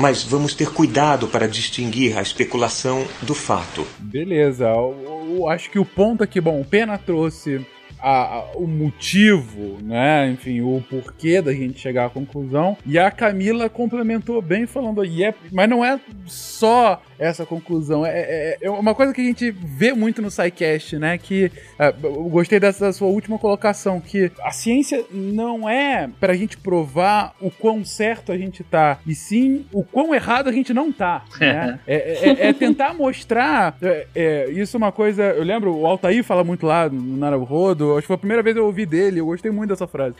Mas 0.00 0.22
vamos 0.22 0.54
ter 0.54 0.70
cuidado 0.70 1.28
para 1.28 1.46
distinguir 1.46 2.16
a 2.16 2.22
especulação 2.22 3.06
do 3.20 3.34
fato. 3.34 3.86
Beleza. 3.98 4.66
Eu, 4.66 5.28
eu 5.36 5.48
acho 5.48 5.70
que 5.70 5.78
o 5.78 5.84
ponto 5.84 6.24
aqui, 6.24 6.40
bom, 6.40 6.58
o 6.58 6.64
Pena 6.64 6.96
trouxe 6.96 7.60
a, 8.02 8.38
a, 8.38 8.44
o 8.54 8.66
motivo, 8.66 9.78
né? 9.82 10.30
Enfim, 10.30 10.60
o 10.60 10.82
porquê 10.88 11.40
da 11.40 11.52
gente 11.52 11.80
chegar 11.80 12.06
à 12.06 12.10
conclusão. 12.10 12.76
E 12.84 12.98
a 12.98 13.10
Camila 13.10 13.68
complementou 13.68 14.40
bem 14.40 14.66
falando, 14.66 15.04
e 15.04 15.24
é, 15.24 15.34
mas 15.52 15.68
não 15.68 15.84
é 15.84 16.00
só 16.26 17.00
essa 17.20 17.44
conclusão. 17.44 18.04
É, 18.04 18.10
é, 18.10 18.58
é, 18.62 18.70
uma 18.70 18.94
coisa 18.94 19.12
que 19.12 19.20
a 19.20 19.24
gente 19.24 19.50
vê 19.50 19.92
muito 19.92 20.22
no 20.22 20.30
SciCast, 20.30 20.96
né? 20.96 21.18
Que 21.18 21.52
é, 21.78 21.94
eu 22.02 22.24
gostei 22.24 22.58
dessa 22.58 22.92
sua 22.92 23.08
última 23.08 23.38
colocação, 23.38 24.00
que 24.00 24.32
a 24.42 24.50
ciência 24.50 25.04
não 25.10 25.68
é 25.68 26.08
pra 26.18 26.34
gente 26.34 26.56
provar 26.56 27.34
o 27.40 27.50
quão 27.50 27.84
certo 27.84 28.32
a 28.32 28.38
gente 28.38 28.64
tá, 28.64 28.98
e 29.06 29.14
sim 29.14 29.66
o 29.72 29.84
quão 29.84 30.14
errado 30.14 30.48
a 30.48 30.52
gente 30.52 30.72
não 30.72 30.90
tá. 30.90 31.24
Né? 31.38 31.78
é, 31.86 31.96
é, 31.96 32.48
é 32.48 32.52
tentar 32.52 32.94
mostrar. 32.94 33.76
isso 34.50 34.76
é 34.76 34.78
uma 34.78 34.92
coisa. 34.92 35.22
Eu 35.24 35.44
lembro, 35.44 35.76
o 35.76 35.86
Altair 35.86 36.24
fala 36.24 36.42
muito 36.42 36.66
lá 36.66 36.88
no 36.88 37.18
Naruhodo, 37.18 37.89
acho 37.96 38.02
que 38.02 38.06
foi 38.08 38.16
a 38.16 38.18
primeira 38.18 38.42
vez 38.42 38.54
que 38.54 38.60
eu 38.60 38.66
ouvi 38.66 38.86
dele, 38.86 39.20
eu 39.20 39.26
gostei 39.26 39.50
muito 39.50 39.70
dessa 39.70 39.86
frase. 39.86 40.14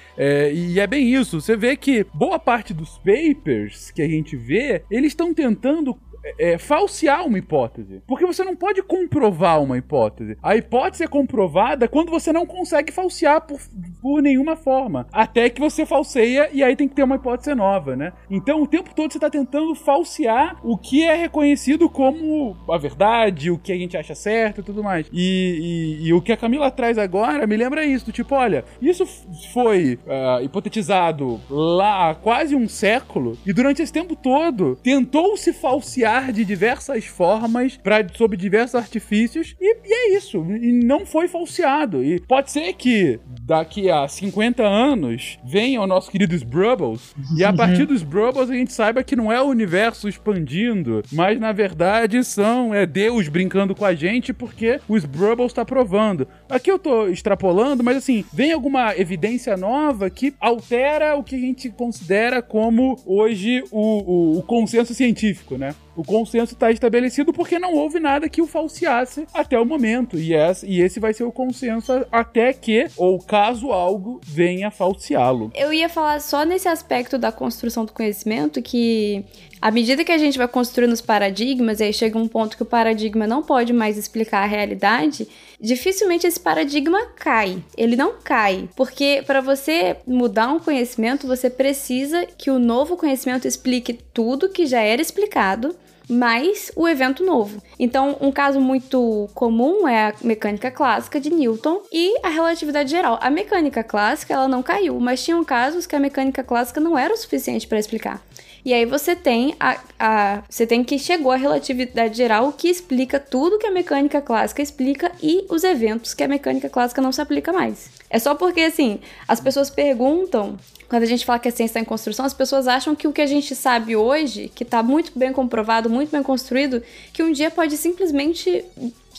e 0.52 0.78
é 0.78 0.86
bem 0.86 1.14
isso. 1.14 1.40
Você 1.40 1.56
vê 1.56 1.76
que 1.76 2.04
boa 2.14 2.38
parte 2.38 2.72
dos 2.72 2.98
papers 2.98 3.90
que 3.90 4.02
a 4.02 4.08
gente 4.08 4.36
vê, 4.36 4.82
eles 4.90 5.12
estão 5.12 5.32
tentando 5.34 5.96
é, 6.38 6.58
falsear 6.58 7.26
uma 7.26 7.38
hipótese. 7.38 8.02
Porque 8.06 8.26
você 8.26 8.44
não 8.44 8.56
pode 8.56 8.82
comprovar 8.82 9.62
uma 9.62 9.78
hipótese. 9.78 10.36
A 10.42 10.56
hipótese 10.56 11.04
é 11.04 11.06
comprovada 11.06 11.88
quando 11.88 12.10
você 12.10 12.32
não 12.32 12.46
consegue 12.46 12.92
falsear 12.92 13.40
por, 13.42 13.60
por 14.00 14.22
nenhuma 14.22 14.56
forma. 14.56 15.06
Até 15.12 15.48
que 15.48 15.60
você 15.60 15.86
falseia 15.86 16.50
e 16.52 16.62
aí 16.62 16.76
tem 16.76 16.88
que 16.88 16.94
ter 16.94 17.02
uma 17.02 17.16
hipótese 17.16 17.54
nova, 17.54 17.96
né? 17.96 18.12
Então 18.30 18.62
o 18.62 18.66
tempo 18.66 18.94
todo 18.94 19.12
você 19.12 19.18
está 19.18 19.30
tentando 19.30 19.74
falsear 19.74 20.58
o 20.62 20.76
que 20.76 21.04
é 21.04 21.14
reconhecido 21.14 21.88
como 21.88 22.56
a 22.70 22.78
verdade, 22.78 23.50
o 23.50 23.58
que 23.58 23.72
a 23.72 23.76
gente 23.76 23.96
acha 23.96 24.14
certo 24.14 24.60
e 24.60 24.64
tudo 24.64 24.82
mais. 24.82 25.06
E, 25.12 25.98
e, 26.02 26.08
e 26.08 26.12
o 26.12 26.20
que 26.20 26.32
a 26.32 26.36
Camila 26.36 26.70
traz 26.70 26.98
agora 26.98 27.46
me 27.46 27.56
lembra 27.56 27.84
isso: 27.84 28.12
tipo, 28.12 28.34
olha, 28.34 28.64
isso 28.80 29.06
foi 29.52 29.98
uh, 30.06 30.42
hipotetizado 30.42 31.40
lá 31.48 32.10
há 32.10 32.14
quase 32.14 32.54
um 32.54 32.68
século 32.68 33.36
e 33.46 33.52
durante 33.52 33.82
esse 33.82 33.92
tempo 33.92 34.14
todo 34.16 34.76
tentou-se 34.82 35.52
falsear 35.52 36.09
de 36.32 36.44
diversas 36.44 37.04
formas, 37.06 37.76
pra, 37.76 38.04
sob 38.14 38.36
diversos 38.36 38.74
artifícios, 38.74 39.54
e, 39.60 39.76
e 39.84 39.92
é 39.92 40.16
isso. 40.16 40.38
E 40.38 40.72
não 40.72 41.06
foi 41.06 41.28
falseado. 41.28 42.02
E 42.02 42.20
pode 42.20 42.50
ser 42.50 42.72
que 42.74 43.20
daqui 43.42 43.90
a 43.90 44.06
50 44.06 44.62
anos 44.62 45.38
venha 45.44 45.80
o 45.80 45.86
nosso 45.86 46.10
querido 46.10 46.30
Brubbles, 46.44 47.14
e 47.36 47.44
a 47.44 47.52
partir 47.52 47.84
dos 47.84 48.02
Brubbles 48.02 48.50
a 48.50 48.54
gente 48.54 48.72
saiba 48.72 49.02
que 49.02 49.16
não 49.16 49.32
é 49.32 49.40
o 49.40 49.46
universo 49.46 50.08
expandindo, 50.08 51.02
mas 51.12 51.38
na 51.38 51.52
verdade 51.52 52.22
são 52.24 52.74
é 52.74 52.86
Deus 52.86 53.28
brincando 53.28 53.74
com 53.74 53.84
a 53.84 53.94
gente 53.94 54.32
porque 54.32 54.80
os 54.88 55.04
Brubbles 55.04 55.50
está 55.50 55.64
provando. 55.64 56.26
Aqui 56.48 56.70
eu 56.70 56.78
tô 56.78 57.08
extrapolando, 57.08 57.82
mas 57.82 57.96
assim, 57.96 58.24
vem 58.32 58.52
alguma 58.52 58.96
evidência 58.96 59.56
nova 59.56 60.08
que 60.08 60.34
altera 60.40 61.16
o 61.16 61.24
que 61.24 61.34
a 61.34 61.38
gente 61.38 61.68
considera 61.70 62.40
como 62.40 62.98
hoje 63.04 63.62
o, 63.70 63.80
o, 63.80 64.38
o 64.38 64.42
consenso 64.42 64.94
científico, 64.94 65.56
né? 65.56 65.74
O 65.96 66.04
consenso 66.04 66.54
está 66.54 66.70
estabelecido 66.70 67.32
porque 67.32 67.58
não 67.58 67.74
houve 67.74 68.00
nada 68.00 68.28
que 68.28 68.40
o 68.40 68.46
falseasse 68.46 69.26
até 69.34 69.58
o 69.58 69.64
momento. 69.64 70.18
E 70.18 70.30
e 70.64 70.80
esse 70.80 71.00
vai 71.00 71.12
ser 71.12 71.24
o 71.24 71.32
consenso 71.32 72.06
até 72.10 72.52
que, 72.52 72.86
ou 72.96 73.18
caso 73.18 73.72
algo, 73.72 74.20
venha 74.24 74.70
falseá-lo. 74.70 75.50
Eu 75.54 75.72
ia 75.72 75.88
falar 75.88 76.20
só 76.20 76.44
nesse 76.44 76.68
aspecto 76.68 77.18
da 77.18 77.32
construção 77.32 77.84
do 77.84 77.92
conhecimento 77.92 78.62
que 78.62 79.24
à 79.60 79.70
medida 79.70 80.04
que 80.04 80.12
a 80.12 80.18
gente 80.18 80.38
vai 80.38 80.48
construindo 80.48 80.92
os 80.92 81.00
paradigmas, 81.00 81.80
e 81.80 81.84
aí 81.84 81.92
chega 81.92 82.18
um 82.18 82.28
ponto 82.28 82.56
que 82.56 82.62
o 82.62 82.66
paradigma 82.66 83.26
não 83.26 83.42
pode 83.42 83.72
mais 83.72 83.98
explicar 83.98 84.42
a 84.42 84.46
realidade, 84.46 85.28
dificilmente 85.60 86.26
esse 86.26 86.40
paradigma 86.40 87.06
cai. 87.16 87.62
Ele 87.76 87.96
não 87.96 88.14
cai, 88.22 88.68
porque 88.74 89.22
para 89.26 89.40
você 89.40 89.96
mudar 90.06 90.48
um 90.48 90.58
conhecimento, 90.58 91.26
você 91.26 91.50
precisa 91.50 92.26
que 92.38 92.50
o 92.50 92.58
novo 92.58 92.96
conhecimento 92.96 93.46
explique 93.46 93.92
tudo 94.14 94.48
que 94.48 94.66
já 94.66 94.80
era 94.80 95.02
explicado 95.02 95.76
mais 96.08 96.72
o 96.74 96.88
evento 96.88 97.24
novo. 97.24 97.62
Então, 97.78 98.16
um 98.20 98.32
caso 98.32 98.60
muito 98.60 99.28
comum 99.32 99.86
é 99.86 100.08
a 100.08 100.14
mecânica 100.22 100.70
clássica 100.70 101.20
de 101.20 101.30
Newton 101.30 101.82
e 101.92 102.18
a 102.22 102.28
relatividade 102.28 102.90
geral. 102.90 103.18
A 103.22 103.30
mecânica 103.30 103.84
clássica, 103.84 104.34
ela 104.34 104.48
não 104.48 104.62
caiu, 104.62 104.98
mas 104.98 105.22
tinham 105.24 105.44
casos 105.44 105.86
que 105.86 105.94
a 105.94 106.00
mecânica 106.00 106.42
clássica 106.42 106.80
não 106.80 106.98
era 106.98 107.14
o 107.14 107.16
suficiente 107.16 107.66
para 107.66 107.78
explicar. 107.78 108.20
E 108.64 108.74
aí 108.74 108.84
você 108.84 109.16
tem 109.16 109.54
a, 109.58 109.78
a 109.98 110.42
você 110.48 110.66
tem 110.66 110.84
que 110.84 110.98
chegou 110.98 111.32
a 111.32 111.36
relatividade 111.36 112.16
geral 112.16 112.52
que 112.52 112.68
explica 112.68 113.18
tudo 113.18 113.58
que 113.58 113.66
a 113.66 113.70
mecânica 113.70 114.20
clássica 114.20 114.62
explica 114.62 115.12
e 115.22 115.44
os 115.48 115.64
eventos 115.64 116.14
que 116.14 116.22
a 116.22 116.28
mecânica 116.28 116.68
clássica 116.68 117.00
não 117.00 117.12
se 117.12 117.20
aplica 117.20 117.52
mais. 117.52 117.90
É 118.08 118.18
só 118.18 118.34
porque 118.34 118.60
assim, 118.60 119.00
as 119.26 119.40
pessoas 119.40 119.70
perguntam 119.70 120.58
quando 120.88 121.04
a 121.04 121.06
gente 121.06 121.24
fala 121.24 121.38
que 121.38 121.48
a 121.48 121.52
ciência 121.52 121.70
está 121.70 121.80
em 121.80 121.84
construção, 121.84 122.26
as 122.26 122.34
pessoas 122.34 122.66
acham 122.66 122.96
que 122.96 123.06
o 123.06 123.12
que 123.12 123.20
a 123.20 123.26
gente 123.26 123.54
sabe 123.54 123.94
hoje, 123.94 124.50
que 124.52 124.64
está 124.64 124.82
muito 124.82 125.16
bem 125.16 125.32
comprovado, 125.32 125.88
muito 125.88 126.10
bem 126.10 126.22
construído, 126.22 126.82
que 127.12 127.22
um 127.22 127.30
dia 127.30 127.48
pode 127.48 127.76
simplesmente 127.76 128.64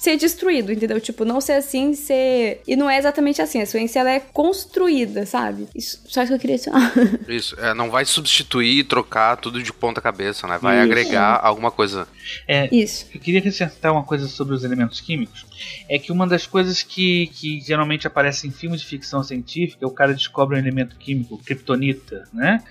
ser 0.01 0.17
destruído, 0.17 0.71
entendeu? 0.71 0.99
Tipo, 0.99 1.23
não 1.23 1.39
ser 1.39 1.53
assim, 1.53 1.93
ser. 1.93 2.59
E 2.67 2.75
não 2.75 2.89
é 2.89 2.97
exatamente 2.97 3.39
assim. 3.39 3.61
A 3.61 3.67
ciência 3.67 3.99
ela 3.99 4.09
é 4.09 4.19
construída, 4.19 5.27
sabe? 5.27 5.67
Isso, 5.75 6.01
só 6.07 6.23
isso 6.23 6.31
que 6.31 6.35
eu 6.37 6.39
queria 6.39 6.55
dizer. 6.55 6.71
Isso, 7.29 7.55
é, 7.59 7.71
não 7.75 7.91
vai 7.91 8.03
substituir, 8.03 8.83
trocar 8.85 9.37
tudo 9.37 9.61
de 9.61 9.71
ponta 9.71 10.01
cabeça, 10.01 10.47
né? 10.47 10.57
Vai 10.59 10.77
Isso. 10.77 10.85
agregar 10.85 11.39
alguma 11.43 11.69
coisa. 11.69 12.07
É, 12.47 12.67
Isso. 12.75 13.05
Eu 13.13 13.21
queria 13.21 13.39
acrescentar 13.39 13.91
uma 13.91 14.03
coisa 14.03 14.27
sobre 14.27 14.55
os 14.55 14.63
elementos 14.63 14.99
químicos. 14.99 15.45
É 15.87 15.99
que 15.99 16.11
uma 16.11 16.25
das 16.25 16.47
coisas 16.47 16.81
que, 16.81 17.27
que 17.27 17.61
geralmente 17.61 18.07
aparece 18.07 18.47
em 18.47 18.51
filmes 18.51 18.81
de 18.81 18.87
ficção 18.87 19.23
científica 19.23 19.85
é 19.85 19.87
o 19.87 19.91
cara 19.91 20.15
descobre 20.15 20.55
um 20.55 20.59
elemento 20.59 20.95
químico, 20.95 21.37
kryptonita, 21.37 22.27
né? 22.33 22.63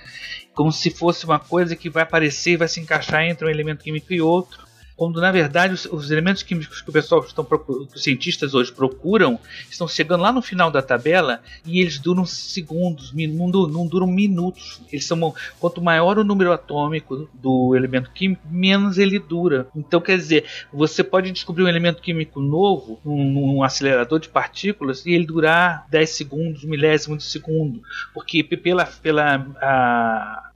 Como 0.52 0.72
se 0.72 0.90
fosse 0.90 1.24
uma 1.24 1.38
coisa 1.38 1.76
que 1.76 1.88
vai 1.88 2.02
aparecer 2.02 2.52
e 2.54 2.56
vai 2.56 2.66
se 2.66 2.80
encaixar 2.80 3.22
entre 3.22 3.46
um 3.46 3.50
elemento 3.50 3.84
químico 3.84 4.12
e 4.12 4.20
outro. 4.20 4.68
Quando 5.00 5.18
na 5.18 5.32
verdade 5.32 5.72
os, 5.72 5.86
os 5.86 6.10
elementos 6.10 6.42
químicos 6.42 6.82
que 6.82 6.90
o 6.90 6.92
pessoal 6.92 7.24
estão 7.24 7.42
que 7.42 7.96
os 7.96 8.02
cientistas 8.02 8.52
hoje 8.52 8.70
procuram 8.70 9.40
estão 9.70 9.88
chegando 9.88 10.20
lá 10.20 10.30
no 10.30 10.42
final 10.42 10.70
da 10.70 10.82
tabela 10.82 11.40
e 11.64 11.80
eles 11.80 11.98
duram 11.98 12.26
segundos, 12.26 13.10
não, 13.10 13.48
não 13.48 13.86
duram 13.86 14.06
minutos. 14.06 14.82
Eles 14.92 15.06
são 15.06 15.34
quanto 15.58 15.80
maior 15.80 16.18
o 16.18 16.22
número 16.24 16.52
atômico 16.52 17.30
do 17.32 17.74
elemento 17.74 18.10
químico, 18.10 18.42
menos 18.50 18.98
ele 18.98 19.18
dura. 19.18 19.68
Então 19.74 20.02
quer 20.02 20.18
dizer, 20.18 20.44
você 20.70 21.02
pode 21.02 21.32
descobrir 21.32 21.64
um 21.64 21.68
elemento 21.68 22.02
químico 22.02 22.38
novo 22.38 23.00
num, 23.02 23.62
acelerador 23.62 24.20
de 24.20 24.28
partículas 24.28 25.06
e 25.06 25.12
ele 25.12 25.24
durar 25.24 25.86
10 25.88 26.10
segundos, 26.10 26.62
milésimos 26.62 27.24
de 27.24 27.30
segundo, 27.30 27.80
porque 28.12 28.44
pela 28.44 28.84
pela 28.84 29.46
a, 29.62 30.49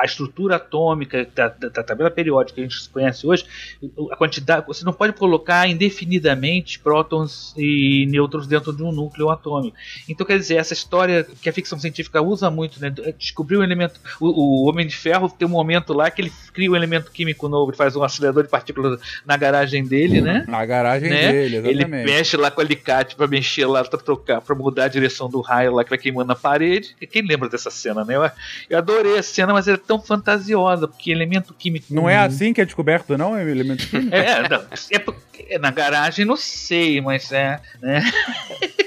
a 0.00 0.04
estrutura 0.04 0.56
atômica 0.56 1.26
da, 1.34 1.48
da- 1.48 1.68
da 1.68 1.82
tabela 1.82 2.10
periódica 2.10 2.54
que 2.56 2.60
a 2.60 2.64
gente 2.68 2.88
conhece 2.88 3.26
hoje, 3.26 3.44
a 4.10 4.16
quantidade, 4.16 4.66
você 4.66 4.84
não 4.84 4.92
pode 4.92 5.12
colocar 5.12 5.68
indefinidamente 5.68 6.78
prótons 6.78 7.54
e 7.56 8.06
nêutrons 8.08 8.46
dentro 8.46 8.72
de 8.72 8.82
um 8.82 8.92
núcleo 8.92 9.30
atômico. 9.30 9.76
Então, 10.08 10.26
quer 10.26 10.38
dizer, 10.38 10.56
essa 10.56 10.72
história 10.72 11.26
que 11.42 11.48
a 11.48 11.52
ficção 11.52 11.78
científica 11.78 12.20
usa 12.22 12.50
muito, 12.50 12.80
né? 12.80 12.90
Descobrir 13.18 13.56
um 13.58 13.62
elemento. 13.62 14.00
O, 14.20 14.64
o 14.64 14.68
Homem 14.68 14.86
de 14.86 14.96
Ferro 14.96 15.28
tem 15.28 15.46
um 15.46 15.50
momento 15.50 15.92
lá 15.92 16.10
que 16.10 16.22
ele 16.22 16.32
cria 16.52 16.70
um 16.70 16.76
elemento 16.76 17.10
químico 17.10 17.48
novo, 17.48 17.70
ele 17.70 17.76
faz 17.76 17.94
um 17.96 18.02
acelerador 18.02 18.42
de 18.44 18.48
partículas 18.48 18.98
na 19.26 19.36
garagem 19.36 19.84
dele, 19.86 20.20
né? 20.20 20.44
Na 20.48 20.64
garagem 20.64 21.10
né? 21.10 21.32
dele, 21.32 21.56
Ele 21.56 21.70
exatamente. 21.80 22.04
mexe 22.06 22.36
lá 22.36 22.50
com 22.50 22.60
o 22.60 22.64
alicate 22.64 23.16
pra 23.16 23.26
mexer 23.26 23.66
lá, 23.66 23.84
pra 23.84 23.98
trocar, 23.98 24.40
pra 24.40 24.54
mudar 24.54 24.84
a 24.84 24.88
direção 24.88 25.28
do 25.28 25.40
raio 25.40 25.74
lá 25.74 25.84
que 25.84 25.90
vai 25.90 25.98
queimando 25.98 26.28
na 26.28 26.34
parede. 26.36 26.96
Quem 27.10 27.22
lembra 27.26 27.48
dessa 27.48 27.70
cena, 27.70 28.04
né? 28.04 28.16
Eu, 28.16 28.30
eu 28.70 28.78
adorei 28.78 29.18
a 29.18 29.22
cena, 29.22 29.52
mas 29.52 29.68
ela 29.68 29.76
é 29.76 29.80
tão 29.90 30.00
fantasiosa, 30.00 30.86
porque 30.86 31.10
elemento 31.10 31.52
químico. 31.52 31.86
Não 31.90 32.08
é 32.08 32.16
assim 32.16 32.52
que 32.52 32.60
é 32.60 32.64
descoberto, 32.64 33.18
não, 33.18 33.36
é 33.36 33.42
elemento 33.42 33.84
químico? 33.88 34.10
É, 34.14 34.48
não, 34.48 34.62
é 34.92 34.98
porque- 35.00 35.20
é 35.48 35.58
na 35.58 35.70
garagem, 35.70 36.24
não 36.24 36.36
sei, 36.36 37.00
mas 37.00 37.32
é. 37.32 37.58
Né? 37.82 38.02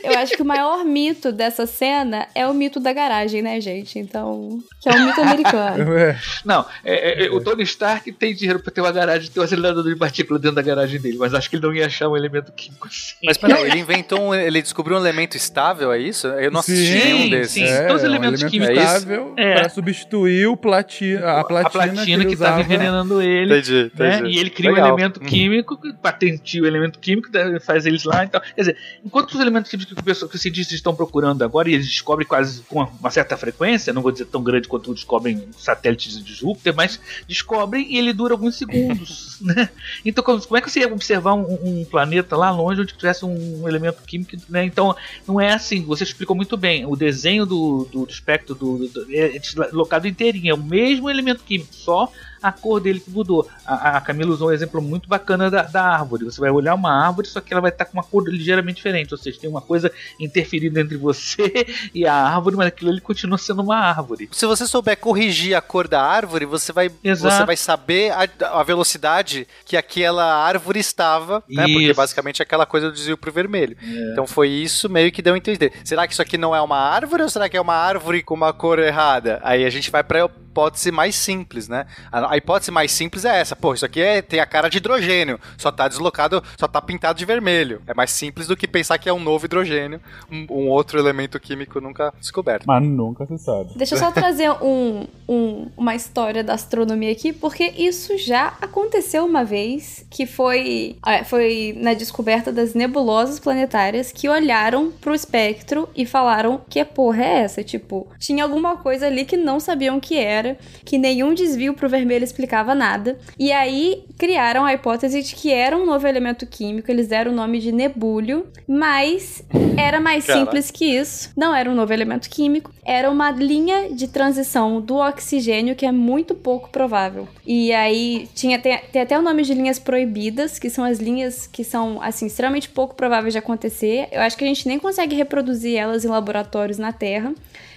Eu 0.04 0.18
acho 0.20 0.36
que 0.36 0.42
o 0.42 0.46
maior 0.46 0.86
mito 0.86 1.32
dessa 1.32 1.66
cena 1.66 2.28
é 2.36 2.46
o 2.48 2.54
mito 2.54 2.80
da 2.80 2.94
garagem, 2.94 3.42
né, 3.42 3.60
gente? 3.60 3.98
Então. 3.98 4.60
Que 4.80 4.88
é 4.90 4.92
um 4.94 5.06
mito 5.08 5.20
americano. 5.22 5.94
É. 5.98 6.18
Não, 6.46 6.66
é- 6.86 7.26
é- 7.26 7.32
o 7.32 7.42
Tony 7.42 7.64
Stark 7.64 8.12
tem 8.14 8.34
dinheiro 8.36 8.60
pra 8.60 8.72
ter 8.72 8.82
uma 8.82 8.92
garagem, 8.92 9.30
ter 9.32 9.40
um 9.40 9.44
acelerador 9.44 9.84
de 9.84 9.96
partícula 9.96 10.38
dentro 10.40 10.56
da 10.56 10.62
garagem 10.62 11.00
dele, 11.02 11.18
mas 11.18 11.34
acho 11.34 11.50
que 11.50 11.56
ele 11.56 11.64
não 11.66 11.74
ia 11.74 11.86
achar 11.88 12.08
um 12.08 12.16
elemento 12.16 12.52
químico 12.52 12.88
assim. 12.88 13.16
Mas 13.24 13.38
peraí, 13.38 13.64
ele 13.64 13.80
inventou 13.80 14.20
um, 14.22 14.34
ele 14.36 14.62
descobriu 14.62 14.98
um 14.98 15.00
elemento 15.00 15.36
estável, 15.36 15.92
é 15.92 16.00
isso? 16.00 16.28
Eu 16.28 16.52
não 16.52 16.60
assisti 16.60 17.00
Sim, 17.02 17.04
nenhum 17.14 17.30
desses. 17.30 17.54
sim. 17.54 17.64
É, 17.64 17.88
Todos 17.88 18.04
os 18.04 18.04
é 18.04 18.12
um 18.12 18.12
elementos 18.12 18.42
elemento 18.42 18.52
químicos. 18.52 18.84
estável 18.84 19.34
É. 19.38 19.54
para 19.56 19.70
substituir 19.70 20.48
o 20.48 20.56
plati 21.00 21.24
a 21.24 21.44
platina, 21.44 21.66
a 21.66 21.70
platina 21.96 22.26
que, 22.26 22.34
estava 22.34 22.58
usava. 22.58 22.62
envenenando 22.62 23.22
ele. 23.22 23.54
Entendi, 23.58 23.92
né? 23.98 24.18
entendi. 24.18 24.36
E 24.36 24.40
ele 24.40 24.50
cria 24.50 24.72
Legal. 24.72 24.86
um 24.86 24.88
elemento 24.94 25.20
Uhum. 25.20 25.26
químico, 25.28 25.80
patenteia 26.02 26.64
o 26.64 26.68
elemento 26.68 27.00
químico, 27.00 27.30
faz 27.62 27.86
eles 27.86 28.04
lá 28.04 28.24
e 28.26 28.28
tal. 28.28 28.42
Quer 28.42 28.62
dizer, 28.62 28.78
enquanto 29.06 29.34
os 29.34 29.40
elementos 29.40 29.70
químicos 29.72 29.94
que, 29.94 30.00
o 30.00 30.04
pessoal- 30.04 30.30
que 30.30 30.36
os 30.36 30.42
cientistas 30.42 30.74
estão 30.76 30.96
procurando 30.96 31.44
agora, 31.44 31.70
e 31.70 31.74
eles 31.74 31.88
descobrem 31.88 32.28
quase 32.28 32.62
com 32.64 32.80
uma, 33.00 33.10
certa 33.12 33.36
frequência, 33.38 33.94
não 33.94 34.02
vou 34.02 34.12
dizer 34.12 34.26
tão 34.26 34.44
grande 34.44 34.68
quanto 34.68 34.94
descobrem 34.94 35.48
satélites 35.58 36.24
de 36.24 36.34
Júpiter, 36.34 36.74
mas 36.76 37.00
descobrem 37.28 37.86
e 37.94 37.98
ele 37.98 38.14
dura 38.14 38.34
alguns 38.34 38.56
segundos. 38.58 39.38
né? 39.42 39.70
Então, 40.06 40.24
como, 40.24 40.42
como 40.42 40.58
é 40.58 40.62
que 40.62 40.70
você 40.70 40.82
ia 40.82 40.88
observar 40.92 41.34
um, 41.34 41.82
um 41.82 41.86
planeta 41.86 42.36
lá 42.36 42.52
longe 42.52 42.82
onde 42.82 42.94
tivesse 42.94 43.26
um 43.26 43.68
elemento 43.68 44.02
químico? 44.06 44.32
Né? 44.50 44.66
Então, 44.66 44.96
não 45.28 45.40
é 45.40 45.54
assim, 45.54 45.84
você 45.84 46.04
explicou 46.04 46.36
muito 46.36 46.56
bem. 46.58 46.86
O 46.86 46.96
desenho 46.96 47.46
do, 47.46 47.88
do, 47.92 48.06
do 48.06 48.12
espectro 48.12 48.56
do, 48.56 48.88
do- 48.88 49.08
é 49.10 49.38
deslocado 49.40 50.08
inteirinho, 50.08 50.52
é 50.52 50.54
o 50.54 50.58
mesmo 50.74 51.08
elemento 51.10 51.44
químico, 51.44 51.72
só 51.74 52.12
a 52.44 52.52
cor 52.52 52.82
dele 52.82 53.00
que 53.00 53.10
mudou. 53.10 53.48
A, 53.66 53.98
a 53.98 54.02
Camila 54.02 54.32
usou 54.32 54.50
um 54.50 54.52
exemplo 54.52 54.82
muito 54.82 55.08
bacana 55.08 55.50
da, 55.50 55.64
da 55.64 55.82
árvore. 55.82 56.26
Você 56.26 56.42
vai 56.42 56.52
olhar 56.52 56.76
uma 56.76 56.92
árvore, 56.92 57.28
só 57.28 57.40
que 57.40 57.54
ela 57.54 57.62
vai 57.62 57.72
estar 57.72 57.86
com 57.86 57.94
uma 57.94 58.04
cor 58.04 58.28
ligeiramente 58.28 58.76
diferente. 58.76 59.14
Ou 59.14 59.18
seja, 59.18 59.40
tem 59.40 59.50
uma 59.50 59.62
coisa 59.62 59.90
interferindo 60.20 60.78
entre 60.78 60.98
você 60.98 61.66
e 61.96 62.06
a 62.06 62.14
árvore, 62.14 62.58
mas 62.58 62.68
aquilo 62.68 62.92
ali 62.92 63.00
continua 63.00 63.38
sendo 63.38 63.62
uma 63.62 63.78
árvore. 63.78 64.30
Se 64.34 64.46
você 64.46 64.68
souber 64.68 64.98
corrigir 64.98 65.56
a 65.56 65.62
cor 65.62 65.88
da 65.88 66.02
árvore, 66.04 66.46
você 66.46 66.74
vai, 66.74 66.92
Exato. 67.02 67.34
você 67.34 67.46
vai 67.46 67.56
saber 67.56 68.12
a, 68.12 68.60
a 68.60 68.64
velocidade 68.64 69.48
que 69.66 69.78
aquela 69.78 70.36
árvore 70.36 70.80
estava, 70.80 71.42
né? 71.50 71.64
Porque 71.64 71.94
basicamente 71.94 72.42
é 72.42 72.44
aquela 72.44 72.66
coisa 72.66 72.90
do 72.90 72.94
desvio 72.94 73.18
pro 73.18 73.32
vermelho. 73.32 73.78
Então 74.12 74.28
foi 74.28 74.50
isso 74.50 74.90
meio 74.90 75.12
que 75.12 75.22
deu 75.22 75.34
a 75.34 75.38
entender. 75.38 75.72
Será 75.86 76.06
que 76.06 76.12
isso 76.12 76.22
aqui 76.22 76.38
não 76.38 76.54
é 76.54 76.62
uma 76.62 76.78
árvore 76.78 77.24
ou 77.24 77.30
será 77.30 77.48
que 77.48 77.56
é 77.56 77.62
uma 77.62 77.76
árvore 77.76 78.22
com 78.22 78.34
uma 78.34 78.52
cor 78.52 78.80
errada? 78.80 79.40
Aí 79.44 79.64
a 79.64 79.70
gente 79.70 79.90
vai 79.90 80.04
pra 80.04 80.30
hipótese 80.54 80.92
mais 80.92 81.16
simples, 81.16 81.68
né? 81.68 81.86
A, 82.12 82.33
a 82.34 82.38
hipótese 82.38 82.72
mais 82.72 82.92
simples 82.92 83.26
é 83.26 83.40
essa. 83.40 83.56
Pô, 83.56 83.74
isso 83.76 83.86
aqui 83.86 84.02
é, 84.02 84.22
tem 84.22 84.40
a 84.40 84.46
cara 84.46 84.70
de 84.70 84.78
hidrogênio, 84.78 85.40
só 85.58 85.72
tá 85.72 85.88
deslocado, 85.88 86.42
só 86.60 86.68
tá 86.68 86.82
pintado 86.82 87.20
de 87.20 87.26
vermelho. 87.26 87.80
É 87.86 87.94
mais 87.94 88.10
simples 88.10 88.48
do 88.48 88.58
que 88.58 88.68
pensar 88.68 88.98
que 88.98 89.08
é 89.08 89.14
um 89.14 89.20
novo 89.20 89.46
hidrogênio, 89.46 90.02
um, 90.32 90.48
um 90.50 90.68
outro 90.70 90.98
elemento 90.98 91.40
químico 91.40 91.80
nunca 91.80 92.12
descoberto. 92.20 92.64
Mas 92.66 92.84
nunca 92.84 93.26
se 93.28 93.38
sabe. 93.38 93.70
Deixa 93.76 93.94
eu 93.94 94.00
só 94.00 94.10
trazer 94.12 94.50
um, 94.64 95.06
um- 95.30 95.68
uma 95.78 95.94
história 95.94 96.44
da 96.44 96.54
astronomia 96.56 97.12
aqui, 97.12 97.32
porque 97.32 97.72
isso 97.78 98.18
já 98.18 98.54
aconteceu 98.60 99.26
uma 99.26 99.44
vez, 99.46 100.04
que 100.10 100.26
foi, 100.26 100.96
ah, 101.04 101.24
foi 101.24 101.76
na 101.78 101.94
descoberta 101.94 102.52
das 102.52 102.74
nebulosas 102.74 103.40
planetárias 103.40 104.12
que 104.12 104.28
olharam 104.28 104.92
pro 104.92 105.14
espectro 105.14 105.88
e 105.96 106.04
falaram 106.06 106.60
que 106.68 106.84
porra 106.84 107.24
é 107.24 107.40
essa? 107.42 107.64
Tipo, 107.64 108.08
tinha 108.18 108.44
alguma 108.44 108.78
coisa 108.78 109.06
ali 109.06 109.24
que 109.24 109.38
não 109.38 109.60
sabiam 109.60 109.98
o 109.98 110.02
que 110.02 110.18
era, 110.18 110.58
que 110.84 110.98
nenhum 110.98 111.34
desvio 111.34 111.74
pro 111.74 111.88
vermelho 111.90 112.23
explicava 112.24 112.74
nada. 112.74 113.18
E 113.38 113.52
aí 113.52 114.06
criaram 114.18 114.66
a 114.66 114.74
hipótese 114.74 115.22
de 115.22 115.36
que 115.36 115.52
era 115.52 115.78
um 115.78 115.86
novo 115.86 116.08
elemento 116.08 116.46
químico, 116.46 116.90
eles 116.90 117.08
deram 117.08 117.32
o 117.32 117.36
nome 117.36 117.60
de 117.60 117.72
nebúlio, 117.72 118.48
mas 118.68 119.44
era 119.78 120.00
mais 120.00 120.26
Caraca. 120.26 120.46
simples 120.46 120.72
que 120.72 120.86
isso. 120.86 121.32
Não 121.36 121.56
era 121.56 121.70
um 121.70 121.76
novo 121.76 121.92
elemento 121.94 122.30
químico, 122.30 122.72
era 122.86 123.10
uma 123.10 123.32
linha 123.32 123.94
de 123.94 124.08
transição 124.08 124.82
do 124.82 124.96
oxigênio 124.96 125.76
que 125.76 125.86
é 125.86 125.92
muito 125.92 126.36
pouco 126.36 126.70
provável. 126.70 127.28
E 127.46 127.72
aí 127.74 128.28
tinha 128.34 128.60
tem, 128.60 128.78
tem 128.92 129.02
até 129.02 129.18
o 129.18 129.22
nome 129.22 129.44
de 129.44 129.54
linhas 129.54 129.80
proibidas, 129.80 130.60
que 130.60 130.70
são 130.70 130.84
as 130.84 131.00
linhas 131.00 131.48
que 131.48 131.64
são 131.64 132.02
assim 132.02 132.28
extremamente 132.28 132.70
pouco 132.70 132.96
prováveis 132.96 133.34
de 133.34 133.40
acontecer. 133.40 134.08
Eu 134.12 134.22
acho 134.22 134.38
que 134.38 134.44
a 134.44 134.48
gente 134.48 134.68
nem 134.68 134.80
consegue 134.80 135.16
reproduzir 135.16 135.78
elas 135.78 136.06
em 136.06 136.08
laboratórios 136.08 136.78
na 136.78 136.92
Terra. 136.92 137.34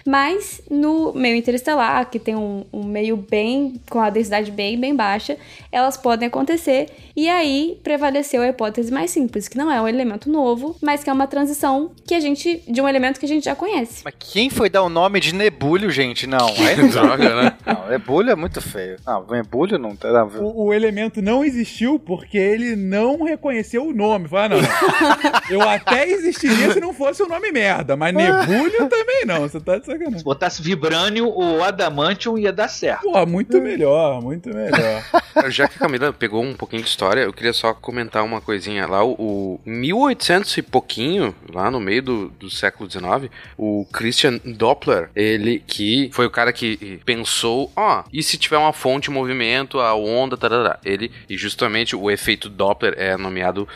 Mas 0.07 0.63
no 0.71 1.13
meio 1.13 1.37
interestelar, 1.37 2.09
que 2.09 2.19
tem 2.19 2.37
um, 2.37 2.65
um 2.73 2.85
meio 2.85 3.17
bem 3.17 3.81
com 3.91 4.01
a 4.01 4.09
densidade 4.11 4.51
bem 4.51 4.79
bem 4.79 4.95
baixa, 4.95 5.37
elas 5.71 5.97
podem 5.97 6.29
acontecer. 6.29 6.89
E 7.15 7.29
aí 7.29 7.79
prevaleceu 7.83 8.43
a 8.43 8.49
hipótese 8.49 8.93
mais 8.93 9.11
simples, 9.11 9.49
que 9.49 9.57
não 9.59 9.71
é 9.71 9.81
um 9.81 9.89
elemento 9.89 10.31
novo, 10.31 10.77
mas 10.81 11.03
que 11.03 11.11
é 11.11 11.13
uma 11.13 11.27
transição 11.27 11.91
que 12.07 12.15
a 12.15 12.21
gente 12.21 12.63
de 12.69 12.81
um 12.81 12.89
elemento 12.89 13.19
que 13.19 13.27
a 13.27 13.29
gente 13.29 13.45
já 13.45 13.55
conhece. 13.55 14.03
Mas 14.05 14.15
quem 14.19 14.49
foi 14.51 14.69
dar 14.71 14.83
o 14.83 14.89
nome 14.89 15.21
de 15.21 15.35
nebulho, 15.35 15.91
gente? 15.91 16.27
Não, 16.27 16.47
aí 16.49 16.77
não 16.81 16.89
Droga, 16.89 17.43
né? 17.43 17.53
Não, 17.67 17.89
nebulho 17.89 18.31
é 18.31 18.35
muito 18.35 18.61
feio. 18.61 18.97
Não, 19.07 19.27
nebulho 19.27 19.79
não 19.79 19.97
tá. 19.97 20.11
Não, 20.13 20.27
O, 20.43 20.67
o 20.67 20.75
elemento 20.75 21.21
não 21.21 21.45
existiu 21.45 21.99
porque 21.99 22.39
ele 22.39 22.77
não 22.77 23.23
reconheceu 23.23 23.87
o 23.87 23.93
nome. 23.93 24.29
Fala, 24.29 24.49
não. 24.51 24.59
Eu 25.51 25.63
até 25.63 26.09
existiria 26.09 26.73
se 26.73 26.81
não 26.81 26.93
fosse 26.93 27.23
o 27.23 27.29
nome 27.29 27.51
merda, 27.53 27.97
mas 27.97 28.15
nebulho 28.17 28.89
também 28.89 29.25
não. 29.27 29.41
Você 29.41 29.61
tá 29.61 29.79
de 29.79 29.87
Se 29.97 30.05
sacanagem. 30.05 30.25
botasse 30.25 30.63
vibrânio 30.63 31.29
ou 31.29 31.63
adamantium 31.63 32.39
ia 32.39 32.53
dar 32.53 32.69
certo. 32.69 33.03
Pô, 33.03 33.27
muito 33.27 33.61
melhor, 33.61 34.23
muito 34.23 34.49
melhor. 34.49 35.03
Já 35.49 35.69
que 35.69 35.77
a 35.77 35.79
Camila 35.79 36.13
pegou 36.13 36.43
um 36.43 36.55
pouquinho 36.55 36.83
de 36.83 36.89
história, 36.89 37.21
eu 37.21 37.33
queria 37.33 37.53
só 37.53 37.75
comentar 37.75 38.25
uma 38.25 38.41
coisinha. 38.41 38.87
Lá, 38.87 39.05
o, 39.05 39.13
o 39.19 39.61
1800 39.65 40.57
e 40.57 40.63
pouquinho, 40.63 41.35
lá 41.53 41.71
no 41.71 41.81
meio 41.81 42.03
do, 42.03 42.29
do 42.31 42.51
século 42.51 42.91
XIX, 42.91 43.31
o 43.57 43.87
Christian 43.93 44.41
Doppler, 44.45 45.11
ele 45.15 45.63
que 45.67 46.11
foi 46.13 46.27
o 46.27 46.31
cara 46.31 46.53
que 46.53 47.01
pensou, 47.05 47.71
ó, 47.77 48.05
e 48.13 48.23
se 48.23 48.39
tiver 48.39 48.59
uma 48.59 48.73
fonte 48.73 49.11
em 49.11 49.15
movimento, 49.15 49.79
a 49.81 49.95
onda, 49.95 50.37
tarará. 50.37 50.79
Ele, 50.85 51.11
e 51.29 51.37
justamente 51.37 51.95
o 51.95 52.11
efeito 52.11 52.49
Doppler 52.49 52.95
é 52.97 53.17
nomeado 53.17 53.69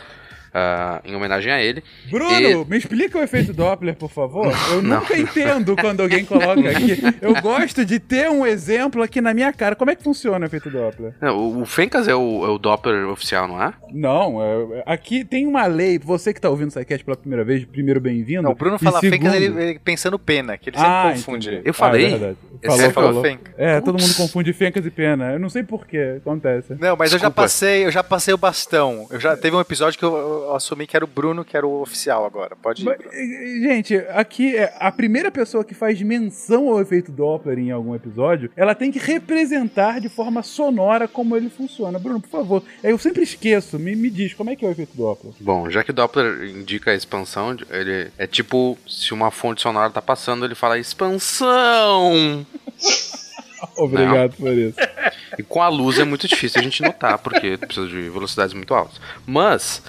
ah, 0.53 1.01
em 1.05 1.15
homenagem 1.15 1.51
a 1.51 1.61
ele. 1.61 1.83
Bruno, 2.09 2.31
E- 2.31 2.65
me 2.65 2.77
explica 2.77 3.17
o 3.19 3.23
efeito 3.23 3.53
Doppler, 3.53 3.95
por 3.95 4.09
favor. 4.09 4.51
Eu 4.71 4.81
nunca 4.83 5.17
entendo 5.17 5.75
quando 5.75 6.01
alguém 6.01 6.25
coloca 6.25 6.69
aqui. 6.69 6.99
Eu 7.21 7.39
gosto 7.41 7.85
de 7.85 7.99
ter 7.99 8.29
um 8.29 8.45
exemplo 8.45 9.01
aqui 9.01 9.21
na 9.21 9.33
minha 9.33 9.51
cara. 9.53 9.75
Como 9.75 9.91
é 9.91 9.95
que 9.95 10.03
funciona 10.03 10.45
o 10.45 10.47
efeito 10.47 10.69
Doppler? 10.69 11.13
Não, 11.21 11.37
o, 11.37 11.61
o 11.61 11.65
Fencas 11.65 12.07
é 12.07 12.15
o, 12.15 12.45
é 12.45 12.49
o 12.49 12.57
Doppler 12.57 13.07
oficial, 13.09 13.47
não 13.47 13.61
é? 13.61 13.73
Não, 13.93 14.41
é- 14.43 14.83
aqui 14.85 15.23
tem 15.23 15.45
uma 15.47 15.65
lei. 15.65 15.99
Você 15.99 16.33
que 16.33 16.41
tá 16.41 16.49
ouvindo 16.49 16.69
o 16.69 16.71
SciCast 16.71 17.03
pela 17.05 17.17
primeira 17.17 17.43
vez, 17.43 17.63
primeiro 17.65 17.99
bem-vindo. 18.01 18.41
Não, 18.43 18.51
o 18.51 18.55
Bruno 18.55 18.77
fala 18.79 18.99
Fencas, 18.99 19.19
segundo- 19.31 19.35
ele, 19.35 19.69
ele 19.71 19.79
pensando 19.79 20.17
pena, 20.19 20.57
que 20.57 20.69
ele 20.69 20.77
sempre 20.77 20.91
Ah, 20.91 21.11
confunde. 21.13 21.47
entendi. 21.49 21.61
Eu 21.67 21.73
falei? 21.73 22.13
Ah, 22.13 22.33
é 22.63 22.67
Falou, 22.67 22.77
você 22.77 22.91
falou 22.91 23.09
falou. 23.09 23.23
Fencas. 23.23 23.53
É, 23.57 23.81
todo 23.81 23.93
Putz. 23.97 24.07
mundo 24.07 24.17
confunde 24.17 24.53
Fencas 24.53 24.85
e 24.85 24.91
Pena. 24.91 25.31
Eu 25.33 25.39
não 25.39 25.49
sei 25.49 25.63
por 25.63 25.87
que 25.87 25.97
acontece. 26.17 26.75
Não, 26.79 26.95
mas 26.95 27.11
eu 27.11 27.17
já 27.17 27.27
Desculpa. 27.27 27.41
passei, 27.41 27.85
eu 27.85 27.91
já 27.91 28.03
passei 28.03 28.33
o 28.33 28.37
bastão. 28.37 29.07
Eu 29.09 29.19
já 29.19 29.35
teve 29.35 29.55
um 29.55 29.59
episódio 29.61 29.97
que 29.97 30.05
eu, 30.05 30.40
eu 30.41 30.55
assumi 30.55 30.87
que 30.87 30.95
era 30.95 31.05
o 31.05 31.07
Bruno 31.07 31.43
que 31.45 31.55
era 31.55 31.65
o 31.65 31.81
oficial 31.81 32.25
agora. 32.25 32.55
Pode 32.55 32.81
ir. 32.81 32.85
Mas, 32.85 32.99
Gente, 33.61 33.95
aqui 34.09 34.55
é 34.55 34.73
a 34.79 34.91
primeira 34.91 35.31
pessoa 35.31 35.63
que 35.63 35.73
faz 35.73 36.01
menção 36.01 36.69
ao 36.69 36.81
efeito 36.81 37.11
Doppler 37.11 37.59
em 37.59 37.71
algum 37.71 37.95
episódio, 37.95 38.49
ela 38.55 38.75
tem 38.75 38.91
que 38.91 38.99
representar 38.99 39.99
de 39.99 40.09
forma 40.09 40.43
sonora 40.43 41.07
como 41.07 41.35
ele 41.35 41.49
funciona. 41.49 41.99
Bruno, 41.99 42.19
por 42.21 42.29
favor. 42.29 42.63
Eu 42.83 42.97
sempre 42.97 43.23
esqueço. 43.23 43.77
Me, 43.79 43.95
me 43.95 44.09
diz, 44.09 44.33
como 44.33 44.49
é 44.49 44.55
que 44.55 44.65
é 44.65 44.67
o 44.67 44.71
efeito 44.71 44.95
Doppler? 44.95 45.33
Bom, 45.39 45.69
já 45.69 45.83
que 45.83 45.91
o 45.91 45.93
Doppler 45.93 46.43
indica 46.45 46.91
a 46.91 46.95
expansão, 46.95 47.55
ele 47.69 48.11
é 48.17 48.27
tipo 48.27 48.77
se 48.87 49.13
uma 49.13 49.31
fonte 49.31 49.61
sonora 49.61 49.89
tá 49.89 50.01
passando, 50.01 50.45
ele 50.45 50.55
fala 50.55 50.77
expansão. 50.79 52.45
Obrigado 53.77 54.35
por 54.37 54.51
isso. 54.51 54.77
E 55.37 55.43
com 55.43 55.61
a 55.61 55.69
luz 55.69 55.99
é 55.99 56.03
muito 56.03 56.27
difícil 56.27 56.59
a 56.59 56.63
gente 56.63 56.81
notar, 56.81 57.17
porque 57.19 57.57
precisa 57.57 57.87
de 57.87 58.09
velocidades 58.09 58.53
muito 58.53 58.73
altas. 58.73 58.99
Mas 59.25 59.81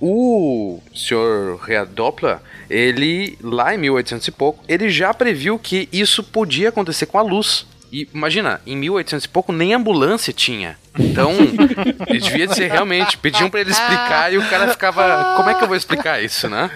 o 0.00 0.80
Sr. 0.94 1.58
Rea 1.62 1.84
Doppler, 1.84 2.38
ele 2.68 3.38
lá 3.42 3.74
em 3.74 3.78
1800 3.78 4.28
e 4.28 4.30
pouco, 4.30 4.64
ele 4.68 4.88
já 4.90 5.12
previu 5.14 5.58
que 5.58 5.88
isso 5.92 6.22
podia 6.22 6.68
acontecer 6.68 7.06
com 7.06 7.18
a 7.18 7.22
luz. 7.22 7.66
E 7.92 8.08
imagina, 8.12 8.60
em 8.66 8.76
1800 8.76 9.24
e 9.24 9.28
pouco 9.28 9.52
nem 9.52 9.72
ambulância 9.72 10.32
tinha. 10.32 10.76
Então, 10.98 11.32
ele 12.08 12.18
devia 12.18 12.48
ser 12.48 12.70
realmente. 12.70 13.16
Pediam 13.18 13.48
pra 13.48 13.60
ele 13.60 13.70
explicar 13.70 14.32
e 14.32 14.38
o 14.38 14.48
cara 14.48 14.68
ficava. 14.68 15.36
Como 15.36 15.50
é 15.50 15.54
que 15.54 15.62
eu 15.62 15.68
vou 15.68 15.76
explicar 15.76 16.22
isso, 16.22 16.48
né? 16.48 16.70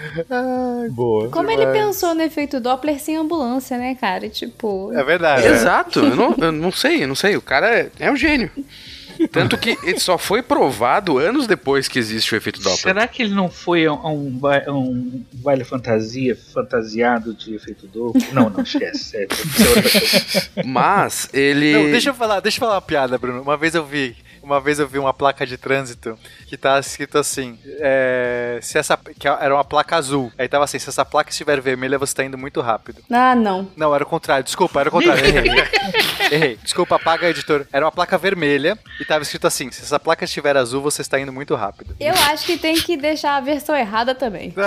Boa. 0.91 1.29
Como 1.29 1.49
ele 1.49 1.65
pensou 1.67 2.15
no 2.15 2.21
efeito 2.21 2.59
Doppler 2.59 2.99
sem 2.99 3.17
ambulância, 3.17 3.77
né, 3.77 3.95
cara? 3.95 4.29
Tipo. 4.29 4.91
É 4.93 5.03
verdade. 5.03 5.47
Exato, 5.47 5.99
eu 5.99 6.15
não, 6.15 6.35
eu 6.37 6.51
não 6.51 6.71
sei, 6.71 7.03
eu 7.03 7.07
não 7.07 7.15
sei. 7.15 7.35
O 7.35 7.41
cara 7.41 7.67
é, 7.67 7.89
é 7.99 8.11
um 8.11 8.15
gênio. 8.15 8.49
Tanto 9.27 9.57
que 9.57 9.77
ele 9.83 9.99
só 9.99 10.17
foi 10.17 10.41
provado 10.41 11.17
anos 11.17 11.47
depois 11.47 11.87
que 11.87 11.99
existe 11.99 12.33
o 12.33 12.37
efeito 12.37 12.59
Doppler. 12.59 12.77
Será 12.77 13.07
que 13.07 13.23
ele 13.23 13.33
não 13.33 13.49
foi 13.49 13.85
a 13.85 13.93
um, 13.93 14.39
a 14.43 14.71
um 14.71 15.23
baile 15.33 15.63
fantasia, 15.63 16.35
fantasiado 16.35 17.33
de 17.33 17.55
efeito 17.55 17.87
Doppler? 17.87 18.33
Não, 18.33 18.49
não, 18.49 18.61
esquece. 18.61 19.17
É, 19.17 19.27
coisa. 19.27 20.49
Mas 20.65 21.29
ele. 21.33 21.73
Não, 21.73 21.91
deixa 21.91 22.09
eu 22.09 22.13
falar, 22.13 22.39
deixa 22.39 22.57
eu 22.57 22.59
falar 22.59 22.75
uma 22.75 22.81
piada, 22.81 23.17
Bruno. 23.17 23.41
Uma 23.41 23.57
vez 23.57 23.75
eu 23.75 23.85
vi, 23.85 24.15
uma 24.41 24.59
vez 24.59 24.79
eu 24.79 24.87
vi 24.87 24.97
uma 24.97 25.13
placa 25.13 25.45
de 25.45 25.57
trânsito 25.57 26.17
que 26.47 26.57
tá 26.57 26.79
escrito 26.79 27.17
assim, 27.17 27.57
é, 27.79 28.59
se 28.61 28.77
essa 28.77 28.97
que 28.97 29.27
era 29.27 29.53
uma 29.53 29.63
placa 29.63 29.95
azul. 29.95 30.31
Aí 30.37 30.47
tava 30.47 30.63
assim, 30.63 30.79
se 30.79 30.89
essa 30.89 31.05
placa 31.05 31.29
estiver 31.29 31.61
vermelha, 31.61 31.97
você 31.97 32.15
tá 32.15 32.23
indo 32.23 32.37
muito 32.37 32.59
rápido. 32.61 33.01
Ah, 33.09 33.35
não. 33.35 33.69
Não, 33.75 33.93
era 33.93 34.03
o 34.03 34.07
contrário, 34.07 34.43
desculpa, 34.43 34.79
era 34.79 34.89
o 34.89 34.91
contrário. 34.91 35.23
Errei. 36.31 36.57
Desculpa, 36.63 36.95
apaga, 36.95 37.29
editor. 37.29 37.67
Era 37.73 37.85
uma 37.85 37.91
placa 37.91 38.17
vermelha 38.17 38.79
e 38.99 39.05
tava 39.05 39.21
escrito 39.21 39.45
assim: 39.45 39.69
se 39.69 39.81
essa 39.81 39.99
placa 39.99 40.23
estiver 40.23 40.55
azul, 40.55 40.81
você 40.81 41.01
está 41.01 41.19
indo 41.19 41.33
muito 41.33 41.53
rápido. 41.55 41.93
Eu 41.99 42.13
acho 42.13 42.45
que 42.45 42.57
tem 42.57 42.75
que 42.75 42.95
deixar 42.95 43.35
a 43.35 43.41
versão 43.41 43.75
errada 43.75 44.15
também. 44.15 44.53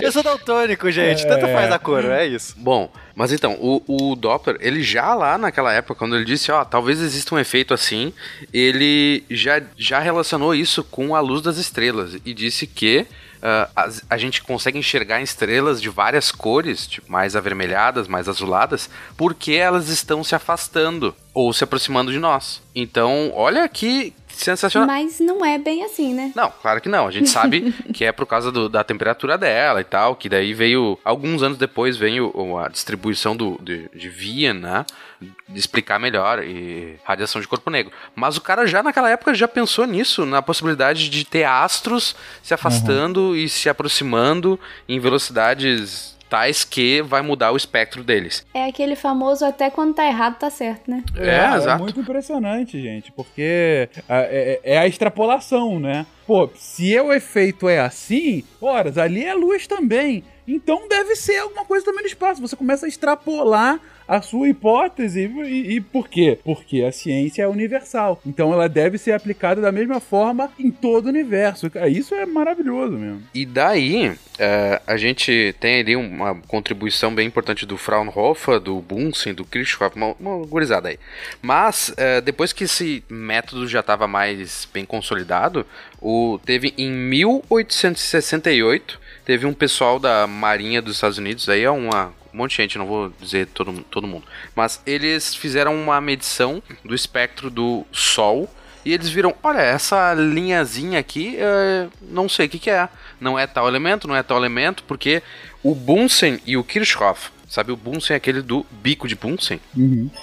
Eu 0.00 0.12
sou 0.12 0.22
daltônico, 0.22 0.90
gente. 0.90 1.26
Tanto 1.26 1.48
faz 1.48 1.72
a 1.72 1.78
cor, 1.78 2.04
é 2.04 2.26
isso. 2.26 2.54
Bom, 2.58 2.92
mas 3.14 3.32
então, 3.32 3.56
o, 3.60 3.82
o 3.86 4.14
Doppler, 4.14 4.58
ele 4.60 4.82
já 4.82 5.14
lá 5.14 5.38
naquela 5.38 5.72
época, 5.72 5.94
quando 5.94 6.14
ele 6.14 6.24
disse, 6.24 6.52
ó, 6.52 6.64
talvez 6.64 7.00
exista 7.00 7.34
um 7.34 7.38
efeito 7.38 7.72
assim, 7.72 8.12
ele 8.52 9.24
já, 9.30 9.62
já 9.76 9.98
relacionou 9.98 10.54
isso 10.54 10.84
com 10.84 11.14
a 11.14 11.20
luz 11.20 11.40
das 11.42 11.56
estrelas 11.56 12.16
e 12.24 12.34
disse 12.34 12.66
que 12.66 13.06
ah, 13.42 13.68
as- 13.74 14.02
a 14.08 14.16
gente 14.16 14.42
consegue 14.42 14.78
enxergar 14.78 15.20
estrelas 15.20 15.80
de 15.82 15.88
várias 15.88 16.30
cores, 16.30 16.86
tipo, 16.86 17.10
mais 17.10 17.34
avermelhadas, 17.34 18.06
mais 18.08 18.28
azuladas, 18.28 18.88
porque 19.16 19.52
elas 19.52 19.88
estão 19.88 20.22
se 20.22 20.34
afastando 20.34 21.14
ou 21.34 21.52
se 21.52 21.64
aproximando 21.64 22.12
de 22.12 22.18
nós. 22.18 22.62
Então, 22.74 23.32
olha 23.34 23.68
que 23.68 24.14
sensacional. 24.34 24.86
Mas 24.86 25.20
não 25.20 25.44
é 25.44 25.58
bem 25.58 25.84
assim, 25.84 26.12
né? 26.14 26.32
Não, 26.34 26.50
claro 26.50 26.80
que 26.80 26.88
não. 26.88 27.06
A 27.06 27.10
gente 27.10 27.28
sabe 27.28 27.72
que 27.94 28.04
é 28.04 28.12
por 28.12 28.26
causa 28.26 28.50
do- 28.52 28.68
da 28.68 28.82
temperatura 28.84 29.36
dela 29.38 29.80
e 29.80 29.84
tal, 29.84 30.16
que 30.16 30.28
daí 30.28 30.52
veio, 30.54 30.98
alguns 31.04 31.42
anos 31.42 31.58
depois, 31.58 31.96
veio 31.96 32.32
a 32.58 32.68
distribuição 32.68 33.36
do, 33.36 33.58
de, 33.62 33.88
de 33.94 34.08
Wien, 34.08 34.54
né? 34.54 34.84
De 35.48 35.58
explicar 35.58 36.00
melhor 36.00 36.42
e 36.42 36.96
radiação 37.04 37.40
de 37.40 37.46
corpo 37.46 37.70
negro. 37.70 37.92
Mas 38.14 38.36
o 38.36 38.40
cara 38.40 38.66
já 38.66 38.82
naquela 38.82 39.08
época 39.10 39.32
já 39.34 39.46
pensou 39.46 39.86
nisso, 39.86 40.26
na 40.26 40.42
possibilidade 40.42 41.08
de 41.08 41.24
ter 41.24 41.44
astros 41.44 42.16
se 42.42 42.52
afastando 42.52 43.36
e 43.36 43.48
se 43.48 43.68
aproximando 43.68 44.58
em 44.88 44.98
velocidades 44.98 46.16
tais 46.32 46.64
que 46.64 47.02
vai 47.02 47.20
mudar 47.20 47.52
o 47.52 47.56
espectro 47.58 48.02
deles. 48.02 48.46
É 48.54 48.64
aquele 48.64 48.96
famoso 48.96 49.44
até 49.44 49.68
quando 49.68 49.92
tá 49.92 50.06
errado, 50.06 50.38
tá 50.38 50.48
certo, 50.48 50.90
né? 50.90 51.04
É, 51.14 51.56
exato. 51.58 51.82
muito 51.82 52.00
impressionante, 52.00 52.80
gente, 52.80 53.12
porque 53.12 53.86
ah, 54.08 54.22
é, 54.22 54.58
é 54.64 54.78
a 54.78 54.86
extrapolação, 54.86 55.78
né? 55.78 56.06
Pô, 56.26 56.48
se 56.54 56.98
o 56.98 57.12
efeito 57.12 57.68
é 57.68 57.80
assim, 57.80 58.42
horas, 58.58 58.96
ali 58.96 59.22
é 59.22 59.34
luz 59.34 59.66
também. 59.66 60.24
Então 60.48 60.88
deve 60.88 61.14
ser 61.16 61.36
alguma 61.36 61.66
coisa 61.66 61.84
também 61.84 62.00
no 62.00 62.08
espaço. 62.08 62.40
Você 62.40 62.56
começa 62.56 62.86
a 62.86 62.88
extrapolar 62.88 63.78
a 64.06 64.22
sua 64.22 64.48
hipótese. 64.48 65.30
E, 65.44 65.76
e 65.76 65.80
por 65.80 66.08
quê? 66.08 66.38
Porque 66.44 66.82
a 66.82 66.92
ciência 66.92 67.42
é 67.42 67.48
universal. 67.48 68.20
Então 68.26 68.52
ela 68.52 68.68
deve 68.68 68.98
ser 68.98 69.12
aplicada 69.12 69.60
da 69.60 69.72
mesma 69.72 70.00
forma 70.00 70.50
em 70.58 70.70
todo 70.70 71.06
o 71.06 71.08
universo. 71.08 71.70
Isso 71.88 72.14
é 72.14 72.26
maravilhoso 72.26 72.96
mesmo. 72.96 73.22
E 73.34 73.46
daí, 73.46 74.12
é, 74.38 74.80
a 74.86 74.96
gente 74.96 75.54
tem 75.60 75.80
ali 75.80 75.94
uma 75.94 76.34
contribuição 76.34 77.14
bem 77.14 77.26
importante 77.26 77.66
do 77.66 77.76
Fraunhofer, 77.76 78.58
do 78.58 78.80
Bunsen, 78.80 79.34
do 79.34 79.44
Kirchhoff, 79.44 79.94
uma, 79.96 80.16
uma 80.18 80.46
gurizada 80.46 80.88
aí. 80.88 80.98
Mas, 81.40 81.94
é, 81.96 82.20
depois 82.20 82.52
que 82.52 82.64
esse 82.64 83.04
método 83.08 83.68
já 83.68 83.78
estava 83.80 84.08
mais 84.08 84.68
bem 84.72 84.84
consolidado, 84.84 85.66
o, 86.00 86.40
teve 86.44 86.74
em 86.76 86.90
1868, 86.90 89.00
teve 89.24 89.46
um 89.46 89.54
pessoal 89.54 89.98
da 89.98 90.26
Marinha 90.26 90.82
dos 90.82 90.96
Estados 90.96 91.16
Unidos, 91.18 91.48
aí 91.48 91.62
é 91.62 91.70
uma 91.70 92.12
um 92.32 92.38
monte 92.38 92.52
de 92.52 92.56
gente, 92.56 92.78
não 92.78 92.86
vou 92.86 93.12
dizer 93.20 93.46
todo, 93.48 93.84
todo 93.90 94.06
mundo, 94.06 94.24
mas 94.54 94.80
eles 94.86 95.34
fizeram 95.34 95.74
uma 95.74 96.00
medição 96.00 96.62
do 96.84 96.94
espectro 96.94 97.50
do 97.50 97.84
Sol 97.92 98.48
e 98.84 98.92
eles 98.92 99.08
viram, 99.08 99.34
olha, 99.42 99.60
essa 99.60 100.12
linhazinha 100.14 100.98
aqui, 100.98 101.36
é, 101.38 101.88
não 102.00 102.28
sei 102.28 102.46
o 102.46 102.48
que, 102.48 102.58
que 102.58 102.70
é. 102.70 102.88
Não 103.20 103.38
é 103.38 103.46
tal 103.46 103.68
elemento, 103.68 104.08
não 104.08 104.16
é 104.16 104.22
tal 104.22 104.36
elemento, 104.36 104.82
porque 104.84 105.22
o 105.62 105.74
Bunsen 105.74 106.40
e 106.44 106.56
o 106.56 106.64
Kirchhoff, 106.64 107.30
sabe, 107.52 107.70
o 107.70 107.76
Bunsen? 107.76 108.14
É 108.14 108.16
aquele 108.16 108.40
do 108.40 108.64
bico 108.70 109.06
de 109.06 109.14
Bunsen, 109.14 109.60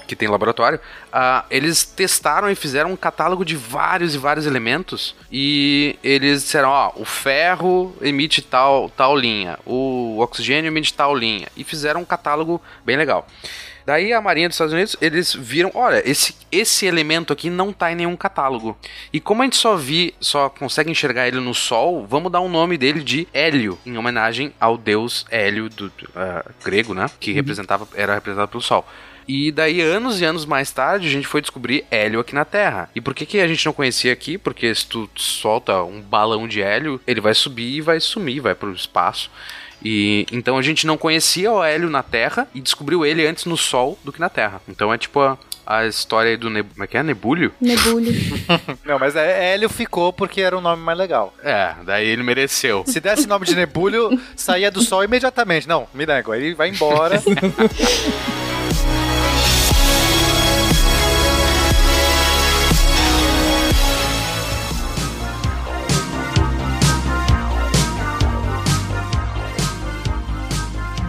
que 0.08 0.16
tem 0.16 0.28
laboratório, 0.28 0.80
ah, 1.14 1.46
eles 1.52 1.84
testaram 1.84 2.50
e 2.50 2.56
fizeram 2.56 2.92
um 2.92 2.96
catálogo 2.96 3.46
de 3.46 3.56
vários 3.56 4.16
e 4.16 4.18
vários 4.18 4.48
elementos. 4.48 5.16
E 5.32 5.96
eles 6.04 6.42
disseram, 6.42 6.70
ó, 6.70 6.92
o 6.96 7.06
ferro 7.06 7.96
emite 8.02 8.42
tal, 8.42 8.90
tal 8.90 9.16
linha, 9.16 9.60
o 9.64 10.18
oxigênio 10.20 10.70
emite 10.70 10.92
tal 10.92 11.16
linha, 11.16 11.48
e 11.56 11.64
fizeram 11.64 12.02
um 12.02 12.06
catálogo 12.06 12.60
bem 12.84 12.98
legal. 12.98 13.28
Daí 13.86 14.14
a 14.14 14.22
Marinha 14.22 14.48
dos 14.48 14.56
Estados 14.56 14.74
Unidos, 14.74 14.96
eles 15.02 15.34
viram, 15.34 15.72
olha, 15.74 16.02
esse, 16.10 16.36
esse 16.52 16.86
elemento 16.86 17.34
aqui 17.34 17.50
não 17.50 17.74
tá 17.74 17.92
em 17.92 17.96
nenhum 17.96 18.16
catálogo. 18.16 18.78
E 19.12 19.20
como 19.20 19.42
a 19.42 19.46
gente 19.46 19.58
só 19.58 19.76
vi, 19.76 20.14
só 20.20 20.50
consegue 20.50 20.92
enxergar 20.92 21.28
ele 21.28 21.40
no 21.40 21.54
Sol, 21.54 22.06
vamos 22.06 22.32
dar 22.32 22.40
o 22.40 22.50
nome 22.50 22.78
dele 22.78 23.04
de 23.04 23.28
Hélio, 23.34 23.78
em 23.86 23.98
homenagem 23.98 24.54
ao 24.60 24.78
deus 24.78 25.26
Hélio 25.30 25.70
do, 25.70 25.90
do, 25.90 26.10
ah, 26.16 26.46
grego, 26.64 26.94
né? 26.94 27.08
Que 27.20 27.32
representava, 27.32 27.88
era 27.96 28.16
representado 28.16 28.50
pelo 28.50 28.62
Sol. 28.62 28.86
E 29.32 29.52
daí, 29.52 29.80
anos 29.80 30.20
e 30.20 30.26
anos 30.26 30.44
mais 30.44 30.72
tarde, 30.72 31.08
a 31.08 31.12
gente 31.12 31.28
foi 31.28 31.40
descobrir 31.40 31.86
hélio 31.92 32.20
aqui 32.20 32.34
na 32.34 32.44
Terra. 32.44 32.90
E 32.96 33.00
por 33.00 33.14
que, 33.14 33.28
que 33.28 33.40
a 33.40 33.48
gente 33.48 33.64
não 33.64 33.72
conhecia 33.72 34.12
aqui? 34.12 34.40
Porque 34.40 34.74
se 34.74 34.88
tu 34.88 35.08
solta 35.16 35.84
um 35.84 36.02
balão 36.02 36.48
de 36.48 36.64
hélio, 36.64 37.00
ele 37.06 37.22
vai 37.22 37.36
subir 37.36 37.76
e 37.76 37.80
vai 37.80 38.00
sumir, 38.00 38.40
vai 38.40 38.56
pro 38.56 38.74
espaço. 38.74 39.30
E 39.84 40.26
então 40.32 40.58
a 40.58 40.62
gente 40.62 40.86
não 40.86 40.98
conhecia 40.98 41.52
o 41.52 41.64
hélio 41.64 41.90
na 41.90 42.04
Terra 42.04 42.48
e 42.54 42.62
descobriu 42.62 43.06
ele 43.06 43.26
antes 43.26 43.46
no 43.46 43.58
Sol 43.58 43.98
do 44.04 44.12
que 44.12 44.20
na 44.20 44.30
Terra. 44.30 44.62
Então 44.68 44.94
é 44.94 44.98
tipo 44.98 45.20
a, 45.22 45.38
a 45.66 45.86
história 45.86 46.32
aí 46.32 46.38
do 46.38 46.50
neb... 46.50 46.68
Como 46.74 46.84
é 46.84 46.88
que 46.88 46.98
é? 46.98 47.04
Nebúlio? 47.04 47.54
Nebulho. 47.62 48.12
Não, 48.84 48.98
mas 49.00 49.16
é, 49.16 49.54
Hélio 49.54 49.70
ficou 49.70 50.12
porque 50.12 50.42
era 50.42 50.58
um 50.58 50.62
nome 50.62 50.82
mais 50.82 50.98
legal. 50.98 51.34
É, 51.44 51.74
daí 51.86 52.08
ele 52.08 52.24
mereceu. 52.24 52.84
Se 52.88 53.00
desse 53.00 53.28
nome 53.28 53.46
de 53.46 53.56
Nebulho, 53.56 54.20
saía 54.36 54.72
do 54.72 54.82
sol 54.82 55.04
imediatamente. 55.04 55.68
Não, 55.68 55.88
me 55.94 56.06
nego. 56.06 56.32
Aí 56.32 56.44
ele 56.44 56.56
vai 56.56 56.70
embora. 56.70 57.22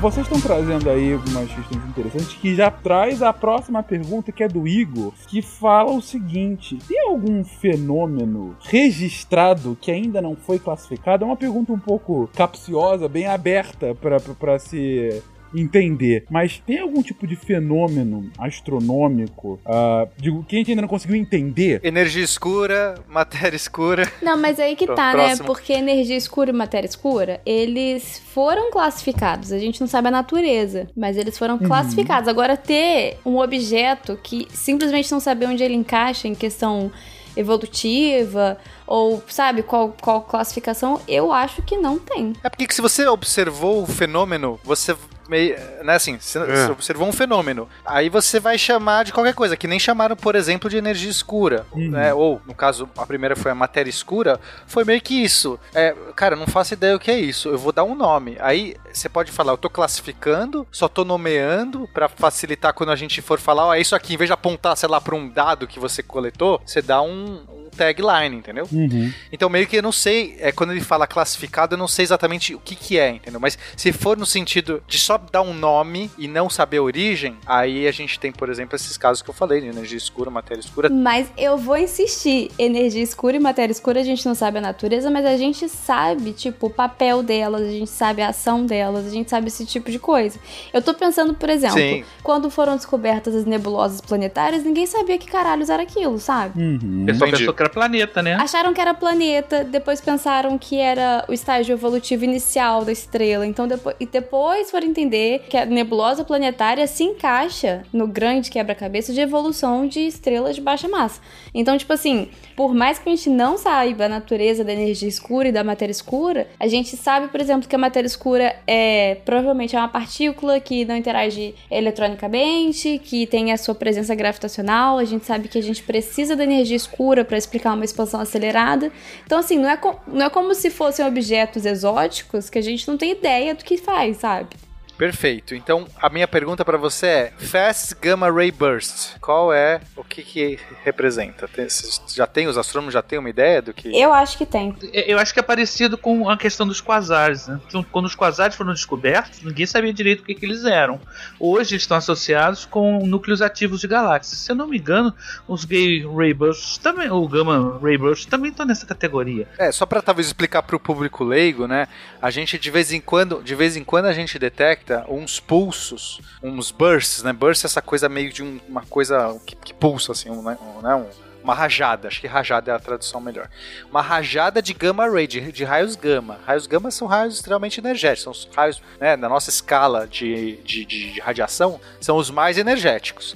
vocês 0.00 0.26
estão 0.26 0.40
trazendo 0.40 0.88
aí 0.88 1.14
umas 1.14 1.52
questões 1.52 1.84
interessantes 1.86 2.32
que 2.32 2.54
já 2.54 2.70
traz 2.70 3.22
a 3.22 3.34
próxima 3.34 3.82
pergunta, 3.82 4.32
que 4.32 4.42
é 4.42 4.48
do 4.48 4.66
Igor, 4.66 5.12
que 5.28 5.42
fala 5.42 5.92
o 5.92 6.00
seguinte: 6.00 6.78
tem 6.88 7.06
algum 7.06 7.44
fenômeno 7.44 8.56
registrado 8.62 9.76
que 9.78 9.90
ainda 9.90 10.22
não 10.22 10.34
foi 10.34 10.58
classificado? 10.58 11.24
É 11.24 11.26
uma 11.26 11.36
pergunta 11.36 11.72
um 11.72 11.78
pouco 11.78 12.30
capciosa, 12.34 13.08
bem 13.08 13.26
aberta 13.26 13.94
para 13.94 14.58
se 14.58 15.22
entender. 15.54 16.24
Mas 16.30 16.62
tem 16.66 16.78
algum 16.78 17.02
tipo 17.02 17.26
de 17.26 17.36
fenômeno 17.36 18.30
astronômico, 18.38 19.60
uh, 19.66 20.08
digo, 20.16 20.44
que 20.44 20.56
a 20.56 20.58
gente 20.58 20.70
ainda 20.70 20.82
não 20.82 20.88
conseguiu 20.88 21.16
entender? 21.16 21.80
Energia 21.82 22.22
escura, 22.22 22.94
matéria 23.08 23.56
escura. 23.56 24.10
Não, 24.22 24.36
mas 24.36 24.60
aí 24.60 24.76
que 24.76 24.86
tá, 24.86 25.14
né? 25.14 25.24
próximo. 25.24 25.46
Porque 25.46 25.72
energia 25.72 26.16
escura 26.16 26.50
e 26.50 26.52
matéria 26.52 26.86
escura, 26.86 27.40
eles 27.44 28.22
foram 28.32 28.70
classificados. 28.70 29.52
A 29.52 29.58
gente 29.58 29.80
não 29.80 29.88
sabe 29.88 30.08
a 30.08 30.10
natureza, 30.10 30.88
mas 30.96 31.16
eles 31.16 31.38
foram 31.38 31.58
classificados. 31.58 32.28
Agora, 32.28 32.56
ter 32.56 33.18
um 33.24 33.38
objeto 33.38 34.18
que 34.22 34.46
simplesmente 34.52 35.10
não 35.10 35.20
saber 35.20 35.46
onde 35.46 35.62
ele 35.62 35.74
encaixa 35.74 36.28
em 36.28 36.34
questão 36.34 36.90
evolutiva 37.36 38.58
ou 38.86 39.22
sabe 39.28 39.62
qual, 39.62 39.94
qual 40.00 40.22
classificação, 40.22 41.00
eu 41.06 41.32
acho 41.32 41.62
que 41.62 41.76
não 41.76 41.98
tem. 41.98 42.32
É 42.42 42.48
porque 42.48 42.66
que 42.66 42.74
se 42.74 42.82
você 42.82 43.06
observou 43.06 43.82
o 43.82 43.86
fenômeno, 43.86 44.58
você 44.64 44.96
meio, 45.30 45.56
né, 45.84 45.94
assim, 45.94 46.18
você 46.18 46.38
É. 46.38 46.66
observou 46.70 47.06
um 47.08 47.12
fenômeno, 47.12 47.68
aí 47.86 48.08
você 48.08 48.40
vai 48.40 48.58
chamar 48.58 49.04
de 49.04 49.12
qualquer 49.12 49.32
coisa, 49.34 49.56
que 49.56 49.68
nem 49.68 49.78
chamaram, 49.78 50.16
por 50.16 50.34
exemplo, 50.34 50.68
de 50.68 50.76
energia 50.76 51.08
escura, 51.10 51.64
né, 51.74 52.12
ou, 52.12 52.42
no 52.46 52.54
caso, 52.54 52.88
a 52.98 53.06
primeira 53.06 53.36
foi 53.36 53.52
a 53.52 53.54
matéria 53.54 53.88
escura, 53.88 54.40
foi 54.66 54.84
meio 54.84 55.00
que 55.00 55.14
isso. 55.22 55.58
É, 55.72 55.94
cara, 56.16 56.34
não 56.34 56.46
faço 56.48 56.74
ideia 56.74 56.96
o 56.96 56.98
que 56.98 57.10
é 57.10 57.18
isso, 57.18 57.48
eu 57.48 57.58
vou 57.58 57.72
dar 57.72 57.84
um 57.84 57.94
nome. 57.94 58.36
Aí 58.40 58.74
você 58.92 59.08
pode 59.08 59.30
falar, 59.30 59.52
eu 59.52 59.58
tô 59.58 59.70
classificando, 59.70 60.66
só 60.72 60.88
tô 60.88 61.04
nomeando 61.04 61.88
pra 61.94 62.08
facilitar 62.08 62.74
quando 62.74 62.90
a 62.90 62.96
gente 62.96 63.22
for 63.22 63.38
falar, 63.38 63.66
ó, 63.66 63.74
é 63.74 63.80
isso 63.80 63.94
aqui, 63.94 64.14
em 64.14 64.16
vez 64.16 64.28
de 64.28 64.32
apontar, 64.34 64.76
sei 64.76 64.88
lá, 64.88 65.00
pra 65.00 65.14
um 65.14 65.28
dado 65.28 65.66
que 65.68 65.78
você 65.78 66.02
coletou, 66.02 66.60
você 66.66 66.82
dá 66.82 67.00
um 67.00 67.44
tagline, 67.76 68.36
entendeu? 68.36 68.68
Uhum. 68.70 69.12
Então, 69.32 69.48
meio 69.48 69.66
que 69.66 69.76
eu 69.76 69.82
não 69.82 69.92
sei, 69.92 70.36
é, 70.40 70.52
quando 70.52 70.72
ele 70.72 70.80
fala 70.80 71.06
classificado, 71.06 71.74
eu 71.74 71.78
não 71.78 71.88
sei 71.88 72.04
exatamente 72.04 72.54
o 72.54 72.60
que 72.60 72.74
que 72.74 72.98
é, 72.98 73.10
entendeu? 73.10 73.40
Mas 73.40 73.58
se 73.76 73.92
for 73.92 74.16
no 74.16 74.26
sentido 74.26 74.82
de 74.86 74.98
só 74.98 75.18
dar 75.18 75.42
um 75.42 75.54
nome 75.54 76.10
e 76.18 76.28
não 76.28 76.50
saber 76.50 76.78
a 76.78 76.82
origem, 76.82 77.36
aí 77.46 77.86
a 77.86 77.92
gente 77.92 78.18
tem, 78.18 78.32
por 78.32 78.48
exemplo, 78.48 78.76
esses 78.76 78.96
casos 78.96 79.22
que 79.22 79.30
eu 79.30 79.34
falei, 79.34 79.60
de 79.60 79.68
energia 79.68 79.98
escura, 79.98 80.30
matéria 80.30 80.60
escura. 80.60 80.88
Mas 80.88 81.30
eu 81.36 81.56
vou 81.56 81.76
insistir. 81.76 82.50
Energia 82.58 83.02
escura 83.02 83.36
e 83.36 83.40
matéria 83.40 83.72
escura 83.72 84.00
a 84.00 84.04
gente 84.04 84.24
não 84.26 84.34
sabe 84.34 84.58
a 84.58 84.60
natureza, 84.60 85.10
mas 85.10 85.24
a 85.24 85.36
gente 85.36 85.68
sabe, 85.68 86.32
tipo, 86.32 86.66
o 86.66 86.70
papel 86.70 87.22
delas, 87.22 87.62
a 87.62 87.70
gente 87.70 87.90
sabe 87.90 88.22
a 88.22 88.28
ação 88.28 88.64
delas, 88.64 89.06
a 89.06 89.10
gente 89.10 89.30
sabe 89.30 89.48
esse 89.48 89.64
tipo 89.66 89.90
de 89.90 89.98
coisa. 89.98 90.38
Eu 90.72 90.82
tô 90.82 90.94
pensando, 90.94 91.34
por 91.34 91.48
exemplo, 91.48 91.78
Sim. 91.78 92.04
quando 92.22 92.50
foram 92.50 92.76
descobertas 92.76 93.34
as 93.34 93.44
nebulosas 93.44 94.00
planetárias, 94.00 94.64
ninguém 94.64 94.86
sabia 94.86 95.18
que 95.18 95.26
caralhos 95.26 95.70
era 95.70 95.82
aquilo, 95.82 96.18
sabe? 96.18 96.60
Uhum. 96.60 97.04
Pessoal 97.06 97.30
pensou 97.30 97.54
que 97.60 97.62
era 97.62 97.70
planeta, 97.70 98.22
né? 98.22 98.34
Acharam 98.36 98.72
que 98.72 98.80
era 98.80 98.94
planeta, 98.94 99.62
depois 99.64 100.00
pensaram 100.00 100.56
que 100.56 100.78
era 100.78 101.24
o 101.28 101.32
estágio 101.32 101.74
evolutivo 101.74 102.24
inicial 102.24 102.84
da 102.84 102.92
estrela. 102.92 103.46
Então, 103.46 103.68
depois, 103.68 103.96
e 104.00 104.06
depois 104.06 104.70
foram 104.70 104.86
entender 104.86 105.40
que 105.50 105.56
a 105.56 105.66
nebulosa 105.66 106.24
planetária 106.24 106.86
se 106.86 107.04
encaixa 107.04 107.82
no 107.92 108.06
grande 108.06 108.50
quebra-cabeça 108.50 109.12
de 109.12 109.20
evolução 109.20 109.86
de 109.86 110.00
estrelas 110.00 110.56
de 110.56 110.62
baixa 110.62 110.88
massa. 110.88 111.20
Então, 111.52 111.76
tipo 111.76 111.92
assim, 111.92 112.30
por 112.56 112.74
mais 112.74 112.98
que 112.98 113.08
a 113.08 113.14
gente 113.14 113.28
não 113.28 113.58
saiba 113.58 114.06
a 114.06 114.08
natureza 114.08 114.64
da 114.64 114.72
energia 114.72 115.08
escura 115.08 115.48
e 115.48 115.52
da 115.52 115.62
matéria 115.62 115.92
escura, 115.92 116.48
a 116.58 116.66
gente 116.66 116.96
sabe, 116.96 117.28
por 117.28 117.40
exemplo, 117.40 117.68
que 117.68 117.74
a 117.74 117.78
matéria 117.78 118.06
escura 118.06 118.56
é 118.66 119.18
provavelmente 119.24 119.76
é 119.76 119.78
uma 119.78 119.88
partícula 119.88 120.58
que 120.60 120.84
não 120.84 120.96
interage 120.96 121.54
eletronicamente, 121.70 122.98
que 123.04 123.26
tem 123.26 123.52
a 123.52 123.58
sua 123.58 123.74
presença 123.74 124.14
gravitacional. 124.14 124.98
A 124.98 125.04
gente 125.04 125.26
sabe 125.26 125.48
que 125.48 125.58
a 125.58 125.62
gente 125.62 125.82
precisa 125.82 126.34
da 126.34 126.44
energia 126.44 126.76
escura 126.76 127.24
para 127.24 127.36
explicar 127.50 127.74
uma 127.74 127.84
expansão 127.84 128.20
acelerada. 128.20 128.92
Então, 129.26 129.38
assim, 129.38 129.58
não 129.58 129.68
é, 129.68 129.78
não 130.06 130.26
é 130.26 130.30
como 130.30 130.54
se 130.54 130.70
fossem 130.70 131.04
objetos 131.04 131.66
exóticos 131.66 132.48
que 132.48 132.58
a 132.58 132.62
gente 132.62 132.86
não 132.86 132.96
tem 132.96 133.10
ideia 133.10 133.54
do 133.54 133.64
que 133.64 133.76
faz, 133.76 134.18
sabe? 134.18 134.56
Perfeito. 135.00 135.54
Então, 135.54 135.86
a 135.98 136.10
minha 136.10 136.28
pergunta 136.28 136.62
pra 136.62 136.76
você 136.76 137.06
é: 137.06 137.32
Fast 137.38 137.96
Gamma 138.02 138.30
Ray 138.30 138.50
Burst, 138.50 139.16
qual 139.18 139.50
é, 139.50 139.80
o 139.96 140.04
que 140.04 140.22
que 140.22 140.58
representa? 140.84 141.48
Tem- 141.48 141.66
já 142.14 142.26
tem, 142.26 142.46
os 142.46 142.58
astrônomos 142.58 142.92
já 142.92 143.00
têm 143.00 143.18
uma 143.18 143.30
ideia 143.30 143.62
do 143.62 143.72
que... 143.72 143.98
Eu 143.98 144.12
acho 144.12 144.36
que 144.36 144.44
tem. 144.44 144.76
Eu 144.92 145.18
acho 145.18 145.32
que 145.32 145.40
é 145.40 145.42
parecido 145.42 145.96
com 145.96 146.28
a 146.28 146.36
questão 146.36 146.66
dos 146.66 146.82
quasares, 146.82 147.46
né? 147.46 147.58
Então, 147.66 147.82
Quando 147.82 148.04
os 148.04 148.14
quasares 148.14 148.54
foram 148.54 148.74
descobertos, 148.74 149.40
ninguém 149.42 149.64
sabia 149.64 149.90
direito 149.90 150.20
o 150.20 150.24
que, 150.24 150.34
que 150.34 150.44
eles 150.44 150.66
eram. 150.66 151.00
Hoje 151.38 151.72
eles 151.72 151.82
estão 151.84 151.96
associados 151.96 152.66
com 152.66 152.98
núcleos 153.06 153.40
ativos 153.40 153.80
de 153.80 153.88
galáxias. 153.88 154.38
Se 154.40 154.52
eu 154.52 154.56
não 154.56 154.68
me 154.68 154.76
engano, 154.76 155.14
os 155.48 155.64
gay 155.64 156.06
ray 156.14 156.34
bursts 156.34 156.76
também, 156.76 157.10
o 157.10 157.26
gamma 157.26 157.78
ray 157.82 157.96
bursts 157.96 158.26
também 158.26 158.50
estão 158.50 158.66
nessa 158.66 158.84
categoria. 158.84 159.48
É, 159.56 159.72
só 159.72 159.86
pra 159.86 160.02
talvez 160.02 160.26
explicar 160.26 160.62
pro 160.62 160.78
público 160.78 161.24
leigo, 161.24 161.66
né? 161.66 161.88
A 162.20 162.30
gente 162.30 162.58
de 162.58 162.70
vez 162.70 162.92
em 162.92 163.00
quando, 163.00 163.42
de 163.42 163.54
vez 163.54 163.78
em 163.78 163.82
quando 163.82 164.04
a 164.04 164.12
gente 164.12 164.38
detecta 164.38 164.89
uns 165.08 165.40
pulsos, 165.40 166.20
uns 166.42 166.70
bursts, 166.70 167.22
né? 167.22 167.32
Burst 167.32 167.64
é 167.64 167.66
essa 167.66 167.82
coisa 167.82 168.08
meio 168.08 168.32
de 168.32 168.42
um- 168.42 168.60
uma 168.68 168.82
coisa 168.82 169.38
que, 169.46 169.54
que 169.56 169.74
pulsa 169.74 170.12
assim, 170.12 170.30
um, 170.30 170.42
né? 170.42 170.56
Um, 170.60 170.80
né? 170.82 170.94
Um- 170.94 171.30
uma 171.42 171.54
rajada, 171.54 172.06
acho 172.08 172.20
que 172.20 172.26
rajada 172.26 172.70
é 172.70 172.74
a 172.74 172.78
tradução 172.78 173.18
melhor. 173.18 173.48
Uma 173.90 174.02
rajada 174.02 174.60
de 174.60 174.74
gamma 174.74 175.08
ray, 175.08 175.26
de, 175.26 175.50
de 175.50 175.64
raios 175.64 175.96
gama. 175.96 176.38
Raios 176.46 176.66
gama 176.66 176.90
são 176.90 177.08
raios 177.08 177.36
extremamente 177.36 177.80
energéticos, 177.80 178.22
são 178.22 178.32
os 178.32 178.48
raios, 178.54 178.82
né, 179.00 179.16
na 179.16 179.26
nossa 179.26 179.48
escala 179.48 180.06
de, 180.06 180.56
de, 180.58 180.84
de 180.84 181.18
radiação, 181.20 181.80
são 181.98 182.18
os 182.18 182.30
mais 182.30 182.58
energéticos. 182.58 183.34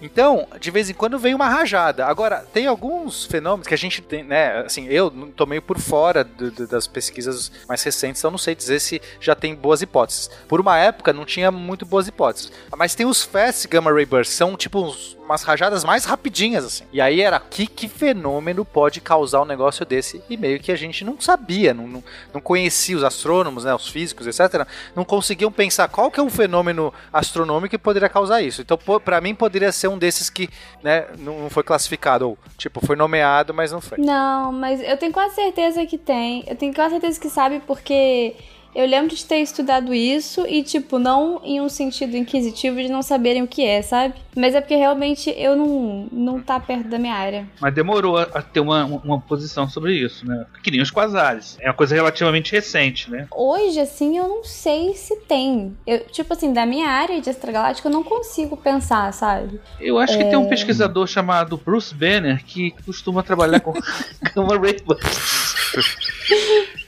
Então, 0.00 0.46
de 0.60 0.70
vez 0.70 0.90
em 0.90 0.94
quando 0.94 1.18
vem 1.18 1.34
uma 1.34 1.48
rajada. 1.48 2.06
Agora, 2.06 2.44
tem 2.52 2.66
alguns 2.66 3.24
fenômenos 3.24 3.66
que 3.66 3.74
a 3.74 3.78
gente 3.78 4.02
tem, 4.02 4.22
né? 4.22 4.58
Assim, 4.60 4.86
eu 4.86 5.10
tô 5.34 5.46
meio 5.46 5.62
por 5.62 5.78
fora 5.78 6.22
do- 6.22 6.50
do- 6.50 6.66
das 6.66 6.86
pesquisas 6.86 7.50
mais 7.68 7.82
recentes, 7.82 8.20
então 8.20 8.30
não 8.30 8.38
sei 8.38 8.54
dizer 8.54 8.80
se 8.80 9.00
já 9.20 9.34
tem 9.34 9.54
boas 9.54 9.82
hipóteses. 9.82 10.30
Por 10.48 10.60
uma 10.60 10.78
época 10.78 11.12
não 11.12 11.24
tinha 11.24 11.50
muito 11.50 11.86
boas 11.86 12.06
hipóteses. 12.08 12.52
Mas 12.76 12.94
tem 12.94 13.06
os 13.06 13.22
fast 13.22 13.66
gamma 13.68 13.92
ray 13.92 14.04
bursts, 14.06 14.36
são 14.36 14.56
tipo 14.56 14.80
uns- 14.82 15.15
umas 15.26 15.42
rajadas 15.42 15.84
mais 15.84 16.04
rapidinhas, 16.04 16.64
assim. 16.64 16.84
E 16.92 17.00
aí 17.00 17.20
era 17.20 17.38
que, 17.38 17.66
que 17.66 17.88
fenômeno 17.88 18.64
pode 18.64 19.00
causar 19.00 19.42
um 19.42 19.44
negócio 19.44 19.84
desse? 19.84 20.22
E 20.30 20.36
meio 20.36 20.58
que 20.60 20.72
a 20.72 20.76
gente 20.76 21.04
não 21.04 21.20
sabia, 21.20 21.74
não, 21.74 21.86
não, 21.86 22.04
não 22.32 22.40
conhecia 22.40 22.96
os 22.96 23.04
astrônomos, 23.04 23.64
né? 23.64 23.74
Os 23.74 23.88
físicos, 23.88 24.26
etc. 24.26 24.66
Não 24.94 25.04
conseguiam 25.04 25.52
pensar 25.52 25.88
qual 25.88 26.10
que 26.10 26.20
é 26.20 26.22
um 26.22 26.30
fenômeno 26.30 26.94
astronômico 27.12 27.70
que 27.70 27.78
poderia 27.78 28.08
causar 28.08 28.40
isso. 28.40 28.62
Então, 28.62 28.78
pô, 28.78 29.00
pra 29.00 29.20
mim, 29.20 29.34
poderia 29.34 29.72
ser 29.72 29.88
um 29.88 29.98
desses 29.98 30.30
que, 30.30 30.48
né, 30.82 31.06
não 31.18 31.50
foi 31.50 31.62
classificado, 31.62 32.30
ou, 32.30 32.38
tipo, 32.56 32.84
foi 32.84 32.96
nomeado, 32.96 33.52
mas 33.52 33.72
não 33.72 33.80
foi. 33.80 33.98
Não, 33.98 34.52
mas 34.52 34.80
eu 34.80 34.96
tenho 34.96 35.12
quase 35.12 35.34
certeza 35.34 35.84
que 35.84 35.98
tem. 35.98 36.44
Eu 36.46 36.56
tenho 36.56 36.72
quase 36.72 36.92
certeza 36.92 37.20
que 37.20 37.28
sabe, 37.28 37.60
porque 37.66 38.36
eu 38.76 38.86
lembro 38.86 39.16
de 39.16 39.24
ter 39.24 39.38
estudado 39.38 39.94
isso 39.94 40.46
e, 40.46 40.62
tipo, 40.62 40.98
não 40.98 41.40
em 41.42 41.62
um 41.62 41.68
sentido 41.68 42.14
inquisitivo 42.14 42.76
de 42.76 42.90
não 42.90 43.00
saberem 43.00 43.42
o 43.42 43.46
que 43.46 43.64
é, 43.64 43.80
sabe? 43.80 44.14
Mas 44.36 44.54
é 44.54 44.60
porque 44.60 44.76
realmente 44.76 45.32
eu 45.34 45.56
não, 45.56 46.06
não 46.12 46.42
tá 46.42 46.60
perto 46.60 46.86
da 46.86 46.98
minha 46.98 47.14
área. 47.14 47.48
Mas 47.58 47.72
demorou 47.72 48.18
a, 48.18 48.42
ter 48.42 48.60
uma, 48.60 48.84
uma 48.84 49.18
posição 49.18 49.66
sobre 49.66 49.94
isso, 49.94 50.26
né? 50.26 50.44
Que 50.62 50.70
nem 50.70 50.82
os 50.82 50.90
quasares. 50.90 51.56
É 51.58 51.68
uma 51.68 51.74
coisa 51.74 51.94
relativamente 51.94 52.52
recente, 52.52 53.10
né? 53.10 53.26
Hoje, 53.30 53.80
assim, 53.80 54.18
eu 54.18 54.28
não 54.28 54.44
sei 54.44 54.92
se 54.92 55.16
tem. 55.20 55.74
Eu, 55.86 56.00
tipo 56.08 56.30
assim, 56.34 56.52
da 56.52 56.66
minha 56.66 56.90
área 56.90 57.18
de 57.18 57.30
extragaláctica, 57.30 57.88
eu 57.88 57.92
não 57.92 58.04
consigo 58.04 58.58
pensar, 58.58 59.10
sabe? 59.14 59.58
Eu 59.80 59.98
acho 59.98 60.18
que 60.18 60.24
tem 60.24 60.36
um 60.36 60.50
pesquisador 60.50 61.06
chamado 61.06 61.56
Bruce 61.56 61.94
Banner 61.94 62.44
que 62.44 62.72
costuma 62.84 63.22
trabalhar 63.22 63.60
com 63.60 63.72
gamma 64.36 64.58
ray. 64.58 64.76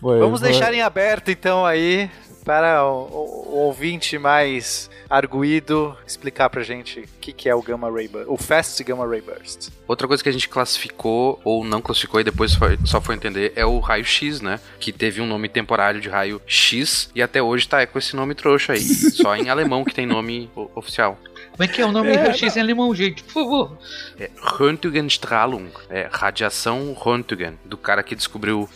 Foi- 0.00 0.18
Vamos 0.18 0.40
foi- 0.40 0.50
deixar 0.50 0.72
em 0.74 0.82
aberto, 0.82 1.30
então, 1.30 1.64
aí, 1.64 2.10
para 2.44 2.84
o, 2.84 3.04
o- 3.06 3.48
o 3.54 3.56
ouvinte 3.66 4.18
mais 4.18 4.90
arguído 5.08 5.96
explicar 6.06 6.50
pra 6.50 6.62
gente 6.62 7.00
o 7.00 7.08
que, 7.20 7.32
que 7.32 7.48
é 7.48 7.54
o 7.54 7.62
Gamma 7.62 7.90
Ray 7.90 8.06
Burst, 8.08 8.26
o 8.28 8.36
Fast 8.36 8.82
Gamma 8.84 9.06
Ray 9.06 9.22
Burst. 9.22 9.68
Outra 9.88 10.06
coisa 10.06 10.22
que 10.22 10.28
a 10.28 10.32
gente 10.32 10.48
classificou 10.48 11.40
ou 11.44 11.64
não 11.64 11.80
classificou 11.80 12.20
e 12.20 12.24
depois 12.24 12.54
foi- 12.54 12.78
só 12.84 13.00
foi 13.00 13.14
entender 13.14 13.52
é 13.56 13.64
o 13.64 13.78
raio 13.78 14.04
X, 14.04 14.40
né? 14.42 14.60
Que 14.78 14.92
teve 14.92 15.20
um 15.22 15.26
nome 15.26 15.48
temporário 15.48 16.00
de 16.00 16.08
raio 16.08 16.40
X 16.46 17.10
e 17.14 17.22
até 17.22 17.42
hoje 17.42 17.66
tá 17.68 17.86
com 17.86 17.98
esse 17.98 18.14
nome 18.14 18.34
trouxa 18.34 18.72
aí. 18.74 18.80
só 19.14 19.34
em 19.36 19.48
alemão 19.48 19.84
que 19.84 19.94
tem 19.94 20.04
nome 20.06 20.50
o- 20.54 20.68
oficial. 20.74 21.18
Como 21.56 21.62
é 21.62 21.68
que 21.68 21.80
é 21.80 21.86
o 21.86 21.92
nome 21.92 22.10
É, 22.10 22.32
X 22.34 22.56
em 22.56 22.60
alemão, 22.60 22.92
gente? 22.94 23.22
Por 23.22 23.32
favor. 23.32 23.78
É 24.18 24.28
Röntgenstrahlung. 24.40 25.68
É 25.88 26.08
radiação 26.10 26.92
Röntgen, 26.98 27.54
do 27.64 27.76
cara 27.76 28.02
que 28.02 28.14
descobriu. 28.16 28.68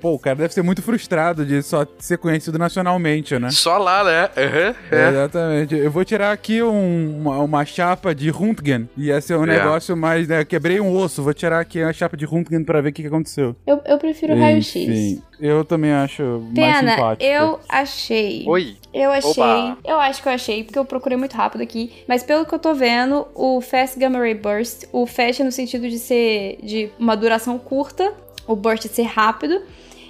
Pô, 0.00 0.14
o 0.14 0.18
cara 0.18 0.34
deve 0.36 0.52
ser 0.52 0.62
muito 0.62 0.82
frustrado 0.82 1.46
de 1.46 1.62
só 1.62 1.86
ser 1.98 2.18
conhecido 2.18 2.58
nacionalmente, 2.58 3.38
né? 3.38 3.50
Só 3.50 3.78
lá, 3.78 4.02
né? 4.02 4.28
Uhum, 4.36 4.74
É, 4.90 5.08
Exatamente. 5.08 5.74
Eu 5.76 5.90
vou 5.90 6.04
tirar 6.04 6.32
aqui 6.32 6.60
um- 6.62 7.20
uma, 7.20 7.38
uma 7.38 7.64
chapa 7.64 8.12
de 8.14 8.28
Röntgen. 8.30 8.88
Ia 8.96 9.20
ser 9.20 9.36
um 9.36 9.44
É. 9.44 9.58
negócio 9.58 9.96
mais, 9.96 10.26
né? 10.26 10.44
Quebrei 10.44 10.80
um 10.80 10.92
osso, 10.96 11.22
vou 11.22 11.32
tirar 11.32 11.60
aqui 11.60 11.80
a 11.80 11.92
chapa 11.92 12.16
de 12.16 12.24
Röntgen 12.24 12.64
pra 12.64 12.80
ver 12.80 12.88
o 12.88 12.92
que, 12.92 13.02
que 13.02 13.08
aconteceu. 13.08 13.54
Eu, 13.66 13.80
eu 13.86 13.98
prefiro 13.98 14.36
raio-x. 14.36 15.20
Eu 15.40 15.64
também 15.64 15.92
acho 15.92 16.22
mais 16.22 16.54
Pena, 16.54 16.92
simpático. 16.94 17.24
eu 17.30 17.60
achei. 17.68 18.44
Oi. 18.46 18.76
Eu 18.92 19.10
achei. 19.10 19.42
Oba. 19.42 19.78
Eu 19.84 19.98
acho 19.98 20.22
que 20.22 20.28
eu 20.28 20.32
achei, 20.32 20.64
porque 20.64 20.78
eu 20.78 20.84
procurei 20.84 21.16
muito 21.16 21.34
rápido 21.34 21.62
aqui. 21.62 21.92
Mas 22.06 22.22
pelo 22.22 22.44
que 22.44 22.54
eu 22.54 22.58
tô 22.58 22.74
vendo, 22.74 23.26
o 23.34 23.60
Fast 23.60 23.98
Gamma 23.98 24.18
Ray 24.18 24.34
Burst, 24.34 24.84
o 24.92 25.06
Fast 25.06 25.40
é 25.40 25.44
no 25.44 25.52
sentido 25.52 25.88
de 25.88 25.98
ser 25.98 26.58
de 26.62 26.90
uma 26.98 27.16
duração 27.16 27.58
curta, 27.58 28.12
o 28.46 28.54
Burst 28.54 28.86
ser 28.88 29.02
rápido. 29.04 29.62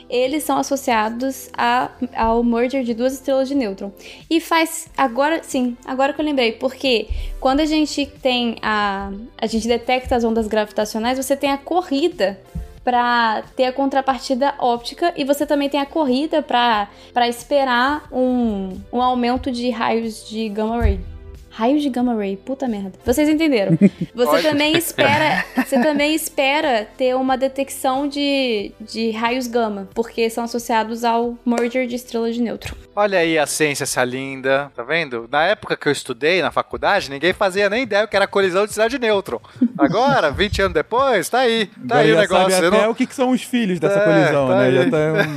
Eles 0.08 0.42
são 0.42 0.58
associados 0.58 1.50
a- 1.56 1.88
ao 2.16 2.42
merger 2.42 2.82
de 2.82 2.92
duas 2.94 3.12
estrelas 3.12 3.46
de 3.46 3.54
nêutron. 3.54 3.92
E 4.28 4.40
faz. 4.40 4.88
Agora 4.98 5.40
sim, 5.44 5.76
agora 5.86 6.12
que 6.12 6.20
eu 6.20 6.24
lembrei. 6.24 6.50
Porque 6.50 7.06
quando 7.38 7.60
a 7.60 7.64
gente 7.64 8.06
tem 8.20 8.56
a. 8.60 9.12
A 9.40 9.46
gente 9.46 9.68
detecta 9.68 10.16
as 10.16 10.24
ondas 10.24 10.48
gravitacionais, 10.48 11.16
você 11.16 11.36
tem 11.36 11.52
a 11.52 11.56
corrida 11.58 12.40
para 12.84 13.42
ter 13.54 13.64
a 13.64 13.72
contrapartida 13.72 14.54
óptica 14.58 15.12
e 15.16 15.24
você 15.24 15.44
também 15.44 15.68
tem 15.68 15.80
a 15.80 15.86
corrida 15.86 16.42
para 16.42 17.28
esperar 17.28 18.08
um, 18.10 18.80
um 18.92 19.02
aumento 19.02 19.50
de 19.50 19.70
raios 19.70 20.28
de 20.28 20.48
gamma 20.48 20.80
ray. 20.80 21.09
Raios 21.50 21.82
de 21.82 21.88
gamma 21.90 22.14
ray, 22.14 22.36
puta 22.36 22.66
merda. 22.68 22.92
Vocês 23.04 23.28
entenderam? 23.28 23.76
Você 24.14 24.40
também 24.42 24.76
espera, 24.76 25.44
você 25.66 25.80
também 25.82 26.14
espera 26.14 26.86
ter 26.96 27.14
uma 27.16 27.36
detecção 27.36 28.06
de, 28.08 28.72
de 28.80 29.10
raios 29.10 29.46
gama, 29.46 29.88
porque 29.94 30.28
são 30.30 30.44
associados 30.44 31.04
ao 31.04 31.36
merger 31.44 31.86
de 31.86 31.96
estrelas 31.96 32.34
de 32.34 32.42
nêutron. 32.42 32.74
Olha 32.94 33.18
aí 33.18 33.38
a 33.38 33.46
ciência 33.46 33.84
essa 33.84 34.04
linda, 34.04 34.70
tá 34.76 34.82
vendo? 34.82 35.28
Na 35.30 35.44
época 35.44 35.76
que 35.76 35.88
eu 35.88 35.92
estudei 35.92 36.42
na 36.42 36.50
faculdade, 36.50 37.10
ninguém 37.10 37.32
fazia 37.32 37.68
nem 37.70 37.82
ideia 37.84 38.06
que 38.06 38.14
era 38.16 38.26
colisão 38.26 38.66
de 38.66 38.72
cidade 38.72 38.96
de 38.98 39.00
nêutron. 39.00 39.40
Agora, 39.78 40.30
20 40.32 40.62
anos 40.62 40.74
depois, 40.74 41.28
tá 41.28 41.40
aí. 41.40 41.66
Tá 41.88 41.98
aí 41.98 42.12
o 42.12 42.16
negócio. 42.16 42.50
sabe 42.50 42.66
até 42.66 42.82
não- 42.84 42.90
o 42.90 42.94
que, 42.94 43.06
que 43.06 43.14
são 43.14 43.30
os 43.30 43.42
filhos 43.42 43.80
dessa 43.80 43.98
É, 44.00 44.04
colisão, 44.04 44.48
tá 44.48 44.56
né? 44.56 44.64
aí. 44.66 44.74
Já 44.74 44.90
tá 44.90 44.96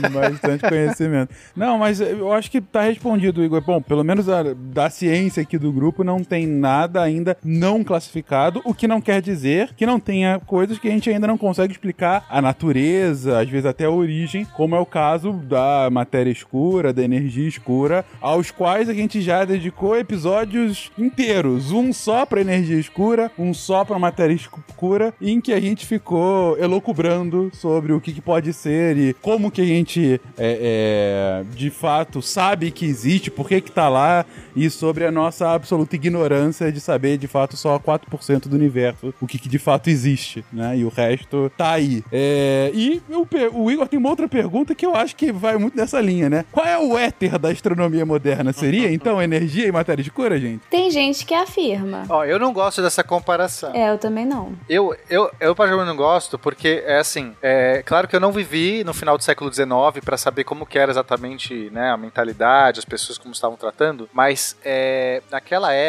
um 0.09 0.11
bastante 0.21 0.67
conhecimento. 0.69 1.33
Não, 1.55 1.77
mas 1.77 2.01
eu 2.01 2.31
acho 2.33 2.51
que 2.51 2.59
tá 2.61 2.81
respondido, 2.81 3.43
Igor. 3.43 3.61
Bom, 3.61 3.81
pelo 3.81 4.03
menos 4.03 4.27
a- 4.29 4.43
da 4.55 4.89
ciência 4.89 5.41
aqui 5.41 5.57
do 5.57 5.71
grupo 5.71 6.02
não 6.03 6.23
tem 6.23 6.45
nada 6.45 7.01
ainda 7.01 7.37
não 7.43 7.83
classificado, 7.83 8.61
o 8.65 8.73
que 8.73 8.87
não 8.87 9.01
quer 9.01 9.21
dizer 9.21 9.73
que 9.75 9.85
não 9.85 9.99
tenha 9.99 10.39
coisas 10.45 10.77
que 10.77 10.87
a 10.87 10.91
gente 10.91 11.09
ainda 11.09 11.27
não 11.27 11.37
consegue 11.37 11.73
explicar 11.73 12.25
a 12.29 12.41
natureza, 12.41 13.39
às 13.39 13.49
vezes 13.49 13.65
até 13.65 13.85
a 13.85 13.89
origem, 13.89 14.45
como 14.45 14.75
é 14.75 14.79
o 14.79 14.85
caso 14.85 15.31
da 15.33 15.89
matéria 15.91 16.31
escura, 16.31 16.93
da 16.93 17.03
energia 17.03 17.47
escura, 17.47 18.05
aos 18.21 18.51
quais 18.51 18.89
a 18.89 18.93
gente 18.93 19.21
já 19.21 19.45
dedicou 19.45 19.97
episódios 19.97 20.91
inteiros, 20.97 21.71
um 21.71 21.93
só 21.93 22.25
pra 22.25 22.41
energia 22.41 22.79
escura, 22.79 23.31
um 23.37 23.53
só 23.53 23.85
pra 23.85 23.99
matéria 23.99 24.33
escura, 24.33 25.13
em 25.21 25.39
que 25.39 25.53
a 25.53 25.59
gente 25.59 25.85
ficou 25.85 26.57
elocubrando 26.57 27.51
sobre 27.53 27.93
o 27.93 28.01
que, 28.01 28.13
que 28.13 28.21
pode 28.21 28.53
ser 28.53 28.97
e 28.97 29.13
como 29.13 29.51
que 29.51 29.61
a 29.61 29.65
gente 29.65 30.19
é, 30.37 31.43
é, 31.43 31.55
de 31.55 31.69
fato 31.69 32.21
sabe 32.21 32.71
que 32.71 32.85
existe, 32.85 33.31
por 33.31 33.47
que 33.47 33.61
que 33.61 33.71
tá 33.71 33.89
lá 33.89 34.25
e 34.55 34.69
sobre 34.69 35.05
a 35.05 35.11
nossa 35.11 35.51
absoluta 35.51 35.92
ignorância 35.95 36.71
de 36.71 36.79
saber 36.79 37.17
de 37.17 37.27
fato 37.27 37.55
só 37.57 37.79
4% 37.79 38.47
do 38.47 38.55
universo 38.55 39.13
o 39.21 39.27
que, 39.27 39.37
que 39.37 39.49
de 39.49 39.59
fato 39.59 39.89
existe, 39.89 40.43
né? 40.51 40.77
E 40.77 40.85
o 40.85 40.89
resto 40.89 41.51
tá 41.57 41.71
aí. 41.71 42.03
É, 42.11 42.71
e 42.73 43.01
o, 43.09 43.27
o 43.53 43.71
Igor 43.71 43.87
tem 43.87 43.99
uma 43.99 44.09
outra 44.09 44.27
pergunta 44.27 44.75
que 44.75 44.85
eu 44.85 44.95
acho 44.95 45.15
que 45.15 45.31
vai 45.31 45.57
muito 45.57 45.77
nessa 45.77 45.99
linha, 46.01 46.29
né? 46.29 46.45
Qual 46.51 46.65
é 46.65 46.77
o 46.77 46.97
éter 46.97 47.37
da 47.37 47.49
astronomia 47.49 48.05
moderna? 48.05 48.53
Seria 48.53 48.91
então 48.93 49.21
energia 49.21 49.67
e 49.67 49.71
matéria 49.71 50.01
escura, 50.01 50.39
gente? 50.39 50.61
Tem 50.69 50.89
gente 50.91 51.25
que 51.25 51.33
afirma. 51.33 52.05
Ó, 52.09 52.23
eu 52.25 52.39
não 52.39 52.53
gosto 52.53 52.81
dessa 52.81 53.03
comparação. 53.03 53.73
É, 53.73 53.91
eu 53.91 53.97
também 53.97 54.25
não. 54.25 54.53
Eu, 54.67 54.95
eu, 55.09 55.29
eu 55.39 55.55
particularmente 55.55 55.95
não 55.95 55.97
gosto 55.97 56.37
porque, 56.37 56.83
é 56.85 56.97
assim, 56.97 57.33
é 57.41 57.83
claro 57.85 58.07
que 58.07 58.15
eu 58.15 58.19
não 58.19 58.31
vivi 58.31 58.83
no 58.83 58.93
final 58.93 59.17
do 59.17 59.23
século 59.23 59.53
XIX 59.53 60.03
pra 60.03 60.17
saber 60.17 60.43
como 60.43 60.65
que 60.65 60.77
era 60.77 60.91
exatamente 60.91 61.69
né, 61.71 61.91
a 61.91 61.97
mentalidade, 61.97 62.79
as 62.79 62.85
pessoas 62.85 63.17
como 63.17 63.33
estavam 63.33 63.57
tratando, 63.57 64.09
mas 64.13 64.57
é, 64.63 65.21
naquela 65.31 65.71
época 65.71 65.82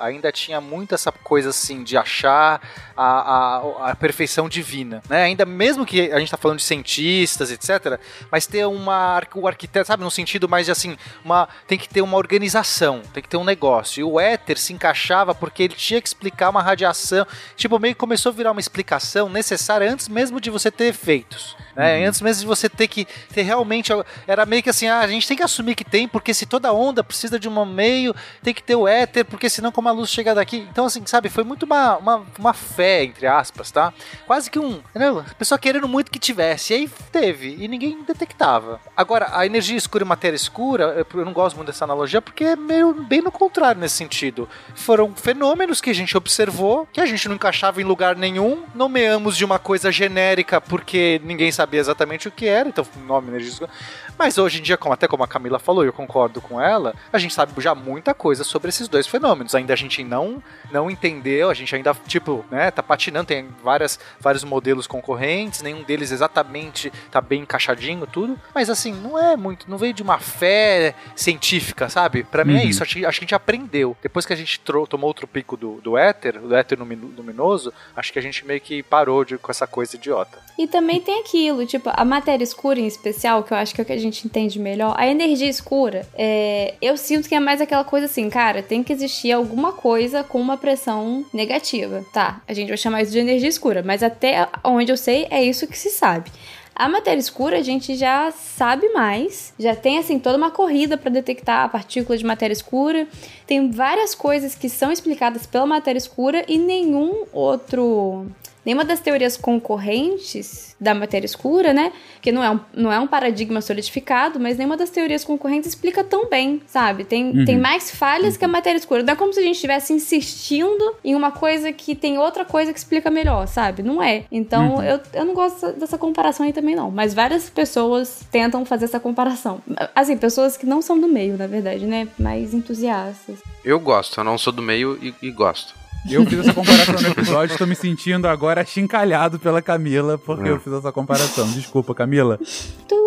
ainda 0.00 0.32
tinha 0.32 0.60
muito 0.60 0.94
essa 0.94 1.12
coisa 1.12 1.50
assim 1.50 1.82
de 1.82 1.96
achar 1.96 2.60
a, 2.96 3.04
a, 3.04 3.90
a 3.90 3.96
perfeição 3.96 4.48
divina, 4.48 5.02
né? 5.08 5.24
Ainda 5.24 5.44
mesmo 5.44 5.84
que 5.84 6.12
a 6.12 6.18
gente 6.18 6.30
tá 6.30 6.36
falando 6.36 6.58
de 6.58 6.64
cientistas, 6.64 7.50
etc., 7.50 7.98
mas 8.30 8.46
ter 8.46 8.66
uma 8.66 9.22
o 9.34 9.48
arquiteto, 9.48 9.86
sabe, 9.86 10.02
no 10.02 10.10
sentido 10.10 10.48
mais 10.48 10.66
de 10.66 10.72
assim, 10.72 10.96
uma 11.24 11.48
tem 11.66 11.78
que 11.78 11.88
ter 11.88 12.02
uma 12.02 12.16
organização, 12.16 13.02
tem 13.12 13.22
que 13.22 13.28
ter 13.28 13.36
um 13.36 13.44
negócio. 13.44 14.00
E 14.00 14.04
o 14.04 14.20
éter 14.20 14.58
se 14.58 14.72
encaixava 14.72 15.34
porque 15.34 15.62
ele 15.62 15.74
tinha 15.74 16.00
que 16.00 16.08
explicar 16.08 16.50
uma 16.50 16.62
radiação, 16.62 17.26
tipo, 17.56 17.78
meio 17.78 17.94
que 17.94 18.00
começou 18.00 18.30
a 18.30 18.34
virar 18.34 18.52
uma 18.52 18.60
explicação 18.60 19.28
necessária 19.28 19.90
antes 19.90 20.08
mesmo 20.08 20.40
de 20.40 20.50
você 20.50 20.70
ter 20.70 20.86
efeitos. 20.86 21.56
Né? 21.74 22.06
Antes 22.06 22.20
mesmo 22.20 22.42
de 22.42 22.46
você 22.46 22.68
ter 22.68 22.88
que 22.88 23.06
ter 23.32 23.42
realmente. 23.42 23.92
Era 24.26 24.46
meio 24.46 24.62
que 24.62 24.70
assim, 24.70 24.86
ah, 24.86 25.00
a 25.00 25.06
gente 25.08 25.26
tem 25.26 25.36
que 25.36 25.42
assumir 25.42 25.74
que 25.74 25.84
tem, 25.84 26.06
porque 26.06 26.32
se 26.32 26.46
toda 26.46 26.72
onda 26.72 27.02
precisa 27.02 27.38
de 27.38 27.48
um 27.48 27.64
meio, 27.64 28.14
tem 28.42 28.54
que 28.54 28.62
ter 28.62 28.76
o 28.76 28.86
éter, 28.86 29.24
porque 29.34 29.50
senão 29.50 29.72
como 29.72 29.88
a 29.88 29.92
luz 29.92 30.10
chega 30.10 30.34
daqui. 30.34 30.66
Então, 30.70 30.86
assim, 30.86 31.04
sabe, 31.06 31.28
foi 31.28 31.44
muito 31.44 31.64
uma, 31.64 31.96
uma, 31.96 32.22
uma 32.38 32.54
fé, 32.54 33.04
entre 33.04 33.26
aspas, 33.26 33.70
tá? 33.70 33.92
Quase 34.26 34.50
que 34.50 34.58
um. 34.58 34.80
Entendeu? 34.90 35.18
A 35.18 35.34
pessoa 35.34 35.58
querendo 35.58 35.88
muito 35.88 36.10
que 36.10 36.18
tivesse. 36.18 36.72
E 36.72 36.76
aí 36.76 36.90
teve, 37.10 37.56
e 37.58 37.66
ninguém 37.66 38.02
detectava. 38.04 38.80
Agora, 38.96 39.28
a 39.32 39.44
energia 39.44 39.76
escura 39.76 40.04
e 40.04 40.06
matéria 40.06 40.36
escura, 40.36 41.06
eu 41.12 41.24
não 41.24 41.32
gosto 41.32 41.56
muito 41.56 41.66
dessa 41.66 41.84
analogia, 41.84 42.22
porque 42.22 42.44
é 42.44 42.56
meio 42.56 42.94
bem 42.94 43.20
no 43.20 43.32
contrário 43.32 43.80
nesse 43.80 43.96
sentido. 43.96 44.48
Foram 44.74 45.14
fenômenos 45.14 45.80
que 45.80 45.90
a 45.90 45.94
gente 45.94 46.16
observou, 46.16 46.88
que 46.92 47.00
a 47.00 47.06
gente 47.06 47.28
não 47.28 47.34
encaixava 47.34 47.80
em 47.80 47.84
lugar 47.84 48.16
nenhum, 48.16 48.62
nomeamos 48.74 49.36
de 49.36 49.44
uma 49.44 49.58
coisa 49.58 49.90
genérica 49.90 50.60
porque 50.60 51.20
ninguém 51.24 51.50
sabia 51.50 51.80
exatamente 51.80 52.28
o 52.28 52.30
que 52.30 52.46
era, 52.46 52.68
então 52.68 52.86
nome 53.04 53.28
energia 53.28 53.50
escura. 53.50 53.70
Mas 54.16 54.38
hoje 54.38 54.60
em 54.60 54.62
dia, 54.62 54.76
como, 54.76 54.94
até 54.94 55.08
como 55.08 55.24
a 55.24 55.28
Camila 55.28 55.58
falou, 55.58 55.84
eu 55.84 55.92
concordo 55.92 56.40
com 56.40 56.60
ela, 56.60 56.94
a 57.12 57.18
gente 57.18 57.34
sabe 57.34 57.52
já 57.60 57.74
muita 57.74 58.14
coisa 58.14 58.44
sobre 58.44 58.68
esses 58.68 58.86
dois 58.86 59.06
fenômenos. 59.06 59.23
Ainda 59.54 59.72
a 59.72 59.76
gente 59.76 60.02
não, 60.04 60.42
não 60.70 60.90
entendeu, 60.90 61.48
a 61.50 61.54
gente 61.54 61.74
ainda, 61.74 61.94
tipo, 62.06 62.44
né, 62.50 62.70
tá 62.70 62.82
patinando, 62.82 63.26
tem 63.26 63.48
várias, 63.62 63.98
vários 64.20 64.44
modelos 64.44 64.86
concorrentes, 64.86 65.62
nenhum 65.62 65.82
deles 65.82 66.10
exatamente 66.10 66.92
tá 67.10 67.20
bem 67.20 67.42
encaixadinho, 67.42 68.06
tudo. 68.06 68.38
Mas 68.54 68.68
assim, 68.68 68.92
não 68.92 69.18
é 69.18 69.36
muito, 69.36 69.68
não 69.70 69.78
veio 69.78 69.92
de 69.94 70.02
uma 70.02 70.18
fé 70.18 70.94
científica, 71.14 71.88
sabe? 71.88 72.22
Pra 72.24 72.44
mim 72.44 72.56
é 72.58 72.62
Uhum. 72.62 72.68
isso, 72.68 72.82
acho, 72.82 72.94
que- 72.96 73.06
acho 73.06 73.18
que 73.18 73.24
a 73.24 73.26
gente 73.26 73.34
aprendeu. 73.34 73.96
Depois 74.02 74.26
que 74.26 74.32
a 74.32 74.36
gente 74.36 74.60
tomou 74.60 75.08
outro 75.08 75.26
pico 75.26 75.56
do, 75.56 75.80
do 75.80 75.96
éter, 75.96 76.38
do 76.40 76.54
éter 76.54 76.78
lumino- 76.78 77.12
luminoso, 77.16 77.72
acho 77.96 78.12
que 78.12 78.18
a 78.18 78.22
gente 78.22 78.44
meio 78.46 78.60
que 78.60 78.82
parou 78.82 79.24
de, 79.24 79.38
com 79.38 79.50
essa 79.50 79.66
coisa 79.66 79.96
idiota. 79.96 80.38
E 80.58 80.66
também 80.66 81.00
tem 81.00 81.20
aquilo, 81.20 81.66
tipo, 81.66 81.90
a 81.92 82.04
matéria 82.04 82.44
escura 82.44 82.78
em 82.78 82.86
especial, 82.86 83.42
que 83.42 83.52
eu 83.52 83.56
acho 83.56 83.74
que 83.74 83.80
é 83.80 83.82
o 83.82 83.86
que 83.86 83.92
a 83.92 83.98
gente 83.98 84.24
entende 84.26 84.58
melhor. 84.58 84.94
A 84.96 85.06
energia 85.06 85.48
escura, 85.48 86.06
é, 86.14 86.74
eu 86.80 86.96
sinto 86.96 87.28
que 87.28 87.34
é 87.34 87.40
mais 87.40 87.60
aquela 87.60 87.84
coisa 87.84 88.06
assim, 88.06 88.28
cara, 88.30 88.62
tem 88.62 88.82
que 88.82 88.92
existir 89.14 89.32
alguma 89.32 89.72
coisa 89.72 90.24
com 90.24 90.40
uma 90.40 90.56
pressão 90.56 91.24
negativa. 91.32 92.04
Tá, 92.12 92.42
a 92.46 92.52
gente 92.52 92.68
vai 92.68 92.76
chamar 92.76 93.02
isso 93.02 93.12
de 93.12 93.18
energia 93.18 93.48
escura, 93.48 93.82
mas 93.84 94.02
até 94.02 94.48
onde 94.64 94.90
eu 94.90 94.96
sei, 94.96 95.26
é 95.30 95.42
isso 95.42 95.66
que 95.66 95.78
se 95.78 95.90
sabe. 95.90 96.30
A 96.74 96.88
matéria 96.88 97.20
escura 97.20 97.58
a 97.58 97.62
gente 97.62 97.94
já 97.94 98.32
sabe 98.32 98.88
mais, 98.88 99.54
já 99.56 99.76
tem 99.76 99.98
assim 99.98 100.18
toda 100.18 100.36
uma 100.36 100.50
corrida 100.50 100.96
para 100.96 101.08
detectar 101.08 101.64
a 101.64 101.68
partícula 101.68 102.18
de 102.18 102.24
matéria 102.24 102.52
escura. 102.52 103.06
Tem 103.46 103.70
várias 103.70 104.12
coisas 104.12 104.56
que 104.56 104.68
são 104.68 104.90
explicadas 104.90 105.46
pela 105.46 105.66
matéria 105.66 105.98
escura 105.98 106.44
e 106.48 106.58
nenhum 106.58 107.26
outro 107.32 108.26
nenhuma 108.64 108.84
das 108.84 109.00
teorias 109.00 109.36
concorrentes 109.36 110.74
da 110.80 110.94
matéria 110.94 111.26
escura, 111.26 111.72
né? 111.72 111.92
Que 112.20 112.32
não 112.32 112.42
é 112.42 112.50
um, 112.50 112.60
não 112.74 112.92
é 112.92 112.98
um 112.98 113.06
paradigma 113.06 113.60
solidificado, 113.60 114.38
mas 114.40 114.56
nenhuma 114.56 114.76
das 114.76 114.90
teorias 114.90 115.24
concorrentes 115.24 115.68
explica 115.70 116.02
tão 116.04 116.28
bem, 116.28 116.60
sabe? 116.66 117.04
Tem, 117.04 117.24
Uhum. 117.30 117.44
tem 117.44 117.58
mais 117.58 117.90
falhas 117.90 118.36
que 118.36 118.44
a 118.44 118.48
matéria 118.48 118.78
escura. 118.78 119.02
Não 119.02 119.12
é 119.12 119.16
como 119.16 119.32
se 119.32 119.40
a 119.40 119.42
gente 119.42 119.54
estivesse 119.56 119.92
insistindo 119.92 120.94
em 121.04 121.14
uma 121.14 121.30
coisa 121.30 121.72
que 121.72 121.94
tem 121.94 122.18
outra 122.18 122.44
coisa 122.44 122.72
que 122.72 122.78
explica 122.78 123.10
melhor, 123.10 123.46
sabe? 123.46 123.82
Não 123.82 124.02
é. 124.02 124.24
Então, 124.30 124.76
Uhum. 124.76 124.82
eu, 124.82 125.00
eu 125.12 125.24
não 125.24 125.34
gosto 125.34 125.72
dessa 125.72 125.96
comparação 125.98 126.44
aí 126.46 126.52
também, 126.52 126.74
não. 126.74 126.90
Mas 126.90 127.14
várias 127.14 127.48
pessoas 127.48 128.22
tentam 128.30 128.64
fazer 128.64 128.86
essa 128.86 129.00
comparação. 129.00 129.62
Assim, 129.94 130.16
pessoas 130.16 130.56
que 130.56 130.66
não 130.66 130.82
são 130.82 130.98
do 130.98 131.08
meio, 131.08 131.36
na 131.36 131.46
verdade, 131.46 131.86
né? 131.86 132.08
Mais 132.18 132.52
entusiastas. 132.54 133.38
Eu 133.64 133.78
gosto, 133.80 134.18
eu 134.20 134.24
não 134.24 134.36
sou 134.38 134.52
do 134.52 134.62
meio 134.62 134.98
e, 135.02 135.14
e 135.22 135.30
gosto. 135.30 135.74
Eu 136.10 136.26
fiz 136.26 136.40
essa 136.40 136.52
comparação 136.52 137.00
no 137.00 137.08
episódio, 137.08 137.52
estou 137.52 137.66
me 137.66 137.74
sentindo 137.74 138.28
agora 138.28 138.60
achincalhado 138.60 139.38
pela 139.38 139.62
Camila, 139.62 140.18
porque 140.18 140.48
eu 140.48 140.60
fiz 140.60 140.72
essa 140.72 140.92
comparação. 140.92 141.50
Desculpa, 141.50 141.94
Camila. 141.94 142.38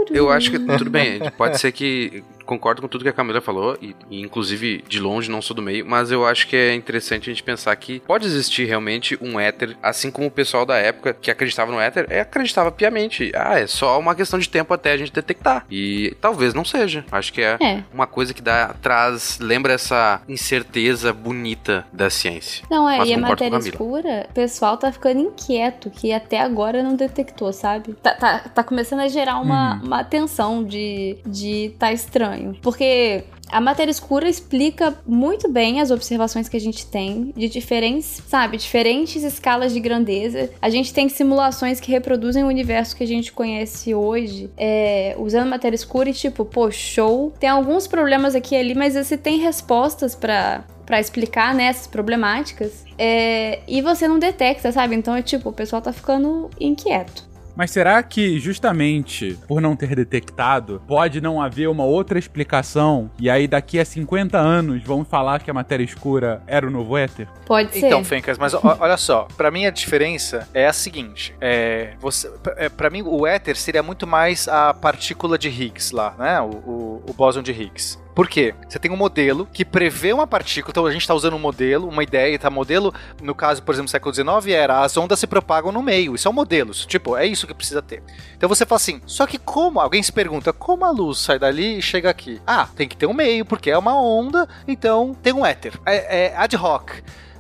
Eu 0.10 0.32
acho 0.32 0.50
que 0.52 0.60
tudo 0.60 0.90
bem, 0.90 1.20
pode 1.38 1.60
ser 1.60 1.72
que 1.72 2.24
concordo 2.48 2.82
com 2.82 2.88
tudo 2.88 3.04
que 3.04 3.10
a 3.10 3.14
Camila 3.14 3.42
falou, 3.42 3.78
e, 3.82 3.96
e, 4.10 4.22
inclusive 4.22 4.84
de 4.88 5.00
longe 5.00 5.30
não 5.30 5.42
sou 5.42 5.56
do 5.56 5.62
meio, 5.62 5.86
mas 5.86 6.10
eu 6.12 6.26
acho 6.26 6.48
que 6.48 6.56
é 6.56 6.74
interessante 6.74 7.30
a 7.30 7.34
gente 7.34 7.44
pensar 7.44 7.76
que 7.76 8.00
pode 8.00 8.26
existir 8.26 8.66
realmente 8.66 9.18
um 9.22 9.40
éter, 9.40 9.78
assim 9.84 10.10
como 10.10 10.28
o 10.28 10.32
pessoal 10.32 10.66
da 10.66 10.78
época 10.78 11.14
que 11.14 11.30
acreditava 11.30 11.72
no 11.72 11.80
éter, 11.80 12.08
é, 12.10 12.22
acreditava 12.22 12.72
piamente. 12.72 13.32
Ah, 13.36 13.60
é 13.60 13.68
só 13.68 14.00
uma 14.00 14.16
questão 14.16 14.40
de 14.40 14.50
tempo 14.50 14.74
até 14.74 14.94
a 14.94 14.98
gente 14.98 15.12
detectar. 15.12 15.66
E 15.70 16.16
talvez 16.22 16.54
não 16.54 16.64
seja. 16.66 17.06
Acho 17.12 17.32
que 17.34 17.42
é, 17.42 17.58
É. 17.60 17.84
uma 17.94 18.08
coisa 18.08 18.34
que 18.34 18.42
dá, 18.42 18.74
traz, 18.82 19.38
lembra 19.40 19.74
essa 19.74 20.22
incerteza 20.28 21.12
bonita 21.14 21.86
da 21.92 22.10
ciência. 22.10 22.66
Não, 22.72 22.90
é, 22.90 23.00
Mas 23.00 23.10
e 23.10 23.14
a 23.14 23.18
matéria 23.18 23.58
escura, 23.58 24.26
o 24.30 24.34
pessoal 24.34 24.78
tá 24.78 24.92
ficando 24.92 25.20
inquieto, 25.20 25.90
que 25.90 26.14
até 26.14 26.40
agora 26.40 26.82
não 26.82 26.96
detectou, 26.96 27.52
sabe? 27.52 27.94
Tá, 27.94 28.14
tá, 28.16 28.40
tá 28.40 28.64
começando 28.64 29.02
a 29.02 29.08
gerar 29.08 29.40
uma, 29.40 29.76
Uhum. 29.76 29.86
uma 29.88 30.04
tensão 30.04 30.64
de, 30.64 31.18
de 31.26 31.74
tá 31.78 31.92
estranho. 31.92 32.37
Porque 32.62 33.24
a 33.50 33.62
matéria 33.62 33.92
escura 33.92 34.28
explica 34.28 34.94
muito 35.06 35.50
bem 35.50 35.80
as 35.80 35.92
observações 35.92 36.50
que 36.50 36.58
a 36.58 36.60
gente 36.60 36.86
tem 36.86 37.34
de 37.36 37.48
diferentes, 37.48 38.22
sabe, 38.28 38.58
diferentes 38.58 39.24
escalas 39.24 39.74
de 39.74 39.80
grandeza. 39.80 40.50
A 40.62 40.70
gente 40.70 40.94
tem 40.94 41.08
simulações 41.08 41.80
que 41.80 41.92
reproduzem 41.92 42.44
o 42.44 42.48
universo 42.48 42.96
que 42.96 43.04
a 43.04 43.08
gente 43.08 43.32
conhece 43.32 43.94
hoje, 43.94 44.50
é, 44.58 45.16
usando 45.18 45.48
matéria 45.50 45.76
escura 45.76 46.10
e 46.10 46.14
tipo, 46.14 46.44
pô, 46.44 46.70
show. 46.72 47.34
Tem 47.40 47.50
alguns 47.50 47.88
problemas 47.88 48.36
aqui 48.36 48.56
e 48.56 48.58
ali, 48.58 48.76
mas 48.76 48.96
você 48.96 49.18
tem 49.18 49.40
respostas 49.40 50.16
pra 50.16 50.64
para 50.88 51.02
explicar 51.02 51.54
né, 51.54 51.66
essas 51.66 51.86
problemáticas 51.86 52.86
é, 52.98 53.60
e 53.68 53.82
você 53.82 54.08
não 54.08 54.18
detecta, 54.18 54.72
sabe? 54.72 54.96
Então 54.96 55.14
é 55.14 55.22
tipo, 55.22 55.50
o 55.50 55.52
pessoal 55.52 55.82
tá 55.82 55.92
ficando 55.92 56.50
inquieto. 56.58 57.27
Mas 57.58 57.72
será 57.72 58.04
que 58.04 58.40
justamente 58.40 59.36
por 59.48 59.60
não 59.60 59.76
ter 59.76 59.96
detectado, 59.96 60.80
pode 60.88 61.20
não 61.20 61.42
haver 61.42 61.68
uma 61.68 61.84
outra 61.84 62.20
explicação 62.20 63.10
e 63.20 63.32
aí 63.32 63.48
daqui 63.48 63.80
a 63.80 63.84
50 63.86 64.38
anos 64.38 64.84
vão 64.84 65.04
falar 65.04 65.42
que 65.42 65.50
a 65.50 65.54
matéria 65.56 65.84
escura 65.84 66.44
era 66.46 66.68
o 66.68 66.70
novo 66.70 66.96
éter? 66.96 67.28
Pode 67.48 67.72
ser. 67.74 67.88
Então, 67.88 68.04
Fencas, 68.04 68.38
mas 68.38 68.54
olha 68.54 68.96
só, 68.98 69.28
pra 69.36 69.50
mim 69.50 69.66
a 69.66 69.72
diferença 69.72 70.48
é 70.54 70.68
a 70.68 70.74
seguinte: 70.74 71.34
é, 71.42 71.94
você, 72.00 72.30
pra- 72.44 72.54
é, 72.58 72.90
mim 72.92 73.02
o 73.02 73.26
éter 73.26 73.56
seria 73.58 73.82
muito 73.82 74.06
mais 74.06 74.48
a 74.48 74.72
partícula 74.74 75.36
de 75.36 75.50
Higgs 75.50 75.96
lá, 75.96 76.14
né? 76.20 76.40
O, 76.40 76.46
o, 76.46 77.04
o 77.10 77.14
bóson 77.14 77.42
de 77.42 77.52
Higgs. 77.52 77.98
Por 78.18 78.28
quê? 78.28 78.56
Você 78.68 78.80
tem 78.80 78.90
um 78.90 78.98
modelo 78.98 79.48
que 79.54 79.64
prevê 79.64 80.12
uma 80.12 80.26
partícula, 80.26 80.72
então 80.72 80.88
a 80.88 80.92
gente 80.92 81.02
está 81.02 81.14
usando 81.14 81.36
um 81.36 81.40
modelo, 81.40 81.88
uma 81.88 82.02
ideia, 82.02 82.40
tá? 82.40 82.50
Modelo, 82.50 82.92
no 83.22 83.36
caso, 83.36 83.62
por 83.62 83.76
exemplo, 83.76 83.92
século 83.92 84.12
XIX, 84.12 84.56
era 84.56 84.82
as 84.82 84.98
ondas 84.98 85.20
se 85.20 85.28
propagam 85.28 85.72
no 85.72 85.84
meio. 85.84 86.16
Isso 86.16 86.28
é 86.28 86.32
um 86.32 86.34
modelo. 86.34 86.72
Tipo, 86.72 87.16
é 87.16 87.28
isso 87.28 87.46
que 87.46 87.54
precisa 87.54 87.80
ter. 87.80 88.02
Então 88.36 88.50
você 88.50 88.66
fala 88.66 88.78
assim, 88.78 89.00
só 89.06 89.28
que 89.28 89.38
como? 89.38 89.80
Alguém 89.80 90.02
se 90.02 90.12
pergunta, 90.12 90.52
como 90.52 90.84
a 90.84 90.90
luz 90.90 91.20
sai 91.20 91.38
dali 91.38 91.78
e 91.78 91.82
chega 91.84 92.10
aqui? 92.10 92.42
Ah, 92.48 92.68
tem 92.76 92.88
que 92.88 92.98
ter 92.98 93.06
um 93.06 93.14
meio, 93.14 93.46
porque 93.46 93.70
é 93.70 93.78
uma 93.78 94.02
onda, 94.02 94.50
então 94.68 95.16
tem 95.22 95.32
um 95.32 95.46
éter. 95.46 95.80
É, 95.86 96.26
é 96.26 96.36
ad 96.36 96.58
hoc. 96.58 96.90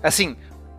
Assim, 0.03 0.37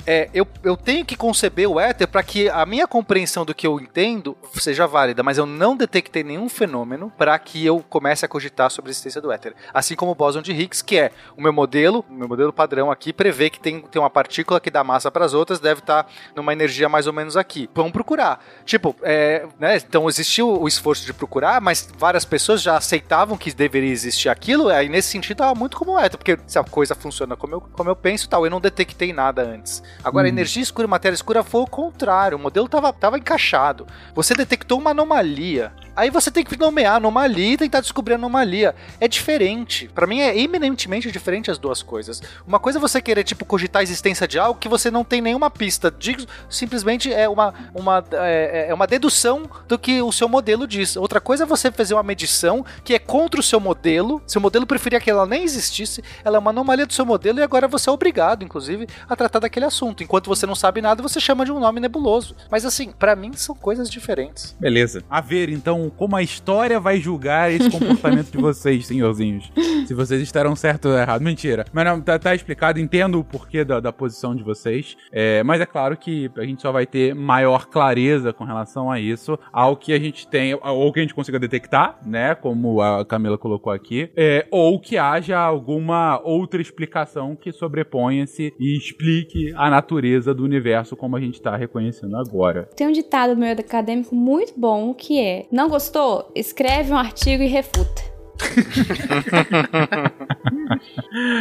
é, 0.09 0.31
eu, 0.33 0.49
eu 0.65 0.75
tenho 0.75 1.05
que 1.05 1.15
conceber 1.15 1.69
o 1.69 1.79
éter 1.79 2.09
para 2.09 2.23
que 2.23 2.49
a 2.49 2.65
minha 2.65 2.87
compreensão 2.89 3.45
do 3.45 3.55
que 3.55 3.67
eu 3.67 3.79
entendo 3.79 4.35
seja 4.55 4.87
válida, 4.87 5.23
mas 5.23 5.37
eu 5.37 5.45
não 5.45 5.77
detectei 5.77 6.25
nenhum 6.25 6.49
fenômeno 6.49 7.13
para 7.19 7.39
que 7.39 7.67
eu 7.67 7.85
comece 7.91 8.25
a 8.25 8.29
cogitar 8.29 8.71
sobre 8.71 8.89
a 8.89 8.93
existência 8.93 9.21
do 9.21 9.31
éter. 9.31 9.55
Assim 9.73 9.95
como 9.95 10.13
o 10.13 10.15
bóson 10.15 10.41
de 10.41 10.51
Higgs, 10.51 10.83
que 10.83 10.99
é 10.99 11.13
o 11.37 11.43
meu 11.43 11.53
modelo, 11.53 12.07
o 12.09 12.15
meu 12.15 12.27
modelo 12.27 12.55
padrão 12.55 12.91
aqui, 12.91 13.13
prevê 13.13 13.51
que 13.51 13.61
tem, 13.61 13.83
tem 13.83 14.01
uma 14.01 14.09
partícula 14.09 14.59
que 14.59 14.71
dá 14.71 14.83
massa 14.83 15.11
para 15.11 15.27
as 15.27 15.35
outras, 15.35 15.61
deve 15.61 15.81
estar 15.81 16.11
numa 16.35 16.55
energia 16.55 16.89
mais 16.89 17.07
ou 17.07 17.13
menos 17.13 17.37
aqui. 17.37 17.69
Vamos 17.75 17.93
procurar. 17.93 18.43
Tipo, 18.65 18.97
é, 19.03 19.47
né, 19.61 19.77
então 19.77 20.09
existiu 20.09 20.59
o 20.59 20.67
esforço 20.67 21.05
de 21.05 21.13
procurar, 21.13 21.61
mas 21.61 21.87
várias 21.99 22.25
pessoas 22.25 22.63
já 22.63 22.79
aceitavam 22.79 23.37
que 23.37 23.53
deveria 23.53 23.93
existir 23.93 24.31
aquilo, 24.31 24.71
aí 24.71 24.89
nesse 24.89 25.11
sentido 25.11 25.37
tava 25.37 25.55
muito 25.55 25.77
como 25.77 25.99
éter, 25.99 26.17
porque 26.17 26.39
se 26.47 26.59
a 26.59 26.65
coisa 26.65 26.95
funciona 26.95 27.37
como 27.37 27.57
eu, 27.57 27.61
como 27.61 27.91
eu 27.91 27.97
penso 27.97 28.27
tal, 28.27 28.47
eu 28.47 28.51
não 28.51 28.59
detectei 28.59 29.13
nada 29.13 29.43
antes. 29.43 29.83
Agora, 30.03 30.29
energia 30.29 30.62
escura 30.62 30.87
e 30.87 30.91
matéria 30.91 31.15
escura 31.15 31.43
foi 31.43 31.62
o 31.62 31.66
contrário. 31.66 32.39
O 32.39 32.41
modelo 32.41 32.69
tava, 32.69 32.93
tava 32.93 33.19
encaixado. 33.19 33.87
Você 34.15 34.35
detectou 34.35 34.79
uma 34.79 34.91
anomalia. 34.91 35.73
Aí 35.99 36.11
você 36.11 36.31
tem 36.31 36.45
que 36.45 36.57
nomear 36.57 36.95
anomalia 36.95 37.55
e 37.55 37.57
tentar 37.57 37.81
descobrir 37.81 38.12
a 38.12 38.16
anomalia. 38.16 38.73
É 39.01 39.09
diferente. 39.09 39.91
Pra 39.93 40.07
mim 40.07 40.20
é 40.20 40.39
eminentemente 40.39 41.11
diferente 41.11 41.51
as 41.51 41.59
duas 41.59 41.83
coisas. 41.83 42.23
Uma 42.47 42.61
coisa 42.61 42.79
é 42.79 42.81
você 42.81 43.03
querer, 43.03 43.25
tipo, 43.25 43.45
cogitar 43.45 43.81
a 43.81 43.83
existência 43.83 44.29
de 44.29 44.39
algo 44.39 44.61
que 44.61 44.69
você 44.69 44.93
não 44.93 45.03
tem 45.03 45.20
nenhuma 45.20 45.51
pista. 45.51 45.91
Digo, 45.91 46.23
simplesmente 46.49 47.12
é 47.12 47.29
uma, 47.29 47.53
uma, 47.75 48.05
é, 48.12 48.66
é 48.69 48.75
uma 48.75 48.87
dedução 48.87 49.51
do 49.66 49.77
que 49.77 50.01
o 50.01 50.12
seu 50.12 50.29
modelo 50.29 50.69
diz. 50.69 50.95
Outra 50.95 51.20
coisa 51.20 51.43
é 51.43 51.47
você 51.47 51.69
fazer 51.73 51.95
uma 51.95 52.03
medição 52.05 52.65
que 52.85 52.95
é 52.95 53.01
contra 53.01 53.41
o 53.41 53.43
seu 53.43 53.59
modelo. 53.59 54.23
Seu 54.25 54.41
modelo 54.41 54.69
preferia 54.69 55.01
que 55.01 55.11
ela 55.11 55.27
nem 55.27 55.43
existisse. 55.43 56.05
Ela 56.25 56.37
é 56.37 56.39
uma 56.39 56.51
anomalia 56.51 56.87
do 56.87 56.93
seu 56.93 57.05
modelo 57.05 57.41
e 57.41 57.43
agora 57.43 57.66
você 57.66 57.91
é 57.91 57.93
obrigado, 57.93 58.45
inclusive, 58.45 58.87
a 59.09 59.16
tratar 59.16 59.41
daquele 59.41 59.66
assunto. 59.66 60.05
Enquanto 60.05 60.29
você 60.29 60.47
não 60.47 60.55
sabe 60.55 60.81
nada, 60.81 61.03
você 61.03 61.19
chama 61.19 61.45
de 61.45 61.51
um 61.51 61.59
nome 61.59 61.81
nebuloso. 61.81 62.37
Mas 62.49 62.65
assim, 62.65 62.93
pra 62.93 63.16
mim 63.16 63.33
são 63.33 63.57
coisas 63.57 63.91
diferentes. 63.91 64.55
Beleza. 64.61 65.03
A 65.11 65.20
ver, 65.20 65.49
então, 65.49 65.88
como 65.90 66.16
a 66.16 66.23
história 66.23 66.78
vai 66.78 66.98
julgar 67.01 67.52
esse 67.52 67.70
comportamento 67.70 68.31
de 68.31 68.39
vocês, 68.39 68.86
senhorzinhos. 68.86 69.51
Se 69.86 69.94
vocês 69.94 70.20
estarão 70.20 70.55
certo 70.55 70.89
ou 70.89 70.98
errado. 70.98 71.23
Mentira. 71.23 71.65
Mas 71.73 71.85
não, 71.85 72.01
tá, 72.01 72.19
tá 72.19 72.35
explicado, 72.35 72.78
entendo 72.78 73.19
o 73.19 73.24
porquê 73.24 73.65
da, 73.65 73.81
da 73.81 73.93
posição 73.93 74.35
de 74.35 74.43
vocês. 74.43 74.97
É, 75.12 75.43
mas 75.43 75.60
é 75.60 75.66
claro 75.66 75.97
que 75.97 76.31
a 76.36 76.44
gente 76.44 76.62
só 76.62 76.73
vai 76.73 76.86
ter 76.86 77.15
maior 77.15 77.66
clareza 77.66 78.32
com 78.32 78.44
relação 78.44 78.90
a 78.90 79.01
isso 79.01 79.39
ao 79.52 79.77
que 79.77 79.93
a 79.93 79.98
gente 79.98 80.27
tem, 80.27 80.55
ou 80.55 80.93
que 80.93 81.01
a 81.01 81.02
gente 81.02 81.15
consiga 81.15 81.39
detectar, 81.39 81.98
né? 82.05 82.35
Como 82.35 82.81
a 82.81 83.05
Camila 83.05 83.39
colocou 83.39 83.73
aqui, 83.73 84.10
é, 84.16 84.47
ou 84.51 84.78
que 84.81 84.98
haja 84.98 85.39
alguma 85.39 86.20
outra 86.23 86.60
explicação 86.60 87.36
que 87.36 87.52
sobreponha-se 87.52 88.52
e 88.59 88.77
explique 88.77 89.52
a 89.56 89.70
natureza 89.70 90.35
do 90.35 90.44
universo 90.44 90.97
como 90.97 91.16
a 91.16 91.20
gente 91.20 91.40
tá 91.40 91.56
reconhecendo 91.56 92.16
agora. 92.16 92.69
Tem 92.77 92.86
um 92.86 92.93
ditado 92.93 93.35
do 93.35 93.40
meu 93.40 93.52
acadêmico 93.52 94.15
muito 94.15 94.52
bom 94.56 94.93
que 94.94 95.20
é: 95.20 95.47
Não 95.51 95.69
gostou? 95.79 96.33
Escreve 96.35 96.93
um 96.93 96.97
artigo 96.97 97.41
e 97.41 97.47
refuta. 97.47 98.03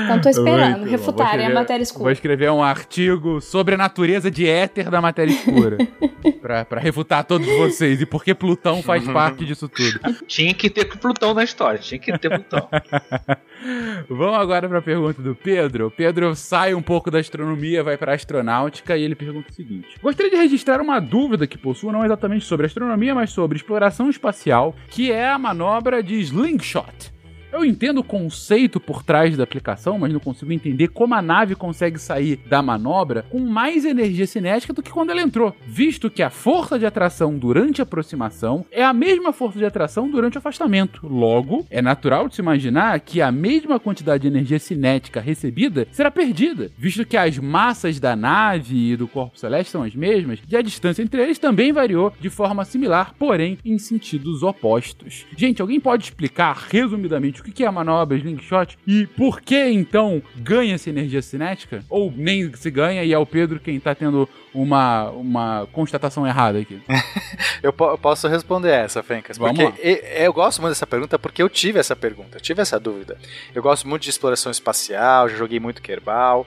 então 0.03 0.21
tô 0.21 0.29
esperando 0.29 0.77
Muito 0.79 0.89
refutarem 0.91 1.15
Vou 1.15 1.23
a 1.23 1.35
escrever- 1.37 1.53
matéria 1.53 1.77
Vou 1.77 1.83
escura. 1.83 2.11
escrever 2.13 2.51
um 2.51 2.63
artigo 2.63 3.41
sobre 3.41 3.75
a 3.75 3.77
natureza 3.77 4.29
de 4.31 4.47
éter 4.47 4.89
da 4.89 5.01
matéria 5.01 5.31
escura. 5.31 5.77
pra, 6.41 6.65
pra 6.65 6.79
refutar 6.79 7.23
todos 7.23 7.47
vocês. 7.47 8.01
E 8.01 8.05
por 8.05 8.23
que 8.23 8.33
Plutão 8.33 8.81
faz 8.81 9.03
parte 9.07 9.45
disso 9.45 9.67
tudo. 9.67 9.99
Tinha 10.27 10.53
que 10.53 10.69
ter 10.69 10.85
Plutão 10.85 11.33
na 11.33 11.43
história, 11.43 11.79
tinha 11.79 11.99
que 11.99 12.17
ter 12.17 12.29
Plutão. 12.29 12.67
Vamos 14.09 14.37
agora 14.37 14.69
pra 14.69 14.81
pergunta 14.81 15.21
do 15.21 15.35
Pedro. 15.35 15.87
O 15.87 15.91
Pedro 15.91 16.35
sai 16.35 16.73
um 16.73 16.81
pouco 16.81 17.09
da 17.11 17.19
astronomia, 17.19 17.83
vai 17.83 17.97
pra 17.97 18.13
astronáutica 18.13 18.95
e 18.95 19.03
ele 19.03 19.15
pergunta 19.15 19.49
o 19.49 19.53
seguinte: 19.53 19.87
Gostaria 20.01 20.31
de 20.31 20.37
registrar 20.37 20.79
uma 20.79 20.99
dúvida 20.99 21.47
que 21.47 21.57
possuo, 21.57 21.91
não 21.91 22.05
exatamente 22.05 22.45
sobre 22.45 22.65
astronomia, 22.67 23.13
mas 23.15 23.31
sobre 23.31 23.57
exploração 23.57 24.09
espacial, 24.09 24.75
que 24.89 25.11
é 25.11 25.27
a 25.29 25.37
manobra 25.37 26.01
de 26.03 26.15
slingshot. 26.21 27.11
Eu 27.57 27.65
entendo 27.65 28.01
o 28.01 28.03
conceito 28.03 28.79
por 28.79 29.01
trás 29.01 29.35
da 29.35 29.43
aplicação, 29.43 29.97
mas 29.97 30.13
não 30.13 30.19
consigo 30.19 30.53
entender 30.53 30.89
como 30.89 31.15
a 31.15 31.23
nave 31.23 31.55
consegue 31.55 31.97
sair 31.97 32.39
da 32.47 32.61
manobra 32.61 33.25
com 33.31 33.39
mais 33.39 33.84
energia 33.84 34.27
cinética 34.27 34.71
do 34.71 34.84
que 34.84 34.91
quando 34.91 35.09
ela 35.09 35.23
entrou, 35.23 35.55
visto 35.65 36.07
que 36.07 36.21
a 36.21 36.29
força 36.29 36.77
de 36.77 36.85
atração 36.85 37.35
durante 37.35 37.81
a 37.81 37.84
aproximação 37.84 38.63
é 38.69 38.84
a 38.84 38.93
mesma 38.93 39.34
força 39.34 39.57
de 39.57 39.65
atração 39.65 40.07
durante 40.07 40.35
o 40.35 40.38
afastamento. 40.38 41.07
Logo, 41.07 41.65
é 41.71 41.81
natural 41.81 42.27
de 42.27 42.35
se 42.35 42.41
imaginar 42.41 42.99
que 42.99 43.23
a 43.23 43.31
mesma 43.31 43.79
quantidade 43.79 44.21
de 44.21 44.27
energia 44.27 44.59
cinética 44.59 45.19
recebida 45.19 45.88
será 45.91 46.11
perdida, 46.11 46.69
visto 46.77 47.07
que 47.07 47.17
as 47.17 47.39
massas 47.39 47.99
da 47.99 48.15
nave 48.15 48.91
e 48.91 48.95
do 48.95 49.07
corpo 49.07 49.39
celeste 49.39 49.71
são 49.71 49.81
as 49.81 49.95
mesmas, 49.95 50.39
e 50.47 50.55
a 50.55 50.61
distância 50.61 51.01
entre 51.01 51.23
eles 51.23 51.39
também 51.39 51.73
variou 51.73 52.13
de 52.21 52.29
forma 52.29 52.63
similar, 52.63 53.15
porém 53.17 53.57
em 53.65 53.79
sentidos 53.79 54.43
opostos. 54.43 55.25
Gente, 55.35 55.59
alguém 55.59 55.79
pode 55.79 56.03
explicar 56.03 56.67
resumidamente 56.69 57.41
o 57.41 57.46
que 57.51 57.63
é 57.63 57.67
a 57.67 57.71
manobra 57.71 58.17
Slingshot 58.17 58.77
e 58.85 59.05
por 59.07 59.41
que 59.41 59.69
então 59.69 60.21
ganha-se 60.35 60.89
energia 60.89 61.21
cinética? 61.21 61.83
Ou 61.89 62.11
nem 62.15 62.53
se 62.55 62.69
ganha 62.71 63.03
e 63.03 63.13
é 63.13 63.17
o 63.17 63.25
Pedro 63.25 63.59
quem 63.59 63.79
tá 63.79 63.93
tendo 63.95 64.27
uma, 64.53 65.09
uma 65.11 65.67
constatação 65.71 66.25
errada 66.25 66.59
aqui? 66.59 66.79
Eu, 67.63 67.73
po- 67.73 67.89
eu 67.89 67.97
posso 67.97 68.27
responder 68.27 68.69
essa, 68.69 69.01
Fencas. 69.01 69.37
Vamos 69.37 69.57
Porque 69.59 69.81
lá. 69.81 69.89
e- 69.89 70.23
eu 70.25 70.31
gosto 70.31 70.61
muito 70.61 70.71
dessa 70.73 70.85
pergunta 70.85 71.17
porque 71.17 71.41
eu 71.41 71.49
tive 71.49 71.79
essa 71.79 71.95
pergunta, 71.95 72.37
eu 72.37 72.41
tive 72.41 72.61
essa 72.61 72.79
dúvida. 72.79 73.17
Eu 73.53 73.63
gosto 73.63 73.87
muito 73.87 74.03
de 74.03 74.09
exploração 74.11 74.51
espacial, 74.51 75.27
já 75.27 75.35
joguei 75.35 75.59
muito 75.59 75.81
Kerbal. 75.81 76.45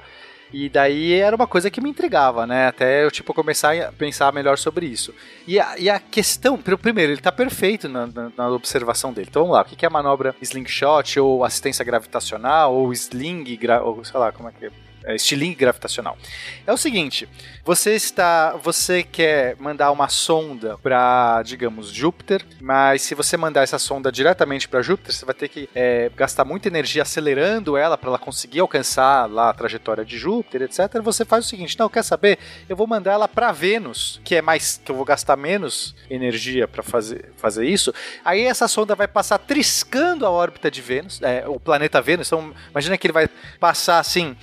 E 0.52 0.68
daí 0.68 1.12
era 1.12 1.36
uma 1.36 1.46
coisa 1.46 1.70
que 1.70 1.80
me 1.80 1.90
intrigava, 1.90 2.46
né? 2.46 2.66
Até 2.66 3.04
eu, 3.04 3.10
tipo, 3.10 3.32
começar 3.32 3.74
a 3.80 3.92
pensar 3.92 4.32
melhor 4.32 4.58
sobre 4.58 4.86
isso. 4.86 5.14
E 5.46 5.60
a, 5.60 5.78
e 5.78 5.88
a 5.88 6.00
questão, 6.00 6.58
pr- 6.58 6.76
primeiro, 6.76 7.12
ele 7.12 7.20
tá 7.20 7.30
perfeito 7.30 7.88
na, 7.88 8.06
na- 8.06 8.32
na 8.36 8.48
observação 8.50 9.12
dele. 9.12 9.28
Então 9.30 9.42
vamos 9.42 9.54
lá, 9.56 9.62
o 9.62 9.64
que 9.64 9.76
que 9.76 9.84
é 9.84 9.88
a 9.88 9.90
manobra 9.90 10.34
slingshot, 10.42 11.20
ou 11.20 11.44
assistência 11.44 11.84
gravitacional, 11.84 12.74
ou 12.74 12.92
sling, 12.92 13.44
gra- 13.56 13.82
ou 13.82 14.04
sei 14.04 14.18
lá, 14.18 14.32
como 14.32 14.48
é 14.48 14.52
que 14.52 14.66
é, 14.66 14.70
estilingue 15.08 15.54
gravitacional. 15.54 16.16
É 16.66 16.72
o 16.72 16.76
seguinte, 16.76 17.28
você 17.64 17.94
está, 17.94 18.56
você 18.56 19.02
quer 19.02 19.56
mandar 19.58 19.90
uma 19.90 20.08
sonda 20.08 20.78
para, 20.78 21.42
digamos, 21.42 21.90
Júpiter, 21.90 22.44
mas 22.60 23.02
se 23.02 23.14
você 23.14 23.36
mandar 23.36 23.62
essa 23.62 23.78
sonda 23.78 24.10
diretamente 24.10 24.68
para 24.68 24.82
Júpiter, 24.82 25.14
você 25.14 25.24
vai 25.24 25.34
ter 25.34 25.48
que 25.48 25.68
é, 25.74 26.10
gastar 26.16 26.44
muita 26.44 26.68
energia 26.68 27.02
acelerando 27.02 27.76
ela 27.76 27.96
para 27.96 28.08
ela 28.08 28.18
conseguir 28.18 28.60
alcançar 28.60 29.30
lá 29.30 29.50
a 29.50 29.54
trajetória 29.54 30.04
de 30.04 30.18
Júpiter, 30.18 30.62
etc. 30.62 31.00
Você 31.02 31.24
faz 31.24 31.44
o 31.44 31.48
seguinte, 31.48 31.78
não, 31.78 31.88
quer 31.88 32.02
saber? 32.02 32.38
Eu 32.68 32.76
vou 32.76 32.86
mandar 32.86 33.12
ela 33.12 33.28
para 33.28 33.52
Vênus, 33.52 34.20
que 34.24 34.34
é 34.34 34.42
mais 34.42 34.80
que 34.84 34.90
eu 34.90 34.96
vou 34.96 35.04
gastar 35.04 35.36
menos 35.36 35.94
energia 36.08 36.66
para 36.66 36.82
fazer, 36.82 37.32
fazer 37.36 37.66
isso. 37.66 37.92
Aí 38.24 38.42
essa 38.42 38.66
sonda 38.68 38.94
vai 38.94 39.08
passar 39.08 39.38
triscando 39.38 40.26
a 40.26 40.30
órbita 40.30 40.70
de 40.70 40.80
Vênus, 40.80 41.20
é, 41.22 41.44
o 41.46 41.58
planeta 41.58 42.00
Vênus. 42.00 42.28
Então, 42.28 42.52
imagina 42.70 42.96
que 42.96 43.06
ele 43.06 43.12
vai 43.12 43.28
passar 43.58 43.98
assim, 43.98 44.36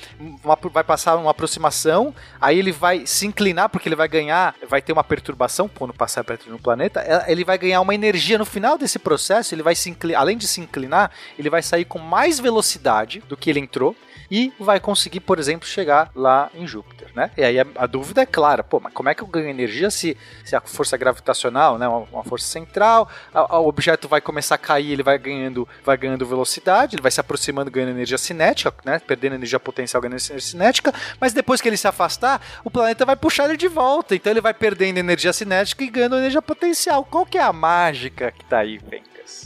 uma, 0.48 0.58
vai 0.72 0.84
passar 0.84 1.16
uma 1.16 1.32
aproximação, 1.32 2.14
aí 2.42 2.58
ele 2.58 2.72
vai 2.72 3.06
se 3.06 3.28
inclinar, 3.28 3.70
porque 3.70 3.88
ele 3.88 3.96
vai 3.96 4.08
ganhar, 4.08 4.56
vai 4.68 4.82
ter 4.82 4.94
uma 4.94 5.04
perturbação 5.04 5.70
quando 5.70 5.94
passar 5.94 6.24
perto 6.24 6.50
do 6.50 6.58
planeta, 6.58 7.02
é, 7.02 7.32
ele 7.32 7.44
vai 7.44 7.58
ganhar 7.58 7.82
uma 7.82 7.94
energia 7.94 8.38
no 8.38 8.46
final 8.46 8.78
desse 8.78 8.98
processo, 8.98 9.54
ele 9.54 9.64
vai 9.64 9.76
se 9.76 9.90
inclinar, 9.90 10.22
além 10.22 10.38
de 10.38 10.48
se 10.48 10.62
inclinar, 10.62 11.12
ele 11.38 11.50
vai 11.50 11.62
sair 11.62 11.86
com 11.86 12.00
mais 12.00 12.40
velocidade 12.40 13.22
do 13.28 13.38
que 13.38 13.50
ele 13.50 13.60
entrou 13.60 13.96
e 14.30 14.52
vai 14.60 14.80
conseguir, 14.80 15.20
por 15.20 15.40
exemplo, 15.40 15.68
chegar 15.68 16.12
lá 16.16 16.50
em 16.54 16.66
Júpiter, 16.66 16.97
né? 17.18 17.32
E 17.36 17.44
aí 17.44 17.60
a, 17.60 17.66
a 17.76 17.88
dúvida 17.88 18.22
é 18.22 18.26
clara, 18.26 18.64
pô, 18.64 18.80
mas 18.80 18.94
como 18.94 19.10
é 19.10 19.16
que 19.16 19.24
eu 19.24 19.28
ganho 19.28 19.50
energia 19.50 19.90
se, 19.90 20.16
se 20.46 20.56
a 20.56 20.62
força 20.62 20.96
gravitacional, 20.96 21.78
né, 21.80 21.88
uma, 21.88 22.08
uma 22.12 22.24
força 22.24 22.46
central, 22.46 23.10
o 23.34 23.68
objeto 23.68 24.08
vai 24.08 24.22
começar 24.22 24.54
a 24.54 24.58
cair, 24.58 24.92
ele 24.92 25.02
vai 25.02 25.18
ganhando, 25.18 25.68
vai 25.84 25.98
ganhando 25.98 26.26
velocidade, 26.28 26.96
ele 26.96 27.02
vai 27.02 27.10
se 27.10 27.20
aproximando, 27.20 27.72
ganhando 27.72 27.90
energia 27.90 28.20
cinética, 28.20 28.72
né, 28.86 29.00
perdendo 29.00 29.34
energia 29.34 29.60
potencial, 29.60 30.00
ganhando 30.00 30.14
energia 30.14 30.40
cinética, 30.40 30.94
mas 31.20 31.34
depois 31.34 31.60
que 31.60 31.68
ele 31.68 31.76
se 31.76 31.88
afastar, 31.88 32.40
o 32.64 32.70
planeta 32.70 33.04
vai 33.04 33.16
puxar 33.16 33.46
ele 33.46 33.58
de 33.58 33.68
volta, 33.68 34.16
então 34.16 34.32
ele 34.32 34.42
vai 34.42 34.54
perdendo 34.54 35.00
energia 35.00 35.34
cinética 35.34 35.84
e 35.84 35.90
ganhando 35.90 36.18
energia 36.18 36.42
potencial. 36.42 37.04
Qual 37.04 37.26
que 37.26 37.40
é 37.40 37.42
a 37.42 37.52
mágica 37.52 38.32
que 38.32 38.46
tá 38.46 38.60
aí, 38.60 38.78
vem? 38.78 39.02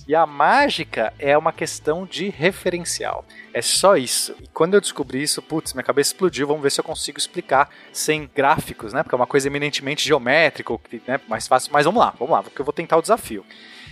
E 0.07 0.15
a 0.15 0.25
mágica 0.25 1.13
é 1.17 1.37
uma 1.37 1.51
questão 1.51 2.05
de 2.05 2.29
referencial. 2.29 3.25
É 3.53 3.61
só 3.61 3.95
isso. 3.95 4.35
E 4.41 4.47
quando 4.47 4.73
eu 4.73 4.81
descobri 4.81 5.21
isso, 5.21 5.41
putz, 5.41 5.73
minha 5.73 5.83
cabeça 5.83 6.09
explodiu. 6.09 6.47
Vamos 6.47 6.63
ver 6.63 6.71
se 6.71 6.79
eu 6.79 6.83
consigo 6.83 7.17
explicar 7.17 7.69
sem 7.91 8.29
gráficos, 8.33 8.93
né? 8.93 9.03
Porque 9.03 9.15
é 9.15 9.17
uma 9.17 9.27
coisa 9.27 9.47
eminentemente 9.47 10.07
geométrica, 10.07 10.73
né? 11.07 11.19
mais 11.27 11.47
fácil. 11.47 11.71
Mas 11.73 11.85
vamos 11.85 11.99
lá, 11.99 12.13
vamos 12.17 12.33
lá, 12.33 12.43
porque 12.43 12.59
eu 12.59 12.65
vou 12.65 12.73
tentar 12.73 12.97
o 12.97 13.01
desafio. 13.01 13.45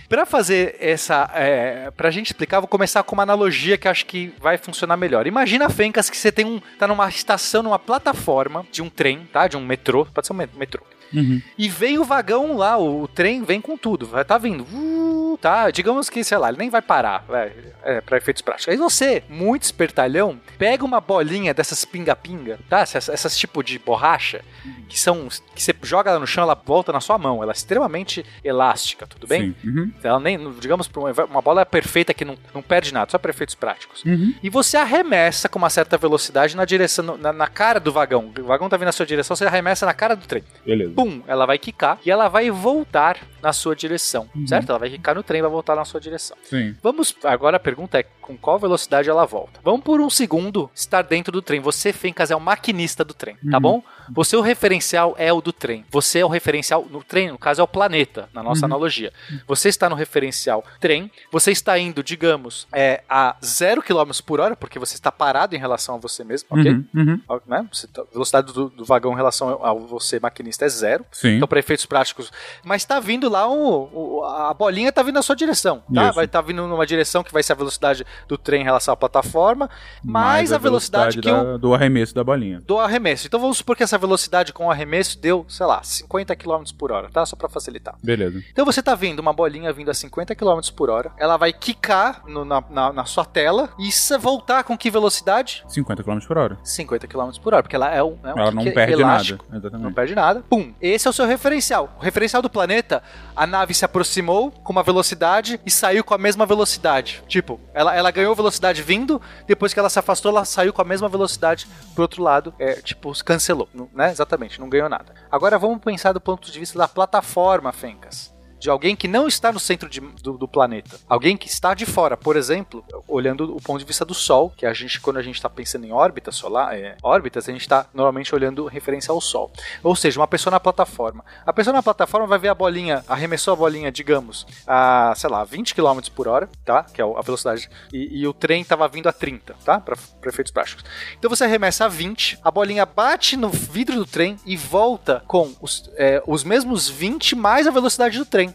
Para 0.08 0.26
fazer 0.26 0.76
essa. 0.80 1.30
É, 1.34 1.90
pra 1.92 2.10
gente 2.10 2.26
explicar, 2.32 2.58
vou 2.58 2.66
começar 2.66 3.00
com 3.04 3.14
uma 3.14 3.22
analogia 3.22 3.78
que 3.78 3.86
acho 3.86 4.04
que 4.06 4.34
vai 4.40 4.58
funcionar 4.58 4.96
melhor. 4.96 5.24
Imagina, 5.24 5.70
Fencas, 5.70 6.10
que 6.10 6.16
você 6.16 6.32
tem 6.32 6.44
um. 6.44 6.60
tá 6.78 6.88
numa 6.88 7.08
estação, 7.08 7.62
numa 7.62 7.78
plataforma 7.78 8.66
de 8.72 8.82
um 8.82 8.90
trem, 8.90 9.28
tá? 9.32 9.46
De 9.46 9.56
um 9.56 9.64
metrô. 9.64 10.04
Pode 10.06 10.26
ser 10.26 10.32
um 10.32 10.36
metrô. 10.36 10.82
Uhum. 11.12 11.40
E 11.58 11.68
vem 11.68 11.98
o 11.98 12.04
vagão 12.04 12.56
lá, 12.56 12.76
o, 12.76 13.02
o 13.02 13.08
trem 13.08 13.42
vem 13.42 13.60
com 13.60 13.76
tudo. 13.76 14.06
Vai 14.06 14.24
tá 14.24 14.38
vindo. 14.38 14.64
Uh, 14.72 15.38
tá, 15.40 15.70
digamos 15.70 16.08
que, 16.08 16.22
sei 16.22 16.38
lá, 16.38 16.48
ele 16.48 16.58
nem 16.58 16.70
vai 16.70 16.82
parar. 16.82 17.24
Vai, 17.28 17.52
é, 17.82 18.00
pra 18.00 18.16
efeitos 18.16 18.42
práticos. 18.42 18.68
Aí 18.68 18.76
você, 18.76 19.22
muito 19.28 19.62
espertalhão, 19.62 20.40
pega 20.58 20.84
uma 20.84 21.00
bolinha 21.00 21.54
dessas 21.54 21.84
pinga-pinga, 21.84 22.58
tá? 22.68 22.80
Essas, 22.80 23.08
essas 23.08 23.36
tipo 23.36 23.62
de 23.62 23.78
borracha, 23.78 24.42
que 24.88 24.98
são. 24.98 25.28
que 25.54 25.62
você 25.62 25.74
joga 25.82 26.10
ela 26.10 26.20
no 26.20 26.26
chão, 26.26 26.42
ela 26.42 26.54
volta 26.54 26.92
na 26.92 27.00
sua 27.00 27.18
mão. 27.18 27.42
Ela 27.42 27.52
é 27.52 27.54
extremamente 27.54 28.24
elástica, 28.44 29.06
tudo 29.06 29.26
bem? 29.26 29.54
Sim. 29.60 29.68
Uhum. 29.68 29.92
Ela 30.02 30.20
nem, 30.20 30.52
digamos, 30.54 30.90
uma 31.28 31.42
bola 31.42 31.64
perfeita 31.64 32.12
que 32.12 32.24
não, 32.24 32.36
não 32.54 32.62
perde 32.62 32.92
nada, 32.92 33.10
só 33.10 33.18
para 33.18 33.30
efeitos 33.30 33.54
práticos. 33.54 34.04
Uhum. 34.04 34.34
E 34.42 34.50
você 34.50 34.76
arremessa 34.76 35.48
com 35.48 35.58
uma 35.58 35.70
certa 35.70 35.96
velocidade 35.96 36.56
na 36.56 36.64
direção, 36.64 37.16
na, 37.16 37.32
na, 37.32 37.46
cara 37.46 37.80
do 37.80 37.92
vagão. 37.92 38.32
O 38.38 38.44
vagão 38.44 38.68
tá 38.68 38.76
vindo 38.76 38.86
na 38.86 38.92
sua 38.92 39.06
direção, 39.06 39.36
você 39.36 39.44
arremessa 39.44 39.86
na 39.86 39.94
cara 39.94 40.14
do 40.14 40.26
trem. 40.26 40.42
Beleza. 40.64 40.92
Pum, 41.04 41.22
ela 41.26 41.46
vai 41.46 41.58
quicar 41.58 41.98
e 42.04 42.10
ela 42.10 42.28
vai 42.28 42.50
voltar 42.50 43.18
na 43.42 43.52
sua 43.52 43.74
direção, 43.74 44.28
Uhum. 44.34 44.46
certo? 44.46 44.70
Ela 44.70 44.78
vai 44.78 44.90
quicar 44.90 45.14
no 45.14 45.22
trem 45.22 45.38
e 45.38 45.42
vai 45.42 45.50
voltar 45.50 45.74
na 45.74 45.84
sua 45.84 46.00
direção. 46.00 46.36
Sim. 46.42 46.74
Vamos, 46.82 47.14
agora 47.24 47.56
a 47.56 47.60
pergunta 47.60 47.98
é 47.98 48.02
com 48.20 48.36
qual 48.36 48.58
velocidade 48.58 49.08
ela 49.08 49.24
volta. 49.24 49.60
Vamos 49.62 49.80
por 49.82 50.00
um 50.00 50.10
segundo 50.10 50.70
estar 50.74 51.02
dentro 51.02 51.32
do 51.32 51.40
trem. 51.42 51.60
Você, 51.60 51.92
Fencas, 51.92 52.30
é 52.30 52.36
o 52.36 52.40
maquinista 52.40 53.04
do 53.04 53.14
trem, 53.14 53.36
tá 53.50 53.56
Uhum. 53.56 53.60
bom? 53.60 53.82
Você, 54.12 54.36
o 54.36 54.40
referencial 54.40 55.14
é 55.18 55.32
o 55.32 55.40
do 55.40 55.52
trem. 55.52 55.84
Você 55.90 56.18
é 56.20 56.24
o 56.24 56.28
referencial 56.28 56.86
no 56.90 57.02
trem, 57.02 57.30
no 57.30 57.38
caso 57.38 57.60
é 57.60 57.64
o 57.64 57.68
planeta, 57.68 58.28
na 58.34 58.42
nossa 58.42 58.60
Uhum. 58.60 58.72
analogia. 58.72 59.12
Você 59.46 59.68
está 59.68 59.88
no 59.88 59.94
referencial 59.96 60.64
trem, 60.80 61.10
você 61.30 61.50
está 61.52 61.78
indo, 61.78 62.02
digamos, 62.02 62.66
é, 62.72 63.02
a 63.08 63.36
0 63.44 63.82
km 63.82 64.10
por 64.24 64.40
hora, 64.40 64.56
porque 64.56 64.78
você 64.78 64.94
está 64.94 65.10
parado 65.12 65.54
em 65.54 65.58
relação 65.58 65.94
a 65.94 65.98
você 65.98 66.24
mesmo, 66.24 66.48
ok? 66.50 66.70
Uhum. 66.72 66.84
Uhum. 66.94 67.40
Né? 67.46 67.66
Tá- 67.92 68.02
velocidade 68.12 68.52
do, 68.52 68.68
do 68.68 68.84
vagão 68.84 69.12
em 69.12 69.16
relação 69.16 69.48
ao 69.62 69.78
você, 69.80 70.18
maquinista, 70.20 70.64
é 70.64 70.68
zero. 70.68 71.04
Sim. 71.12 71.36
Então, 71.36 71.48
para 71.48 71.58
efeitos 71.58 71.86
práticos. 71.86 72.30
Mas 72.64 72.84
tá 72.84 72.98
vindo 73.00 73.28
lá 73.28 73.48
o, 73.48 74.18
o- 74.20 74.24
a 74.24 74.52
bolinha 74.54 74.92
tá 74.92 75.02
vindo 75.02 75.14
na 75.14 75.22
sua 75.22 75.36
direção, 75.36 75.82
tá? 75.94 76.04
Isso. 76.06 76.14
Vai 76.14 76.24
estar 76.24 76.40
vindo 76.40 76.66
numa 76.66 76.86
direção 76.86 77.22
que 77.22 77.32
vai 77.32 77.42
ser 77.42 77.52
a 77.52 77.56
velocidade 77.56 78.04
do 78.28 78.36
trem 78.36 78.60
em 78.62 78.64
relação 78.64 78.92
à 78.94 78.96
plataforma, 78.96 79.68
mais, 80.02 80.52
a 80.52 80.58
velocidade, 80.58 81.20
que 81.20 81.30
da- 81.30 81.54
o 81.54 81.58
do 81.58 81.74
arremesso 81.74 82.14
da 82.14 82.22
bolinha. 82.24 82.60
do 82.66 82.78
arremesso. 82.78 83.26
Então 83.26 83.38
vamos 83.40 83.58
supor 83.58 83.76
que 83.76 83.82
essa 83.82 83.98
velocidade 84.00 84.52
com 84.52 84.66
o 84.66 84.70
arremesso 84.70 85.18
deu, 85.18 85.44
sei 85.48 85.66
lá, 85.66 85.82
50 85.82 86.34
km 86.34 86.62
por 86.76 86.90
hora, 86.90 87.08
tá? 87.10 87.24
Só 87.24 87.36
para 87.36 87.48
facilitar. 87.48 87.94
Beleza. 88.02 88.42
Então 88.50 88.64
você 88.64 88.82
tá 88.82 88.94
vendo 88.94 89.20
uma 89.20 89.32
bolinha 89.32 89.72
vindo 89.72 89.90
a 89.90 89.94
50 89.94 90.34
km 90.34 90.60
por 90.74 90.90
hora, 90.90 91.12
ela 91.18 91.36
vai 91.36 91.52
quicar 91.52 92.22
no- 92.26 92.44
na, 92.44 92.62
na- 92.70 92.92
na 92.92 93.04
sua 93.04 93.24
tela 93.24 93.68
e 93.78 93.92
se 93.92 94.16
voltar 94.18 94.64
com 94.64 94.76
que 94.76 94.90
velocidade? 94.90 95.62
50 95.68 96.02
km 96.02 96.18
por 96.26 96.38
hora. 96.38 96.58
50 96.64 97.06
km 97.06 97.30
por 97.42 97.54
hora, 97.54 97.62
porque 97.62 97.76
ela 97.76 97.90
é 97.94 98.02
um, 98.02 98.18
é 98.24 98.34
um 98.34 98.38
Ela 98.38 98.50
não 98.50 98.62
kick 98.64 98.74
perde 98.74 99.00
elástico. 99.00 99.44
nada. 99.48 99.58
Exatamente. 99.58 99.84
Não 99.84 99.92
perde 99.92 100.14
nada. 100.14 100.44
Pum. 100.48 100.72
Esse 100.80 101.06
é 101.06 101.10
o 101.10 101.12
seu 101.14 101.26
referencial. 101.26 101.94
O 101.98 102.02
referencial 102.02 102.42
do 102.42 102.48
planeta, 102.50 103.02
a 103.36 103.46
nave 103.46 103.74
se 103.74 103.84
aproximou 103.84 104.50
com 104.50 104.72
uma 104.72 104.82
velocidade 104.82 105.60
e 105.66 105.70
saiu 105.70 106.02
com 106.02 106.14
a 106.14 106.18
mesma 106.18 106.46
velocidade. 106.46 107.22
Tipo, 107.28 107.60
ela, 107.74 107.94
ela 107.94 108.10
ganhou 108.10 108.34
velocidade 108.34 108.82
vindo, 108.82 109.20
depois 109.46 109.72
que 109.74 109.78
ela 109.80 109.90
se 109.90 109.98
afastou, 109.98 110.30
ela 110.30 110.44
saiu 110.44 110.72
com 110.72 110.80
a 110.82 110.84
mesma 110.84 111.08
velocidade 111.08 111.66
pro 111.94 112.02
outro 112.02 112.22
lado. 112.22 112.54
É, 112.58 112.74
tipo, 112.74 113.12
cancelou. 113.24 113.68
Né? 113.92 114.10
Exatamente, 114.10 114.60
não 114.60 114.68
ganhou 114.68 114.88
nada. 114.88 115.14
Agora 115.30 115.58
vamos 115.58 115.78
pensar 115.78 116.12
do 116.12 116.20
ponto 116.20 116.50
de 116.50 116.58
vista 116.58 116.78
da 116.78 116.88
plataforma, 116.88 117.72
Fencas 117.72 118.39
de 118.60 118.68
alguém 118.70 118.94
que 118.94 119.08
não 119.08 119.26
está 119.26 119.50
no 119.50 119.58
centro 119.58 119.88
de- 119.88 120.00
do, 120.00 120.36
do 120.36 120.46
planeta. 120.46 120.98
Alguém 121.08 121.36
que 121.36 121.48
está 121.48 121.72
de 121.74 121.86
fora, 121.86 122.16
por 122.16 122.36
exemplo, 122.36 122.84
olhando 123.08 123.56
o 123.56 123.60
ponto 123.60 123.78
de 123.78 123.84
vista 123.86 124.04
do 124.04 124.14
Sol, 124.14 124.52
que 124.56 124.66
a 124.66 124.72
gente, 124.74 125.00
quando 125.00 125.16
a 125.16 125.22
gente 125.22 125.36
está 125.36 125.48
pensando 125.48 125.86
em 125.86 125.92
órbita 125.92 126.30
solar, 126.30 126.74
é, 126.76 126.96
órbitas, 127.02 127.48
a 127.48 127.52
gente 127.52 127.62
está 127.62 127.86
normalmente 127.94 128.34
olhando 128.34 128.66
referência 128.66 129.10
ao 129.10 129.20
Sol. 129.20 129.50
Ou 129.82 129.96
seja, 129.96 130.20
uma 130.20 130.28
pessoa 130.28 130.50
na 130.50 130.60
plataforma. 130.60 131.24
A 131.44 131.52
pessoa 131.52 131.72
na 131.72 131.82
plataforma 131.82 132.26
vai 132.26 132.38
ver 132.38 132.48
a 132.48 132.54
bolinha, 132.54 133.02
arremessou 133.08 133.54
a 133.54 133.56
bolinha, 133.56 133.90
digamos, 133.90 134.46
a, 134.66 135.14
sei 135.16 135.30
lá, 135.30 135.42
20 135.42 135.74
km 135.74 135.98
por 136.14 136.28
hora, 136.28 136.48
tá? 136.64 136.84
Que 136.84 137.00
é 137.00 137.04
a 137.04 137.22
velocidade. 137.22 137.68
E, 137.92 138.20
e 138.20 138.26
o 138.28 138.34
trem 138.34 138.60
estava 138.60 138.86
vindo 138.86 139.08
a 139.08 139.12
30, 139.12 139.54
tá? 139.64 139.80
Para 139.80 139.96
efeitos 140.26 140.52
práticos. 140.52 140.84
Então 141.18 141.30
você 141.30 141.44
arremessa 141.44 141.86
a 141.86 141.88
20, 141.88 142.38
a 142.44 142.50
bolinha 142.50 142.84
bate 142.84 143.36
no 143.36 143.48
vidro 143.48 143.96
do 143.96 144.04
trem 144.06 144.36
e 144.44 144.56
volta 144.56 145.22
com 145.26 145.54
os, 145.62 145.90
é, 145.96 146.22
os 146.26 146.44
mesmos 146.44 146.88
20 146.88 147.34
mais 147.34 147.66
a 147.66 147.70
velocidade 147.70 148.18
do 148.18 148.26
trem 148.26 148.49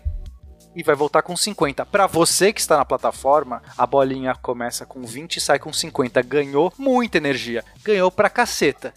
e 0.75 0.83
vai 0.83 0.95
voltar 0.95 1.21
com 1.21 1.35
50. 1.35 1.85
Para 1.85 2.05
você 2.07 2.51
que 2.51 2.59
está 2.59 2.77
na 2.77 2.85
plataforma, 2.85 3.61
a 3.77 3.87
bolinha 3.87 4.35
começa 4.35 4.85
com 4.85 5.03
20 5.03 5.37
e 5.37 5.41
sai 5.41 5.57
com 5.57 5.71
50. 5.71 6.21
Ganhou 6.21 6.73
muita 6.77 7.17
energia. 7.17 7.63
Ganhou 7.83 8.11
pra 8.11 8.29
caceta. 8.29 8.93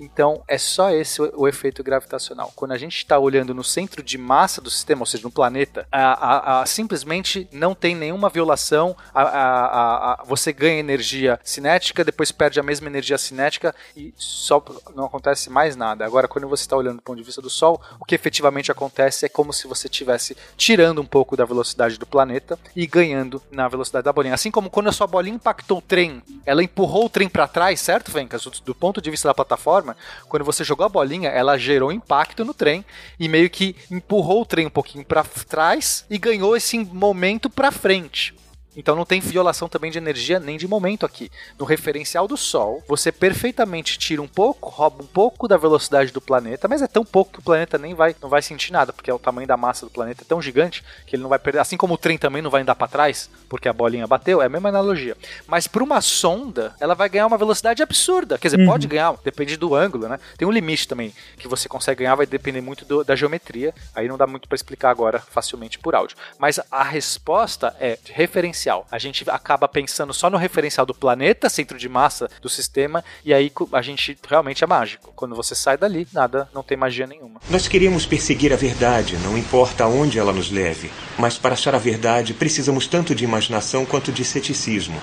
Então 0.00 0.42
é 0.48 0.56
só 0.58 0.90
esse 0.90 1.20
o, 1.20 1.46
efeito 1.46 1.82
gravitacional. 1.84 2.52
Quando 2.56 2.72
a 2.72 2.78
gente 2.78 2.96
está 2.96 3.18
olhando 3.18 3.54
no 3.54 3.62
centro 3.62 4.02
de 4.02 4.16
massa 4.16 4.60
do 4.60 4.70
sistema, 4.70 5.02
ou 5.02 5.06
seja, 5.06 5.22
no 5.24 5.30
planeta, 5.30 5.86
a- 5.92 6.00
a- 6.12 6.62
a- 6.62 6.66
simplesmente 6.66 7.46
não 7.52 7.74
tem 7.74 7.94
nenhuma 7.94 8.28
violação. 8.30 8.96
A- 9.14 10.22
você 10.24 10.52
ganha 10.52 10.78
energia 10.78 11.38
cinética, 11.44 12.04
depois 12.04 12.32
perde 12.32 12.58
a 12.58 12.62
mesma 12.62 12.86
energia 12.88 13.18
cinética 13.18 13.74
e 13.96 14.12
só 14.16 14.62
não 14.94 15.04
acontece 15.04 15.50
mais 15.50 15.76
nada. 15.76 16.04
Agora, 16.04 16.26
quando 16.28 16.48
você 16.48 16.62
está 16.62 16.76
olhando 16.76 16.96
do 16.96 17.02
ponto 17.02 17.18
de 17.18 17.22
vista 17.24 17.42
do 17.42 17.50
Sol, 17.50 17.80
o 17.98 18.04
que 18.04 18.14
efetivamente 18.14 18.70
acontece 18.72 19.26
é 19.26 19.28
como 19.28 19.52
se 19.52 19.66
você 19.66 19.86
estivesse 19.86 20.36
tirando 20.56 21.00
um 21.00 21.06
pouco 21.06 21.36
da 21.36 21.44
velocidade 21.44 21.98
do 21.98 22.06
planeta 22.06 22.58
e 22.74 22.86
ganhando 22.86 23.42
na 23.50 23.68
velocidade 23.68 24.04
da 24.04 24.12
bolinha. 24.12 24.34
Assim 24.34 24.50
como 24.50 24.70
quando 24.70 24.88
a 24.88 24.92
sua 24.92 25.06
bolinha 25.06 25.36
impactou 25.36 25.78
o 25.78 25.82
trem, 25.82 26.22
ela 26.46 26.62
empurrou 26.62 27.06
o 27.06 27.10
trem 27.10 27.28
para 27.28 27.46
trás, 27.48 27.80
certo, 27.80 28.10
Vencas? 28.10 28.42
Do, 28.44 28.50
do 28.64 28.74
ponto 28.74 29.00
de 29.00 29.10
vista 29.10 29.28
da 29.28 29.34
plataforma, 29.34 29.89
quando 30.28 30.44
você 30.44 30.64
jogou 30.64 30.86
a 30.86 30.88
bolinha, 30.88 31.30
ela 31.30 31.58
gerou 31.58 31.92
impacto 31.92 32.44
no 32.44 32.54
trem 32.54 32.84
e 33.18 33.28
meio 33.28 33.50
que 33.50 33.76
empurrou 33.90 34.42
o 34.42 34.46
trem 34.46 34.66
um 34.66 34.70
pouquinho 34.70 35.04
para 35.04 35.24
trás 35.24 36.04
e 36.08 36.18
ganhou 36.18 36.56
esse 36.56 36.78
momento 36.78 37.48
para 37.48 37.70
frente. 37.70 38.34
Então 38.76 38.94
não 38.94 39.04
tem 39.04 39.20
violação 39.20 39.68
também 39.68 39.90
de 39.90 39.98
energia 39.98 40.38
nem 40.38 40.56
de 40.56 40.66
momento 40.68 41.04
aqui. 41.04 41.30
No 41.58 41.64
referencial 41.64 42.28
do 42.28 42.36
Sol, 42.36 42.82
você 42.86 43.10
perfeitamente 43.10 43.98
tira 43.98 44.22
um 44.22 44.28
pouco, 44.28 44.68
rouba 44.68 45.02
um 45.02 45.06
pouco 45.06 45.48
da 45.48 45.56
velocidade 45.56 46.12
do 46.12 46.20
planeta, 46.20 46.68
mas 46.68 46.80
é 46.82 46.86
tão 46.86 47.04
pouco 47.04 47.32
que 47.32 47.38
o 47.40 47.42
planeta 47.42 47.76
nem 47.78 47.94
vai, 47.94 48.14
não 48.22 48.28
vai 48.28 48.42
sentir 48.42 48.72
nada, 48.72 48.92
porque 48.92 49.10
é 49.10 49.14
o 49.14 49.18
tamanho 49.18 49.46
da 49.48 49.56
massa 49.56 49.84
do 49.86 49.90
planeta 49.90 50.22
é 50.22 50.26
tão 50.28 50.40
gigante 50.40 50.84
que 51.06 51.16
ele 51.16 51.22
não 51.22 51.28
vai 51.30 51.38
perder. 51.38 51.58
Assim 51.58 51.76
como 51.76 51.94
o 51.94 51.98
trem 51.98 52.16
também 52.16 52.40
não 52.42 52.50
vai 52.50 52.62
andar 52.62 52.74
para 52.74 52.86
trás, 52.88 53.28
porque 53.48 53.68
a 53.68 53.72
bolinha 53.72 54.06
bateu, 54.06 54.40
é 54.40 54.46
a 54.46 54.48
mesma 54.48 54.68
analogia. 54.68 55.16
Mas 55.46 55.66
para 55.66 55.82
uma 55.82 56.00
sonda, 56.00 56.74
ela 56.80 56.94
vai 56.94 57.08
ganhar 57.08 57.26
uma 57.26 57.38
velocidade 57.38 57.82
absurda. 57.82 58.38
Quer 58.38 58.48
dizer, 58.48 58.60
Uhum. 58.60 58.66
pode 58.66 58.86
ganhar, 58.86 59.14
depende 59.24 59.56
do 59.56 59.74
ângulo, 59.74 60.08
né? 60.08 60.18
Tem 60.38 60.46
um 60.46 60.50
limite 60.52 60.86
também 60.86 61.12
que 61.36 61.48
você 61.48 61.68
consegue 61.68 62.00
ganhar, 62.04 62.14
vai 62.14 62.26
depender 62.26 62.60
muito 62.60 62.84
do- 62.84 63.02
da 63.04 63.16
geometria. 63.16 63.74
Aí 63.94 64.06
não 64.08 64.16
dá 64.16 64.26
muito 64.26 64.48
para 64.48 64.54
explicar 64.56 64.90
agora 64.90 65.18
facilmente 65.18 65.78
por 65.78 65.94
áudio. 65.94 66.16
Mas 66.38 66.60
a 66.70 66.82
resposta 66.84 67.74
é 67.80 67.98
de 68.04 68.12
referencial. 68.60 68.86
A 68.90 68.98
gente 68.98 69.24
acaba 69.28 69.66
pensando 69.66 70.12
só 70.12 70.28
no 70.28 70.36
referencial 70.36 70.84
do 70.84 70.94
planeta, 70.94 71.48
centro 71.48 71.78
de 71.78 71.88
massa 71.88 72.28
do 72.42 72.48
sistema, 72.48 73.02
e 73.24 73.32
aí 73.32 73.50
a 73.72 73.82
gente 73.82 74.16
realmente 74.28 74.62
é 74.62 74.66
mágico. 74.66 75.12
Quando 75.16 75.34
você 75.34 75.54
sai 75.54 75.78
dali, 75.78 76.06
nada, 76.12 76.48
não 76.54 76.62
tem 76.62 76.76
magia 76.76 77.06
nenhuma. 77.06 77.40
Nós 77.48 77.66
queremos 77.66 78.04
perseguir 78.04 78.52
a 78.52 78.56
verdade, 78.56 79.16
não 79.18 79.38
importa 79.38 79.84
aonde 79.84 80.18
ela 80.18 80.32
nos 80.32 80.50
leve. 80.50 80.90
Mas 81.18 81.38
para 81.38 81.54
achar 81.54 81.74
a 81.74 81.78
verdade, 81.78 82.34
precisamos 82.34 82.86
tanto 82.86 83.14
de 83.14 83.24
imaginação 83.24 83.86
quanto 83.86 84.12
de 84.12 84.24
ceticismo. 84.24 85.00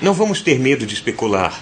Não 0.00 0.12
vamos 0.12 0.42
ter 0.42 0.58
medo 0.58 0.86
de 0.86 0.94
especular, 0.94 1.58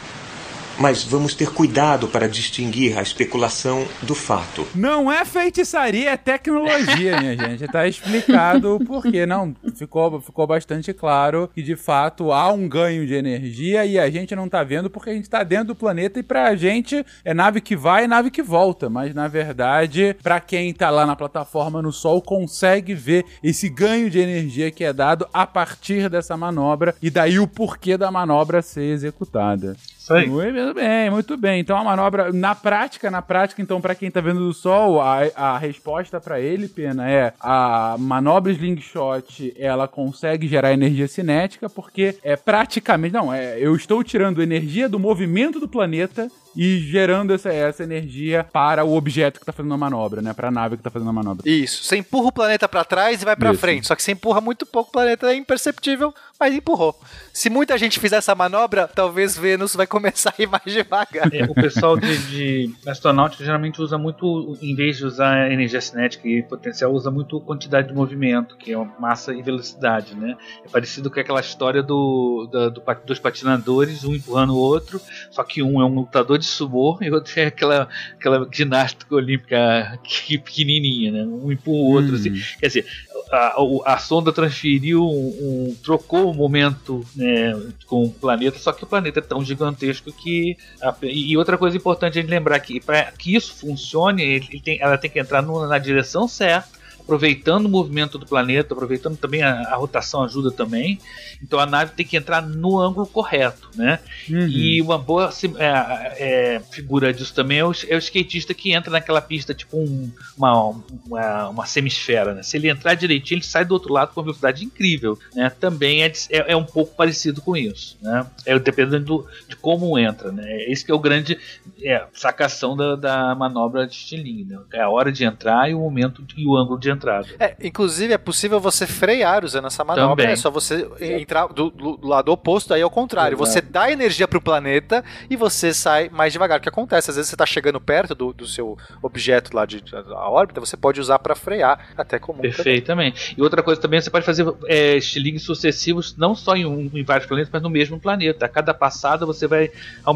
mas 0.81 1.05
vamos 1.05 1.35
ter 1.35 1.51
cuidado 1.51 2.09
para 2.09 2.27
distinguir 2.27 2.99
a 2.99 3.03
especulação 3.03 3.87
do 4.01 4.15
fato. 4.15 4.67
Não 4.75 5.13
é 5.13 5.27
feitiçaria, 5.27 6.11
é 6.11 6.17
tecnologia, 6.17 7.21
minha 7.21 7.37
gente. 7.37 7.67
Tá 7.69 7.87
explicado 7.87 8.77
o 8.77 8.85
porquê. 8.85 9.27
Não, 9.27 9.55
ficou, 9.75 10.21
ficou 10.23 10.47
bastante 10.47 10.95
claro 10.95 11.51
que 11.55 11.63
de 11.63 11.77
fato 11.77 12.33
há 12.33 12.51
um 12.51 12.67
ganho 12.67 13.07
de 13.07 13.13
energia 13.13 13.85
e 13.85 13.99
a 13.99 14.09
gente 14.09 14.35
não 14.35 14.49
tá 14.49 14.65
vendo 14.65 14.89
porque 14.89 15.11
a 15.11 15.13
gente 15.13 15.29
tá 15.29 15.43
dentro 15.43 15.67
do 15.67 15.75
planeta 15.75 16.19
e 16.19 16.23
pra 16.23 16.57
gente 16.57 17.05
é 17.25 17.35
nave 17.35 17.61
que 17.61 17.77
vai 17.77 18.05
e 18.05 18.09
nave 18.09 18.31
que 18.31 18.43
volta. 18.43 18.89
Mas 18.89 19.15
na 19.15 19.29
verdade, 19.29 20.17
pra 20.23 20.41
quem 20.41 20.73
tá 20.73 20.89
lá 20.89 21.05
na 21.05 21.15
plataforma 21.15 21.83
no 21.83 21.93
Sol, 21.93 22.23
consegue 22.23 22.95
ver 22.95 23.27
esse 23.43 23.69
ganho 23.69 24.09
de 24.09 24.19
energia 24.19 24.71
que 24.71 24.83
é 24.83 24.95
dado 24.95 25.29
a 25.31 25.47
partir 25.47 26.09
dessa 26.09 26.39
manobra 26.39 26.95
e 27.03 27.11
daí 27.11 27.39
o 27.39 27.47
porquê 27.47 27.99
da 27.99 28.11
manobra 28.11 28.63
ser 28.63 28.95
executada. 28.95 29.77
Isso 30.01 30.15
aí. 30.15 30.27
Muito 30.27 30.75
bem, 30.75 31.11
muito 31.11 31.37
bem. 31.37 31.61
Então 31.61 31.77
a 31.77 31.85
manobra, 31.85 32.33
na 32.33 32.55
prática, 32.55 33.11
na 33.11 33.21
prática, 33.21 33.61
então, 33.61 33.81
pra 33.81 33.95
quem 33.95 34.11
tá 34.11 34.21
vendo 34.21 34.41
do 34.41 34.55
sol, 34.55 35.01
a, 35.01 35.19
a 35.37 35.59
resposta 35.59 36.19
pra 36.19 36.41
ele, 36.41 36.69
Pena, 36.69 37.09
é 37.09 37.35
a 37.39 37.97
manobra 37.99 38.51
Slingshot, 38.51 39.53
ela 39.59 39.87
consegue 39.87 40.49
gerar 40.49 40.73
energia 40.73 41.07
cinética, 41.07 41.69
porque 41.69 42.17
é 42.23 42.35
praticamente. 42.35 43.13
Não, 43.13 43.33
é, 43.33 43.59
eu 43.59 43.77
estou 43.77 44.03
tirando 44.03 44.43
energia 44.43 44.89
do 44.89 44.99
movimento 44.99 45.61
do 45.61 45.69
planeta 45.69 46.31
e 46.57 46.79
gerando 46.81 47.33
essa, 47.33 47.49
essa 47.53 47.83
energia 47.85 48.45
para 48.53 48.85
o 48.85 48.95
objeto 48.97 49.39
que 49.41 49.47
tá 49.47 49.53
fazendo 49.53 49.73
a 49.75 49.79
manobra, 49.79 50.21
né? 50.21 50.33
Pra 50.33 50.51
nave 50.51 50.77
que 50.77 50.83
tá 50.83 50.91
fazendo 50.91 51.09
a 51.11 51.13
manobra. 51.13 51.49
Isso. 51.49 51.85
Você 51.85 51.97
empurra 51.97 52.29
o 52.29 52.33
planeta 52.33 52.69
para 52.69 52.85
trás 52.85 53.23
e 53.23 53.25
vai 53.25 53.37
para 53.37 53.55
frente. 53.55 53.87
Só 53.87 53.95
que 53.95 54.03
você 54.03 54.13
empurra 54.13 54.41
muito 54.41 54.67
pouco, 54.67 54.89
o 54.91 54.93
planeta 54.93 55.31
é 55.31 55.35
imperceptível, 55.37 56.13
mas 56.39 56.55
empurrou. 56.55 56.99
Se 57.33 57.49
muita 57.49 57.79
gente 57.79 58.01
fizer 58.01 58.17
essa 58.17 58.35
manobra, 58.35 58.89
talvez 58.89 59.37
Vênus 59.37 59.75
vai 59.77 59.87
começar 59.89 60.35
a 60.37 60.43
ir 60.43 60.49
mais 60.49 60.65
devagar. 60.65 61.33
É, 61.33 61.45
o 61.45 61.55
pessoal 61.55 61.97
de, 61.97 62.19
de 62.29 62.75
astronáutica 62.87 63.45
geralmente 63.45 63.81
usa 63.81 63.97
muito, 63.97 64.59
em 64.61 64.75
vez 64.75 64.97
de 64.97 65.05
usar 65.05 65.51
energia 65.53 65.81
cinética 65.81 66.27
e 66.27 66.43
potencial, 66.43 66.93
usa 66.93 67.11
muito 67.11 67.41
quantidade 67.41 67.89
de 67.89 67.95
movimento, 67.95 68.57
que 68.57 68.73
é 68.73 68.87
massa 68.99 69.33
e 69.33 69.41
velocidade, 69.43 70.15
né? 70.17 70.37
É 70.65 70.69
parecido 70.69 71.11
com 71.11 71.21
aquela 71.21 71.41
história 71.41 71.83
do, 71.83 72.49
do 72.75 72.81
pa- 72.81 72.95
dos 72.95 73.19
patinadores, 73.19 74.03
um 74.05 74.15
empurrando 74.15 74.55
o 74.55 74.59
outro, 74.59 75.01
só 75.31 75.45
que 75.45 75.63
um 75.63 75.81
é 75.81 75.85
um 75.85 75.95
lutador 75.95 76.40
de 76.41 76.47
sumô 76.47 76.99
e 77.01 77.11
outro 77.11 77.33
é 77.39 77.47
aquela, 77.47 77.89
aquela 78.19 78.49
ginástica 78.51 79.15
olímpica 79.15 79.99
que- 80.03 80.39
pequenininha, 80.39 81.13
né? 81.13 81.23
Um 81.25 81.53
empurra 81.53 81.77
o 81.79 81.93
outro, 81.93 82.17
assim. 82.17 82.31
Quer 82.59 82.67
dizer, 82.67 82.87
a, 83.31 83.63
o- 83.63 83.83
a 83.87 83.97
sonda 83.99 84.33
transferiu, 84.33 85.03
um, 85.05 85.69
um- 85.71 85.77
trocou 85.83 86.31
o 86.31 86.35
momento 86.35 87.07
né, 87.15 87.57
com 87.87 88.05
o 88.05 88.11
planeta, 88.11 88.59
só 88.59 88.73
que 88.73 88.83
o 88.83 88.87
planeta 88.87 89.21
é 89.21 89.23
tão 89.23 89.45
gigantesco 89.45 90.13
que. 90.13 90.57
a- 90.83 90.95
e 91.03 91.37
outra 91.37 91.57
coisa 91.57 91.77
importante 91.77 92.19
a 92.19 92.23
gente 92.23 92.31
lembrar 92.31 92.59
que 92.61 92.81
para 92.81 93.13
que 93.13 93.35
isso 93.37 93.55
funcione, 93.55 94.23
ele- 94.23 94.49
ele 94.51 94.61
tem- 94.61 94.79
ela 94.81 94.99
tem 94.99 95.11
que 95.11 95.19
entrar 95.21 95.43
no- 95.43 95.67
na 95.67 95.79
direção 95.79 96.27
certa. 96.27 96.80
Aproveitando 97.03 97.67
o 97.67 97.69
movimento 97.69 98.19
do 98.19 98.27
planeta, 98.27 98.73
aproveitando 98.75 99.17
também 99.17 99.43
a, 99.43 99.63
a 99.63 99.77
rotação 99.77 100.23
ajuda 100.23 100.51
também. 100.51 100.99
Então 101.43 101.59
a 101.59 101.67
nave 101.67 101.93
tem 101.93 102.05
que 102.07 102.17
entrar 102.17 102.41
no 102.43 102.79
ângulo 102.79 103.07
correto, 103.07 103.71
né? 103.75 103.99
Uhum. 104.29 104.47
E 104.47 104.81
uma 104.83 104.99
boa 104.99 105.31
é, 105.59 106.55
é, 106.57 106.61
figura 106.71 107.13
disso 107.13 107.35
também 107.35 107.59
é 107.59 107.65
o, 107.65 107.73
é 107.89 107.95
o 107.97 107.99
skatista 107.99 108.53
que 108.55 108.73
entra 108.73 108.91
naquela 108.91 109.21
pista 109.21 109.55
tipo 109.55 109.77
um- 109.79 110.11
uma, 110.37 110.75
uma, 111.07 111.49
uma 111.49 111.67
semisfera. 111.67 112.35
Né? 112.35 112.43
Se 112.43 112.57
ele 112.57 112.69
entrar 112.69 112.95
direitinho, 112.95 113.39
ele 113.39 113.45
sai 113.45 113.65
do 113.65 113.73
outro 113.73 113.93
lado 113.93 114.13
com 114.13 114.21
uma 114.21 114.25
velocidade 114.25 114.65
incrível. 114.65 115.19
Né? 115.35 115.51
Também 115.51 116.03
é, 116.05 116.13
é, 116.31 116.53
é 116.53 116.57
um 116.57 116.65
pouco 116.65 116.95
parecido 116.95 117.41
com 117.41 117.57
isso. 117.57 117.97
Né? 118.03 118.27
É 118.45 118.59
dependendo 118.59 119.05
do- 119.05 119.27
de 119.49 119.57
como 119.57 119.99
entra. 119.99 120.31
Né? 120.31 120.65
Esse 120.65 120.85
que 120.85 120.93
é 120.93 120.95
o 120.95 120.99
grande 120.99 121.39
é, 121.83 122.05
sacação 122.13 122.77
da, 122.77 122.97
da 122.97 123.35
manobra 123.35 123.87
de 123.87 123.95
estilingue. 123.95 124.45
Né? 124.45 124.59
É 124.75 124.83
a 124.83 124.91
hora 124.91 125.11
de 125.11 125.25
entrar 125.25 125.71
e 125.71 125.75
o 125.75 125.81
momento 125.81 126.23
e 126.37 126.47
o 126.47 126.57
ângulo 126.57 126.79
de 126.79 126.90
entrada. 126.91 127.27
É, 127.39 127.57
inclusive 127.63 128.13
é 128.13 128.19
possível 128.19 128.61
você 128.61 128.87
frear 128.87 129.45
usando 129.45 129.67
essa 129.67 129.85
manobra. 129.85 130.25
Também. 130.25 130.33
É 130.33 130.37
só 130.37 130.51
você 130.51 130.89
entrar 131.01 131.47
do, 131.49 131.71
do- 131.71 131.97
do 131.97 132.07
lado 132.09 132.31
oposto, 132.33 132.75
aí 132.75 132.83
ao 132.83 132.91
contrário. 132.91 133.37
Exato. 133.37 133.51
Você 133.51 133.61
dá 133.61 133.91
energia 133.91 134.27
pro 134.29 134.41
planeta 134.41 135.05
e 135.29 135.37
você 135.37 135.73
sai 135.73 136.09
mais 136.09 136.33
devagar. 136.33 136.59
O 136.59 136.63
que 136.63 136.69
acontece? 136.69 137.11
Às 137.11 137.17
vezes 137.17 137.31
você 137.31 137.37
tá 137.37 137.47
chegando 137.47 137.81
perto 137.81 138.15
do, 138.15 138.33
do 138.33 138.47
seu 138.47 138.77
objeto 139.03 139.55
lá 139.57 139.65
de 139.67 139.81
da 139.81 140.29
órbita, 140.29 140.61
você 140.61 140.77
pode 140.77 141.01
usar 141.01 141.19
para 141.19 141.35
frear, 141.35 141.89
até 141.97 142.19
comum. 142.19 142.39
também. 142.39 142.53
Perfeitamente. 142.53 143.35
E 143.37 143.43
outra 143.43 143.63
coisa 143.63 143.81
também, 143.81 144.01
você 144.01 144.11
pode 144.11 144.25
fazer 144.27 144.47
é, 144.67 144.97
estilingues 144.97 145.43
sucessivos, 145.43 146.15
não 146.17 146.35
só 146.35 146.55
em, 146.57 146.67
um- 146.67 146.91
em 146.95 147.03
vários 147.03 147.27
planetas, 147.27 147.51
mas 147.53 147.63
no 147.63 147.71
mesmo 147.71 147.99
planeta. 147.99 148.47
A 148.47 148.49
cada 148.49 148.73
passada 148.75 149.25
você 149.27 149.47
vai 149.47 149.71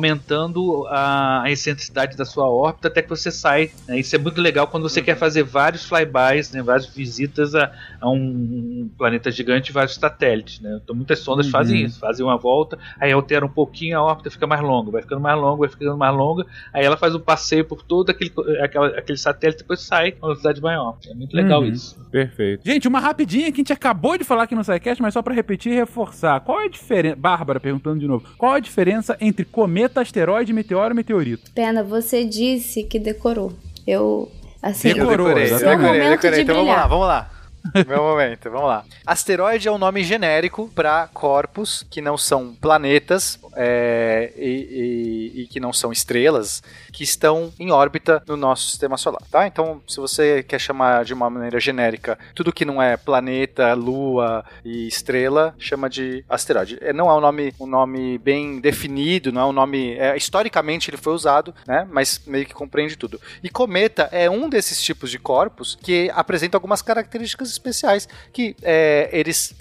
aumentando 0.04 0.86
a, 0.88 1.42
a 1.42 1.50
excentricidade 1.50 2.16
da 2.16 2.24
sua 2.24 2.48
órbita 2.48 2.88
até 2.88 3.00
que 3.02 3.08
você 3.08 3.30
sai. 3.30 3.70
né? 3.88 3.98
Isso 3.98 4.14
é 4.14 4.18
muito 4.18 4.40
legal 4.40 4.66
quando 4.66 4.82
você 4.88 5.00
quer 5.00 5.16
fazer 5.16 5.42
vários 5.42 5.84
flybys, 5.84 6.50
né, 6.52 6.62
várias 6.64 6.86
visitas 6.86 7.54
a, 7.54 7.70
a 8.00 8.08
um 8.10 8.88
planeta 8.96 9.30
gigante 9.30 9.70
e 9.70 9.72
vários 9.72 9.94
satélites. 9.94 10.60
Né? 10.60 10.80
Então 10.82 10.94
muitas 10.94 11.18
sondas 11.20 11.46
Uhum. 11.46 11.52
fazem 11.52 11.82
isso, 11.84 11.98
fazem 11.98 12.24
uma 12.24 12.36
volta, 12.36 12.78
aí 12.98 13.12
altera 13.12 13.44
um 13.44 13.48
pouquinho 13.48 13.98
a 13.98 14.02
órbita, 14.02 14.30
fica 14.30 14.46
mais 14.46 14.60
longa, 14.62 14.90
vai 14.90 15.02
ficando 15.02 15.20
mais 15.20 15.38
longa, 15.38 15.58
vai 15.60 15.68
ficando 15.68 15.96
mais 15.96 16.16
longa, 16.16 16.46
aí 16.72 16.84
ela 16.84 16.96
faz 16.96 17.14
um 17.14 17.20
passeio 17.20 17.64
por 17.64 17.82
todo 17.82 18.10
aquele, 18.10 18.32
aquela, 18.62 18.86
aquele 18.88 19.18
satélite 19.18 19.60
e 19.60 19.62
depois 19.62 19.80
sai 19.80 20.12
com 20.12 20.18
uma 20.26 20.28
velocidade 20.28 20.60
maior. 20.60 20.96
É 21.08 21.14
muito 21.14 21.34
legal 21.36 21.60
Uhum. 21.62 21.68
isso. 21.68 21.96
Perfeito. 22.10 22.64
Gente, 22.64 22.86
uma 22.88 23.00
rapidinha 23.00 23.46
que 23.50 23.56
a 23.56 23.62
gente 23.62 23.72
acabou 23.72 24.16
de 24.16 24.24
falar 24.24 24.44
aqui 24.44 24.54
no 24.54 24.62
SciCast, 24.64 25.02
mas 25.02 25.12
só 25.14 25.20
pra 25.22 25.34
repetir 25.34 25.72
e 25.72 25.74
reforçar. 25.74 26.40
Qual 26.40 26.60
é 26.60 26.66
a 26.66 26.68
diferença... 26.68 27.16
Bárbara 27.16 27.58
perguntando 27.60 27.98
de 28.00 28.06
novo. 28.06 28.26
Qual 28.38 28.54
é 28.54 28.56
a 28.58 28.60
diferença 28.60 29.16
entre 29.20 29.44
cometa, 29.44 30.00
asteroide, 30.00 30.52
meteoro 30.52 30.92
e 30.94 30.96
meteorito? 30.96 31.50
Pena, 31.52 31.82
você 31.82 32.24
disse 32.24 32.84
que 32.84 32.98
decorou. 32.98 33.52
Eu, 33.86 34.30
assim, 34.70 34.94
Decorou, 34.94 35.26
decorei, 35.28 35.44
exatamente. 35.44 35.76
decorei, 35.78 36.00
eu 36.00 36.04
Momento 36.04 36.20
decorei. 36.20 36.38
de 36.38 36.42
Então 36.42 36.56
vamos 36.56 36.74
lá, 36.76 36.86
vamos 36.86 37.06
lá. 37.06 37.26
Meu 37.88 38.02
momento, 38.02 38.50
vamos 38.50 38.68
lá. 38.68 38.84
Asteroide 39.06 39.68
é 39.68 39.72
um 39.72 39.78
nome 39.78 40.04
genérico 40.04 40.70
para 40.74 41.08
corpos 41.08 41.84
que 41.90 42.00
não 42.00 42.16
são 42.18 42.54
planetas 42.54 43.38
é, 43.56 44.32
e, 44.36 45.32
e- 45.34 45.42
e 45.42 45.46
que 45.46 45.58
não 45.60 45.72
são 45.72 45.90
estrelas 45.90 46.62
que 46.92 47.02
estão 47.02 47.52
em 47.58 47.70
órbita 47.72 48.22
no 48.28 48.36
nosso 48.36 48.68
sistema 48.68 48.96
solar, 48.96 49.22
tá? 49.30 49.46
Então, 49.46 49.80
se 49.88 49.98
você 49.98 50.42
quer 50.42 50.60
chamar 50.60 51.04
de 51.04 51.14
uma 51.14 51.28
maneira 51.30 51.58
genérica 51.58 52.18
tudo 52.34 52.52
que 52.52 52.64
não 52.64 52.80
é 52.82 52.96
planeta, 52.96 53.72
lua 53.74 54.44
e 54.64 54.86
estrela, 54.86 55.54
chama 55.58 55.88
de 55.88 56.24
asteroide. 56.28 56.78
É, 56.80 56.92
não 56.92 57.08
é 57.10 57.14
um 57.16 57.20
nome, 57.20 57.54
um 57.58 57.66
nome 57.66 58.18
bem 58.18 58.60
definido, 58.60 59.32
não 59.32 59.40
é 59.40 59.46
um 59.46 59.52
nome. 59.52 59.94
é, 59.94 60.16
historicamente 60.16 60.90
ele 60.90 60.96
foi 60.96 61.12
usado, 61.14 61.54
né? 61.66 61.86
Mas 61.90 62.20
meio 62.26 62.44
que 62.46 62.54
compreende 62.54 62.96
tudo. 62.96 63.20
E 63.42 63.48
cometa 63.48 64.08
é 64.12 64.28
um 64.28 64.48
desses 64.48 64.82
tipos 64.82 65.10
de 65.10 65.18
corpos 65.18 65.78
que 65.82 66.10
apresenta 66.14 66.56
algumas 66.56 66.82
características 66.82 67.53
especiais 67.54 68.08
que 68.32 68.54
é, 68.62 69.08
eles 69.12 69.54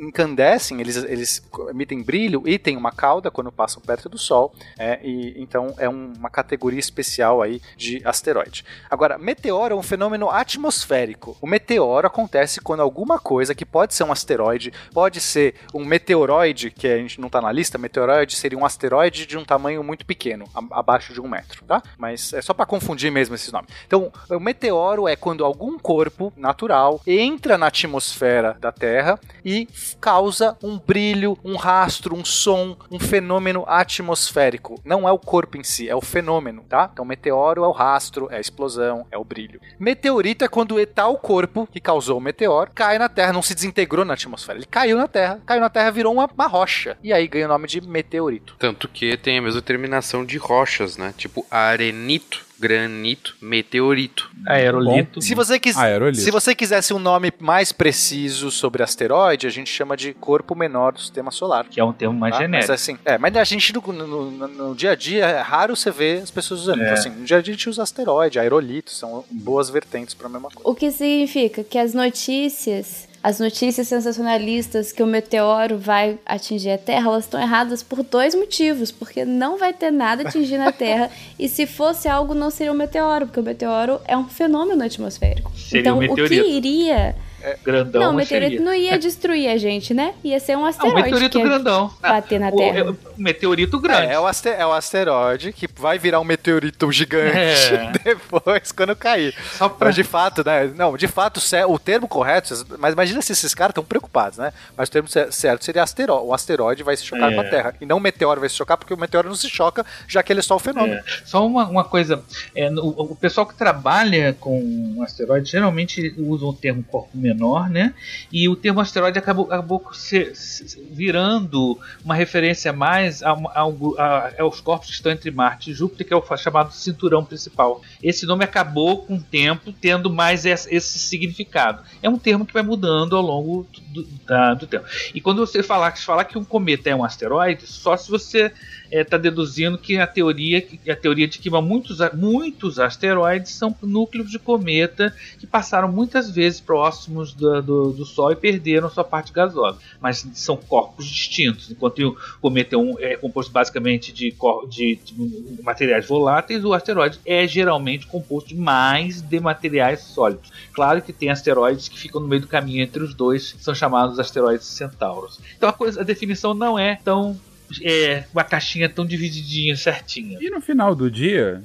incandescem, 0.00 0.80
eles, 0.80 0.96
eles 0.96 1.42
emitem 1.70 2.02
brilho 2.02 2.42
e 2.46 2.58
tem 2.58 2.76
uma 2.76 2.92
cauda 2.92 3.30
quando 3.30 3.50
passam 3.52 3.82
perto 3.82 4.08
do 4.08 4.18
Sol. 4.18 4.52
é, 4.78 4.98
e 5.02 5.34
então 5.40 5.74
é 5.78 5.88
um- 5.88 6.12
uma 6.16 6.30
categoria 6.30 6.78
especial 6.78 7.42
aí 7.42 7.60
de 7.76 8.00
asteroide. 8.04 8.64
Agora, 8.90 9.18
meteoro 9.18 9.74
é 9.74 9.78
um 9.78 9.82
fenômeno 9.82 10.28
atmosférico. 10.30 11.36
O 11.40 11.46
meteoro 11.46 12.06
acontece 12.06 12.60
quando 12.60 12.80
alguma 12.80 13.18
coisa 13.18 13.54
que 13.54 13.64
pode 13.64 13.94
ser 13.94 14.04
um 14.04 14.12
asteroide, 14.12 14.72
pode 14.92 15.20
ser 15.20 15.54
um 15.74 15.84
meteoroide, 15.84 16.70
que 16.70 16.86
a 16.86 16.98
gente 16.98 17.20
não 17.20 17.28
tá 17.28 17.40
na 17.40 17.50
lista, 17.52 17.78
meteoroide 17.78 18.36
seria 18.36 18.58
um 18.58 18.64
asteroide 18.64 19.26
de 19.26 19.36
um 19.36 19.44
tamanho 19.44 19.82
muito 19.82 20.04
pequeno, 20.04 20.46
a- 20.54 20.78
abaixo 20.80 21.12
de 21.12 21.20
um 21.20 21.28
metro, 21.28 21.64
tá? 21.64 21.82
Mas 21.98 22.32
é 22.32 22.42
só 22.42 22.52
para 22.54 22.66
confundir 22.66 23.10
mesmo 23.10 23.34
esses 23.34 23.50
nomes. 23.52 23.70
Então, 23.86 24.12
o 24.30 24.40
meteoro 24.40 25.08
é 25.08 25.16
quando 25.16 25.44
algum 25.44 25.78
corpo 25.78 26.32
natural 26.36 27.00
entra 27.18 27.58
na 27.58 27.66
atmosfera 27.66 28.56
da 28.60 28.72
Terra 28.72 29.18
e 29.44 29.68
causa 30.00 30.56
um 30.62 30.78
brilho, 30.78 31.38
um 31.44 31.56
rastro, 31.56 32.14
um 32.14 32.24
som, 32.24 32.76
um 32.90 32.98
fenômeno 32.98 33.64
atmosférico. 33.66 34.80
Não 34.84 35.08
é 35.08 35.12
o 35.12 35.18
corpo 35.18 35.56
em 35.56 35.64
si, 35.64 35.88
é 35.88 35.94
o 35.94 36.00
fenômeno, 36.00 36.64
tá? 36.68 36.88
Então, 36.92 37.04
meteoro 37.04 37.64
é 37.64 37.68
o 37.68 37.72
rastro, 37.72 38.28
é 38.30 38.36
a 38.36 38.40
explosão, 38.40 39.06
é 39.10 39.18
o 39.18 39.24
brilho. 39.24 39.60
Meteorito 39.78 40.44
é 40.44 40.48
quando 40.48 40.84
tal 40.86 41.16
corpo 41.18 41.68
que 41.70 41.80
causou 41.80 42.18
o 42.18 42.20
meteoro 42.20 42.70
cai 42.74 42.98
na 42.98 43.08
Terra, 43.08 43.32
não 43.32 43.42
se 43.42 43.54
desintegrou 43.54 44.04
na 44.04 44.14
atmosfera. 44.14 44.58
Ele 44.58 44.66
caiu 44.66 44.96
na 44.96 45.08
Terra, 45.08 45.40
caiu 45.44 45.60
na 45.60 45.70
Terra, 45.70 45.90
virou 45.90 46.12
uma, 46.12 46.28
uma 46.32 46.46
rocha. 46.46 46.96
E 47.02 47.12
aí 47.12 47.26
ganha 47.26 47.46
o 47.46 47.48
nome 47.48 47.66
de 47.66 47.80
meteorito. 47.80 48.56
Tanto 48.58 48.88
que 48.88 49.16
tem 49.16 49.38
a 49.38 49.42
mesma 49.42 49.62
terminação 49.62 50.24
de 50.24 50.38
rochas, 50.38 50.96
né? 50.96 51.14
Tipo 51.16 51.46
arenito 51.50 52.45
granito, 52.58 53.36
meteorito. 53.40 54.30
Aerolito. 54.46 55.20
Se 55.20 55.34
você, 55.34 55.58
quis, 55.58 55.76
Aerolito. 55.76 56.18
se 56.22 56.30
você 56.30 56.54
quisesse 56.54 56.94
um 56.94 56.98
nome 56.98 57.32
mais 57.38 57.72
preciso 57.72 58.50
sobre 58.50 58.82
asteroide, 58.82 59.46
a 59.46 59.50
gente 59.50 59.70
chama 59.70 59.96
de 59.96 60.14
corpo 60.14 60.54
menor 60.54 60.92
do 60.92 61.00
sistema 61.00 61.30
solar. 61.30 61.66
Que 61.68 61.80
é 61.80 61.84
um 61.84 61.92
termo 61.92 62.18
mais 62.18 62.34
tá? 62.34 62.40
genérico. 62.42 62.70
Mas 62.70 62.80
assim, 62.80 62.98
é, 63.04 63.18
mas 63.18 63.36
a 63.36 63.44
gente 63.44 63.72
no, 63.74 63.80
no- 63.92 64.30
no- 64.48 64.74
dia 64.74 64.92
a 64.92 64.94
dia 64.94 65.24
é 65.26 65.40
raro 65.40 65.76
você 65.76 65.90
ver 65.90 66.22
as 66.22 66.30
pessoas 66.30 66.60
usando. 66.60 66.80
É. 66.80 66.84
Então, 66.84 66.94
assim, 66.94 67.10
no 67.10 67.24
dia 67.24 67.38
a 67.38 67.42
dia 67.42 67.52
a 67.52 67.56
gente 67.56 67.68
usa 67.68 67.82
asteroide, 67.82 68.38
aerolito, 68.38 68.90
são 68.90 69.24
boas 69.30 69.68
vertentes 69.70 70.14
pra 70.14 70.28
mesma 70.28 70.50
coisa. 70.50 70.68
O 70.68 70.74
que 70.74 70.90
significa 70.90 71.62
que 71.64 71.78
as 71.78 71.94
notícias, 71.94 73.08
as 73.26 73.40
notícias 73.40 73.88
sensacionalistas 73.88 74.92
que 74.92 75.02
o 75.02 75.06
meteoro 75.06 75.76
vai 75.78 76.16
atingir 76.24 76.70
a 76.70 76.78
Terra, 76.78 77.08
elas 77.08 77.24
estão 77.24 77.42
erradas 77.42 77.82
por 77.82 78.04
dois 78.04 78.36
motivos. 78.36 78.92
Porque 78.92 79.24
não 79.24 79.58
vai 79.58 79.72
ter 79.72 79.90
nada 79.90 80.28
atingindo 80.28 80.62
a 80.62 80.70
Terra. 80.70 81.10
e 81.36 81.48
se 81.48 81.66
fosse 81.66 82.06
algo, 82.06 82.34
não 82.34 82.50
seria 82.50 82.72
um 82.72 82.76
meteoro, 82.76 83.26
porque 83.26 83.40
o 83.40 83.42
meteoro 83.42 84.00
é 84.04 84.16
um 84.16 84.28
fenômeno 84.28 84.80
atmosférico. 84.84 85.50
Seria 85.58 85.80
então, 85.80 85.96
um 85.98 86.04
o 86.04 86.14
que 86.14 86.22
meteorito. 86.22 87.18
Grandão, 87.64 88.00
não, 88.02 88.10
o 88.12 88.14
meteorito 88.14 88.62
não 88.62 88.74
ia 88.74 88.98
destruir 88.98 89.48
a 89.50 89.56
gente, 89.56 89.92
né? 89.94 90.14
Ia 90.24 90.40
ser 90.40 90.56
um 90.56 90.62
um 90.62 90.66
asteroide. 90.66 91.02
meteorito 91.02 91.38
que 91.38 91.44
ia 91.44 91.50
grandão. 91.50 91.94
Bater 92.00 92.40
na 92.40 92.48
o, 92.48 92.56
Terra. 92.56 92.78
é 92.78 92.82
o 92.90 92.96
meteorito 93.16 93.78
grande. 93.78 94.06
É, 94.08 94.14
é 94.14 94.20
o, 94.20 94.26
aste- 94.26 94.48
é 94.48 94.66
o 94.66 94.72
asteroide 94.72 95.52
que 95.52 95.68
vai 95.76 95.98
virar 95.98 96.20
um 96.20 96.24
meteorito 96.24 96.90
gigante 96.90 97.36
É. 97.36 97.92
depois, 98.04 98.72
quando 98.72 98.96
cair. 98.96 99.34
Só 99.56 99.68
pra... 99.68 99.86
Mas 99.88 99.94
de 99.94 100.02
fato, 100.04 100.42
né? 100.44 100.70
Não, 100.74 100.96
de 100.96 101.06
fato, 101.06 101.40
o 101.68 101.78
termo 101.78 102.08
correto, 102.08 102.54
mas 102.78 102.92
imagina 102.94 103.22
se 103.22 103.32
esses 103.32 103.54
caras 103.54 103.70
estão 103.72 103.84
preocupados, 103.84 104.38
né? 104.38 104.52
Mas 104.76 104.88
o 104.88 104.92
termo 104.92 105.08
ce- 105.08 105.30
certo 105.30 105.64
seria 105.64 105.82
asteroide. 105.82 106.24
O 106.26 106.34
asteroide 106.34 106.82
vai 106.82 106.96
se 106.96 107.04
chocar 107.04 107.30
É. 107.32 107.34
com 107.34 107.40
a 107.40 107.44
Terra. 107.44 107.74
E 107.80 107.86
não 107.86 107.98
o 107.98 108.00
meteoro 108.00 108.40
vai 108.40 108.48
se 108.48 108.54
chocar, 108.56 108.76
porque 108.76 108.92
o 108.94 108.98
meteoro 108.98 109.28
não 109.28 109.36
se 109.36 109.48
choca, 109.48 109.84
já 110.08 110.22
que 110.22 110.32
ele 110.32 110.40
é 110.40 110.42
só 110.42 110.56
o 110.56 110.58
fenômeno. 110.58 110.94
É. 110.94 111.04
Só 111.24 111.46
uma, 111.46 111.66
uma 111.68 111.84
coisa, 111.84 112.22
é, 112.54 112.68
no- 112.70 112.88
o, 112.88 113.14
pessoal 113.16 113.46
que 113.46 113.54
trabalha 113.54 114.34
com 114.40 115.00
asteroide 115.02 115.50
geralmente 115.50 116.14
usa 116.18 116.44
o 116.44 116.52
termo 116.52 116.82
corpo 116.82 117.10
menor, 117.14 117.35
né? 117.68 117.94
E 118.32 118.48
o 118.48 118.56
termo 118.56 118.80
asteroide 118.80 119.18
acabou, 119.18 119.46
acabou 119.46 119.82
se- 119.92 120.34
se- 120.34 120.80
virando 120.90 121.78
uma 122.04 122.14
referência 122.14 122.72
mais 122.72 123.22
a, 123.22 123.30
a 123.32 123.62
a- 123.98 124.32
aos 124.42 124.60
corpos 124.60 124.88
que 124.88 124.94
estão 124.94 125.12
entre 125.12 125.30
Marte 125.30 125.70
e 125.70 125.74
Júpiter, 125.74 126.06
que 126.06 126.12
é 126.12 126.16
o 126.16 126.36
chamado 126.36 126.72
cinturão 126.72 127.24
principal. 127.24 127.82
Esse 128.02 128.26
nome 128.26 128.44
acabou 128.44 129.02
com 129.02 129.16
o 129.16 129.22
tempo 129.22 129.72
tendo 129.72 130.10
mais 130.10 130.44
esse, 130.44 130.74
esse 130.74 130.98
significado. 130.98 131.82
É 132.02 132.08
um 132.08 132.18
termo 132.18 132.44
que 132.46 132.52
vai 132.54 132.62
mudando 132.62 133.16
ao 133.16 133.22
longo 133.22 133.66
do, 133.88 134.02
da- 134.26 134.54
do 134.54 134.66
tempo. 134.66 134.86
E 135.14 135.20
quando 135.20 135.38
você 135.44 135.62
falar, 135.62 135.96
falar 135.96 136.24
que 136.24 136.38
um 136.38 136.44
cometa 136.44 136.90
é 136.90 136.94
um 136.96 137.04
asteroide, 137.04 137.66
só 137.66 137.96
se 137.96 138.10
você 138.10 138.52
está 138.90 139.16
deduzindo 139.16 139.76
que 139.78 139.96
a 139.98 140.06
teoria, 140.06 140.66
a 140.88 140.94
teoria 140.96 141.26
de 141.26 141.38
que 141.38 141.50
muitos, 141.50 141.98
muitos 142.14 142.78
asteroides 142.78 143.52
são 143.52 143.74
núcleos 143.82 144.30
de 144.30 144.38
cometa 144.38 145.14
que 145.38 145.46
passaram 145.46 145.90
muitas 145.90 146.30
vezes 146.30 146.60
próximos 146.60 147.32
do, 147.32 147.62
do, 147.62 147.92
do 147.92 148.04
Sol 148.04 148.32
e 148.32 148.36
perderam 148.36 148.88
sua 148.90 149.04
parte 149.04 149.32
gasosa. 149.32 149.78
Mas 150.00 150.26
são 150.34 150.56
corpos 150.56 151.06
distintos. 151.06 151.70
Enquanto 151.70 151.98
o 152.00 152.16
cometa 152.40 152.74
é, 152.74 152.78
um- 152.78 152.98
é 152.98 153.16
composto 153.16 153.52
basicamente 153.52 154.12
de, 154.12 154.34
de- 154.68 154.98
de 155.04 155.62
materiais 155.62 156.06
voláteis, 156.06 156.64
o 156.64 156.72
asteroide 156.72 157.18
é 157.24 157.46
geralmente 157.46 158.06
composto 158.06 158.54
mais 158.56 159.20
de 159.20 159.40
materiais 159.40 160.00
sólidos. 160.00 160.50
Claro 160.72 161.02
que 161.02 161.12
tem 161.12 161.30
asteroides 161.30 161.88
que 161.88 161.98
ficam 161.98 162.20
no 162.20 162.28
meio 162.28 162.42
do 162.42 162.48
caminho 162.48 162.82
entre 162.82 163.02
os 163.02 163.14
dois, 163.14 163.54
são 163.60 163.74
chamados 163.74 164.18
asteroides 164.18 164.66
centauros. 164.66 165.40
Então 165.56 165.68
a, 165.68 165.72
coisa, 165.72 166.00
a 166.00 166.04
definição 166.04 166.54
não 166.54 166.78
é 166.78 166.98
tão 167.04 167.38
é, 167.82 168.24
uma 168.32 168.44
caixinha 168.44 168.88
tão 168.88 169.06
divididinha, 169.06 169.76
certinha. 169.76 170.38
E 170.40 170.50
no 170.50 170.60
final 170.60 170.94
do 170.94 171.10
dia, 171.10 171.62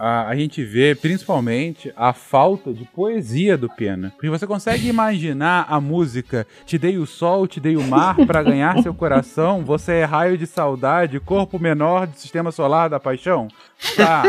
a, 0.00 0.28
a 0.28 0.34
gente 0.36 0.64
vê 0.64 0.94
principalmente 0.94 1.92
a 1.96 2.12
falta 2.12 2.72
de 2.72 2.84
poesia 2.86 3.56
do 3.56 3.68
Pena. 3.68 4.10
Porque 4.16 4.30
você 4.30 4.46
consegue 4.46 4.88
imaginar 4.88 5.66
a 5.68 5.80
música 5.80 6.46
Te 6.66 6.78
dei 6.78 6.96
o 6.98 7.06
sol, 7.06 7.46
te 7.46 7.60
dei 7.60 7.76
o 7.76 7.82
mar 7.82 8.16
pra 8.26 8.42
ganhar 8.42 8.82
seu 8.82 8.94
coração, 8.94 9.62
você 9.64 9.92
é 9.96 10.04
raio 10.04 10.38
de 10.38 10.46
saudade, 10.46 11.20
corpo 11.20 11.58
menor 11.58 12.06
do 12.06 12.16
sistema 12.16 12.50
solar 12.50 12.88
da 12.88 12.98
paixão? 12.98 13.48
Tá? 13.96 14.22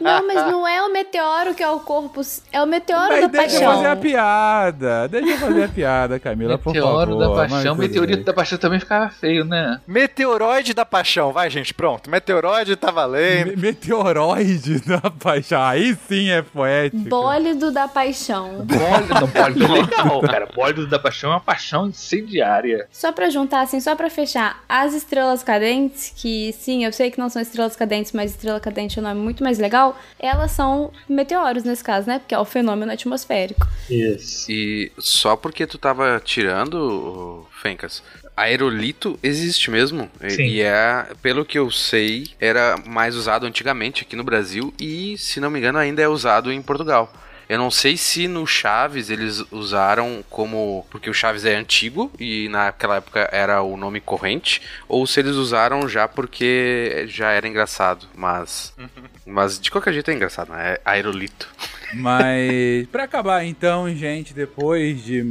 Não, 0.00 0.26
mas 0.26 0.36
não 0.50 0.66
é 0.66 0.82
o 0.82 0.92
meteoro 0.92 1.54
que 1.54 1.62
é 1.62 1.68
o 1.70 1.80
corpo. 1.80 2.20
É 2.52 2.62
o 2.62 2.66
meteoro 2.66 3.08
Mas 3.08 3.20
da 3.22 3.26
deixa 3.28 3.56
eu 3.56 3.60
paixão. 3.60 3.74
fazer 3.74 3.86
a 3.88 3.96
piada. 3.96 5.08
Deixa 5.08 5.30
eu 5.30 5.38
fazer 5.38 5.64
a 5.64 5.68
piada, 5.68 6.18
Camila, 6.18 6.58
por 6.58 6.74
favor. 6.74 7.06
Meteoro 7.06 7.18
da 7.18 7.30
paixão, 7.34 7.74
meteorito 7.74 8.24
da 8.24 8.32
paixão 8.32 8.58
também 8.58 8.78
ficava 8.80 9.08
feio, 9.10 9.44
né? 9.44 9.80
Meteoroide 9.86 10.74
da 10.74 10.84
paixão, 10.84 11.32
vai 11.32 11.50
gente, 11.50 11.74
pronto. 11.74 12.08
Meteoroide 12.10 12.76
tá 12.76 12.90
valendo. 12.90 13.48
Me- 13.50 13.56
Meteoroide 13.56 14.55
da 14.86 15.10
paixão. 15.10 15.62
Aí 15.62 15.96
sim 16.08 16.30
é 16.30 16.42
poético. 16.42 17.08
Bólido 17.08 17.70
da 17.70 17.88
paixão. 17.88 18.64
Bólido, 18.64 19.14
não, 19.14 19.26
bólido 19.26 19.66
legal, 19.72 20.20
cara. 20.22 20.48
Bólido 20.54 20.86
da 20.86 20.98
paixão 20.98 21.30
é 21.30 21.34
uma 21.34 21.40
paixão 21.40 21.88
incendiária. 21.88 22.86
Só 22.90 23.12
pra 23.12 23.30
juntar, 23.30 23.62
assim, 23.62 23.80
só 23.80 23.94
pra 23.94 24.10
fechar, 24.10 24.62
as 24.68 24.94
estrelas 24.94 25.42
cadentes, 25.42 26.12
que 26.14 26.52
sim, 26.52 26.84
eu 26.84 26.92
sei 26.92 27.10
que 27.10 27.18
não 27.18 27.28
são 27.28 27.40
estrelas 27.40 27.76
cadentes, 27.76 28.12
mas 28.12 28.32
estrela 28.32 28.60
cadente 28.60 28.98
é 28.98 29.02
um 29.02 29.04
nome 29.04 29.20
muito 29.20 29.42
mais 29.42 29.58
legal, 29.58 29.98
elas 30.18 30.52
são 30.52 30.92
meteoros 31.08 31.64
nesse 31.64 31.82
caso, 31.82 32.08
né? 32.08 32.18
Porque 32.18 32.34
é 32.34 32.38
o 32.38 32.44
fenômeno 32.44 32.92
atmosférico. 32.92 33.66
Isso. 33.90 34.50
E 34.50 34.92
só 34.98 35.36
porque 35.36 35.66
tu 35.66 35.78
tava 35.78 36.20
tirando, 36.24 37.46
Fencas, 37.62 38.02
aerolito 38.36 39.18
existe 39.22 39.70
mesmo. 39.70 40.10
E- 40.22 40.30
Sim. 40.30 40.42
E 40.46 40.60
é, 40.62 41.06
pelo 41.22 41.44
que 41.44 41.58
eu 41.58 41.70
sei, 41.70 42.28
era 42.40 42.76
mais 42.86 43.14
usado 43.16 43.46
antigamente 43.46 44.02
aqui 44.02 44.14
no 44.16 44.24
Brasil 44.24 44.72
e, 44.78 45.16
se 45.18 45.40
não 45.40 45.50
me 45.50 45.58
engano, 45.58 45.78
ainda 45.78 46.02
é 46.02 46.08
usado 46.08 46.52
em 46.52 46.60
Portugal. 46.62 47.12
Eu 47.48 47.58
não 47.58 47.70
sei 47.70 47.96
se 47.96 48.26
no 48.26 48.44
Chaves 48.44 49.08
eles 49.08 49.40
usaram 49.52 50.24
como. 50.28 50.84
Porque 50.90 51.08
o 51.08 51.14
Chaves 51.14 51.44
é 51.44 51.54
antigo 51.54 52.10
e 52.18 52.48
naquela 52.48 52.96
época 52.96 53.28
era 53.30 53.62
o 53.62 53.76
nome 53.76 54.00
corrente, 54.00 54.60
ou 54.88 55.06
se 55.06 55.20
eles 55.20 55.36
usaram 55.36 55.88
já 55.88 56.08
porque 56.08 57.04
já 57.08 57.30
era 57.30 57.46
engraçado. 57.46 58.08
Mas. 58.16 58.74
Mas 59.24 59.60
de 59.60 59.70
qualquer 59.70 59.92
jeito 59.92 60.10
é 60.10 60.14
engraçado, 60.14 60.50
né? 60.52 60.72
É 60.74 60.80
aerolito. 60.84 61.48
Mas 61.94 62.86
pra 62.90 63.04
acabar 63.04 63.44
então, 63.44 63.88
gente, 63.94 64.34
depois 64.34 65.02
de 65.04 65.24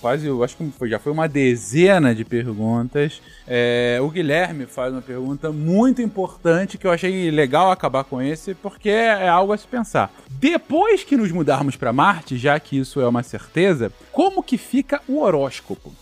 quase, 0.00 0.26
eu 0.26 0.42
acho 0.44 0.56
que 0.56 0.70
foi- 0.78 0.88
já 0.88 0.98
foi 0.98 1.12
uma 1.12 1.28
dezena 1.28 2.14
de 2.14 2.24
perguntas, 2.24 3.20
é, 3.46 3.98
o 4.00 4.08
Guilherme 4.08 4.66
faz 4.66 4.92
uma 4.92 5.02
pergunta 5.02 5.50
muito 5.50 6.00
importante 6.02 6.78
que 6.78 6.86
eu 6.86 6.90
achei 6.90 7.30
legal 7.30 7.70
acabar 7.70 8.04
com 8.04 8.20
esse, 8.22 8.54
porque 8.54 8.88
é 8.90 9.28
algo 9.28 9.52
a 9.52 9.56
se 9.56 9.66
pensar. 9.66 10.12
Depois 10.30 11.02
que 11.02 11.16
nos 11.16 11.32
mudarmos 11.32 11.76
pra 11.76 11.92
Marte, 11.92 12.36
já 12.38 12.58
que 12.60 12.78
isso 12.78 13.00
é 13.00 13.08
uma 13.08 13.22
certeza, 13.22 13.90
como 14.18 14.42
que 14.42 14.58
fica 14.58 15.00
o 15.06 15.20
horóscopo? 15.20 15.92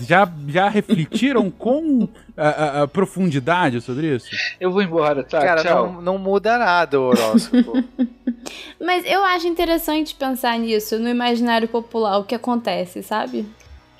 Já, 0.00 0.26
já 0.46 0.70
refletiram 0.70 1.50
com 1.52 2.08
a, 2.34 2.48
a- 2.48 2.82
a 2.84 2.88
profundidade 2.88 3.82
sobre 3.82 4.16
isso? 4.16 4.26
Eu 4.58 4.72
vou 4.72 4.80
embora, 4.80 5.22
tá? 5.22 5.38
Cara, 5.38 5.62
Tchau. 5.62 5.92
não, 5.92 6.00
não 6.00 6.18
muda 6.18 6.56
nada 6.56 6.98
o 6.98 7.04
horóscopo. 7.08 7.84
Mas 8.80 9.04
eu 9.04 9.22
acho 9.22 9.46
interessante 9.46 10.14
pensar 10.14 10.58
nisso, 10.58 10.98
no 10.98 11.10
imaginário 11.10 11.68
popular, 11.68 12.16
o 12.16 12.24
que 12.24 12.34
acontece, 12.34 13.02
sabe? 13.02 13.44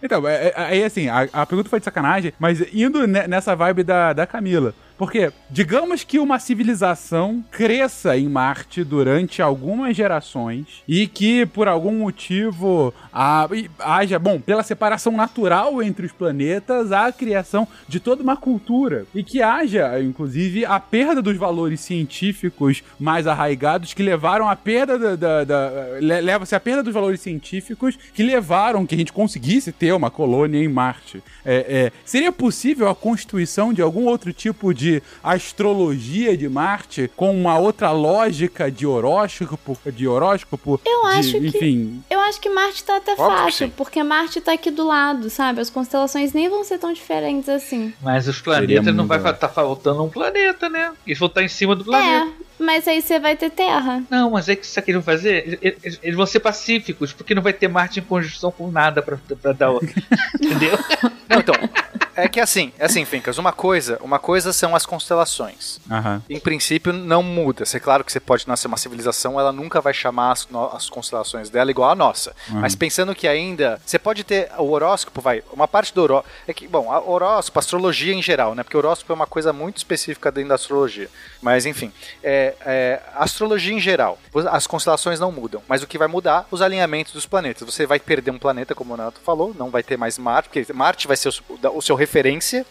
Então, 0.03 0.27
é- 0.27 0.47
é- 0.47 0.55
aí 0.57 0.83
assim, 0.83 1.09
a, 1.11 1.29
a 1.31 1.45
pergunta 1.45 1.69
foi 1.69 1.79
de 1.79 1.85
sacanagem, 1.85 2.33
mas 2.39 2.63
indo 2.73 3.07
ne- 3.07 3.27
nessa 3.29 3.55
vibe 3.55 3.83
da, 3.85 4.15
da 4.15 4.27
Camila. 4.27 4.73
Porque, 4.99 5.31
digamos 5.49 6.03
que 6.03 6.19
uma 6.19 6.39
civilização 6.41 7.43
cresça 7.53 8.19
em 8.19 8.29
Marte 8.29 8.83
durante 8.83 9.41
algumas 9.41 9.97
gerações 9.97 10.83
e 10.89 11.07
que, 11.07 11.47
por 11.47 11.69
algum 11.69 11.93
motivo, 12.01 12.93
haja, 13.79 14.19
bom, 14.19 14.41
pela 14.41 14.63
separação 14.63 15.13
natural 15.13 15.83
entre 15.83 16.05
os 16.07 16.13
planetas, 16.13 16.91
a 16.93 17.13
criação 17.13 17.67
de 17.87 18.01
toda 18.01 18.23
uma 18.23 18.37
cultura. 18.37 19.07
E 19.15 19.23
que 19.23 19.41
haja, 19.41 20.01
inclusive, 20.01 20.65
a 20.65 20.81
perda 20.81 21.23
dos 21.23 21.37
valores 21.37 21.81
científicos 21.81 22.83
mais 22.99 23.27
arraigados 23.27 23.95
que 23.95 24.03
levaram 24.03 24.49
à 24.49 24.57
perda 24.57 24.99
da. 24.99 25.15
da- 25.17 25.45
da- 25.45 25.73
le- 26.01 26.19
Leva-se 26.29 26.55
à 26.55 26.61
perda 26.61 26.83
dos 26.83 26.93
valores 26.93 27.21
científicos 27.21 27.97
que 28.13 28.23
levaram 28.23 28.85
que 28.85 28.95
a 28.95 28.99
gente 28.99 29.13
conseguisse 29.13 29.71
ter 29.73 29.93
uma 29.95 30.11
colônia 30.11 30.59
em 30.63 30.69
Marte. 30.69 31.23
É, 31.45 31.57
é, 31.87 31.93
seria 32.05 32.33
possível 32.33 32.89
a 32.89 32.95
constituição 32.95 33.73
de 33.73 33.81
algum 33.81 34.05
outro 34.07 34.33
tipo 34.33 34.75
de 34.75 34.88
de 34.89 35.03
astrologia 35.23 36.37
de 36.37 36.49
Marte 36.49 37.11
com 37.17 37.31
uma 37.31 37.59
outra 37.59 37.91
lógica 37.91 38.71
de 38.71 38.87
horóscopo, 38.87 39.77
de 39.93 40.07
horóscopo. 40.09 40.81
Eu 40.85 41.03
de- 41.03 41.09
acho 41.19 41.33
que- 41.33 41.47
enfim, 41.49 42.03
Eu 42.11 42.21
acho 42.21 42.41
que 42.41 42.49
Marte 42.49 42.85
tá 42.85 42.97
até 42.97 43.13
Óbvio 43.13 43.27
fácil, 43.27 43.73
porque 43.77 44.03
Marte 44.03 44.41
tá 44.41 44.53
aqui 44.53 44.71
do 44.71 44.87
lado, 44.87 45.29
sabe? 45.31 45.61
As 45.61 45.71
constelações 45.71 46.33
nem 46.33 46.49
vão 46.49 46.65
ser 46.65 46.79
tão 46.79 46.93
diferentes 46.93 47.49
assim. 47.49 47.93
Mas 48.03 48.29
os 48.29 48.41
planetas 48.41 48.95
não 48.95 49.07
vai 49.07 49.19
estar 49.19 49.49
faltando 49.49 50.03
um 50.05 50.09
planeta, 50.09 50.69
né? 50.69 50.93
Eles 51.07 51.19
vão 51.19 51.29
estar 51.29 51.43
em 51.43 51.49
cima 51.49 51.75
do 51.75 51.85
planeta. 51.85 52.27
É, 52.61 52.63
mas 52.63 52.87
aí 52.89 53.01
você 53.03 53.19
vai 53.19 53.37
ter 53.37 53.51
Terra. 53.51 54.03
Não, 54.11 54.31
mas 54.31 54.49
é 54.49 54.57
que 54.57 54.67
sabe 54.67 54.83
o 54.83 54.85
que 54.87 54.91
eles 54.93 55.05
vão 55.05 55.15
fazer? 55.15 55.47
Eles, 55.47 55.59
eles- 55.83 56.01
eles 56.03 56.17
vão 56.17 56.27
ser 56.27 56.41
pacíficos, 56.41 57.13
porque 57.13 57.35
não 57.35 57.43
vai 57.43 57.53
ter 57.53 57.69
Marte 57.69 58.01
em 58.01 58.03
conjunção 58.03 58.51
com 58.51 58.71
nada 58.71 59.03
pra, 59.03 59.19
pra 59.41 59.53
dar. 59.53 59.71
Entendeu? 60.41 60.79
Não, 61.29 61.39
então, 61.41 61.55
é 62.25 62.29
que 62.29 62.41
assim, 62.41 62.73
é 62.79 62.85
assim, 62.87 63.05
Fincas, 63.05 63.39
uma 63.39 63.53
coisa, 63.53 63.99
uma 64.03 64.19
coisa 64.19 64.53
são 64.53 64.75
as 64.75 64.85
constelações. 64.87 65.79
aham. 65.91 66.23
Em 66.29 66.39
princípio, 66.39 66.93
não 66.93 67.23
muda. 67.23 67.65
É 67.73 67.79
claro 67.81 68.05
que 68.05 68.13
você 68.13 68.21
pode 68.21 68.47
nascer 68.47 68.67
uma 68.67 68.77
civilização, 68.77 69.39
ela 69.39 69.53
nunca 69.53 69.81
vai 69.81 69.93
chamar 69.95 70.33
as, 70.33 70.47
no- 70.49 70.67
as 70.75 70.89
constelações 70.91 71.49
dela 71.51 71.71
igual 71.71 71.91
a 71.91 71.95
nossa. 71.95 72.35
Uhum. 72.51 72.61
Mas 72.61 72.75
pensando 72.75 73.15
que 73.15 73.27
ainda, 73.29 73.81
você 73.85 73.99
pode 73.99 74.25
ter 74.25 74.51
o 74.59 74.71
horóscopo, 74.71 75.21
vai, 75.21 75.43
uma 75.53 75.67
parte 75.69 75.95
do 75.95 76.03
horóscopo. 76.03 76.29
É 76.47 76.53
que, 76.53 76.67
bom, 76.69 76.93
a 76.93 77.01
horóscopo, 77.01 77.59
astrologia 77.59 78.13
em 78.15 78.23
geral, 78.23 78.55
né? 78.55 78.63
Porque 78.63 78.77
o 78.77 78.81
horóscopo 78.81 79.13
é 79.13 79.15
uma 79.15 79.27
coisa 79.27 79.53
muito 79.53 79.77
específica 79.79 80.31
dentro 80.31 80.51
da 80.51 80.55
astrologia. 80.57 81.09
Mas 81.41 81.67
enfim, 81.67 81.93
é, 82.23 82.55
é, 82.65 83.01
astrologia 83.17 83.73
em 83.75 83.81
geral, 83.81 84.19
as 84.51 84.67
constelações 84.67 85.21
não 85.21 85.31
mudam. 85.33 85.63
Mas 85.69 85.83
o 85.83 85.87
que 85.87 85.99
vai 85.99 86.09
mudar? 86.09 86.47
Os 86.51 86.61
alinhamentos 86.63 87.13
dos 87.13 87.27
planetas. 87.27 87.63
Você 87.65 87.87
vai 87.87 87.99
perder 88.01 88.31
um 88.31 88.39
planeta, 88.39 88.75
como 88.75 88.95
o 88.95 88.97
Nato 88.97 89.21
falou, 89.25 89.55
não 89.57 89.71
vai 89.71 89.83
ter 89.83 89.97
mais 89.97 90.19
Marte, 90.19 90.49
porque 90.49 90.73
Marte 90.73 91.07
vai 91.07 91.17
ser 91.17 91.29
o, 91.29 91.33
seu- 91.33 91.45
o 91.75 91.83
seu 91.83 91.97
referência. 92.09 92.65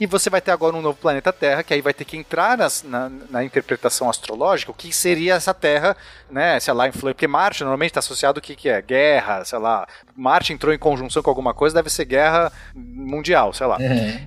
E 0.00 0.06
você 0.06 0.30
vai 0.30 0.40
ter 0.40 0.50
agora 0.52 0.76
um 0.76 0.80
novo 0.82 0.98
planeta 0.98 1.32
Terra, 1.32 1.62
que 1.62 1.74
aí 1.74 1.80
vai 1.80 1.92
ter 1.92 2.04
que 2.04 2.16
entrar 2.16 2.56
nas- 2.56 2.82
na, 2.82 3.10
na 3.30 3.42
interpretação 3.44 4.08
astrológica, 4.08 4.70
o 4.70 4.74
que 4.74 4.92
seria 4.92 5.34
essa 5.34 5.52
Terra, 5.52 5.96
né? 6.30 6.58
Sei 6.60 6.72
lá, 6.72 6.86
influência. 6.88 7.14
Porque 7.14 7.26
Marte 7.26 7.62
normalmente 7.62 7.90
está 7.90 8.00
associado 8.00 8.38
o 8.38 8.42
que, 8.42 8.54
que 8.54 8.68
é? 8.68 8.80
Guerra, 8.80 9.44
sei 9.44 9.58
lá. 9.58 9.86
Marte 10.16 10.52
entrou 10.52 10.72
em 10.74 10.78
conjunção 10.78 11.22
com 11.22 11.30
alguma 11.30 11.52
coisa, 11.54 11.74
deve 11.74 11.90
ser 11.90 12.04
guerra 12.04 12.52
mundial, 12.74 13.52
sei 13.52 13.66
lá. 13.66 13.78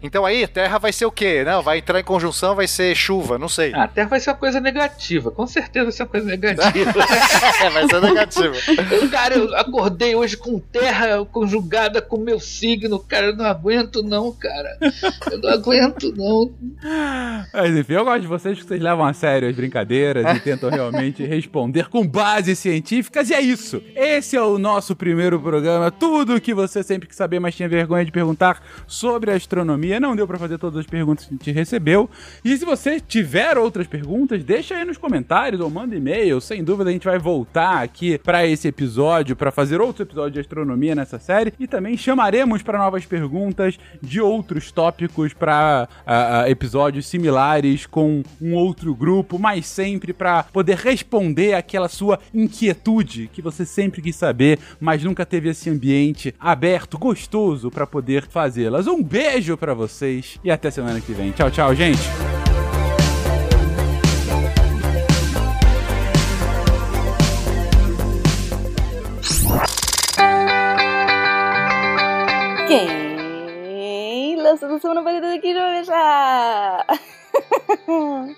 Então 0.03 0.25
aí, 0.25 0.45
Terra 0.47 0.77
vai 0.77 0.91
ser 0.93 1.05
o 1.05 1.11
quê? 1.11 1.43
Não, 1.45 1.61
vai 1.61 1.77
entrar 1.79 1.99
em 1.99 2.03
conjunção, 2.03 2.55
vai 2.55 2.67
ser 2.67 2.95
chuva, 2.95 3.37
não 3.37 3.49
sei. 3.49 3.73
Ah, 3.73 3.83
a 3.83 3.87
Terra 3.87 4.07
vai 4.09 4.19
ser 4.19 4.29
uma 4.31 4.37
coisa 4.37 4.59
negativa, 4.59 5.31
com 5.31 5.45
certeza 5.47 5.85
vai 5.85 5.91
ser 5.93 6.03
uma 6.03 6.09
coisa 6.09 6.25
negativa. 6.27 6.91
é, 7.61 7.69
vai 7.69 7.87
ser 7.87 8.01
negativo. 8.01 8.55
Eu, 8.93 9.09
cara, 9.09 9.35
eu 9.35 9.55
acordei 9.57 10.15
hoje 10.15 10.35
com 10.37 10.59
Terra 10.59 11.25
conjugada 11.25 12.01
com 12.01 12.17
meu 12.17 12.39
signo, 12.39 12.99
cara, 12.99 13.27
eu 13.27 13.35
não 13.35 13.45
aguento 13.45 14.01
não, 14.03 14.31
cara. 14.33 14.77
Eu 15.31 15.37
não 15.39 15.49
aguento 15.49 15.60
não. 16.15 16.51
Mas 17.53 17.75
enfim, 17.75 17.93
eu 17.93 18.03
gosto 18.03 18.21
de 18.21 18.27
vocês 18.27 18.59
que 18.59 18.65
vocês 18.65 18.81
levam 18.81 19.05
a 19.05 19.13
sério 19.13 19.47
as 19.47 19.55
brincadeiras 19.55 20.37
e 20.37 20.39
tentam 20.39 20.69
realmente 20.69 21.23
responder 21.23 21.89
com 21.89 22.05
bases 22.05 22.59
científicas. 22.59 23.29
E 23.29 23.33
é 23.33 23.41
isso. 23.41 23.81
Esse 23.95 24.35
é 24.35 24.41
o 24.41 24.57
nosso 24.57 24.95
primeiro 24.95 25.39
programa. 25.39 25.91
Tudo 25.91 26.35
o 26.35 26.41
que 26.41 26.53
você 26.53 26.83
sempre 26.83 27.07
quis 27.07 27.17
saber, 27.17 27.39
mas 27.39 27.55
tinha 27.55 27.69
vergonha 27.69 28.05
de 28.05 28.11
perguntar 28.11 28.63
sobre 28.87 29.31
astronomia. 29.31 29.99
Não 29.99 30.15
deu 30.15 30.27
pra 30.27 30.37
fazer 30.37 30.57
todas 30.57 30.79
as 30.79 30.85
perguntas 30.85 31.25
que 31.25 31.33
a 31.33 31.37
gente 31.37 31.51
recebeu. 31.51 32.09
E 32.43 32.57
se 32.57 32.65
você 32.65 32.99
tiver 32.99 33.57
outras 33.57 33.87
perguntas, 33.87 34.43
deixa 34.43 34.75
aí 34.75 34.85
nos 34.85 34.97
comentários 34.97 35.61
ou 35.61 35.69
manda 35.69 35.95
e-mail. 35.95 36.41
Sem 36.41 36.63
dúvida 36.63 36.89
a 36.89 36.93
gente 36.93 37.05
vai 37.05 37.19
voltar 37.19 37.81
aqui 37.81 38.17
pra 38.17 38.45
esse 38.45 38.67
episódio, 38.67 39.35
pra 39.35 39.51
fazer 39.51 39.81
outro 39.81 40.03
episódio 40.03 40.31
de 40.31 40.39
astronomia 40.39 40.95
nessa 40.95 41.19
série. 41.19 41.53
E 41.59 41.67
também 41.67 41.97
chamaremos 41.97 42.61
para 42.61 42.77
novas 42.77 43.05
perguntas 43.05 43.77
de 44.01 44.21
outros 44.21 44.71
tópicos 44.71 45.33
para 45.33 45.50
episódios 46.47 47.07
similares 47.07 47.85
com 47.85 48.23
um 48.41 48.53
outro 48.53 48.93
grupo, 48.95 49.39
mas 49.39 49.65
sempre 49.65 50.13
para 50.13 50.43
poder 50.43 50.77
responder 50.77 51.53
aquela 51.53 51.89
sua 51.89 52.19
inquietude 52.33 53.29
que 53.31 53.41
você 53.41 53.65
sempre 53.65 54.01
quis 54.01 54.15
saber, 54.15 54.59
mas 54.79 55.03
nunca 55.03 55.25
teve 55.25 55.49
esse 55.49 55.69
ambiente 55.69 56.33
aberto, 56.39 56.97
gostoso 56.97 57.71
para 57.71 57.87
poder 57.87 58.27
fazê-las. 58.27 58.87
Um 58.87 59.01
beijo 59.01 59.57
para 59.57 59.73
vocês 59.73 60.39
e 60.43 60.51
até 60.51 60.69
semana 60.69 60.99
que 61.01 61.13
vem. 61.13 61.31
Tchau, 61.31 61.49
tchau, 61.49 61.75
gente. 61.75 62.50
Do 74.61 74.79
semana 74.79 75.01
valida 75.01 75.33
aqui 75.33 75.55
vai 75.55 75.77
deixar? 75.77 76.85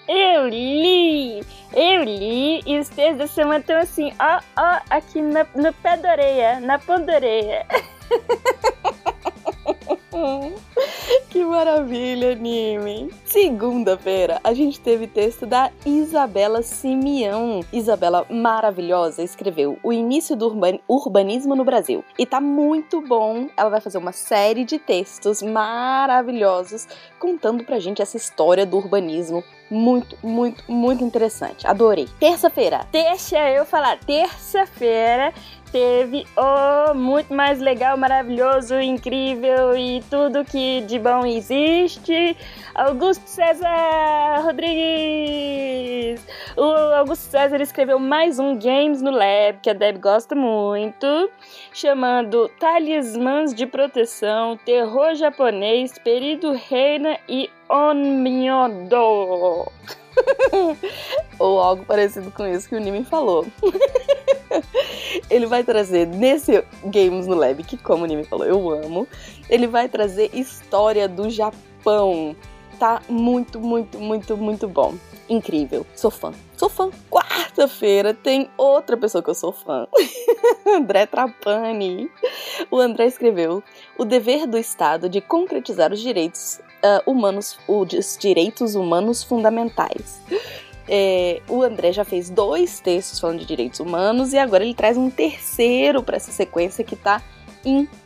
Eu 0.08 0.48
li! 0.48 1.44
Eu 1.74 2.04
li 2.06 2.62
e 2.66 2.80
os 2.80 2.88
textos 2.88 3.18
da 3.18 3.28
semana 3.28 3.60
estão 3.60 3.78
assim, 3.78 4.14
ó, 4.22 4.40
ó, 4.58 4.80
aqui 4.90 5.22
no 5.22 5.74
pé 5.82 5.98
da 5.98 6.14
orelha, 6.14 6.62
na 6.62 6.80
ponta 6.80 7.12
Que 11.30 11.44
maravilha, 11.44 12.31
anime! 12.34 13.11
Segunda-feira, 13.26 14.40
a 14.44 14.53
gente 14.53 14.80
teve 14.80 15.07
texto 15.07 15.45
da 15.48 15.72
Isabela 15.85 16.61
Simeão. 16.61 17.61
Isabela 17.73 18.26
maravilhosa 18.30 19.23
escreveu 19.23 19.80
O 19.84 19.91
Início 19.91 20.35
do 20.35 20.45
Urban- 20.48 20.80
Urbanismo 20.88 21.56
no 21.56 21.65
Brasil. 21.65 22.03
E 22.19 22.26
tá 22.26 22.40
muito 22.40 23.02
bom. 23.02 23.48
Ela 23.57 23.69
vai 23.69 23.81
fazer 23.81 23.98
uma 23.98 24.11
série 24.11 24.64
de 24.64 24.77
textos 24.77 25.41
maravilhosos 25.41 26.88
contando 27.19 27.64
pra 27.64 27.80
gente 27.80 28.02
essa 28.02 28.18
história 28.18 28.65
do 28.65 28.77
urbanismo. 28.77 29.44
Muito, 29.72 30.15
muito, 30.22 30.64
muito 30.72 31.03
interessante. 31.03 31.65
Adorei. 31.65 32.07
Terça-feira. 32.19 32.85
Deixa 32.91 33.49
eu 33.49 33.65
falar. 33.65 33.98
Terça-feira 34.06 35.34
teve 35.74 36.26
o 36.38 36.94
muito 36.94 37.34
mais 37.34 37.60
legal, 37.60 37.98
maravilhoso, 37.98 38.80
incrível 38.80 39.76
e 39.76 40.04
tudo 40.08 40.45
que 40.45 40.82
de 40.82 41.00
bom 41.00 41.26
existe. 41.26 42.38
Augusto 42.76 43.28
César 43.28 44.44
Rodrigues! 44.44 46.24
O 46.56 46.64
Augusto 46.95 47.24
César 47.24 47.60
escreveu 47.60 47.98
mais 47.98 48.38
um 48.38 48.56
Games 48.56 49.02
no 49.02 49.10
Lab, 49.10 49.58
que 49.64 49.70
a 49.72 49.74
Deb 49.74 49.98
gosta 49.98 50.36
muito, 50.36 51.32
chamando 51.74 52.48
Talismãs 52.60 53.52
de 53.52 53.66
Proteção, 53.66 54.56
Terror 54.64 55.16
Japonês, 55.16 55.98
Perido 55.98 56.52
Reina 56.52 57.18
e 57.28 57.50
Onmyodo. 57.68 58.91
Ou 61.40 61.60
algo 61.60 61.85
parecido 61.85 62.31
com 62.31 62.45
isso 62.45 62.69
que 62.69 62.76
o 62.76 62.80
Nimi 62.80 63.03
falou. 63.03 63.45
ele 65.30 65.45
vai 65.45 65.64
trazer 65.64 66.07
nesse 66.07 66.64
Games 66.85 67.27
no 67.27 67.35
Lab, 67.35 67.64
que 67.64 67.77
como 67.77 68.03
o 68.03 68.07
Nimi 68.07 68.23
falou, 68.23 68.45
eu 68.45 68.69
amo, 68.69 69.07
ele 69.49 69.68
vai 69.68 69.90
trazer 69.90 70.30
história 70.34 71.07
do 71.07 71.30
Japão. 71.30 72.35
Tá 72.80 73.02
muito, 73.07 73.60
muito, 73.60 73.99
muito, 73.99 74.38
muito 74.38 74.68
bom. 74.68 74.95
Incrível. 75.30 75.86
Sou 75.95 76.12
fã. 76.12 76.34
Sou 76.58 76.70
fã. 76.70 76.90
Quarta-feira 77.10 78.14
tem 78.14 78.50
outra 78.58 78.98
pessoa 78.98 79.24
que 79.24 79.30
eu 79.30 79.36
sou 79.36 79.52
fã. 79.52 79.88
André 80.68 81.06
Trapani. 81.06 82.10
O 82.70 82.78
André 82.78 83.06
escreveu 83.08 83.64
o 83.98 84.06
dever 84.06 84.48
do 84.48 84.58
Estado 84.58 85.08
de 85.08 85.22
concretizar 85.22 85.94
os 85.94 86.00
direitos 86.00 86.60
ah, 86.84 87.02
humanos, 87.06 87.58
os 87.68 88.18
direitos 88.20 88.76
humanos 88.76 89.24
fundamentais. 89.24 90.22
É, 90.88 91.41
o 91.48 91.64
André 91.64 91.94
já 91.94 92.04
fez 92.04 92.30
dois 92.30 92.82
textos 92.82 93.20
falando 93.20 93.40
de 93.40 93.45
direitos 93.45 93.80
humanos 93.80 94.34
e 94.34 94.38
agora 94.38 94.66
ele 94.66 94.74
traz 94.74 94.98
um 94.98 95.10
terceiro 95.10 96.04
para 96.04 96.18
essa 96.18 96.32
sequência 96.32 96.84
que 96.84 96.98
tá 96.98 97.22
incrível, 97.64 98.03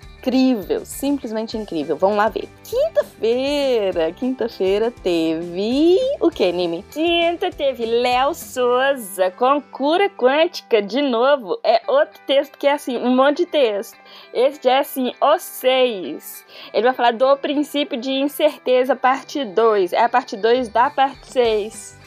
simplesmente 0.86 1.58
incrível. 1.58 1.96
Vamos 1.96 2.18
lá 2.18 2.30
ver. 2.30 2.48
Quinta-feira, 2.64 4.12
quinta-feira 4.12 4.92
teve 4.92 5.98
o 6.20 6.30
que, 6.30 6.52
Nime? 6.52 6.84
Quinta 6.92 7.50
teve 7.50 7.86
Léo 7.86 8.34
Souza 8.34 9.32
com 9.32 9.62
cura 9.62 10.10
quântica 10.10 10.82
de 10.82 11.02
novo. 11.02 11.60
É 11.64 11.82
outro 11.88 12.20
texto 12.28 12.58
que 12.58 12.68
é 12.68 12.74
assim, 12.74 12.98
um 12.98 13.16
monte 13.16 13.38
de 13.38 13.46
texto. 13.48 13.98
Esse 14.34 14.60
já 14.64 14.74
é 14.74 14.80
assim, 14.80 15.14
os 15.22 15.42
seis. 15.42 16.46
Ele 16.74 16.84
vai 16.84 16.94
falar 16.94 17.14
do 17.14 17.38
princípio 17.38 18.00
de 18.00 18.12
incerteza, 18.12 18.96
parte 18.96 19.46
2. 19.46 19.94
É 19.94 20.04
a 20.04 20.10
parte 20.10 20.36
2 20.36 20.70
da 20.70 20.90
parte 20.90 21.32
6. 21.32 21.98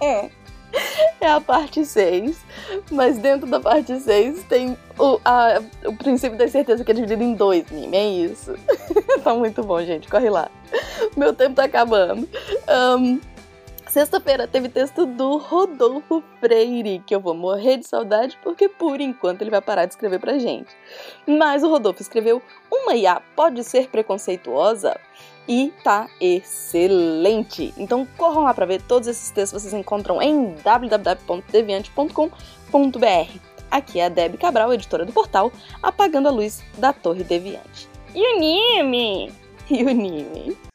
É 1.20 1.26
a 1.30 1.40
parte 1.40 1.84
6. 1.84 2.38
Mas 2.90 3.18
dentro 3.18 3.46
da 3.46 3.60
parte 3.60 3.98
6 4.00 4.42
tem 4.44 4.76
o, 4.98 5.20
a- 5.24 5.60
o 5.84 5.94
princípio 5.96 6.38
da 6.38 6.44
incerteza 6.44 6.84
que 6.84 6.90
é 6.90 6.94
dividido 6.94 7.22
em 7.22 7.34
dois, 7.34 7.70
Mime. 7.70 7.96
É 7.96 8.08
isso. 8.08 8.54
tá 9.22 9.34
muito 9.34 9.62
bom, 9.62 9.82
gente. 9.82 10.08
Corre 10.08 10.30
lá. 10.30 10.50
Meu 11.16 11.34
tempo 11.34 11.56
tá 11.56 11.64
acabando. 11.64 12.28
Ahn, 12.66 13.18
Sexta-feira 13.88 14.46
teve 14.46 14.68
texto 14.68 15.04
do 15.04 15.36
Rodolfo 15.36 16.22
Freire, 16.38 17.02
que 17.04 17.12
eu 17.12 17.18
vou 17.18 17.34
morrer 17.34 17.76
de 17.76 17.88
saudade 17.88 18.38
porque 18.40 18.68
por 18.68 19.00
enquanto 19.00 19.42
ele 19.42 19.50
vai 19.50 19.60
parar 19.60 19.84
de 19.84 19.94
escrever 19.94 20.20
pra 20.20 20.38
gente. 20.38 20.68
Mas 21.26 21.64
o 21.64 21.68
Rodolfo 21.68 22.00
escreveu: 22.00 22.40
Uma 22.70 22.94
IA 22.94 23.20
pode 23.34 23.64
ser 23.64 23.88
preconceituosa? 23.88 24.96
E 25.48 25.72
tá 25.82 26.08
excelente. 26.20 27.74
Então 27.76 28.06
corram 28.16 28.42
lá 28.42 28.54
para 28.54 28.66
ver 28.66 28.80
todos 28.82 29.08
esses 29.08 29.30
textos 29.30 29.62
vocês 29.62 29.74
encontram 29.74 30.22
em 30.22 30.54
www.deviante.com.br. 30.62 33.38
Aqui 33.70 34.00
é 34.00 34.06
a 34.06 34.08
Deb 34.08 34.36
Cabral, 34.36 34.74
editora 34.74 35.04
do 35.04 35.12
portal, 35.12 35.52
apagando 35.82 36.28
a 36.28 36.32
luz 36.32 36.62
da 36.78 36.92
Torre 36.92 37.22
Deviante. 37.22 37.88
E 38.14 38.36
o 38.36 38.40
Nime? 38.40 39.32
E 39.70 39.84
o 39.84 39.90
Nime? 39.90 40.69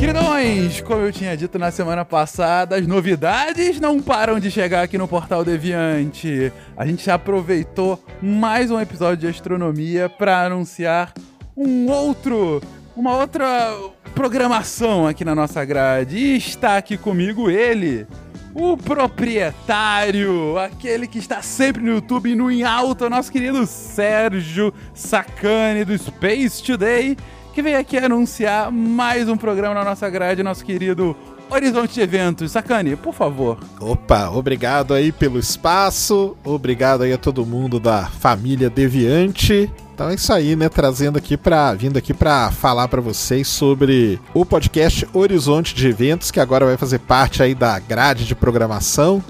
Queridões, 0.00 0.80
como 0.80 1.02
eu 1.02 1.12
tinha 1.12 1.36
dito 1.36 1.58
na 1.58 1.70
semana 1.70 2.06
passada, 2.06 2.74
as 2.74 2.86
novidades 2.86 3.78
não 3.78 4.00
param 4.00 4.40
de 4.40 4.50
chegar 4.50 4.82
aqui 4.82 4.96
no 4.96 5.06
Portal 5.06 5.44
Deviante. 5.44 6.50
A 6.74 6.86
gente 6.86 7.10
aproveitou 7.10 8.02
mais 8.22 8.70
um 8.70 8.80
episódio 8.80 9.18
de 9.18 9.26
astronomia 9.26 10.08
para 10.08 10.46
anunciar 10.46 11.12
um 11.54 11.90
outro, 11.90 12.62
uma 12.96 13.14
outra 13.14 13.76
programação 14.14 15.06
aqui 15.06 15.22
na 15.22 15.34
nossa 15.34 15.62
grade. 15.66 16.16
E 16.16 16.34
está 16.34 16.78
aqui 16.78 16.96
comigo 16.96 17.50
ele, 17.50 18.06
o 18.54 18.78
proprietário, 18.78 20.56
aquele 20.56 21.06
que 21.06 21.18
está 21.18 21.42
sempre 21.42 21.82
no 21.82 21.90
YouTube 21.90 22.34
no 22.34 22.50
em 22.50 22.62
alta, 22.62 23.10
nosso 23.10 23.30
querido 23.30 23.66
Sérgio 23.66 24.72
Sacani 24.94 25.84
do 25.84 25.96
Space 25.98 26.62
Today 26.62 27.18
que 27.52 27.62
veio 27.62 27.78
aqui 27.78 27.98
anunciar 27.98 28.70
mais 28.70 29.28
um 29.28 29.36
programa 29.36 29.74
na 29.74 29.84
nossa 29.84 30.08
grade, 30.08 30.42
nosso 30.42 30.64
querido 30.64 31.16
Horizonte 31.50 31.94
de 31.94 32.00
Eventos. 32.00 32.52
Sacane, 32.52 32.94
por 32.94 33.12
favor. 33.12 33.58
Opa, 33.80 34.30
obrigado 34.30 34.94
aí 34.94 35.10
pelo 35.10 35.38
espaço, 35.38 36.36
obrigado 36.44 37.02
aí 37.02 37.12
a 37.12 37.18
todo 37.18 37.44
mundo 37.44 37.80
da 37.80 38.04
família 38.04 38.70
Deviante. 38.70 39.70
Então 39.92 40.08
é 40.08 40.14
isso 40.14 40.32
aí, 40.32 40.54
né? 40.54 40.68
Trazendo 40.68 41.18
aqui 41.18 41.36
para 41.36 41.74
vindo 41.74 41.96
aqui 41.98 42.14
para 42.14 42.50
falar 42.52 42.88
para 42.88 43.00
vocês 43.00 43.48
sobre 43.48 44.20
o 44.32 44.46
podcast 44.46 45.06
Horizonte 45.12 45.74
de 45.74 45.88
Eventos, 45.88 46.30
que 46.30 46.40
agora 46.40 46.64
vai 46.64 46.76
fazer 46.76 47.00
parte 47.00 47.42
aí 47.42 47.54
da 47.54 47.78
grade 47.78 48.26
de 48.26 48.34
programação. 48.34 49.22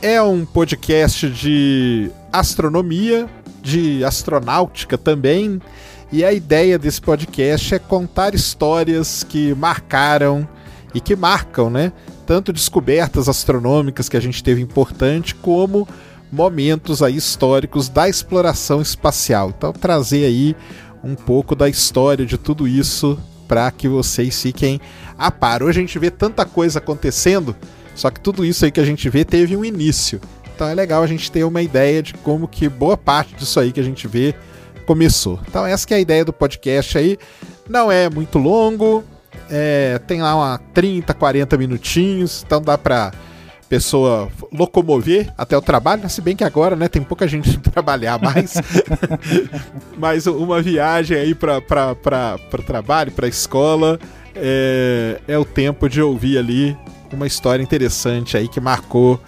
É 0.00 0.22
um 0.22 0.46
podcast 0.46 1.28
de 1.28 2.10
astronomia, 2.32 3.28
de 3.60 4.02
astronáutica 4.04 4.96
também. 4.96 5.60
E 6.12 6.24
a 6.24 6.32
ideia 6.32 6.76
desse 6.76 7.00
podcast 7.00 7.72
é 7.72 7.78
contar 7.78 8.34
histórias 8.34 9.22
que 9.22 9.54
marcaram 9.54 10.46
e 10.92 11.00
que 11.00 11.14
marcam, 11.14 11.70
né? 11.70 11.92
Tanto 12.26 12.52
descobertas 12.52 13.28
astronômicas 13.28 14.08
que 14.08 14.16
a 14.16 14.20
gente 14.20 14.42
teve 14.42 14.60
importante, 14.60 15.36
como 15.36 15.86
momentos 16.30 17.00
aí 17.00 17.14
históricos 17.14 17.88
da 17.88 18.08
exploração 18.08 18.82
espacial. 18.82 19.52
Então 19.56 19.72
trazer 19.72 20.24
aí 20.24 20.56
um 21.02 21.14
pouco 21.14 21.54
da 21.54 21.68
história 21.68 22.26
de 22.26 22.36
tudo 22.36 22.66
isso 22.66 23.16
para 23.46 23.70
que 23.70 23.88
vocês 23.88 24.42
fiquem 24.42 24.80
a 25.16 25.30
par. 25.30 25.62
Hoje 25.62 25.78
a 25.78 25.82
gente 25.82 25.98
vê 25.98 26.10
tanta 26.10 26.44
coisa 26.44 26.80
acontecendo, 26.80 27.54
só 27.94 28.10
que 28.10 28.20
tudo 28.20 28.44
isso 28.44 28.64
aí 28.64 28.72
que 28.72 28.80
a 28.80 28.84
gente 28.84 29.08
vê 29.08 29.24
teve 29.24 29.56
um 29.56 29.64
início. 29.64 30.20
Então 30.54 30.68
é 30.68 30.74
legal 30.74 31.04
a 31.04 31.06
gente 31.06 31.30
ter 31.30 31.44
uma 31.44 31.62
ideia 31.62 32.02
de 32.02 32.14
como 32.14 32.48
que 32.48 32.68
boa 32.68 32.96
parte 32.96 33.34
disso 33.36 33.60
aí 33.60 33.70
que 33.70 33.80
a 33.80 33.84
gente 33.84 34.08
vê 34.08 34.34
começou. 34.90 35.38
Então 35.46 35.64
essa 35.64 35.86
que 35.86 35.94
é 35.94 35.98
a 35.98 36.00
ideia 36.00 36.24
do 36.24 36.32
podcast 36.32 36.98
aí. 36.98 37.16
Não 37.68 37.92
é 37.92 38.10
muito 38.10 38.40
longo, 38.40 39.04
é, 39.48 40.00
tem 40.04 40.20
lá 40.20 40.34
uma 40.34 40.58
30, 40.74 41.14
40 41.14 41.56
minutinhos, 41.56 42.42
então 42.44 42.60
dá 42.60 42.76
pra 42.76 43.12
pessoa 43.68 44.28
locomover 44.52 45.32
até 45.38 45.56
o 45.56 45.62
trabalho, 45.62 46.10
se 46.10 46.20
bem 46.20 46.34
que 46.34 46.42
agora, 46.42 46.74
né, 46.74 46.88
tem 46.88 47.00
pouca 47.00 47.28
gente 47.28 47.56
trabalhar 47.70 48.20
mais. 48.20 48.54
Mas 49.96 50.26
uma 50.26 50.60
viagem 50.60 51.16
aí 51.16 51.36
para 51.36 51.58
o 51.92 52.62
trabalho, 52.64 53.12
para 53.12 53.26
a 53.26 53.28
escola, 53.28 53.96
é, 54.34 55.20
é 55.28 55.38
o 55.38 55.44
tempo 55.44 55.88
de 55.88 56.02
ouvir 56.02 56.36
ali 56.36 56.76
uma 57.12 57.28
história 57.28 57.62
interessante 57.62 58.36
aí 58.36 58.48
que 58.48 58.58
marcou 58.58 59.20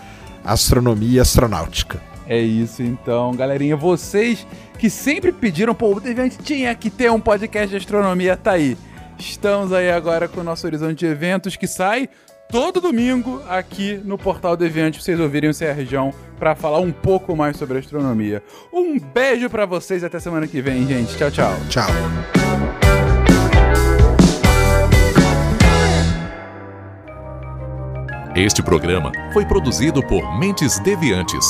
astronomia 0.45 1.23
astronáutica. 1.23 2.01
É 2.27 2.41
isso 2.41 2.83
então, 2.83 3.33
galerinha. 3.33 3.77
Vocês 3.77 4.45
que 4.83 4.91
sempre 4.91 5.31
pediram, 5.31 5.77
pô, 5.77 5.95
o 5.95 6.01
Deviante 6.01 6.39
tinha 6.39 6.75
que 6.75 6.91
ter 6.91 7.09
um 7.09 7.21
podcast 7.21 7.69
de 7.69 7.77
astronomia, 7.77 8.37
tá 8.37 8.51
aí. 8.51 8.77
Estamos 9.17 9.73
aí 9.73 9.89
agora 9.89 10.27
com 10.27 10.41
o 10.41 10.43
nosso 10.43 10.67
horizonte 10.67 10.99
de 10.99 11.07
eventos 11.07 11.55
que 11.55 11.69
sai 11.69 12.09
todo 12.51 12.81
domingo 12.81 13.41
aqui 13.49 14.01
no 14.05 14.19
Portal 14.19 14.57
Deviante 14.57 14.99
pra 14.99 15.05
vocês 15.05 15.21
ouvirem 15.21 15.51
o 15.51 15.55
Serjão 15.55 16.13
para 16.37 16.57
falar 16.57 16.81
um 16.81 16.91
pouco 16.91 17.37
mais 17.37 17.57
sobre 17.57 17.79
astronomia. 17.79 18.43
Um 18.73 18.99
beijo 18.99 19.49
para 19.49 19.67
vocês 19.67 20.03
até 20.03 20.19
semana 20.19 20.49
que 20.49 20.61
vem, 20.61 20.85
gente. 20.85 21.17
Tchau, 21.17 21.31
tchau. 21.31 21.55
Tchau. 21.69 21.87
Este 28.35 28.65
programa 28.65 29.13
foi 29.33 29.47
produzido 29.47 30.03
por 30.03 30.37
Mentes 30.41 30.81
Deviantes. 30.81 31.47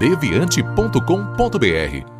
deviante.com.br 0.00 2.19